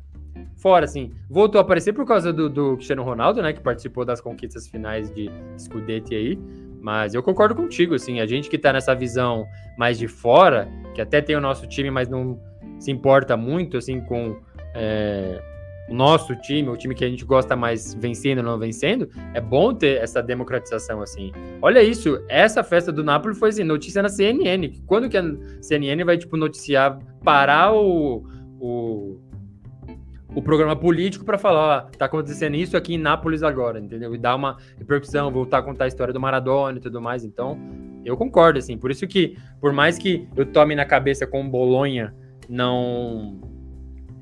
fora, 0.57 0.85
assim. 0.85 1.13
Voltou 1.29 1.59
a 1.59 1.63
aparecer 1.63 1.93
por 1.93 2.05
causa 2.05 2.33
do, 2.33 2.51
do 2.51 2.75
Cristiano 2.75 3.03
Ronaldo, 3.03 3.43
né, 3.43 3.53
que 3.53 3.61
participou 3.61 4.05
das 4.05 4.21
conquistas 4.21 4.69
finais 4.69 5.11
de 5.15 5.31
Scudetti 5.59 6.15
aí, 6.15 6.39
mas 6.81 7.15
eu 7.15 7.23
concordo 7.23 7.55
contigo, 7.55 7.95
assim, 7.95 8.21
a 8.21 8.27
gente 8.27 8.49
que 8.49 8.59
tá 8.59 8.73
nessa 8.73 8.95
visão 8.95 9.47
mais 9.77 9.99
de 9.99 10.07
fora, 10.07 10.69
que 10.95 11.01
até 11.01 11.21
tem 11.21 11.35
o 11.37 11.41
nosso 11.41 11.67
time, 11.67 11.91
mas 11.91 12.09
não 12.09 12.39
se 12.79 12.91
importa 12.91 13.37
muito, 13.37 13.77
assim, 13.77 14.01
com 14.01 14.37
é, 14.75 15.41
o 15.89 15.95
nosso 15.95 16.37
time, 16.37 16.69
o 16.69 16.77
time 16.77 16.95
que 16.95 17.05
a 17.05 17.09
gente 17.09 17.25
gosta 17.25 17.57
mais 17.57 17.95
vencendo 17.95 18.39
ou 18.39 18.45
não 18.45 18.59
vencendo, 18.59 19.09
é 19.33 19.41
bom 19.41 19.75
ter 19.75 20.03
essa 20.03 20.23
democratização 20.23 21.01
assim. 21.01 21.33
Olha 21.63 21.83
isso, 21.83 22.23
essa 22.29 22.63
festa 22.63 22.93
do 22.93 23.03
Napoli 23.03 23.35
foi 23.35 23.49
assim, 23.49 23.65
notícia 23.65 24.03
na 24.03 24.09
CNN. 24.09 24.81
Quando 24.87 25.09
que 25.09 25.17
a 25.17 25.25
CNN 25.61 26.05
vai 26.05 26.19
tipo 26.19 26.37
noticiar 26.37 26.99
parar 27.25 27.73
o, 27.73 28.25
o, 28.61 29.19
o 30.35 30.43
programa 30.43 30.77
político 30.77 31.25
para 31.25 31.39
falar, 31.39 31.87
ó, 31.87 31.97
tá 31.97 32.05
acontecendo 32.05 32.55
isso 32.55 32.77
aqui 32.77 32.95
em 32.95 32.99
Nápoles 32.99 33.43
agora, 33.43 33.81
entendeu? 33.81 34.15
E 34.15 34.19
dar 34.19 34.35
uma 34.35 34.59
repercussão, 34.77 35.31
voltar 35.31 35.59
a 35.59 35.63
contar 35.63 35.85
a 35.85 35.89
história 35.89 36.13
do 36.13 36.21
Maradona 36.21 36.79
e 36.79 36.81
tudo 36.81 37.01
mais. 37.01 37.25
Então, 37.25 37.59
eu 38.05 38.17
concordo, 38.17 38.59
assim. 38.59 38.77
Por 38.77 38.91
isso 38.91 39.07
que, 39.07 39.37
por 39.61 39.73
mais 39.73 39.99
que 39.99 40.29
eu 40.37 40.47
tome 40.47 40.75
na 40.75 40.85
cabeça 40.85 41.27
com 41.27 41.49
Bolonha 41.49 42.15
não 42.49 43.41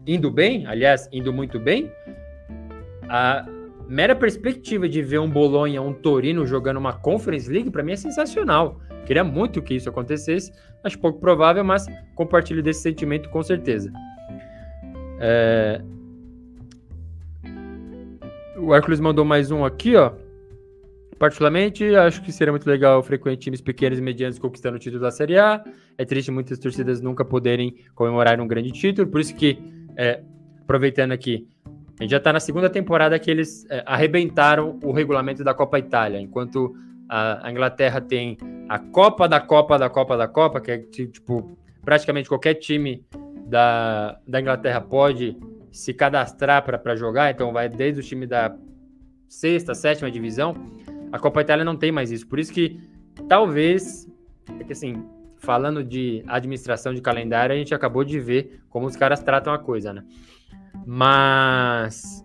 indo 0.06 0.30
bem, 0.30 0.66
aliás, 0.66 1.08
indo 1.12 1.32
muito 1.32 1.58
bem, 1.58 1.90
a 3.08 3.46
mera 3.88 4.14
perspectiva 4.14 4.88
de 4.88 5.02
ver 5.02 5.18
um 5.18 5.28
Bolonha, 5.28 5.82
um 5.82 5.92
Torino 5.92 6.46
jogando 6.46 6.78
uma 6.78 6.92
Conference 6.92 7.50
League, 7.50 7.70
para 7.70 7.82
mim 7.82 7.92
é 7.92 7.96
sensacional. 7.96 8.80
Queria 9.04 9.22
muito 9.22 9.62
que 9.62 9.74
isso 9.74 9.88
acontecesse, 9.88 10.52
acho 10.82 10.98
pouco 10.98 11.20
provável, 11.20 11.64
mas 11.64 11.86
compartilho 12.14 12.62
desse 12.62 12.82
sentimento 12.82 13.28
com 13.30 13.42
certeza. 13.42 13.92
É... 15.20 15.80
O 18.58 18.74
Hércules 18.74 19.00
mandou 19.00 19.24
mais 19.24 19.50
um 19.50 19.64
aqui, 19.64 19.94
ó. 19.96 20.12
Particularmente, 21.18 21.94
acho 21.94 22.22
que 22.22 22.30
seria 22.30 22.52
muito 22.52 22.66
legal 22.68 23.02
frequentar 23.02 23.38
times 23.38 23.60
pequenos 23.60 23.98
e 23.98 24.02
medianos 24.02 24.38
conquistando 24.38 24.76
o 24.76 24.78
título 24.78 25.00
da 25.00 25.10
Série 25.10 25.38
A. 25.38 25.64
É 25.96 26.04
triste 26.04 26.30
muitas 26.30 26.58
torcidas 26.58 27.00
nunca 27.00 27.24
poderem 27.24 27.76
comemorar 27.94 28.38
um 28.40 28.46
grande 28.46 28.70
título, 28.70 29.08
por 29.08 29.20
isso 29.20 29.34
que, 29.34 29.58
é, 29.96 30.22
aproveitando 30.62 31.12
aqui, 31.12 31.48
a 31.98 32.02
gente 32.02 32.10
já 32.10 32.18
está 32.18 32.32
na 32.32 32.40
segunda 32.40 32.68
temporada 32.68 33.18
que 33.18 33.30
eles 33.30 33.66
é, 33.70 33.82
arrebentaram 33.86 34.78
o 34.82 34.92
regulamento 34.92 35.42
da 35.42 35.54
Copa 35.54 35.78
Itália, 35.78 36.20
enquanto 36.20 36.74
a, 37.08 37.46
a, 37.46 37.50
Inglaterra 37.50 38.00
tem 38.00 38.36
a 38.68 38.78
Copa 38.78 39.26
da 39.28 39.40
Copa 39.40 39.78
da 39.78 39.88
Copa 39.88 40.16
da 40.16 40.28
Copa, 40.28 40.60
que 40.60 40.70
é 40.70 40.78
tipo, 40.78 41.56
praticamente 41.82 42.28
qualquer 42.28 42.54
time 42.54 43.02
da, 43.46 44.18
da 44.26 44.40
Inglaterra 44.40 44.80
pode 44.80 45.38
se 45.72 45.94
cadastrar 45.94 46.62
para 46.64 46.96
jogar, 46.96 47.30
então 47.30 47.52
vai 47.52 47.68
desde 47.68 48.00
o 48.00 48.04
time 48.04 48.26
da 48.26 48.54
sexta, 49.28 49.74
sétima 49.74 50.10
divisão. 50.10 50.54
A 51.12 51.18
Copa 51.18 51.40
Itália 51.40 51.64
não 51.64 51.76
tem 51.76 51.90
mais 51.90 52.10
isso, 52.10 52.26
por 52.26 52.38
isso 52.38 52.52
que 52.52 52.78
talvez, 53.28 54.06
é 54.60 54.64
que 54.64 54.72
assim, 54.72 55.02
falando 55.46 55.82
de 55.82 56.22
administração 56.26 56.92
de 56.92 57.00
calendário, 57.00 57.54
a 57.54 57.58
gente 57.58 57.74
acabou 57.74 58.04
de 58.04 58.20
ver 58.20 58.60
como 58.68 58.86
os 58.86 58.96
caras 58.96 59.22
tratam 59.22 59.54
a 59.54 59.58
coisa, 59.58 59.92
né? 59.92 60.02
Mas 60.84 62.22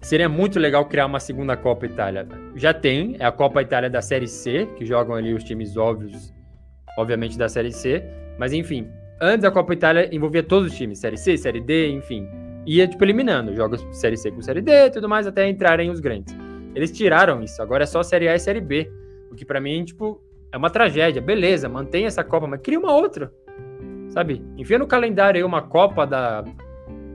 seria 0.00 0.28
muito 0.28 0.58
legal 0.58 0.86
criar 0.86 1.06
uma 1.06 1.20
segunda 1.20 1.56
Copa 1.56 1.84
Itália. 1.84 2.26
Já 2.54 2.72
tem, 2.72 3.16
é 3.18 3.26
a 3.26 3.32
Copa 3.32 3.60
Itália 3.60 3.90
da 3.90 4.00
Série 4.00 4.28
C, 4.28 4.66
que 4.76 4.86
jogam 4.86 5.14
ali 5.14 5.34
os 5.34 5.44
times 5.44 5.76
óbvios, 5.76 6.32
obviamente 6.96 7.36
da 7.36 7.48
Série 7.48 7.72
C, 7.72 8.02
mas 8.38 8.52
enfim, 8.52 8.88
Antes 9.20 9.44
a 9.44 9.50
Copa 9.50 9.72
Itália 9.72 10.08
envolvia 10.12 10.42
todos 10.42 10.72
os 10.72 10.76
times, 10.76 10.98
Série 10.98 11.16
C, 11.16 11.36
Série 11.38 11.60
D, 11.60 11.88
enfim. 11.88 12.28
Ia, 12.66 12.88
tipo, 12.88 13.04
eliminando 13.04 13.54
jogos 13.54 13.86
Série 13.92 14.16
C 14.16 14.30
com 14.30 14.42
Série 14.42 14.60
D 14.60 14.90
tudo 14.90 15.08
mais, 15.08 15.26
até 15.26 15.48
entrarem 15.48 15.90
os 15.90 16.00
grandes. 16.00 16.36
Eles 16.74 16.90
tiraram 16.90 17.42
isso, 17.42 17.62
agora 17.62 17.84
é 17.84 17.86
só 17.86 18.02
Série 18.02 18.28
A 18.28 18.34
e 18.34 18.38
Série 18.38 18.60
B. 18.60 18.90
O 19.30 19.34
que 19.34 19.44
para 19.44 19.60
mim, 19.60 19.84
tipo, 19.84 20.20
é 20.54 20.56
uma 20.56 20.70
tragédia. 20.70 21.20
Beleza, 21.20 21.68
mantém 21.68 22.06
essa 22.06 22.22
Copa, 22.22 22.46
mas 22.46 22.60
cria 22.60 22.78
uma 22.78 22.94
outra. 22.94 23.32
Sabe? 24.10 24.40
Enfia 24.56 24.78
no 24.78 24.86
calendário 24.86 25.38
aí 25.38 25.42
uma 25.42 25.60
Copa 25.60 26.06
da, 26.06 26.44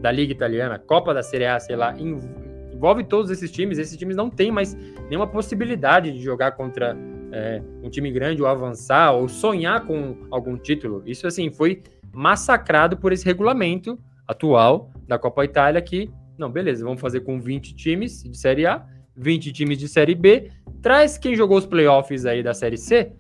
da 0.02 0.12
Liga 0.12 0.34
Italiana, 0.34 0.78
Copa 0.78 1.14
da 1.14 1.24
Série 1.24 1.46
A, 1.46 1.58
sei 1.58 1.78
lá. 1.78 1.96
Envolve 1.98 3.06
todos 3.06 3.32
esses 3.32 3.50
times. 3.50 3.78
Esses 3.78 3.96
times 3.96 4.18
não 4.18 4.30
têm 4.30 4.52
mais 4.52 4.76
nenhuma 5.10 5.26
possibilidade 5.26 6.12
de 6.12 6.20
jogar 6.22 6.52
contra 6.52 6.98
é, 7.32 7.62
um 7.82 7.90
time 7.90 8.12
grande 8.12 8.42
ou 8.42 8.48
avançar 8.50 9.14
ou 9.14 9.30
sonhar 9.30 9.86
com 9.86 10.18
algum 10.30 10.58
título. 10.58 11.02
Isso, 11.06 11.26
assim, 11.26 11.50
foi 11.50 11.82
massacrado 12.12 12.98
por 12.98 13.14
esse 13.14 13.24
regulamento 13.24 13.98
atual 14.28 14.92
da 15.08 15.18
Copa 15.18 15.46
Itália 15.46 15.82
que, 15.82 16.12
não, 16.38 16.52
beleza, 16.52 16.84
vamos 16.84 17.00
fazer 17.00 17.22
com 17.22 17.40
20 17.40 17.74
times 17.74 18.22
de 18.22 18.38
Série 18.38 18.66
A, 18.66 18.86
20 19.16 19.54
times 19.54 19.78
de 19.78 19.88
Série 19.88 20.14
B, 20.14 20.52
traz 20.82 21.18
quem 21.18 21.36
jogou 21.36 21.58
os 21.58 21.66
playoffs 21.66 22.26
aí 22.26 22.44
da 22.44 22.54
Série 22.54 22.78
C 22.78 23.14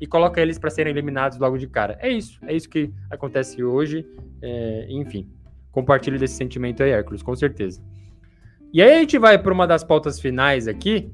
e 0.00 0.06
coloca 0.06 0.40
eles 0.40 0.58
para 0.58 0.70
serem 0.70 0.92
eliminados 0.92 1.38
logo 1.38 1.56
de 1.56 1.66
cara. 1.66 1.98
É 2.00 2.08
isso, 2.08 2.38
é 2.42 2.54
isso 2.54 2.68
que 2.68 2.92
acontece 3.10 3.62
hoje, 3.62 4.06
é, 4.42 4.86
enfim. 4.90 5.28
Compartilho 5.70 6.18
desse 6.18 6.34
sentimento 6.34 6.82
aí, 6.82 6.90
Hércules, 6.90 7.22
com 7.22 7.36
certeza. 7.36 7.80
E 8.72 8.82
aí 8.82 8.92
a 8.92 8.98
gente 8.98 9.18
vai 9.18 9.38
para 9.38 9.52
uma 9.52 9.66
das 9.66 9.82
pautas 9.82 10.20
finais 10.20 10.68
aqui, 10.68 11.10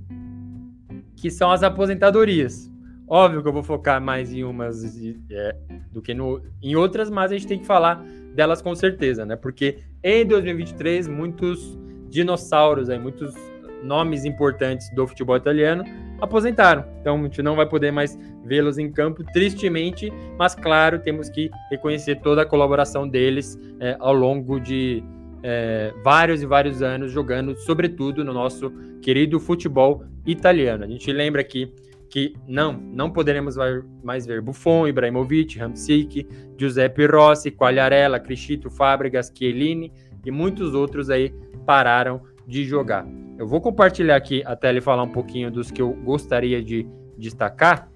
que 1.16 1.30
são 1.30 1.50
as 1.50 1.62
aposentadorias. 1.62 2.70
Óbvio 3.06 3.42
que 3.42 3.48
eu 3.48 3.52
vou 3.52 3.62
focar 3.62 4.00
mais 4.00 4.32
em 4.32 4.44
umas 4.44 4.82
é, 5.30 5.56
do 5.92 6.00
que 6.00 6.14
no, 6.14 6.42
em 6.62 6.74
outras, 6.74 7.10
mas 7.10 7.30
a 7.30 7.34
gente 7.34 7.46
tem 7.46 7.58
que 7.58 7.66
falar 7.66 8.02
delas 8.34 8.62
com 8.62 8.74
certeza, 8.74 9.26
né? 9.26 9.36
Porque 9.36 9.78
em 10.02 10.26
2023, 10.26 11.06
muitos 11.06 11.78
dinossauros, 12.08 12.88
aí, 12.88 12.98
muitos 12.98 13.34
nomes 13.82 14.24
importantes 14.24 14.88
do 14.94 15.06
futebol 15.06 15.36
italiano 15.36 15.84
aposentaram. 16.20 16.84
Então 17.00 17.18
a 17.18 17.22
gente 17.22 17.42
não 17.42 17.56
vai 17.56 17.66
poder 17.66 17.90
mais 17.90 18.18
vê-los 18.44 18.78
em 18.78 18.90
campo, 18.90 19.24
tristemente, 19.32 20.12
mas 20.38 20.54
claro, 20.54 20.98
temos 20.98 21.28
que 21.28 21.50
reconhecer 21.70 22.20
toda 22.20 22.42
a 22.42 22.46
colaboração 22.46 23.08
deles 23.08 23.58
é, 23.80 23.96
ao 23.98 24.14
longo 24.14 24.60
de 24.60 25.02
é, 25.42 25.92
vários 26.02 26.42
e 26.42 26.46
vários 26.46 26.82
anos 26.82 27.12
jogando, 27.12 27.56
sobretudo 27.56 28.24
no 28.24 28.32
nosso 28.32 28.70
querido 29.02 29.38
futebol 29.38 30.04
italiano. 30.26 30.84
A 30.84 30.88
gente 30.88 31.12
lembra 31.12 31.40
aqui 31.40 31.72
que 32.08 32.34
não, 32.46 32.72
não 32.72 33.10
poderemos 33.10 33.56
mais 34.02 34.24
ver 34.24 34.40
Buffon, 34.40 34.86
Ibrahimovic, 34.86 35.60
Hamsik, 35.60 36.26
Giuseppe 36.56 37.06
Rossi, 37.06 37.50
Quagliarella, 37.50 38.20
Criscito, 38.20 38.70
Fábregas, 38.70 39.32
Chiellini 39.36 39.92
e 40.24 40.30
muitos 40.30 40.74
outros 40.74 41.10
aí 41.10 41.34
pararam 41.66 42.22
de 42.46 42.64
jogar. 42.64 43.06
Eu 43.38 43.46
vou 43.46 43.60
compartilhar 43.60 44.16
aqui 44.16 44.42
a 44.44 44.54
tela 44.54 44.78
e 44.78 44.80
falar 44.80 45.02
um 45.02 45.12
pouquinho 45.12 45.50
dos 45.50 45.70
que 45.70 45.82
eu 45.82 45.92
gostaria 45.92 46.62
de 46.62 46.86
destacar. 47.18 47.88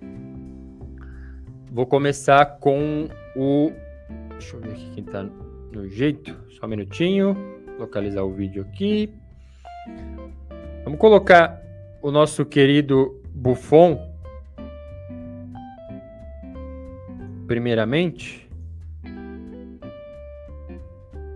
Vou 1.71 1.87
começar 1.87 2.45
com 2.59 3.09
o. 3.37 3.71
Deixa 4.31 4.57
eu 4.57 4.61
ver 4.61 4.73
aqui 4.73 4.91
quem 4.95 5.05
tá 5.05 5.23
no 5.73 5.89
jeito. 5.89 6.37
Só 6.59 6.67
um 6.67 6.71
minutinho. 6.71 7.37
Localizar 7.79 8.25
o 8.25 8.33
vídeo 8.33 8.63
aqui. 8.63 9.13
Vamos 10.85 10.99
colocar 10.99 11.63
o 12.03 12.11
nosso 12.11 12.45
querido 12.45 13.23
Buffon. 13.33 14.01
Primeiramente. 17.47 18.48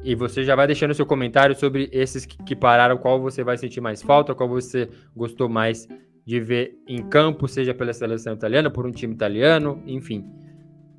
E 0.05 0.17
você 0.17 0.43
já 0.43 0.57
vai 0.57 0.67
deixando 0.67 0.95
seu 0.95 1.07
comentário 1.07 1.55
sobre 1.55 1.89
esses 1.93 2.27
que 2.27 2.57
pararam, 2.57 2.99
qual 2.99 3.21
você 3.21 3.45
vai 3.45 3.57
sentir 3.57 3.81
mais 3.81 4.03
falta, 4.03 4.35
qual 4.35 4.49
você 4.49 4.89
gostou 5.15 5.49
mais 5.49 5.87
de 6.25 6.41
ver 6.41 6.77
em 6.89 7.09
campo, 7.09 7.47
seja 7.47 7.73
pela 7.73 7.93
seleção 7.93 8.35
italiana, 8.35 8.69
por 8.71 8.85
um 8.85 8.91
time 8.91 9.15
italiano, 9.15 9.81
enfim. 9.87 10.25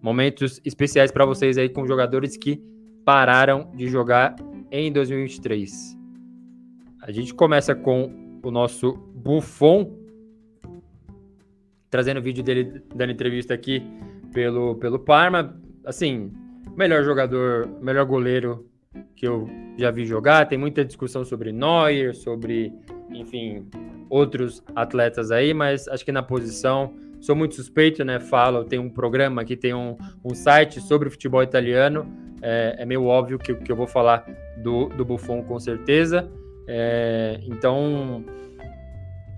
Momentos 0.01 0.61
especiais 0.63 1.11
para 1.11 1.25
vocês 1.25 1.57
aí 1.57 1.67
com 1.67 1.85
jogadores 1.85 2.37
que 2.37 2.61
pararam 3.05 3.71
de 3.75 3.87
jogar 3.87 4.35
em 4.71 4.91
2023. 4.91 5.97
A 7.01 7.11
gente 7.11 7.33
começa 7.33 7.75
com 7.75 8.39
o 8.41 8.51
nosso 8.51 8.93
Buffon, 9.15 9.97
trazendo 11.89 12.19
o 12.19 12.23
vídeo 12.23 12.43
dele 12.43 12.81
dando 12.95 13.11
entrevista 13.11 13.53
aqui 13.53 13.83
pelo, 14.33 14.75
pelo 14.75 14.97
Parma. 14.97 15.57
Assim, 15.85 16.31
melhor 16.77 17.03
jogador, 17.03 17.67
melhor 17.81 18.05
goleiro 18.05 18.72
que 19.15 19.27
eu 19.27 19.47
já 19.77 19.91
vi 19.91 20.05
jogar. 20.05 20.47
Tem 20.47 20.57
muita 20.57 20.83
discussão 20.83 21.23
sobre 21.23 21.51
Neuer, 21.51 22.15
sobre, 22.15 22.73
enfim, 23.11 23.67
outros 24.09 24.63
atletas 24.75 25.31
aí, 25.31 25.53
mas 25.53 25.87
acho 25.87 26.03
que 26.03 26.11
na 26.11 26.23
posição 26.23 26.93
sou 27.21 27.35
muito 27.35 27.55
suspeito, 27.55 28.03
né? 28.03 28.19
Falo, 28.19 28.65
tem 28.65 28.79
um 28.79 28.89
programa 28.89 29.41
aqui, 29.41 29.55
tem 29.55 29.73
um, 29.73 29.97
um 30.23 30.35
site 30.35 30.81
sobre 30.81 31.09
futebol 31.09 31.41
italiano 31.41 32.23
é, 32.43 32.75
é 32.79 32.85
meio 32.85 33.05
óbvio 33.05 33.39
que, 33.39 33.55
que 33.55 33.71
eu 33.71 33.75
vou 33.75 33.87
falar 33.87 34.25
do, 34.57 34.89
do 34.89 35.05
Buffon 35.05 35.41
com 35.43 35.57
certeza. 35.61 36.29
É, 36.67 37.39
então, 37.43 38.25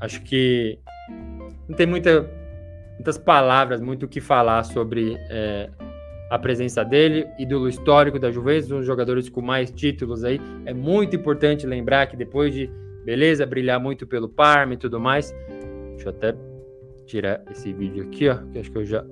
acho 0.02 0.24
que 0.24 0.80
não 1.70 1.76
tem 1.76 1.86
muita, 1.86 2.28
muitas 2.96 3.16
palavras, 3.16 3.80
muito 3.80 4.08
o 4.08 4.10
que 4.10 4.20
falar 4.20 4.64
sobre 4.64 5.16
é, 5.30 5.70
a 6.30 6.40
presença 6.40 6.84
dele, 6.84 7.28
ídolo 7.38 7.70
histórico 7.70 8.18
da 8.18 8.32
Juventus, 8.32 8.72
um 8.72 8.78
dos 8.78 8.86
jogadores 8.86 9.30
com 9.30 9.42
mais 9.42 9.72
títulos 9.72 10.24
aí. 10.24 10.40
É 10.66 10.74
muito 10.74 11.16
importante 11.16 11.68
lembrar 11.68 12.08
que 12.08 12.18
depois 12.18 12.54
de, 12.54 12.70
beleza, 13.04 13.46
brilhar 13.46 13.80
muito 13.80 14.08
pelo 14.08 14.28
Parma 14.28 14.74
e 14.74 14.78
tudo 14.78 15.00
mais, 15.00 15.36
deixa 15.92 16.10
eu 16.10 16.10
até 16.10 16.36
tirar 17.06 17.44
esse 17.52 17.72
vídeo 17.72 18.04
aqui, 18.04 18.28
ó, 18.28 18.38
que 18.52 18.60
acho 18.60 18.72
que 18.72 18.78
eu 18.78 18.86
já, 18.86 19.06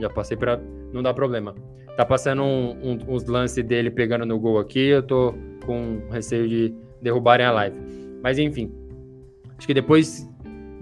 já 0.00 0.08
passei 0.08 0.36
para 0.36 0.58
não 0.92 1.02
dar 1.02 1.12
problema. 1.12 1.54
Tá 1.96 2.04
passando 2.04 2.42
um, 2.42 2.70
um, 2.82 2.98
uns 3.08 3.24
lances 3.26 3.62
dele 3.64 3.90
pegando 3.90 4.24
no 4.26 4.38
gol 4.38 4.58
aqui, 4.58 4.88
eu 4.88 5.02
tô 5.02 5.34
com 5.64 6.00
receio 6.10 6.48
de 6.48 6.74
derrubarem 7.02 7.46
a 7.46 7.50
live. 7.50 7.76
Mas 8.22 8.38
enfim, 8.38 8.72
acho 9.58 9.66
que 9.66 9.74
depois 9.74 10.28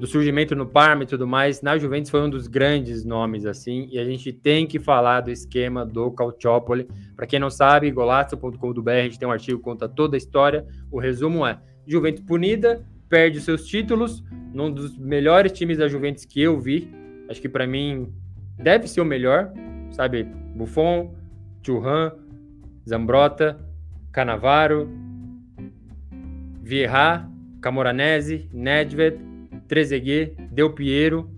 do 0.05 0.07
surgimento 0.07 0.55
no 0.55 0.67
Parma 0.67 1.05
e 1.05 1.07
tudo 1.07 1.27
mais, 1.27 1.63
na 1.63 1.79
Juventus 1.79 2.11
foi 2.11 2.21
um 2.21 2.29
dos 2.29 2.47
grandes 2.47 3.07
nomes, 3.07 3.47
assim, 3.47 3.89
e 3.91 3.99
a 3.99 4.05
gente 4.05 4.35
tem 4.35 4.67
que 4.67 4.79
falar 4.79 5.23
do 5.23 5.31
esquema 5.31 5.83
do 5.87 6.11
Calciopoli. 6.11 6.87
Para 7.17 7.27
quem 7.27 7.39
não 7.39 7.49
sabe, 7.49 7.91
golazzo.com.br, 7.91 8.91
a 8.91 9.03
gente 9.05 9.19
tem 9.19 9.27
um 9.27 9.33
artigo 9.33 9.57
que 9.57 9.65
conta 9.65 9.89
toda 9.89 10.15
a 10.15 10.19
história. 10.19 10.67
O 10.91 11.01
resumo 11.01 11.47
é: 11.47 11.59
Juventus 11.87 12.21
punida, 12.21 12.87
perde 13.09 13.41
seus 13.41 13.67
títulos, 13.67 14.23
num 14.53 14.71
dos 14.71 14.95
melhores 14.99 15.53
times 15.53 15.79
da 15.79 15.89
Juventus 15.89 16.27
que 16.27 16.43
eu 16.43 16.61
vi. 16.61 16.93
Acho 17.31 17.41
que 17.41 17.49
para 17.49 17.67
mim 17.67 18.13
deve 18.59 18.87
ser 18.87 19.01
o 19.01 19.07
melhor, 19.07 19.55
sabe? 19.91 20.25
Buffon, 20.55 21.15
Churran, 21.65 22.13
Zambrota, 22.87 23.59
Canavaro, 24.13 24.87
Vieira, 26.63 27.27
Camoranese, 27.63 28.51
Nedved, 28.53 29.33
Trezeguet, 29.69 30.37
Del 30.51 30.73
Piero, 30.73 31.31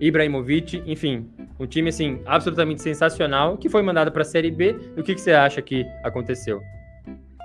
Ibrahimovic, 0.00 0.82
enfim, 0.86 1.30
um 1.58 1.66
time 1.66 1.90
assim 1.90 2.20
absolutamente 2.24 2.80
sensacional 2.80 3.58
que 3.58 3.68
foi 3.68 3.82
mandado 3.82 4.10
para 4.10 4.22
a 4.22 4.24
Série 4.24 4.50
B. 4.50 4.74
O 4.96 5.02
que, 5.02 5.14
que 5.14 5.20
você 5.20 5.32
acha 5.32 5.60
que 5.60 5.84
aconteceu? 6.02 6.60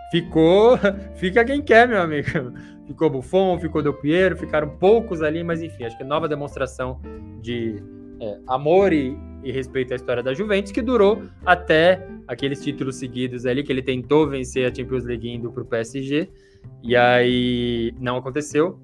Ficou, 0.09 0.77
fica 1.15 1.43
quem 1.43 1.61
quer, 1.61 1.87
meu 1.87 2.01
amigo. 2.01 2.29
Ficou 2.87 3.09
Buffon, 3.09 3.59
ficou 3.59 3.81
Del 3.81 3.95
Piero, 3.95 4.37
ficaram 4.37 4.69
poucos 4.69 5.21
ali, 5.21 5.43
mas 5.43 5.61
enfim, 5.61 5.83
acho 5.83 5.97
que 5.97 6.03
é 6.03 6.05
nova 6.05 6.27
demonstração 6.29 7.01
de 7.41 7.83
é, 8.21 8.37
amor 8.47 8.93
e, 8.93 9.17
e, 9.43 9.51
respeito 9.51 9.91
à 9.91 9.95
história 9.95 10.23
da 10.23 10.33
Juventus, 10.33 10.71
que 10.71 10.81
durou 10.81 11.23
até 11.45 12.07
aqueles 12.27 12.63
títulos 12.63 12.95
seguidos 12.95 13.45
ali, 13.45 13.63
que 13.63 13.71
ele 13.71 13.81
tentou 13.81 14.27
vencer 14.29 14.71
a 14.71 14.73
Champions 14.73 15.03
League 15.03 15.27
indo 15.27 15.51
para 15.51 15.63
o 15.63 15.65
PSG, 15.65 16.29
e 16.83 16.95
aí 16.95 17.93
não 17.99 18.17
aconteceu. 18.17 18.79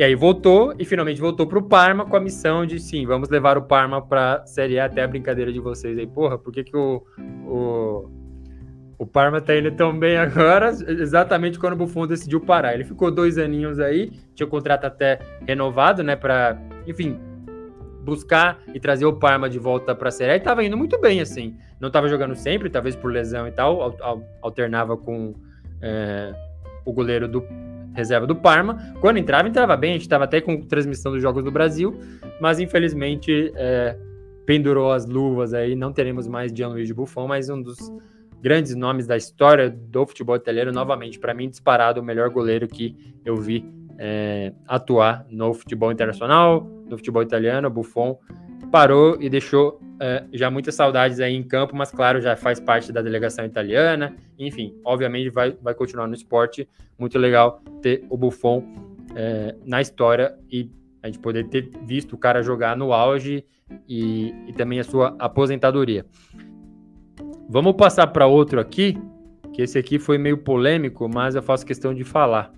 E 0.00 0.02
aí 0.02 0.14
voltou 0.14 0.72
e 0.78 0.84
finalmente 0.86 1.20
voltou 1.20 1.46
para 1.46 1.58
o 1.58 1.62
Parma 1.62 2.06
com 2.06 2.16
a 2.16 2.20
missão 2.20 2.64
de 2.64 2.80
sim, 2.80 3.04
vamos 3.04 3.28
levar 3.28 3.58
o 3.58 3.62
Parma 3.64 4.00
para 4.00 4.46
Série 4.46 4.80
A 4.80 4.86
até 4.86 5.02
a 5.02 5.06
brincadeira 5.06 5.52
de 5.52 5.60
vocês 5.60 5.98
aí. 5.98 6.06
Porra, 6.06 6.38
por 6.38 6.50
que, 6.54 6.64
que 6.64 6.74
o, 6.74 7.04
o, 7.46 8.10
o 8.98 9.06
Parma 9.06 9.42
tá 9.42 9.54
indo 9.54 9.70
tão 9.72 9.98
bem 9.98 10.16
agora? 10.16 10.70
Exatamente 10.88 11.58
quando 11.58 11.74
o 11.74 11.76
Buffon 11.76 12.06
decidiu 12.06 12.40
parar. 12.40 12.72
Ele 12.72 12.84
ficou 12.84 13.10
dois 13.10 13.36
aninhos 13.36 13.78
aí, 13.78 14.10
tinha 14.34 14.46
o 14.46 14.48
contrato 14.50 14.86
até 14.86 15.18
renovado, 15.46 16.02
né? 16.02 16.16
Para, 16.16 16.58
enfim, 16.86 17.20
buscar 18.02 18.58
e 18.72 18.80
trazer 18.80 19.04
o 19.04 19.12
Parma 19.12 19.50
de 19.50 19.58
volta 19.58 19.94
para 19.94 20.08
a 20.08 20.12
Série 20.12 20.32
A. 20.32 20.36
E 20.36 20.40
tava 20.40 20.64
indo 20.64 20.78
muito 20.78 20.98
bem, 20.98 21.20
assim. 21.20 21.58
Não 21.78 21.88
estava 21.88 22.08
jogando 22.08 22.34
sempre, 22.34 22.70
talvez 22.70 22.96
por 22.96 23.12
lesão 23.12 23.46
e 23.46 23.52
tal, 23.52 23.94
alternava 24.40 24.96
com 24.96 25.34
é, 25.82 26.32
o 26.86 26.92
goleiro 26.94 27.28
do 27.28 27.44
reserva 27.94 28.26
do 28.26 28.36
Parma. 28.36 28.76
Quando 29.00 29.18
entrava, 29.18 29.48
entrava 29.48 29.76
bem. 29.76 29.90
A 29.90 29.92
gente 29.94 30.02
estava 30.02 30.24
até 30.24 30.40
com 30.40 30.60
transmissão 30.62 31.12
dos 31.12 31.22
Jogos 31.22 31.42
do 31.44 31.50
Brasil, 31.50 31.98
mas 32.40 32.60
infelizmente 32.60 33.52
é, 33.54 33.96
pendurou 34.46 34.92
as 34.92 35.06
luvas 35.06 35.52
aí. 35.54 35.74
Não 35.74 35.92
teremos 35.92 36.26
mais 36.26 36.52
Gianluigi 36.52 36.94
Buffon, 36.94 37.26
mas 37.26 37.48
um 37.48 37.60
dos 37.60 37.78
grandes 38.42 38.74
nomes 38.74 39.06
da 39.06 39.16
história 39.16 39.70
do 39.70 40.06
futebol 40.06 40.36
italiano. 40.36 40.72
Novamente, 40.72 41.18
para 41.18 41.34
mim, 41.34 41.48
disparado 41.48 42.00
o 42.00 42.04
melhor 42.04 42.30
goleiro 42.30 42.66
que 42.66 42.96
eu 43.24 43.36
vi 43.36 43.64
é, 43.98 44.52
atuar 44.66 45.26
no 45.30 45.52
futebol 45.52 45.92
internacional, 45.92 46.66
no 46.88 46.96
futebol 46.96 47.22
italiano. 47.22 47.68
Buffon 47.68 48.18
parou 48.72 49.16
e 49.20 49.28
deixou 49.28 49.80
é, 50.00 50.24
já 50.32 50.50
muitas 50.50 50.74
saudades 50.74 51.20
aí 51.20 51.34
em 51.34 51.42
campo, 51.42 51.76
mas 51.76 51.90
claro, 51.90 52.20
já 52.20 52.34
faz 52.34 52.58
parte 52.58 52.90
da 52.90 53.02
delegação 53.02 53.44
italiana. 53.44 54.16
Enfim, 54.38 54.74
obviamente 54.82 55.28
vai, 55.28 55.56
vai 55.60 55.74
continuar 55.74 56.06
no 56.06 56.14
esporte. 56.14 56.66
Muito 56.98 57.18
legal 57.18 57.62
ter 57.82 58.04
o 58.08 58.16
Buffon 58.16 58.64
é, 59.14 59.54
na 59.64 59.80
história 59.80 60.34
e 60.50 60.70
a 61.02 61.06
gente 61.06 61.18
poder 61.18 61.48
ter 61.48 61.70
visto 61.86 62.14
o 62.14 62.18
cara 62.18 62.42
jogar 62.42 62.76
no 62.76 62.92
auge 62.92 63.44
e, 63.86 64.34
e 64.48 64.52
também 64.54 64.80
a 64.80 64.84
sua 64.84 65.14
aposentadoria. 65.18 66.06
Vamos 67.48 67.74
passar 67.74 68.06
para 68.06 68.26
outro 68.26 68.58
aqui, 68.58 68.96
que 69.52 69.60
esse 69.60 69.78
aqui 69.78 69.98
foi 69.98 70.16
meio 70.16 70.38
polêmico, 70.38 71.08
mas 71.12 71.34
eu 71.34 71.42
faço 71.42 71.66
questão 71.66 71.92
de 71.92 72.04
falar 72.04 72.52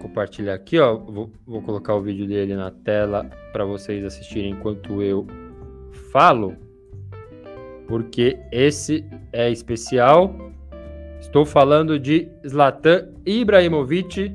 compartilhar 0.00 0.54
aqui, 0.54 0.78
ó. 0.78 0.96
Vou, 0.96 1.30
vou 1.46 1.62
colocar 1.62 1.94
o 1.94 2.00
vídeo 2.00 2.26
dele 2.26 2.54
na 2.54 2.70
tela 2.70 3.28
para 3.52 3.64
vocês 3.64 4.04
assistirem 4.04 4.52
enquanto 4.52 5.02
eu 5.02 5.26
falo, 6.12 6.56
porque 7.86 8.38
esse 8.52 9.04
é 9.32 9.50
especial. 9.50 10.34
Estou 11.20 11.44
falando 11.44 11.98
de 11.98 12.28
Zlatan 12.46 13.08
Ibrahimovic, 13.24 14.32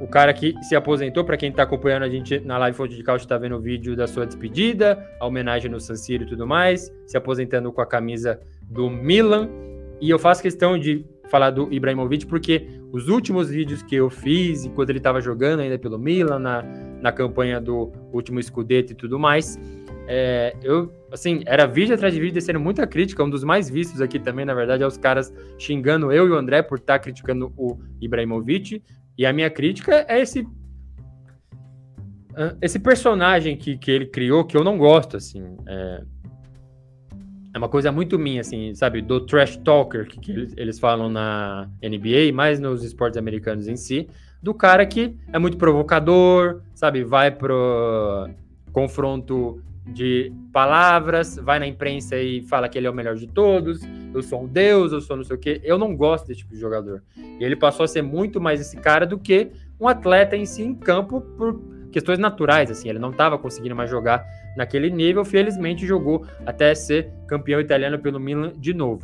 o 0.00 0.06
cara 0.06 0.32
que 0.34 0.54
se 0.62 0.76
aposentou. 0.76 1.24
Para 1.24 1.36
quem 1.36 1.50
está 1.50 1.62
acompanhando 1.62 2.02
a 2.02 2.08
gente 2.08 2.40
na 2.40 2.58
live 2.58 2.76
Fonte 2.76 2.94
de 2.94 3.02
Couch, 3.02 3.22
está 3.22 3.38
vendo 3.38 3.56
o 3.56 3.60
vídeo 3.60 3.96
da 3.96 4.06
sua 4.06 4.26
despedida, 4.26 5.02
a 5.20 5.26
homenagem 5.26 5.70
no 5.70 5.80
San 5.80 5.96
Siro 5.96 6.24
e 6.24 6.26
tudo 6.26 6.46
mais, 6.46 6.92
se 7.06 7.16
aposentando 7.16 7.72
com 7.72 7.80
a 7.80 7.86
camisa 7.86 8.40
do 8.62 8.90
Milan. 8.90 9.48
E 10.00 10.10
eu 10.10 10.18
faço 10.18 10.42
questão 10.42 10.78
de 10.78 11.06
falar 11.28 11.50
do 11.50 11.72
Ibrahimovic, 11.72 12.26
porque 12.26 12.68
os 12.92 13.08
últimos 13.08 13.50
vídeos 13.50 13.82
que 13.82 13.96
eu 13.96 14.10
fiz, 14.10 14.64
enquanto 14.64 14.90
ele 14.90 14.98
estava 14.98 15.20
jogando 15.20 15.60
ainda 15.60 15.78
pelo 15.78 15.98
Milan, 15.98 16.38
na, 16.38 16.62
na 17.00 17.12
campanha 17.12 17.60
do 17.60 17.92
último 18.12 18.42
Scudetto 18.42 18.92
e 18.92 18.94
tudo 18.94 19.18
mais, 19.18 19.58
é, 20.06 20.54
eu, 20.62 20.92
assim, 21.10 21.42
era 21.46 21.66
vídeo 21.66 21.94
atrás 21.94 22.12
de 22.12 22.20
vídeo 22.20 22.34
descendo 22.34 22.60
muita 22.60 22.86
crítica, 22.86 23.24
um 23.24 23.30
dos 23.30 23.42
mais 23.42 23.70
vistos 23.70 24.00
aqui 24.00 24.18
também, 24.18 24.44
na 24.44 24.54
verdade, 24.54 24.82
é 24.82 24.86
os 24.86 24.98
caras 24.98 25.32
xingando 25.58 26.12
eu 26.12 26.28
e 26.28 26.30
o 26.30 26.36
André 26.36 26.62
por 26.62 26.78
estar 26.78 26.94
tá 26.94 26.98
criticando 26.98 27.52
o 27.56 27.78
Ibrahimovic, 28.00 28.82
e 29.16 29.24
a 29.24 29.32
minha 29.32 29.50
crítica 29.50 30.04
é 30.08 30.20
esse 30.20 30.46
esse 32.60 32.80
personagem 32.80 33.56
que, 33.56 33.78
que 33.78 33.90
ele 33.92 34.06
criou, 34.06 34.44
que 34.44 34.56
eu 34.56 34.64
não 34.64 34.76
gosto, 34.76 35.16
assim, 35.16 35.56
é, 35.68 36.02
é 37.54 37.58
uma 37.58 37.68
coisa 37.68 37.92
muito 37.92 38.18
minha, 38.18 38.40
assim, 38.40 38.74
sabe? 38.74 39.00
Do 39.00 39.20
trash 39.20 39.56
talker, 39.58 40.06
que, 40.08 40.32
eles, 40.32 40.54
eles 40.56 40.78
falam 40.80 41.08
na 41.08 41.70
NBA, 41.80 42.32
mais 42.34 42.58
nos 42.58 42.82
esportes 42.82 43.16
americanos 43.16 43.68
em 43.68 43.76
si, 43.76 44.08
do 44.42 44.52
cara 44.52 44.84
que 44.84 45.16
é 45.32 45.38
muito 45.38 45.56
provocador, 45.56 46.62
sabe? 46.74 47.04
Vai 47.04 47.30
pro 47.30 48.28
confronto 48.72 49.62
de 49.86 50.32
palavras, 50.52 51.36
vai 51.36 51.60
na 51.60 51.66
imprensa 51.66 52.16
e 52.16 52.42
fala 52.42 52.68
que 52.68 52.76
ele 52.76 52.88
é 52.88 52.90
o 52.90 52.94
melhor 52.94 53.14
de 53.14 53.28
todos, 53.28 53.82
eu 54.12 54.22
sou 54.22 54.42
um 54.42 54.46
deus, 54.48 54.92
eu 54.92 55.00
sou 55.00 55.16
não 55.16 55.22
sei 55.22 55.36
o 55.36 55.38
quê. 55.38 55.60
Eu 55.62 55.78
não 55.78 55.94
gosto 55.94 56.26
desse 56.26 56.40
tipo 56.40 56.54
de 56.54 56.60
jogador. 56.60 57.04
E 57.16 57.44
ele 57.44 57.54
passou 57.54 57.84
a 57.84 57.88
ser 57.88 58.02
muito 58.02 58.40
mais 58.40 58.60
esse 58.60 58.76
cara 58.76 59.06
do 59.06 59.16
que 59.16 59.52
um 59.78 59.86
atleta 59.86 60.36
em 60.36 60.44
si 60.44 60.62
em 60.62 60.74
campo 60.74 61.20
por 61.20 61.60
questões 61.92 62.18
naturais, 62.18 62.68
assim, 62.72 62.88
ele 62.88 62.98
não 62.98 63.10
estava 63.10 63.38
conseguindo 63.38 63.76
mais 63.76 63.88
jogar 63.88 64.26
naquele 64.56 64.90
nível, 64.90 65.24
felizmente 65.24 65.86
jogou 65.86 66.26
até 66.46 66.74
ser 66.74 67.10
campeão 67.26 67.60
italiano 67.60 67.98
pelo 67.98 68.20
Milan 68.20 68.52
de 68.56 68.72
novo. 68.72 69.02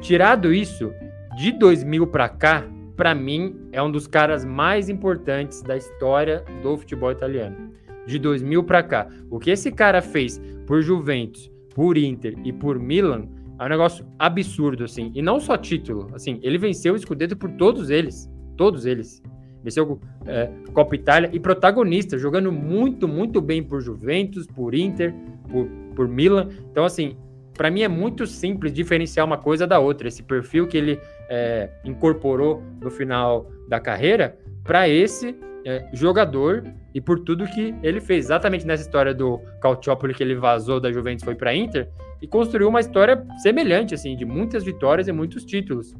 Tirado 0.00 0.52
isso, 0.52 0.92
de 1.36 1.52
2000 1.52 2.06
para 2.06 2.28
cá, 2.28 2.64
para 2.96 3.14
mim 3.14 3.68
é 3.72 3.82
um 3.82 3.90
dos 3.90 4.06
caras 4.06 4.44
mais 4.44 4.88
importantes 4.88 5.62
da 5.62 5.76
história 5.76 6.44
do 6.62 6.76
futebol 6.76 7.12
italiano. 7.12 7.72
De 8.06 8.18
2000 8.18 8.64
para 8.64 8.82
cá, 8.82 9.08
o 9.30 9.38
que 9.38 9.50
esse 9.50 9.70
cara 9.70 10.00
fez 10.00 10.40
por 10.66 10.80
Juventus, 10.80 11.50
por 11.74 11.98
Inter 11.98 12.34
e 12.44 12.52
por 12.52 12.78
Milan 12.78 13.28
é 13.58 13.64
um 13.64 13.68
negócio 13.68 14.06
absurdo 14.18 14.84
assim. 14.84 15.10
E 15.14 15.22
não 15.22 15.40
só 15.40 15.56
título, 15.56 16.10
assim, 16.14 16.38
ele 16.42 16.58
venceu 16.58 16.94
o 16.94 16.98
Scudetto 16.98 17.36
por 17.36 17.50
todos 17.52 17.90
eles, 17.90 18.30
todos 18.56 18.86
eles 18.86 19.22
venceu 19.66 20.00
é, 20.26 20.48
Copa 20.72 20.94
Itália 20.94 21.28
e 21.32 21.40
protagonista, 21.40 22.16
jogando 22.16 22.52
muito, 22.52 23.08
muito 23.08 23.40
bem 23.40 23.62
por 23.62 23.80
Juventus, 23.80 24.46
por 24.46 24.74
Inter, 24.74 25.12
por, 25.50 25.66
por 25.94 26.08
Milan. 26.08 26.48
Então, 26.70 26.84
assim, 26.84 27.16
para 27.52 27.68
mim 27.70 27.82
é 27.82 27.88
muito 27.88 28.26
simples 28.26 28.72
diferenciar 28.72 29.26
uma 29.26 29.36
coisa 29.36 29.66
da 29.66 29.80
outra. 29.80 30.06
Esse 30.06 30.22
perfil 30.22 30.68
que 30.68 30.76
ele 30.76 31.00
é, 31.28 31.68
incorporou 31.84 32.62
no 32.80 32.90
final 32.90 33.50
da 33.68 33.80
carreira 33.80 34.38
para 34.62 34.88
esse 34.88 35.34
é, 35.64 35.88
jogador 35.92 36.62
e 36.94 37.00
por 37.00 37.18
tudo 37.20 37.44
que 37.46 37.74
ele 37.82 38.00
fez. 38.00 38.26
Exatamente 38.26 38.64
nessa 38.64 38.84
história 38.84 39.12
do 39.12 39.40
Calciopoli 39.60 40.14
que 40.14 40.22
ele 40.22 40.36
vazou 40.36 40.78
da 40.78 40.92
Juventus 40.92 41.24
foi 41.24 41.34
para 41.34 41.54
Inter 41.54 41.88
e 42.22 42.28
construiu 42.28 42.68
uma 42.68 42.80
história 42.80 43.26
semelhante, 43.42 43.94
assim, 43.94 44.16
de 44.16 44.24
muitas 44.24 44.62
vitórias 44.62 45.08
e 45.08 45.12
muitos 45.12 45.44
títulos. 45.44 45.92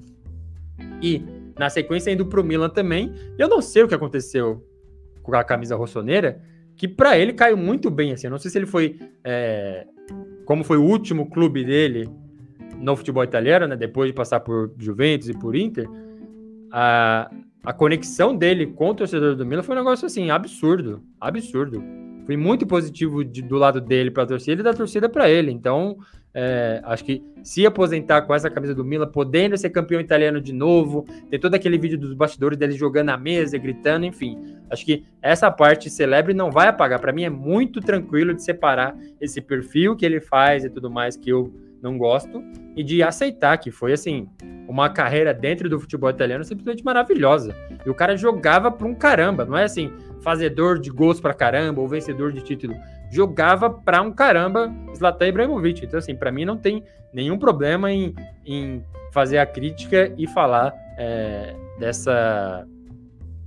E 1.03 1.23
na 1.59 1.71
sequência 1.71 2.11
indo 2.11 2.27
pro 2.27 2.45
Milan 2.45 2.69
também. 2.69 3.13
Eu 3.39 3.49
não 3.49 3.63
sei 3.63 3.83
o 3.83 3.89
que 3.89 3.95
aconteceu 3.95 4.65
com 5.23 5.35
a 5.35 5.43
camisa 5.43 5.75
rossoneira, 5.75 6.41
que 6.77 6.87
para 6.87 7.19
ele 7.19 7.33
caiu 7.33 7.57
muito 7.57 7.91
bem, 7.91 8.13
assim. 8.13 8.27
Eu 8.27 8.31
não 8.31 8.39
sei 8.39 8.51
se 8.51 8.59
ele 8.59 8.67
foi. 8.67 8.99
É, 9.25 9.87
como 10.45 10.63
foi 10.63 10.77
o 10.77 10.85
último 10.85 11.29
clube 11.29 11.65
dele 11.65 12.09
no 12.79 12.95
futebol 12.95 13.25
italiano, 13.25 13.67
né? 13.67 13.77
Depois 13.77 14.09
de 14.09 14.15
passar 14.15 14.41
por 14.41 14.73
Juventus 14.79 15.29
e 15.29 15.35
por 15.35 15.57
Inter, 15.57 15.89
a, 16.71 17.31
a 17.65 17.73
conexão 17.73 18.37
dele 18.37 18.67
com 18.67 18.91
o 18.91 18.95
torcedor 18.95 19.35
do 19.35 19.45
Milan 19.45 19.63
foi 19.63 19.75
um 19.75 19.79
negócio 19.79 20.07
assim, 20.07 20.31
absurdo. 20.31 21.03
Absurdo. 21.21 21.83
Foi 22.27 22.37
muito 22.37 22.67
positivo 22.67 23.25
de, 23.25 23.41
do 23.41 23.57
lado 23.57 23.81
dele 23.81 24.11
para 24.11 24.25
a 24.25 24.27
torcida 24.27 24.61
e 24.61 24.65
da 24.65 24.75
torcida 24.75 25.09
para 25.09 25.31
ele. 25.31 25.51
Então, 25.51 25.97
é, 26.39 26.83
acho 26.85 27.03
que 27.03 27.25
se 27.43 27.65
aposentar 27.65 28.21
com 28.23 28.35
essa 28.35 28.51
camisa 28.51 28.75
do 28.75 28.85
Milan, 28.85 29.07
podendo 29.07 29.57
ser 29.57 29.71
campeão 29.71 29.99
italiano 29.99 30.39
de 30.39 30.53
novo, 30.53 31.07
ter 31.31 31.39
todo 31.39 31.55
aquele 31.55 31.79
vídeo 31.79 31.97
dos 31.97 32.13
bastidores 32.13 32.59
dele 32.59 32.75
jogando 32.75 33.07
na 33.07 33.17
mesa, 33.17 33.57
gritando, 33.57 34.05
enfim. 34.05 34.39
Acho 34.69 34.85
que 34.85 35.07
essa 35.23 35.51
parte 35.51 35.89
celebre 35.89 36.35
não 36.35 36.51
vai 36.51 36.69
apagar. 36.69 37.01
Para 37.01 37.11
mim 37.11 37.25
é 37.25 37.31
muito 37.31 37.81
tranquilo 37.81 38.35
de 38.35 38.45
separar 38.45 38.95
esse 39.19 39.41
perfil 39.41 39.97
que 39.97 40.05
ele 40.05 40.21
faz 40.21 40.63
e 40.63 40.69
tudo 40.69 40.91
mais 40.91 41.17
que 41.17 41.31
eu 41.31 41.51
não 41.81 41.97
gosto 41.97 42.43
e 42.77 42.83
de 42.83 43.03
aceitar 43.03 43.57
que 43.57 43.71
foi 43.71 43.95
assim 43.95 44.29
uma 44.69 44.91
carreira 44.91 45.33
dentro 45.33 45.71
do 45.71 45.81
futebol 45.81 46.11
italiano 46.11 46.45
simplesmente 46.45 46.85
maravilhosa. 46.85 47.57
E 47.87 47.89
o 47.89 47.95
cara 47.95 48.15
jogava 48.15 48.71
para 48.71 48.87
um 48.87 48.95
caramba, 48.95 49.47
não 49.47 49.57
é 49.57 49.65
assim, 49.65 49.91
fazedor 50.21 50.79
de 50.79 50.91
gols 50.91 51.19
para 51.19 51.33
caramba 51.33 51.81
ou 51.81 51.89
vencedor 51.89 52.31
de 52.31 52.43
título 52.43 52.75
jogava 53.11 53.71
para 53.71 54.03
um 54.03 54.13
caramba 54.13 54.73
Zlatan 54.95 55.29
Ibrahimovic. 55.29 55.85
Então, 55.85 55.99
assim, 55.99 56.15
para 56.15 56.33
mim 56.33 56.45
não 56.45 56.57
tem 56.57 56.83
nenhum 57.13 57.39
problema 57.39 57.93
em, 57.93 58.15
em 58.45 58.85
fazer 59.13 59.39
a 59.39 59.47
crítica 59.47 60.13
e 60.19 60.27
falar 60.27 60.75
é, 60.99 61.55
dessa, 61.79 62.67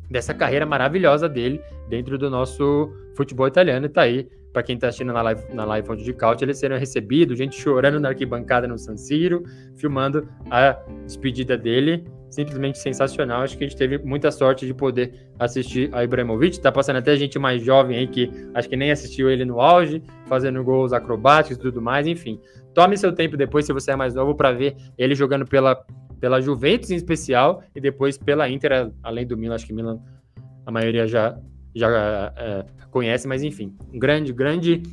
dessa 0.09 0.33
carreira 0.33 0.65
maravilhosa 0.65 1.27
dele 1.27 1.61
dentro 1.87 2.17
do 2.17 2.29
nosso 2.29 2.91
futebol 3.15 3.47
italiano. 3.47 3.85
E 3.85 3.89
tá 3.89 4.01
aí, 4.01 4.27
para 4.53 4.63
quem 4.63 4.75
está 4.75 4.87
assistindo 4.87 5.13
na 5.13 5.21
live, 5.21 5.43
na 5.53 5.65
live 5.65 5.91
onde 5.91 6.03
de 6.03 6.13
Caute, 6.13 6.43
ele 6.43 6.53
sendo 6.53 6.75
recebido, 6.75 7.35
gente 7.35 7.59
chorando 7.59 7.99
na 7.99 8.09
arquibancada 8.09 8.67
no 8.67 8.77
San 8.77 8.97
Siro, 8.97 9.43
filmando 9.75 10.27
a 10.49 10.77
despedida 11.05 11.57
dele 11.57 12.05
simplesmente 12.29 12.77
sensacional. 12.77 13.41
Acho 13.41 13.57
que 13.57 13.63
a 13.63 13.67
gente 13.67 13.77
teve 13.77 13.97
muita 13.97 14.31
sorte 14.31 14.65
de 14.65 14.73
poder 14.73 15.27
assistir 15.37 15.89
a 15.93 16.03
Ibrahimovic. 16.03 16.59
Tá 16.59 16.71
passando 16.71 16.97
até 16.97 17.15
gente 17.15 17.39
mais 17.39 17.63
jovem 17.63 17.97
aí 17.97 18.07
que 18.07 18.31
acho 18.53 18.69
que 18.69 18.75
nem 18.75 18.91
assistiu 18.91 19.29
ele 19.29 19.45
no 19.45 19.59
auge, 19.59 20.01
fazendo 20.27 20.63
gols 20.63 20.93
acrobáticos 20.93 21.57
e 21.57 21.61
tudo 21.61 21.81
mais, 21.81 22.07
enfim. 22.07 22.39
Tome 22.73 22.97
seu 22.97 23.11
tempo 23.11 23.35
depois, 23.35 23.65
se 23.65 23.73
você 23.73 23.91
é 23.91 23.95
mais 23.95 24.13
novo, 24.13 24.35
para 24.35 24.51
ver 24.51 24.75
ele 24.97 25.15
jogando 25.15 25.45
pela, 25.45 25.83
pela 26.19 26.39
Juventus 26.39 26.91
em 26.91 26.95
especial 26.95 27.63
e 27.75 27.81
depois 27.81 28.17
pela 28.17 28.49
Inter, 28.49 28.91
além 29.01 29.25
do 29.25 29.35
Milan. 29.35 29.55
Acho 29.55 29.65
que 29.65 29.73
Milan 29.73 29.99
a 30.65 30.71
maioria 30.71 31.07
já, 31.07 31.37
já 31.75 32.33
é, 32.37 32.65
conhece, 32.91 33.27
mas 33.27 33.43
enfim, 33.43 33.75
um 33.91 33.97
grande, 33.97 34.31
grande 34.31 34.83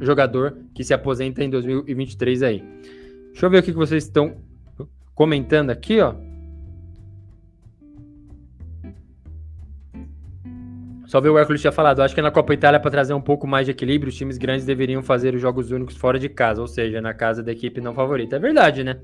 jogador 0.00 0.56
que 0.74 0.82
se 0.82 0.94
aposenta 0.94 1.44
em 1.44 1.50
2023 1.50 2.42
aí. 2.42 2.64
Deixa 3.32 3.46
eu 3.46 3.50
ver 3.50 3.58
o 3.58 3.62
que 3.62 3.72
vocês 3.72 4.04
estão 4.04 4.36
comentando 5.14 5.70
aqui, 5.70 6.00
ó. 6.00 6.14
Só 11.14 11.20
ver 11.20 11.28
o 11.28 11.38
Hércules 11.38 11.60
tinha 11.60 11.70
falado. 11.70 12.02
Acho 12.02 12.12
que 12.12 12.20
na 12.20 12.32
Copa 12.32 12.52
Itália, 12.54 12.80
para 12.80 12.90
trazer 12.90 13.14
um 13.14 13.20
pouco 13.20 13.46
mais 13.46 13.66
de 13.66 13.70
equilíbrio, 13.70 14.10
os 14.10 14.16
times 14.16 14.36
grandes 14.36 14.66
deveriam 14.66 15.00
fazer 15.00 15.32
os 15.32 15.40
jogos 15.40 15.70
únicos 15.70 15.96
fora 15.96 16.18
de 16.18 16.28
casa, 16.28 16.60
ou 16.60 16.66
seja, 16.66 17.00
na 17.00 17.14
casa 17.14 17.40
da 17.40 17.52
equipe 17.52 17.80
não 17.80 17.94
favorita. 17.94 18.34
É 18.34 18.38
verdade, 18.40 18.82
né? 18.82 18.98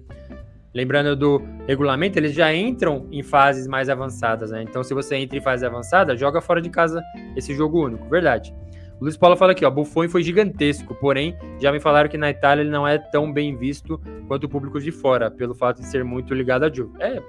Lembrando 0.74 1.14
do 1.14 1.40
regulamento, 1.68 2.18
eles 2.18 2.32
já 2.32 2.52
entram 2.52 3.06
em 3.12 3.22
fases 3.22 3.68
mais 3.68 3.88
avançadas, 3.88 4.50
né? 4.50 4.60
Então, 4.60 4.82
se 4.82 4.92
você 4.92 5.14
entra 5.14 5.38
em 5.38 5.40
fase 5.40 5.64
avançada, 5.64 6.16
joga 6.16 6.40
fora 6.40 6.60
de 6.60 6.68
casa 6.68 7.00
esse 7.36 7.54
jogo 7.54 7.86
único. 7.86 8.08
Verdade. 8.08 8.52
O 9.00 9.04
Luiz 9.04 9.16
Paulo 9.16 9.36
fala 9.36 9.52
aqui, 9.52 9.64
ó, 9.64 9.70
Buffon 9.70 10.08
foi 10.08 10.24
gigantesco, 10.24 10.96
porém, 10.96 11.36
já 11.60 11.70
me 11.70 11.78
falaram 11.78 12.08
que 12.08 12.18
na 12.18 12.28
Itália 12.28 12.62
ele 12.62 12.70
não 12.70 12.88
é 12.88 12.98
tão 12.98 13.32
bem 13.32 13.56
visto 13.56 14.00
quanto 14.26 14.44
o 14.44 14.48
público 14.48 14.80
de 14.80 14.90
fora, 14.90 15.30
pelo 15.30 15.54
fato 15.54 15.80
de 15.80 15.86
ser 15.86 16.02
muito 16.02 16.34
ligado 16.34 16.64
a 16.64 16.74
Juve. 16.74 16.92
É, 16.98 17.22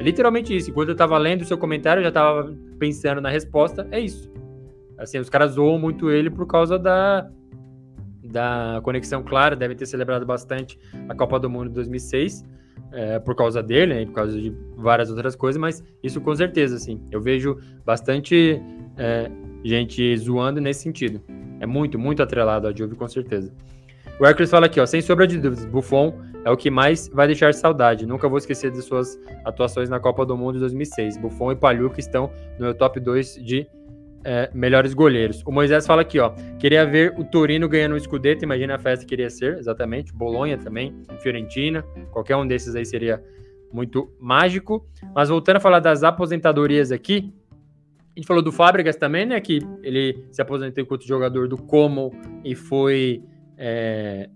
é 0.00 0.02
literalmente 0.02 0.56
isso. 0.56 0.70
Enquanto 0.70 0.88
eu 0.88 0.96
tava 0.96 1.18
lendo 1.18 1.42
o 1.42 1.44
seu 1.44 1.58
comentário, 1.58 2.00
eu 2.00 2.04
já 2.04 2.10
tava 2.10 2.56
pensando 2.78 3.20
na 3.20 3.28
resposta. 3.28 3.86
É 3.90 4.00
isso. 4.00 4.32
Assim, 4.96 5.18
os 5.18 5.28
caras 5.28 5.52
zoam 5.52 5.78
muito 5.78 6.10
ele 6.10 6.30
por 6.30 6.46
causa 6.46 6.78
da, 6.78 7.30
da 8.24 8.80
conexão 8.82 9.22
clara. 9.22 9.54
Devem 9.54 9.76
ter 9.76 9.84
celebrado 9.84 10.24
bastante 10.24 10.78
a 11.06 11.14
Copa 11.14 11.38
do 11.38 11.50
Mundo 11.50 11.68
de 11.68 11.74
2006 11.74 12.42
é, 12.92 13.18
por 13.18 13.34
causa 13.34 13.62
dele, 13.62 13.94
né, 13.94 14.06
por 14.06 14.14
causa 14.14 14.40
de 14.40 14.50
várias 14.74 15.10
outras 15.10 15.36
coisas, 15.36 15.60
mas 15.60 15.84
isso 16.02 16.18
com 16.18 16.34
certeza, 16.34 16.76
assim. 16.76 16.98
Eu 17.10 17.20
vejo 17.20 17.58
bastante 17.84 18.58
é, 18.96 19.30
gente 19.62 20.16
zoando 20.16 20.62
nesse 20.62 20.80
sentido. 20.80 21.20
É 21.60 21.66
muito, 21.66 21.98
muito 21.98 22.22
atrelado 22.22 22.66
a 22.66 22.72
Juve, 22.74 22.96
com 22.96 23.06
certeza. 23.06 23.52
O 24.20 24.26
Hércules 24.26 24.50
fala 24.50 24.66
aqui, 24.66 24.78
ó, 24.78 24.84
sem 24.84 25.00
sombra 25.00 25.26
de 25.26 25.38
dúvidas, 25.38 25.64
Buffon 25.64 26.20
é 26.44 26.50
o 26.50 26.56
que 26.56 26.70
mais 26.70 27.08
vai 27.08 27.26
deixar 27.26 27.54
saudade. 27.54 28.04
Nunca 28.04 28.28
vou 28.28 28.36
esquecer 28.36 28.70
de 28.70 28.82
suas 28.82 29.18
atuações 29.46 29.88
na 29.88 29.98
Copa 29.98 30.26
do 30.26 30.36
Mundo 30.36 30.54
de 30.54 30.60
2006. 30.60 31.16
Buffon 31.16 31.52
e 31.52 31.56
Paluca 31.56 31.98
estão 31.98 32.30
no 32.58 32.66
meu 32.66 32.74
top 32.74 33.00
2 33.00 33.36
de 33.42 33.66
é, 34.22 34.50
melhores 34.52 34.92
goleiros. 34.92 35.42
O 35.46 35.50
Moisés 35.50 35.86
fala 35.86 36.02
aqui, 36.02 36.20
ó, 36.20 36.34
queria 36.58 36.84
ver 36.84 37.18
o 37.18 37.24
Torino 37.24 37.66
ganhando 37.66 37.94
um 37.94 37.98
Scudetto, 37.98 38.44
imagina 38.44 38.74
a 38.74 38.78
festa 38.78 39.06
que 39.06 39.08
queria 39.08 39.30
ser, 39.30 39.56
exatamente. 39.56 40.12
Bolonha 40.12 40.58
também, 40.58 40.94
Fiorentina, 41.20 41.82
qualquer 42.10 42.36
um 42.36 42.46
desses 42.46 42.76
aí 42.76 42.84
seria 42.84 43.24
muito 43.72 44.12
mágico. 44.20 44.86
Mas 45.14 45.30
voltando 45.30 45.56
a 45.56 45.60
falar 45.60 45.80
das 45.80 46.02
aposentadorias 46.02 46.92
aqui, 46.92 47.32
a 48.14 48.20
gente 48.20 48.26
falou 48.26 48.42
do 48.42 48.52
Fábricas 48.52 48.96
também, 48.96 49.24
né, 49.24 49.40
que 49.40 49.60
ele 49.82 50.26
se 50.30 50.42
aposentou 50.42 50.84
enquanto 50.84 51.06
jogador 51.06 51.48
do 51.48 51.56
Como 51.56 52.12
e 52.44 52.54
foi 52.54 53.24
é, 53.60 54.30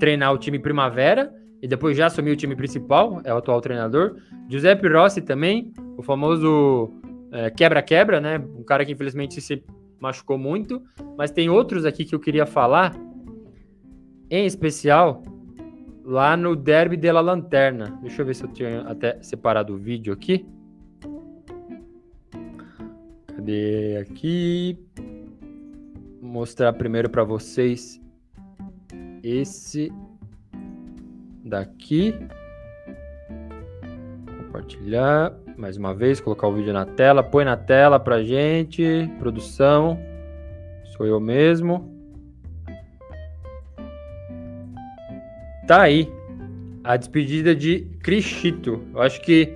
treinar 0.00 0.34
o 0.34 0.38
time 0.38 0.58
Primavera 0.58 1.32
e 1.62 1.68
depois 1.68 1.96
já 1.96 2.06
assumiu 2.06 2.34
o 2.34 2.36
time 2.36 2.56
principal, 2.56 3.20
é 3.24 3.32
o 3.32 3.38
atual 3.38 3.60
treinador. 3.60 4.16
Giuseppe 4.48 4.88
Rossi 4.88 5.22
também, 5.22 5.72
o 5.96 6.02
famoso 6.02 6.90
é, 7.32 7.50
quebra-quebra, 7.50 8.16
é, 8.16 8.20
né? 8.20 8.38
Um 8.38 8.64
cara 8.64 8.84
que 8.84 8.92
infelizmente 8.92 9.40
se 9.40 9.62
machucou 10.00 10.36
muito, 10.36 10.82
mas 11.16 11.30
tem 11.30 11.48
outros 11.48 11.84
aqui 11.84 12.04
que 12.04 12.14
eu 12.14 12.20
queria 12.20 12.46
falar, 12.46 12.94
em 14.30 14.44
especial 14.44 15.22
lá 16.04 16.36
no 16.36 16.56
Derby 16.56 16.96
de 16.96 17.10
la 17.12 17.20
Lanterna. 17.20 17.98
Deixa 18.02 18.22
eu 18.22 18.26
ver 18.26 18.34
se 18.34 18.44
eu 18.44 18.48
tinha 18.52 18.80
até 18.82 19.20
separado 19.22 19.74
o 19.74 19.76
vídeo 19.76 20.12
aqui. 20.12 20.46
Cadê 23.26 23.98
aqui? 23.98 24.78
Vou 26.20 26.30
mostrar 26.30 26.72
primeiro 26.72 27.10
para 27.10 27.24
vocês 27.24 28.00
esse 29.28 29.92
daqui. 31.44 32.14
Compartilhar 34.38 35.34
mais 35.56 35.76
uma 35.76 35.94
vez, 35.94 36.20
colocar 36.20 36.46
o 36.46 36.54
vídeo 36.54 36.72
na 36.72 36.86
tela. 36.86 37.22
Põe 37.22 37.44
na 37.44 37.56
tela 37.56 37.98
pra 37.98 38.22
gente, 38.22 39.10
produção. 39.18 39.98
Sou 40.96 41.06
eu 41.06 41.20
mesmo. 41.20 41.94
Tá 45.66 45.82
aí 45.82 46.10
a 46.82 46.96
despedida 46.96 47.54
de 47.54 47.80
Cristito. 48.02 48.82
Eu 48.94 49.02
acho 49.02 49.20
que 49.20 49.52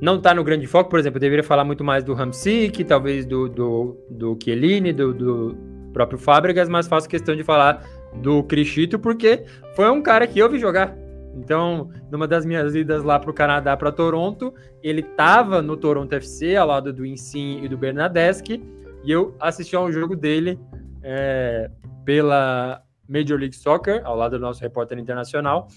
não 0.00 0.20
tá 0.20 0.34
no 0.34 0.44
grande 0.44 0.66
foco, 0.66 0.88
por 0.88 0.98
exemplo, 0.98 1.16
eu 1.16 1.20
deveria 1.20 1.44
falar 1.44 1.64
muito 1.64 1.82
mais 1.82 2.04
do 2.04 2.14
Ramsik, 2.14 2.84
talvez 2.84 3.26
do, 3.26 3.48
do, 3.48 3.96
do 4.10 4.38
Chiellini, 4.42 4.92
do, 4.92 5.12
do 5.12 5.56
próprio 5.92 6.18
Fábricas, 6.18 6.68
mas 6.68 6.86
faço 6.86 7.08
questão 7.08 7.34
de 7.34 7.42
falar 7.42 7.82
do 8.22 8.42
Cristito, 8.42 8.98
porque 8.98 9.44
foi 9.74 9.90
um 9.90 10.02
cara 10.02 10.26
que 10.26 10.38
eu 10.38 10.50
vi 10.50 10.58
jogar. 10.58 10.96
Então, 11.36 11.90
numa 12.10 12.26
das 12.26 12.46
minhas 12.46 12.74
idas 12.74 13.04
lá 13.04 13.18
para 13.18 13.30
o 13.30 13.34
Canadá, 13.34 13.76
para 13.76 13.92
Toronto, 13.92 14.54
ele 14.82 15.00
estava 15.00 15.60
no 15.60 15.76
Toronto 15.76 16.12
FC, 16.14 16.56
ao 16.56 16.68
lado 16.68 16.92
do 16.92 17.04
Insin 17.04 17.60
e 17.62 17.68
do 17.68 17.76
Bernadeschi, 17.76 18.62
e 19.04 19.10
eu 19.10 19.36
assisti 19.38 19.76
a 19.76 19.80
um 19.80 19.92
jogo 19.92 20.16
dele 20.16 20.58
é, 21.02 21.70
pela 22.04 22.82
Major 23.08 23.38
League 23.38 23.54
Soccer, 23.54 24.00
ao 24.04 24.16
lado 24.16 24.38
do 24.38 24.42
nosso 24.42 24.60
repórter 24.62 24.98
internacional. 24.98 25.68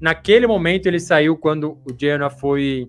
Naquele 0.00 0.46
momento, 0.46 0.86
ele 0.86 1.00
saiu 1.00 1.36
quando 1.36 1.78
o 1.84 1.94
Genoa 1.98 2.30
foi 2.30 2.86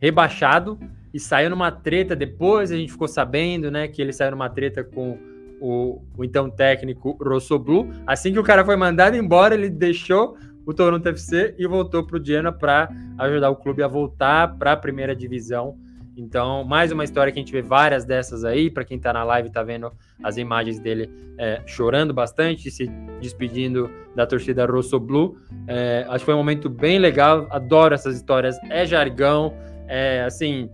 rebaixado 0.00 0.78
e 1.14 1.20
saiu 1.20 1.50
numa 1.50 1.70
treta. 1.70 2.16
Depois 2.16 2.72
a 2.72 2.76
gente 2.76 2.92
ficou 2.92 3.08
sabendo 3.08 3.70
né, 3.70 3.86
que 3.88 4.02
ele 4.02 4.12
saiu 4.12 4.32
numa 4.32 4.48
treta 4.48 4.82
com 4.82 5.18
o, 5.60 6.02
o 6.16 6.24
então 6.24 6.50
técnico 6.50 7.16
Rossoblu. 7.20 7.90
Assim 8.06 8.32
que 8.32 8.38
o 8.38 8.42
cara 8.42 8.64
foi 8.64 8.76
mandado 8.76 9.16
embora, 9.16 9.54
ele 9.54 9.68
deixou 9.68 10.36
o 10.66 10.74
Toronto 10.74 11.08
FC 11.08 11.54
e 11.58 11.66
voltou 11.66 12.06
para 12.06 12.18
o 12.18 12.24
Genoa 12.24 12.52
para 12.52 12.88
ajudar 13.18 13.50
o 13.50 13.56
clube 13.56 13.82
a 13.82 13.88
voltar 13.88 14.56
para 14.56 14.72
a 14.72 14.76
primeira 14.76 15.14
divisão. 15.14 15.76
Então, 16.16 16.64
mais 16.64 16.92
uma 16.92 17.02
história 17.02 17.32
que 17.32 17.38
a 17.38 17.42
gente 17.42 17.52
vê 17.52 17.62
várias 17.62 18.04
dessas 18.04 18.44
aí. 18.44 18.70
Para 18.70 18.84
quem 18.84 18.96
está 18.96 19.12
na 19.12 19.24
live, 19.24 19.48
está 19.48 19.62
vendo 19.62 19.90
as 20.22 20.36
imagens 20.36 20.78
dele 20.78 21.10
é, 21.38 21.62
chorando 21.66 22.12
bastante, 22.12 22.70
se 22.70 22.86
despedindo 23.20 23.90
da 24.14 24.26
torcida 24.26 24.66
Rosso 24.66 25.00
Blue. 25.00 25.38
É, 25.66 26.04
acho 26.08 26.18
que 26.18 26.24
foi 26.26 26.34
um 26.34 26.38
momento 26.38 26.68
bem 26.68 26.98
legal. 26.98 27.46
Adoro 27.50 27.94
essas 27.94 28.16
histórias. 28.16 28.56
É 28.68 28.84
jargão, 28.84 29.54
é 29.88 30.24
assim, 30.24 30.68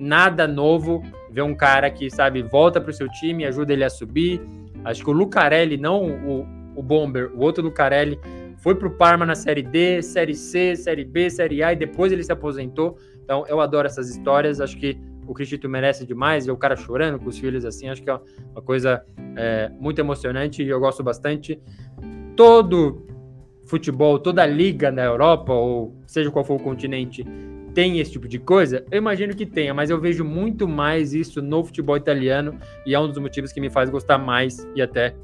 nada 0.00 0.46
novo 0.46 1.02
ver 1.36 1.42
um 1.42 1.54
cara 1.54 1.90
que, 1.90 2.08
sabe, 2.08 2.40
volta 2.40 2.80
para 2.80 2.90
o 2.90 2.94
seu 2.94 3.10
time, 3.10 3.44
ajuda 3.44 3.70
ele 3.70 3.84
a 3.84 3.90
subir. 3.90 4.40
Acho 4.82 5.04
que 5.04 5.10
o 5.10 5.12
Lucarelli, 5.12 5.76
não 5.76 6.02
o, 6.02 6.46
o 6.74 6.82
Bomber, 6.82 7.30
o 7.34 7.40
outro 7.40 7.62
Lucarelli, 7.62 8.18
foi 8.56 8.74
para 8.74 8.88
o 8.88 8.90
Parma 8.90 9.26
na 9.26 9.34
Série 9.34 9.60
D, 9.60 10.00
Série 10.00 10.34
C, 10.34 10.74
Série 10.74 11.04
B, 11.04 11.28
Série 11.28 11.62
A 11.62 11.74
e 11.74 11.76
depois 11.76 12.10
ele 12.10 12.24
se 12.24 12.32
aposentou. 12.32 12.96
Então 13.22 13.44
eu 13.48 13.60
adoro 13.60 13.86
essas 13.86 14.08
histórias. 14.08 14.62
Acho 14.62 14.78
que 14.78 14.98
o 15.26 15.34
Cristito 15.34 15.68
merece 15.68 16.06
demais. 16.06 16.46
Ver 16.46 16.52
o 16.52 16.56
cara 16.56 16.74
chorando 16.74 17.18
com 17.18 17.28
os 17.28 17.38
filhos 17.38 17.66
assim, 17.66 17.90
acho 17.90 18.02
que 18.02 18.08
é 18.08 18.18
uma 18.52 18.62
coisa 18.62 19.04
é, 19.36 19.70
muito 19.78 19.98
emocionante 19.98 20.62
e 20.62 20.68
eu 20.70 20.80
gosto 20.80 21.02
bastante. 21.02 21.60
todo 22.34 23.04
futebol, 23.66 24.18
toda 24.18 24.46
liga 24.46 24.90
na 24.90 25.02
Europa, 25.02 25.52
ou 25.52 25.94
seja 26.06 26.30
qual 26.30 26.46
for 26.46 26.54
o 26.54 26.62
continente, 26.62 27.26
tem 27.76 27.98
esse 27.98 28.10
tipo 28.10 28.26
de 28.26 28.38
coisa? 28.38 28.86
Eu 28.90 28.96
imagino 28.96 29.36
que 29.36 29.44
tenha, 29.44 29.74
mas 29.74 29.90
eu 29.90 30.00
vejo 30.00 30.24
muito 30.24 30.66
mais 30.66 31.12
isso 31.12 31.42
no 31.42 31.62
futebol 31.62 31.94
italiano 31.94 32.58
e 32.86 32.94
é 32.94 32.98
um 32.98 33.06
dos 33.06 33.18
motivos 33.18 33.52
que 33.52 33.60
me 33.60 33.68
faz 33.68 33.90
gostar 33.90 34.16
mais 34.16 34.66
e 34.74 34.80
até 34.80 35.14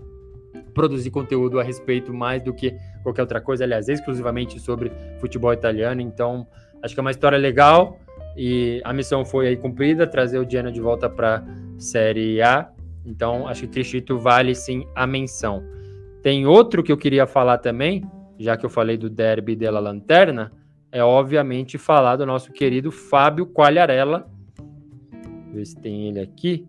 produzir 0.75 1.11
conteúdo 1.11 1.59
a 1.59 1.63
respeito 1.63 2.13
mais 2.13 2.43
do 2.43 2.53
que 2.53 2.77
qualquer 3.03 3.23
outra 3.23 3.41
coisa, 3.41 3.65
aliás, 3.65 3.89
exclusivamente 3.89 4.61
sobre 4.61 4.93
futebol 5.19 5.51
italiano. 5.51 6.03
Então, 6.03 6.47
acho 6.83 6.93
que 6.93 7.01
é 7.01 7.03
uma 7.03 7.11
história 7.11 7.39
legal 7.39 7.99
e 8.37 8.83
a 8.85 8.93
missão 8.93 9.25
foi 9.25 9.49
aí 9.49 9.57
cumprida, 9.57 10.07
trazer 10.07 10.39
o 10.39 10.45
Diana 10.45 10.71
de 10.71 10.81
volta 10.81 11.09
para 11.09 11.43
Série 11.79 12.43
A. 12.43 12.71
Então, 13.07 13.49
acho 13.49 13.63
que 13.63 13.69
Cristito 13.69 14.19
vale 14.19 14.55
sim 14.55 14.87
a 14.95 15.07
menção. 15.07 15.65
Tem 16.23 16.47
outro 16.47 16.83
que 16.83 16.93
eu 16.93 16.99
queria 16.99 17.27
falar 17.27 17.57
também, 17.57 18.05
já 18.39 18.59
que 18.59 18.67
eu 18.67 18.71
falei 18.71 18.99
do 18.99 19.09
Derby 19.09 19.57
della 19.57 19.81
Lanterna, 19.81 20.53
é 20.93 21.03
obviamente 21.03 21.79
falar 21.79 22.17
do 22.17 22.27
nosso 22.27 22.53
querido 22.53 22.93
Fábio 22.93 23.47
Quagliarella. 23.47 24.31
Ver 25.51 25.65
se 25.65 25.75
tem 25.75 26.09
ele 26.09 26.21
aqui. 26.21 26.69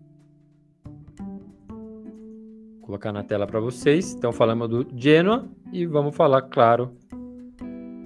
Vou 1.68 2.86
colocar 2.86 3.12
na 3.12 3.22
tela 3.22 3.46
para 3.46 3.60
vocês. 3.60 4.14
Então 4.14 4.32
falamos 4.32 4.68
do 4.68 4.86
Genoa 4.96 5.46
e 5.70 5.84
vamos 5.84 6.16
falar, 6.16 6.40
claro, 6.42 6.96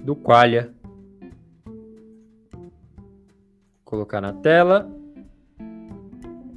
do 0.03 0.13
Qualia. 0.13 0.73
Colocar 3.85 4.19
na 4.19 4.33
tela. 4.33 4.91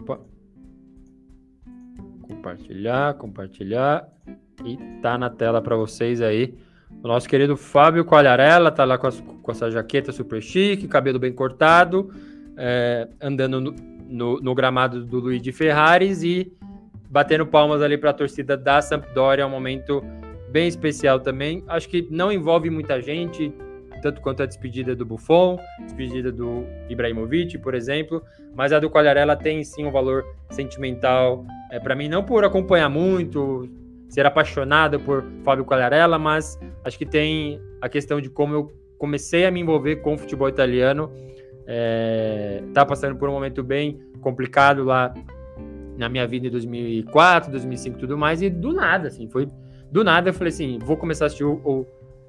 Opa. 0.01 0.20
Compartilhar, 2.22 3.14
compartilhar. 3.14 4.09
E 4.64 4.76
tá 5.01 5.16
na 5.16 5.30
tela 5.30 5.62
para 5.62 5.76
vocês 5.76 6.20
aí. 6.20 6.52
O 7.02 7.09
nosso 7.09 7.28
querido 7.28 7.56
Fábio 7.56 8.05
Qualharella 8.05 8.70
tá 8.70 8.85
lá 8.85 8.97
com, 8.97 9.06
as, 9.06 9.20
com 9.20 9.51
essa 9.51 9.70
jaqueta 9.70 10.12
super 10.12 10.40
chique, 10.40 10.86
cabelo 10.86 11.19
bem 11.19 11.32
cortado, 11.32 12.10
é, 12.56 13.09
andando 13.20 13.60
no, 13.60 13.74
no, 14.09 14.40
no, 14.40 14.55
gramado 14.55 15.05
do 15.05 15.19
Luigi 15.19 15.52
Ferraris 15.52 16.23
e 16.23 16.52
batendo 17.10 17.47
palmas 17.47 17.82
ali 17.82 17.98
para 17.98 18.10
a 18.10 18.14
torcida 18.14 18.56
da 18.56 18.81
Sampdoria. 18.81 19.43
É 19.43 19.47
um 19.47 19.51
momento 19.51 20.02
bem 20.51 20.69
especial 20.69 21.19
também. 21.19 21.64
Acho 21.66 21.89
que 21.89 22.06
não 22.10 22.31
envolve 22.31 22.70
muita 22.70 23.01
gente, 23.01 23.52
tanto 24.01 24.20
quanto 24.20 24.43
a 24.43 24.47
despedida 24.47 24.94
do 24.94 25.05
Buffon, 25.05 25.59
despedida 25.81 26.31
do 26.31 26.64
Ibrahimovic, 26.89 27.59
por 27.59 27.74
exemplo, 27.74 28.23
mas 28.55 28.73
a 28.73 28.78
do 28.78 28.90
Qualharella 28.90 29.35
tem 29.35 29.64
sim 29.64 29.86
um 29.86 29.90
valor 29.90 30.24
sentimental. 30.51 31.44
É, 31.70 31.81
para 31.81 31.94
mim, 31.94 32.09
não 32.09 32.23
por 32.23 32.44
acompanhar 32.44 32.89
muito, 32.89 33.69
ser 34.12 34.26
apaixonado 34.26 35.01
por 35.01 35.24
Fábio 35.43 35.64
Quagliarella, 35.64 36.18
mas 36.18 36.60
acho 36.84 36.98
que 36.98 37.06
tem 37.06 37.59
a 37.80 37.89
questão 37.89 38.20
de 38.20 38.28
como 38.28 38.55
eu 38.55 38.72
comecei 38.98 39.47
a 39.47 39.51
me 39.51 39.59
envolver 39.59 39.97
com 39.97 40.14
o 40.14 40.18
futebol 40.18 40.51
italiano. 40.51 41.10
É, 41.66 42.62
tá 42.74 42.84
passando 42.84 43.16
por 43.16 43.26
um 43.30 43.32
momento 43.32 43.62
bem 43.62 43.98
complicado 44.20 44.84
lá 44.84 45.14
na 45.97 46.10
minha 46.10 46.26
vida 46.26 46.47
em 46.47 46.51
2004, 46.51 47.51
2005 47.51 47.97
e 47.97 48.01
tudo 48.01 48.18
mais, 48.18 48.43
e 48.43 48.51
do 48.51 48.74
nada, 48.74 49.09
assim, 49.09 49.30
foi 49.30 49.48
do 49.90 50.05
nada 50.05 50.28
eu 50.28 50.34
falei 50.34 50.52
assim, 50.52 50.78
vou 50.78 50.97
começar 50.97 51.24
a 51.24 51.26
assistir 51.26 51.44
o, 51.44 51.55
o, 51.64 51.86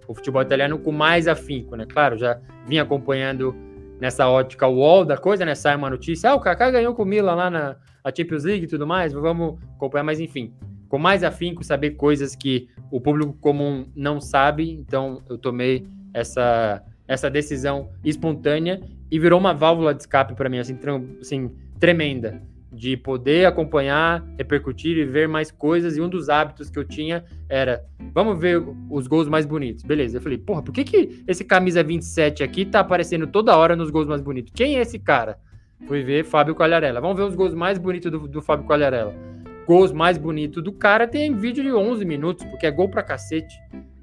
o 0.07 0.14
futebol 0.14 0.41
italiano 0.41 0.80
com 0.80 0.91
mais 0.91 1.27
afinco, 1.27 1.76
né? 1.76 1.85
Claro, 1.85 2.18
já 2.18 2.39
vim 2.65 2.77
acompanhando 2.77 3.53
nessa 3.99 4.30
ótica 4.30 4.68
wall 4.68 5.03
da 5.03 5.18
coisa, 5.18 5.43
né? 5.43 5.53
Sai 5.53 5.76
uma 5.76 5.89
notícia, 5.89 6.30
ah, 6.30 6.35
o 6.35 6.39
Kaká 6.39 6.72
ganhou 6.72 6.93
com 6.93 7.03
o 7.03 7.05
Milan 7.05 7.35
lá 7.35 7.49
na 7.49 7.76
Champions 8.15 8.45
League 8.45 8.65
e 8.65 8.68
tudo 8.68 8.88
mais, 8.88 9.11
vamos 9.11 9.57
acompanhar, 9.76 10.03
mas 10.03 10.22
enfim, 10.22 10.53
com 10.94 10.99
mais 10.99 11.24
afinco, 11.24 11.64
saber 11.64 11.95
coisas 11.95 12.36
que 12.36 12.70
o 12.91 13.02
público 13.02 13.34
comum 13.41 13.88
não 13.95 14.22
sabe. 14.22 14.70
Então, 14.70 15.24
eu 15.28 15.40
tomei 15.40 15.88
essa, 16.14 16.84
essa 17.07 17.32
decisão 17.32 17.90
espontânea 18.06 18.80
e 19.10 19.18
virou 19.18 19.40
uma 19.40 19.56
válvula 19.56 19.91
de 19.91 20.02
escape 20.02 20.36
para 20.36 20.48
mim, 20.48 20.60
assim, 20.60 20.78
assim, 21.20 21.52
tremenda. 21.80 22.44
De 22.72 22.95
poder 22.95 23.48
acompanhar, 23.48 24.24
repercutir 24.38 24.95
e 24.95 25.03
ver 25.03 25.28
mais 25.28 25.49
coisas. 25.49 25.98
E 25.98 26.02
um 26.02 26.07
dos 26.07 26.30
hábitos 26.30 26.70
que 26.70 26.78
eu 26.78 26.84
tinha 26.84 27.26
era: 27.49 27.84
vamos 28.14 28.40
ver 28.40 28.64
os 28.88 29.07
gols 29.07 29.28
mais 29.28 29.48
bonitos. 29.48 29.84
Beleza. 29.84 30.18
Eu 30.18 30.22
falei: 30.22 30.38
porra, 30.38 30.61
por 30.61 30.72
que, 30.72 30.84
que 30.84 31.24
esse 31.28 31.44
camisa 31.44 31.84
27 31.84 32.44
aqui 32.44 32.65
tá 32.65 32.82
aparecendo 32.82 33.26
toda 33.26 33.57
hora 33.57 33.76
nos 33.76 33.90
gols 33.90 34.06
mais 34.06 34.22
bonitos? 34.22 34.53
Quem 34.56 34.78
é 34.78 34.82
esse 34.82 34.99
cara? 34.99 35.40
Fui 35.88 36.03
ver 36.03 36.24
Fábio 36.24 36.53
Quagliarella. 36.53 37.02
Vamos 37.02 37.18
ver 37.18 37.24
os 37.24 37.34
gols 37.34 37.56
mais 37.56 37.80
bonitos 37.80 38.11
do, 38.11 38.28
do 38.28 38.44
Fábio 38.44 38.68
Quagliarella 38.68 39.32
gols 39.65 39.91
mais 39.91 40.18
bonitos 40.18 40.64
do 40.64 40.72
cara 40.72 41.07
tem 41.07 41.35
vídeo 41.35 41.64
de 41.64 41.72
11 41.72 42.06
minutos, 42.06 42.45
porque 42.45 42.65
é 42.65 42.72
gol 42.72 42.90
pra 42.90 43.03
cacete. 43.03 43.56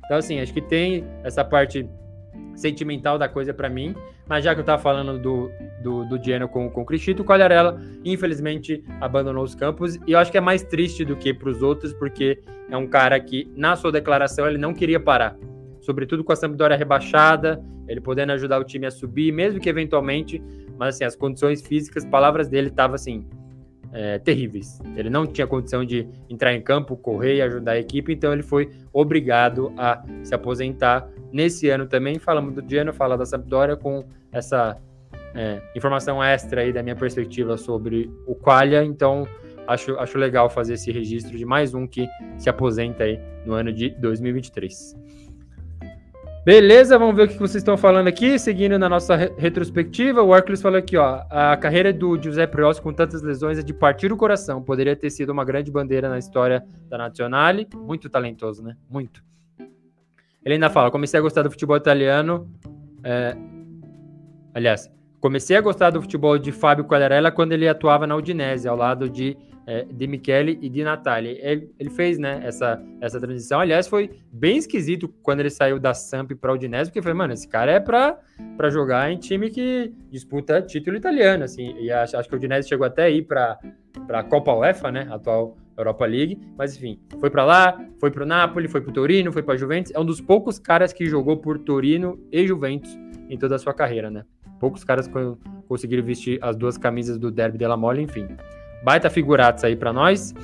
Então, 0.05 0.19
assim, 0.19 0.41
acho 0.41 0.53
que 0.53 0.61
tem 0.61 1.05
essa 1.23 1.45
parte 1.45 1.89
sentimental 2.55 3.19
da 3.19 3.29
coisa 3.29 3.55
para 3.55 3.69
mim, 3.69 3.95
mas 4.29 4.45
já 4.45 4.55
que 4.55 4.61
eu 4.61 4.65
tava 4.65 4.83
falando 4.83 5.19
do, 5.19 5.51
do, 5.83 6.05
do 6.05 6.23
Genoa 6.23 6.49
com, 6.49 6.69
com 6.69 6.83
o 6.83 6.85
Cristito, 6.85 7.23
o 7.23 7.25
Quagliarella, 7.25 7.81
infelizmente, 8.05 8.85
abandonou 9.01 9.43
os 9.43 9.55
campos, 9.55 9.97
e 10.07 10.13
eu 10.13 10.19
acho 10.19 10.31
que 10.31 10.39
é 10.39 10.41
mais 10.41 10.63
triste 10.63 11.05
do 11.05 11.17
que 11.17 11.33
para 11.33 11.49
os 11.49 11.63
outros, 11.63 11.93
porque 11.95 12.43
é 12.71 12.77
um 12.77 12.87
cara 12.87 13.19
que, 13.19 13.51
na 13.57 13.77
sua 13.77 13.91
declaração, 13.91 14.47
ele 14.47 14.59
não 14.59 14.75
queria 14.75 15.01
parar, 15.01 15.37
sobretudo 15.81 16.23
com 16.23 16.33
a 16.33 16.37
Sampdoria 16.37 16.77
rebaixada, 16.77 17.63
ele 17.89 18.01
podendo 18.01 18.33
ajudar 18.33 18.61
o 18.61 18.65
time 18.65 18.87
a 18.87 18.91
subir, 18.91 19.33
mesmo 19.33 19.59
que 19.59 19.69
eventualmente, 19.69 20.43
mas 20.79 20.95
assim, 20.95 21.05
as 21.05 21.17
condições 21.17 21.61
físicas, 21.63 22.05
palavras 22.05 22.49
dele 22.49 22.69
estavam 22.69 22.95
assim, 22.95 23.27
é, 23.93 24.19
terríveis. 24.19 24.81
Ele 24.97 25.11
não 25.11 25.27
tinha 25.27 25.47
condição 25.47 25.85
de 25.85 26.09
entrar 26.29 26.55
em 26.55 26.61
campo, 26.61 26.97
correr 26.97 27.37
e 27.37 27.43
ajudar 27.43 27.73
a 27.73 27.79
equipe, 27.79 28.13
então 28.13 28.33
ele 28.33 28.43
foi 28.43 28.71
obrigado 28.93 29.73
a 29.77 30.03
se 30.23 30.35
aposentar. 30.35 31.09
Nesse 31.33 31.69
ano 31.69 31.87
também 31.87 32.19
falamos 32.19 32.55
do 32.55 32.65
Genoa, 32.69 32.93
fala 32.93 33.17
da 33.17 33.27
Sampdoria 33.27 33.77
com 33.77 34.05
essa 34.33 34.77
é, 35.35 35.61
informação 35.75 36.23
extra 36.23 36.63
aí 36.63 36.73
da 36.73 36.83
minha 36.83 36.97
perspectiva 36.97 37.57
sobre 37.57 38.11
o 38.27 38.35
Qualia, 38.35 38.85
então 38.85 39.27
acho, 39.67 39.97
acho 39.99 40.19
legal 40.19 40.49
fazer 40.51 40.75
esse 40.75 40.91
registro 40.91 41.37
de 41.37 41.45
mais 41.45 41.75
um 41.75 41.87
que 41.87 42.07
se 42.39 42.49
aposenta 42.49 43.05
aí 43.05 43.21
no 43.45 43.55
ano 43.55 43.73
de 43.73 43.91
2023. 43.91 44.97
Beleza, 46.51 46.99
vamos 46.99 47.15
ver 47.15 47.27
o 47.27 47.29
que 47.29 47.39
vocês 47.39 47.63
estão 47.63 47.77
falando 47.77 48.09
aqui, 48.09 48.37
seguindo 48.37 48.77
na 48.77 48.89
nossa 48.89 49.15
retrospectiva. 49.15 50.21
O 50.21 50.35
Arclus 50.35 50.61
falou 50.61 50.81
aqui, 50.81 50.97
ó, 50.97 51.23
a 51.31 51.57
carreira 51.57 51.93
do 51.93 52.21
Giuseppe 52.21 52.61
Rossi 52.61 52.83
com 52.83 52.93
tantas 52.93 53.23
lesões 53.23 53.61
é 53.61 53.63
de 53.63 53.73
partir 53.73 54.13
o 54.13 54.17
coração. 54.17 54.61
Poderia 54.61 54.97
ter 54.97 55.11
sido 55.11 55.31
uma 55.31 55.45
grande 55.45 55.71
bandeira 55.71 56.09
na 56.09 56.19
história 56.19 56.65
da 56.89 56.99
Nazionale. 56.99 57.69
Muito 57.73 58.11
talentoso, 58.11 58.65
né? 58.65 58.77
Muito. 58.91 59.23
Ele 60.45 60.55
ainda 60.55 60.69
fala, 60.69 60.91
comecei 60.91 61.21
a 61.21 61.23
gostar 61.23 61.43
do 61.43 61.53
futebol 61.53 61.77
italiano. 61.77 62.51
É... 63.05 63.37
Aliás, 64.53 64.91
comecei 65.21 65.57
a 65.57 65.61
gostar 65.61 65.91
do 65.91 66.03
futebol 66.03 66.37
de 66.37 66.51
Fábio 66.51 66.85
Quagliarella 66.85 67.31
quando 67.31 67.53
ele 67.53 67.69
atuava 67.69 68.09
na 68.09 68.17
Udinese, 68.17 68.67
ao 68.67 68.77
lado 68.77 69.09
de 69.09 69.37
é, 69.71 69.87
de 69.89 70.07
Michele 70.09 70.59
e 70.61 70.69
de 70.69 70.83
Natali. 70.83 71.39
Ele, 71.41 71.71
ele, 71.79 71.91
fez 71.91 72.19
né, 72.19 72.41
essa, 72.43 72.83
essa 73.01 73.21
transição. 73.21 73.61
Aliás, 73.61 73.87
foi 73.87 74.11
bem 74.33 74.57
esquisito 74.57 75.07
quando 75.23 75.39
ele 75.39 75.51
saiu 75.51 75.79
da 75.79 75.95
Samp 75.95 76.33
para 76.33 76.51
o 76.51 76.55
Udinese, 76.57 76.91
porque 76.91 77.01
foi, 77.01 77.15
mano, 77.15 77.33
esse 77.33 77.47
cara 77.47 77.71
é 77.71 77.79
para 77.79 78.19
jogar 78.69 79.13
em 79.13 79.17
time 79.17 79.49
que 79.49 79.93
disputa 80.11 80.61
título 80.61 80.97
italiano. 80.97 81.45
Assim, 81.45 81.73
e 81.79 81.89
acho, 81.89 82.17
acho 82.17 82.29
que 82.29 82.35
o 82.35 82.39
Udinese 82.39 82.69
chegou 82.69 82.85
até 82.85 83.05
aí 83.05 83.23
para 83.23 83.61
a 84.09 84.25
Copa 84.25 84.53
UEFA, 84.53 84.91
né, 84.91 85.07
atual 85.09 85.57
Europa 85.79 86.05
League. 86.05 86.37
Mas 86.59 86.77
enfim, 86.77 86.99
foi 87.21 87.31
para 87.31 87.45
lá, 87.45 87.81
foi 88.01 88.11
para 88.11 88.25
o 88.25 88.27
Napoli, 88.27 88.67
foi 88.67 88.81
para 88.81 88.91
o 88.91 88.93
Torino, 88.93 89.31
foi 89.31 89.45
para 89.45 89.57
Juventus. 89.57 89.93
É 89.95 90.01
um 90.01 90.05
dos 90.05 90.21
poucos 90.21 90.59
caras 90.59 90.93
que 90.93 91.07
jogou 91.07 91.37
por 91.37 91.61
Torino 91.61 92.19
e 92.33 92.45
Juventus 92.45 92.99
em 93.29 93.39
toda 93.39 93.55
a 93.55 93.59
sua 93.59 93.73
carreira, 93.73 94.11
né? 94.11 94.25
Poucos 94.59 94.83
caras 94.83 95.09
conseguiram 95.69 96.03
vestir 96.03 96.41
as 96.43 96.57
duas 96.57 96.77
camisas 96.77 97.17
do 97.19 97.31
Derby 97.31 97.57
della 97.57 97.77
Mole, 97.77 98.03
enfim. 98.03 98.27
Baita 98.83 99.11
figuratos 99.11 99.65
aí 99.65 99.77
para 99.77 99.93
nós. 99.93 100.35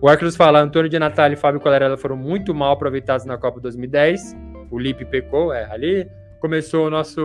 O 0.00 0.08
Arcos 0.08 0.36
fala, 0.36 0.60
Antônio 0.60 0.88
de 0.88 0.98
Natal 0.98 1.32
e 1.32 1.36
Fábio 1.36 1.60
Colarella 1.60 1.96
foram 1.96 2.16
muito 2.16 2.54
mal 2.54 2.72
aproveitados 2.72 3.26
na 3.26 3.36
Copa 3.36 3.58
2010. 3.58 4.36
O 4.70 4.78
Lipe 4.78 5.04
pecou, 5.04 5.52
é, 5.52 5.64
ali 5.72 6.08
começou 6.40 6.86
o 6.86 6.90
nosso 6.90 7.20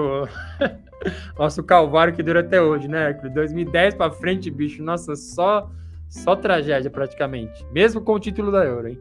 nosso 1.37 1.63
calvário 1.63 2.13
que 2.13 2.23
dura 2.23 2.39
até 2.39 2.61
hoje, 2.61 2.87
né, 2.87 3.07
Arcos? 3.07 3.31
2010 3.31 3.93
para 3.93 4.11
frente, 4.11 4.49
bicho, 4.49 4.81
nossa, 4.81 5.15
só 5.15 5.69
só 6.09 6.35
tragédia 6.35 6.89
praticamente, 6.89 7.65
mesmo 7.71 7.99
com 8.01 8.13
o 8.13 8.19
título 8.19 8.51
da 8.51 8.63
Euro, 8.63 8.87
hein? 8.87 8.99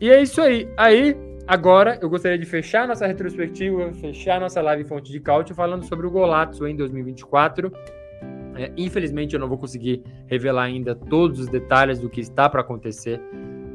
E 0.00 0.10
é 0.10 0.22
isso 0.22 0.40
aí. 0.40 0.66
Aí, 0.76 1.14
agora 1.46 1.98
eu 2.00 2.08
gostaria 2.08 2.38
de 2.38 2.46
fechar 2.46 2.88
nossa 2.88 3.06
retrospectiva, 3.06 3.92
fechar 3.92 4.40
nossa 4.40 4.62
live 4.62 4.84
fonte 4.84 5.12
de 5.12 5.20
cálcio 5.20 5.54
falando 5.54 5.84
sobre 5.84 6.06
o 6.06 6.10
Golazzo 6.10 6.66
em 6.66 6.74
2024 6.74 7.70
é, 8.56 8.72
infelizmente, 8.76 9.34
eu 9.34 9.40
não 9.40 9.48
vou 9.48 9.58
conseguir 9.58 10.02
revelar 10.26 10.64
ainda 10.64 10.94
todos 10.94 11.40
os 11.40 11.48
detalhes 11.48 11.98
do 11.98 12.10
que 12.10 12.20
está 12.20 12.48
para 12.48 12.60
acontecer 12.60 13.20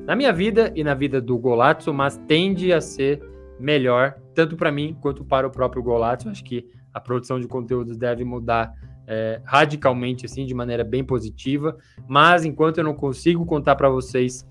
na 0.05 0.15
minha 0.15 0.31
vida 0.31 0.71
e 0.75 0.83
na 0.83 0.93
vida 0.93 1.19
do 1.19 1.37
Golazzo, 1.37 1.91
mas 1.91 2.17
tende 2.27 2.71
a 2.71 2.79
ser 2.79 3.21
melhor, 3.59 4.15
tanto 4.35 4.55
para 4.55 4.71
mim 4.71 4.95
quanto 5.01 5.25
para 5.25 5.47
o 5.47 5.49
próprio 5.49 5.81
Golazzo. 5.81 6.29
Acho 6.29 6.43
que 6.43 6.67
a 6.93 6.99
produção 6.99 7.39
de 7.39 7.47
conteúdos 7.47 7.97
deve 7.97 8.23
mudar 8.23 8.71
é, 9.07 9.41
radicalmente, 9.43 10.25
assim, 10.25 10.45
de 10.45 10.53
maneira 10.53 10.83
bem 10.83 11.03
positiva. 11.03 11.77
Mas 12.07 12.45
enquanto 12.45 12.77
eu 12.77 12.83
não 12.83 12.93
consigo 12.93 13.45
contar 13.45 13.75
para 13.75 13.89
vocês 13.89 14.47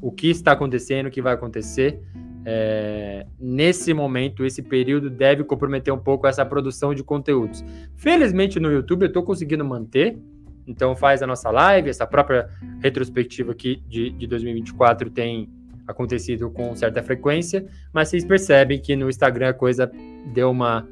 o 0.00 0.10
que 0.10 0.28
está 0.28 0.52
acontecendo, 0.52 1.06
o 1.06 1.10
que 1.10 1.20
vai 1.20 1.34
acontecer. 1.34 2.00
É, 2.48 3.26
nesse 3.40 3.92
momento, 3.92 4.44
esse 4.44 4.62
período 4.62 5.10
deve 5.10 5.42
comprometer 5.42 5.92
um 5.92 5.98
pouco 5.98 6.28
essa 6.28 6.46
produção 6.46 6.94
de 6.94 7.02
conteúdos. 7.02 7.64
Felizmente 7.96 8.60
no 8.60 8.70
YouTube 8.70 9.02
eu 9.02 9.08
estou 9.08 9.24
conseguindo 9.24 9.64
manter, 9.64 10.16
então 10.64 10.94
faz 10.94 11.24
a 11.24 11.26
nossa 11.26 11.50
live, 11.50 11.90
essa 11.90 12.06
própria 12.06 12.48
retrospectiva 12.80 13.50
aqui 13.50 13.82
de, 13.88 14.10
de 14.10 14.28
2024 14.28 15.10
tem 15.10 15.50
acontecido 15.88 16.48
com 16.48 16.74
certa 16.76 17.02
frequência, 17.02 17.66
mas 17.92 18.10
vocês 18.10 18.24
percebem 18.24 18.80
que 18.80 18.94
no 18.94 19.10
Instagram 19.10 19.48
a 19.48 19.54
coisa 19.54 19.90
deu 20.32 20.48
uma 20.52 20.86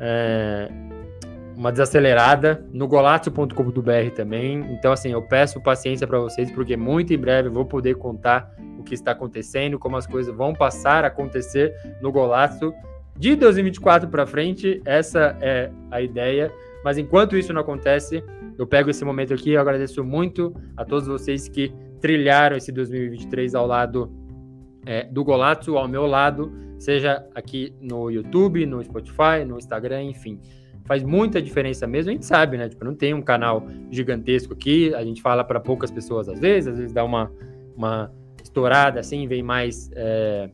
é, 0.00 0.70
uma 1.56 1.72
desacelerada 1.72 2.64
no 2.70 2.86
golazzo.com.br 2.86 4.10
também. 4.14 4.58
Então, 4.72 4.92
assim, 4.92 5.10
eu 5.10 5.22
peço 5.22 5.60
paciência 5.60 6.06
para 6.06 6.18
vocês, 6.18 6.50
porque 6.50 6.76
muito 6.76 7.14
em 7.14 7.18
breve 7.18 7.48
eu 7.48 7.52
vou 7.52 7.64
poder 7.64 7.94
contar 7.96 8.54
o 8.78 8.82
que 8.82 8.94
está 8.94 9.12
acontecendo, 9.12 9.78
como 9.78 9.96
as 9.96 10.06
coisas 10.06 10.34
vão 10.34 10.54
passar 10.54 11.04
a 11.04 11.08
acontecer 11.08 11.74
no 12.02 12.12
Golazzo 12.12 12.74
de 13.18 13.34
2024 13.34 14.08
para 14.08 14.26
frente. 14.26 14.82
Essa 14.84 15.36
é 15.40 15.70
a 15.90 16.02
ideia. 16.02 16.52
Mas 16.84 16.98
enquanto 16.98 17.36
isso 17.36 17.52
não 17.52 17.62
acontece, 17.62 18.22
eu 18.58 18.66
pego 18.66 18.90
esse 18.90 19.04
momento 19.04 19.32
aqui 19.32 19.50
e 19.50 19.56
agradeço 19.56 20.04
muito 20.04 20.54
a 20.76 20.84
todos 20.84 21.08
vocês 21.08 21.48
que 21.48 21.72
trilharam 22.00 22.56
esse 22.56 22.70
2023 22.70 23.54
ao 23.54 23.66
lado 23.66 24.12
é, 24.84 25.04
do 25.04 25.24
Golazzo, 25.24 25.76
ao 25.76 25.88
meu 25.88 26.06
lado, 26.06 26.52
seja 26.78 27.26
aqui 27.34 27.74
no 27.80 28.10
YouTube, 28.10 28.64
no 28.66 28.84
Spotify, 28.84 29.44
no 29.44 29.56
Instagram, 29.56 30.04
enfim. 30.04 30.38
Faz 30.86 31.02
muita 31.02 31.42
diferença 31.42 31.86
mesmo, 31.86 32.10
a 32.10 32.12
gente 32.12 32.26
sabe, 32.26 32.56
né? 32.56 32.68
Tipo, 32.68 32.84
não 32.84 32.94
tem 32.94 33.12
um 33.12 33.22
canal 33.22 33.66
gigantesco 33.90 34.52
aqui, 34.52 34.94
a 34.94 35.04
gente 35.04 35.20
fala 35.20 35.42
para 35.42 35.60
poucas 35.60 35.90
pessoas 35.90 36.28
às 36.28 36.38
vezes, 36.38 36.68
às 36.68 36.78
vezes 36.78 36.92
dá 36.92 37.04
uma, 37.04 37.30
uma 37.76 38.12
estourada 38.42 39.00
assim, 39.00 39.26
vem 39.26 39.42
mais 39.42 39.90
é, 39.94 40.48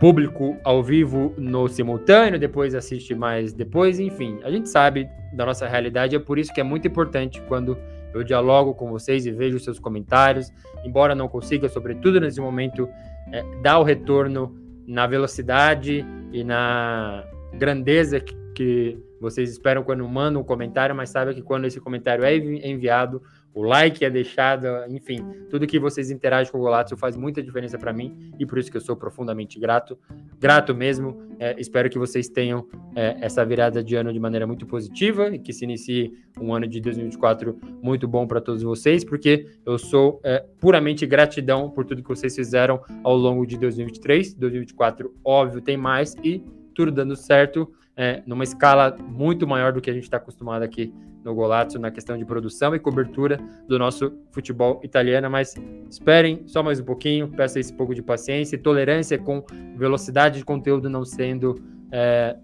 público 0.00 0.56
ao 0.64 0.82
vivo 0.82 1.34
no 1.36 1.68
simultâneo, 1.68 2.38
depois 2.38 2.74
assiste 2.74 3.14
mais 3.14 3.52
depois, 3.52 4.00
enfim. 4.00 4.38
A 4.42 4.50
gente 4.50 4.68
sabe 4.68 5.08
da 5.32 5.46
nossa 5.46 5.66
realidade, 5.66 6.16
é 6.16 6.18
por 6.18 6.38
isso 6.38 6.52
que 6.52 6.60
é 6.60 6.64
muito 6.64 6.88
importante 6.88 7.40
quando 7.42 7.76
eu 8.14 8.22
dialogo 8.22 8.74
com 8.74 8.90
vocês 8.90 9.26
e 9.26 9.30
vejo 9.30 9.58
seus 9.58 9.78
comentários, 9.78 10.52
embora 10.84 11.14
não 11.14 11.28
consiga, 11.28 11.68
sobretudo 11.68 12.20
nesse 12.20 12.40
momento, 12.40 12.88
é, 13.32 13.42
dar 13.62 13.78
o 13.78 13.82
retorno 13.82 14.54
na 14.86 15.06
velocidade 15.06 16.04
e 16.32 16.44
na 16.44 17.24
grandeza 17.54 18.20
que, 18.20 18.34
que 18.52 18.98
vocês 19.20 19.50
esperam 19.50 19.82
quando 19.82 20.06
mandam 20.08 20.42
um 20.42 20.44
comentário, 20.44 20.94
mas 20.94 21.10
saiba 21.10 21.32
que 21.32 21.42
quando 21.42 21.66
esse 21.66 21.80
comentário 21.80 22.24
é 22.24 22.36
enviado, 22.36 23.22
o 23.54 23.62
like 23.62 24.02
é 24.04 24.08
deixado, 24.08 24.66
enfim, 24.88 25.18
tudo 25.50 25.66
que 25.66 25.78
vocês 25.78 26.10
interagem 26.10 26.50
com 26.50 26.58
o 26.58 26.62
Golato 26.62 26.96
faz 26.96 27.16
muita 27.16 27.42
diferença 27.42 27.78
para 27.78 27.92
mim 27.92 28.32
e 28.38 28.46
por 28.46 28.58
isso 28.58 28.70
que 28.70 28.76
eu 28.78 28.80
sou 28.80 28.96
profundamente 28.96 29.60
grato, 29.60 29.98
grato 30.40 30.74
mesmo. 30.74 31.20
É, 31.38 31.54
espero 31.60 31.90
que 31.90 31.98
vocês 31.98 32.28
tenham 32.28 32.66
é, 32.96 33.16
essa 33.20 33.44
virada 33.44 33.84
de 33.84 33.94
ano 33.94 34.12
de 34.12 34.18
maneira 34.18 34.46
muito 34.46 34.66
positiva 34.66 35.34
e 35.34 35.38
que 35.38 35.52
se 35.52 35.64
inicie 35.64 36.14
um 36.40 36.54
ano 36.54 36.66
de 36.66 36.80
2024 36.80 37.58
muito 37.82 38.08
bom 38.08 38.26
para 38.26 38.40
todos 38.40 38.62
vocês, 38.62 39.04
porque 39.04 39.46
eu 39.66 39.76
sou 39.78 40.20
é, 40.24 40.42
puramente 40.58 41.04
gratidão 41.06 41.68
por 41.68 41.84
tudo 41.84 42.02
que 42.02 42.08
vocês 42.08 42.34
fizeram 42.34 42.82
ao 43.04 43.16
longo 43.16 43.46
de 43.46 43.58
2023. 43.58 44.34
2024, 44.34 45.14
óbvio, 45.22 45.60
tem 45.60 45.76
mais 45.76 46.14
e 46.24 46.42
tudo 46.74 46.90
dando 46.90 47.14
certo 47.14 47.70
é, 47.96 48.22
numa 48.26 48.44
escala 48.44 48.96
muito 49.00 49.46
maior 49.46 49.72
do 49.72 49.80
que 49.80 49.90
a 49.90 49.92
gente 49.92 50.04
está 50.04 50.16
acostumado 50.16 50.62
aqui 50.62 50.92
no 51.24 51.34
Golazzo, 51.34 51.78
na 51.78 51.90
questão 51.90 52.18
de 52.18 52.24
produção 52.24 52.74
e 52.74 52.78
cobertura 52.78 53.38
do 53.68 53.78
nosso 53.78 54.12
futebol 54.32 54.80
italiano, 54.82 55.30
mas 55.30 55.54
esperem 55.88 56.42
só 56.46 56.62
mais 56.62 56.80
um 56.80 56.84
pouquinho, 56.84 57.28
peço 57.28 57.58
esse 57.58 57.72
pouco 57.72 57.94
de 57.94 58.02
paciência 58.02 58.56
e 58.56 58.58
tolerância 58.58 59.18
com 59.18 59.44
velocidade 59.76 60.38
de 60.38 60.44
conteúdo 60.44 60.90
não 60.90 61.04
sendo 61.04 61.62
é, 61.92 62.36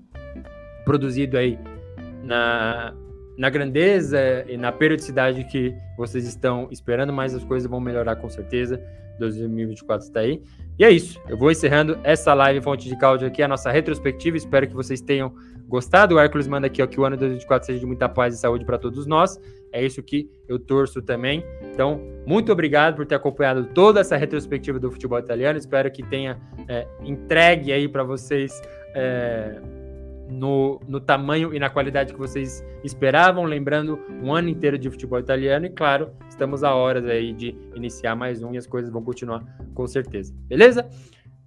produzido 0.84 1.36
aí 1.36 1.58
na, 2.22 2.94
na 3.39 3.48
grandeza 3.48 4.44
e 4.48 4.56
na 4.56 4.73
periodicidade 4.73 5.44
que 5.44 5.73
vocês 5.97 6.27
estão 6.27 6.69
esperando, 6.73 7.12
mas 7.12 7.32
as 7.35 7.44
coisas 7.44 7.70
vão 7.70 7.81
melhorar 7.81 8.16
com 8.16 8.28
certeza. 8.28 8.82
2024 9.19 10.06
está 10.06 10.20
aí. 10.20 10.43
E 10.78 10.85
é 10.85 10.90
isso. 10.90 11.20
Eu 11.28 11.36
vou 11.36 11.51
encerrando 11.51 11.98
essa 12.05 12.35
live 12.35 12.60
Fonte 12.60 12.89
de 12.89 12.97
Cáldio 12.97 13.27
aqui, 13.27 13.43
a 13.43 13.48
nossa 13.48 13.70
retrospectiva. 13.70 14.36
Espero 14.36 14.66
que 14.66 14.74
vocês 14.74 15.01
tenham 15.01 15.32
gostado. 15.66 16.15
O 16.15 16.19
Hércules 16.19 16.47
manda 16.47 16.66
aqui 16.66 16.82
ó, 16.82 16.86
que 16.86 17.01
o 17.01 17.05
ano 17.05 17.16
de 17.16 17.20
2024 17.20 17.66
seja 17.66 17.81
de 17.81 17.86
muita 17.86 18.09
paz 18.09 18.35
e 18.35 18.39
saúde 18.39 18.65
para 18.65 18.78
todos 18.78 19.06
nós. 19.06 19.40
É 19.73 19.85
isso 19.85 20.02
que 20.02 20.31
eu 20.48 20.59
torço 20.59 21.02
também. 21.02 21.44
Então, 21.73 22.01
muito 22.27 22.51
obrigado 22.51 22.97
por 22.97 23.06
ter 23.06 23.16
acompanhado 23.16 23.66
toda 23.74 24.01
essa 24.01 24.16
retrospectiva 24.16 24.78
do 24.78 24.90
futebol 24.90 25.19
italiano. 25.19 25.59
Espero 25.59 25.90
que 25.90 26.02
tenha 26.02 26.40
é, 26.69 26.86
entregue 27.02 27.73
aí 27.73 27.89
para 27.89 28.02
vocês. 28.02 28.52
É, 28.94 29.60
no, 30.28 30.80
no 30.86 31.00
tamanho 31.00 31.55
e 31.55 31.59
na 31.59 31.70
qualidade 31.70 32.12
que 32.12 32.18
vocês 32.18 32.64
esperavam, 32.84 33.44
lembrando 33.44 33.98
um 34.22 34.32
ano 34.32 34.48
inteiro 34.48 34.78
de 34.78 34.90
futebol 34.90 35.18
italiano 35.18 35.66
e 35.66 35.70
claro, 35.70 36.10
estamos 36.28 36.62
a 36.62 36.74
horas 36.74 37.06
aí 37.06 37.32
de 37.32 37.56
iniciar 37.74 38.14
mais 38.14 38.42
um 38.42 38.55
e 38.55 38.59
as 38.59 38.66
coisas 38.66 38.90
vão 38.90 39.02
continuar 39.02 39.42
com 39.74 39.86
certeza. 39.86 40.34
Beleza? 40.46 40.88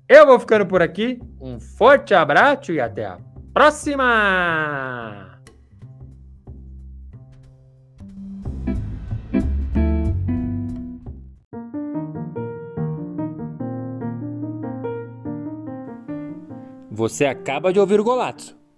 Eu 0.10 0.26
vou 0.26 0.40
ficando 0.40 0.66
por 0.66 0.82
aqui. 0.82 1.20
Um 1.40 1.60
forte 1.60 2.14
abraço 2.14 2.72
e 2.72 2.80
até 2.80 3.06
a 3.06 3.20
próxima. 3.54 5.28
Você 16.90 17.26
acaba 17.26 17.74
de 17.74 17.80
ouvir 17.80 18.00
o 18.00 18.04
Golato 18.04 18.61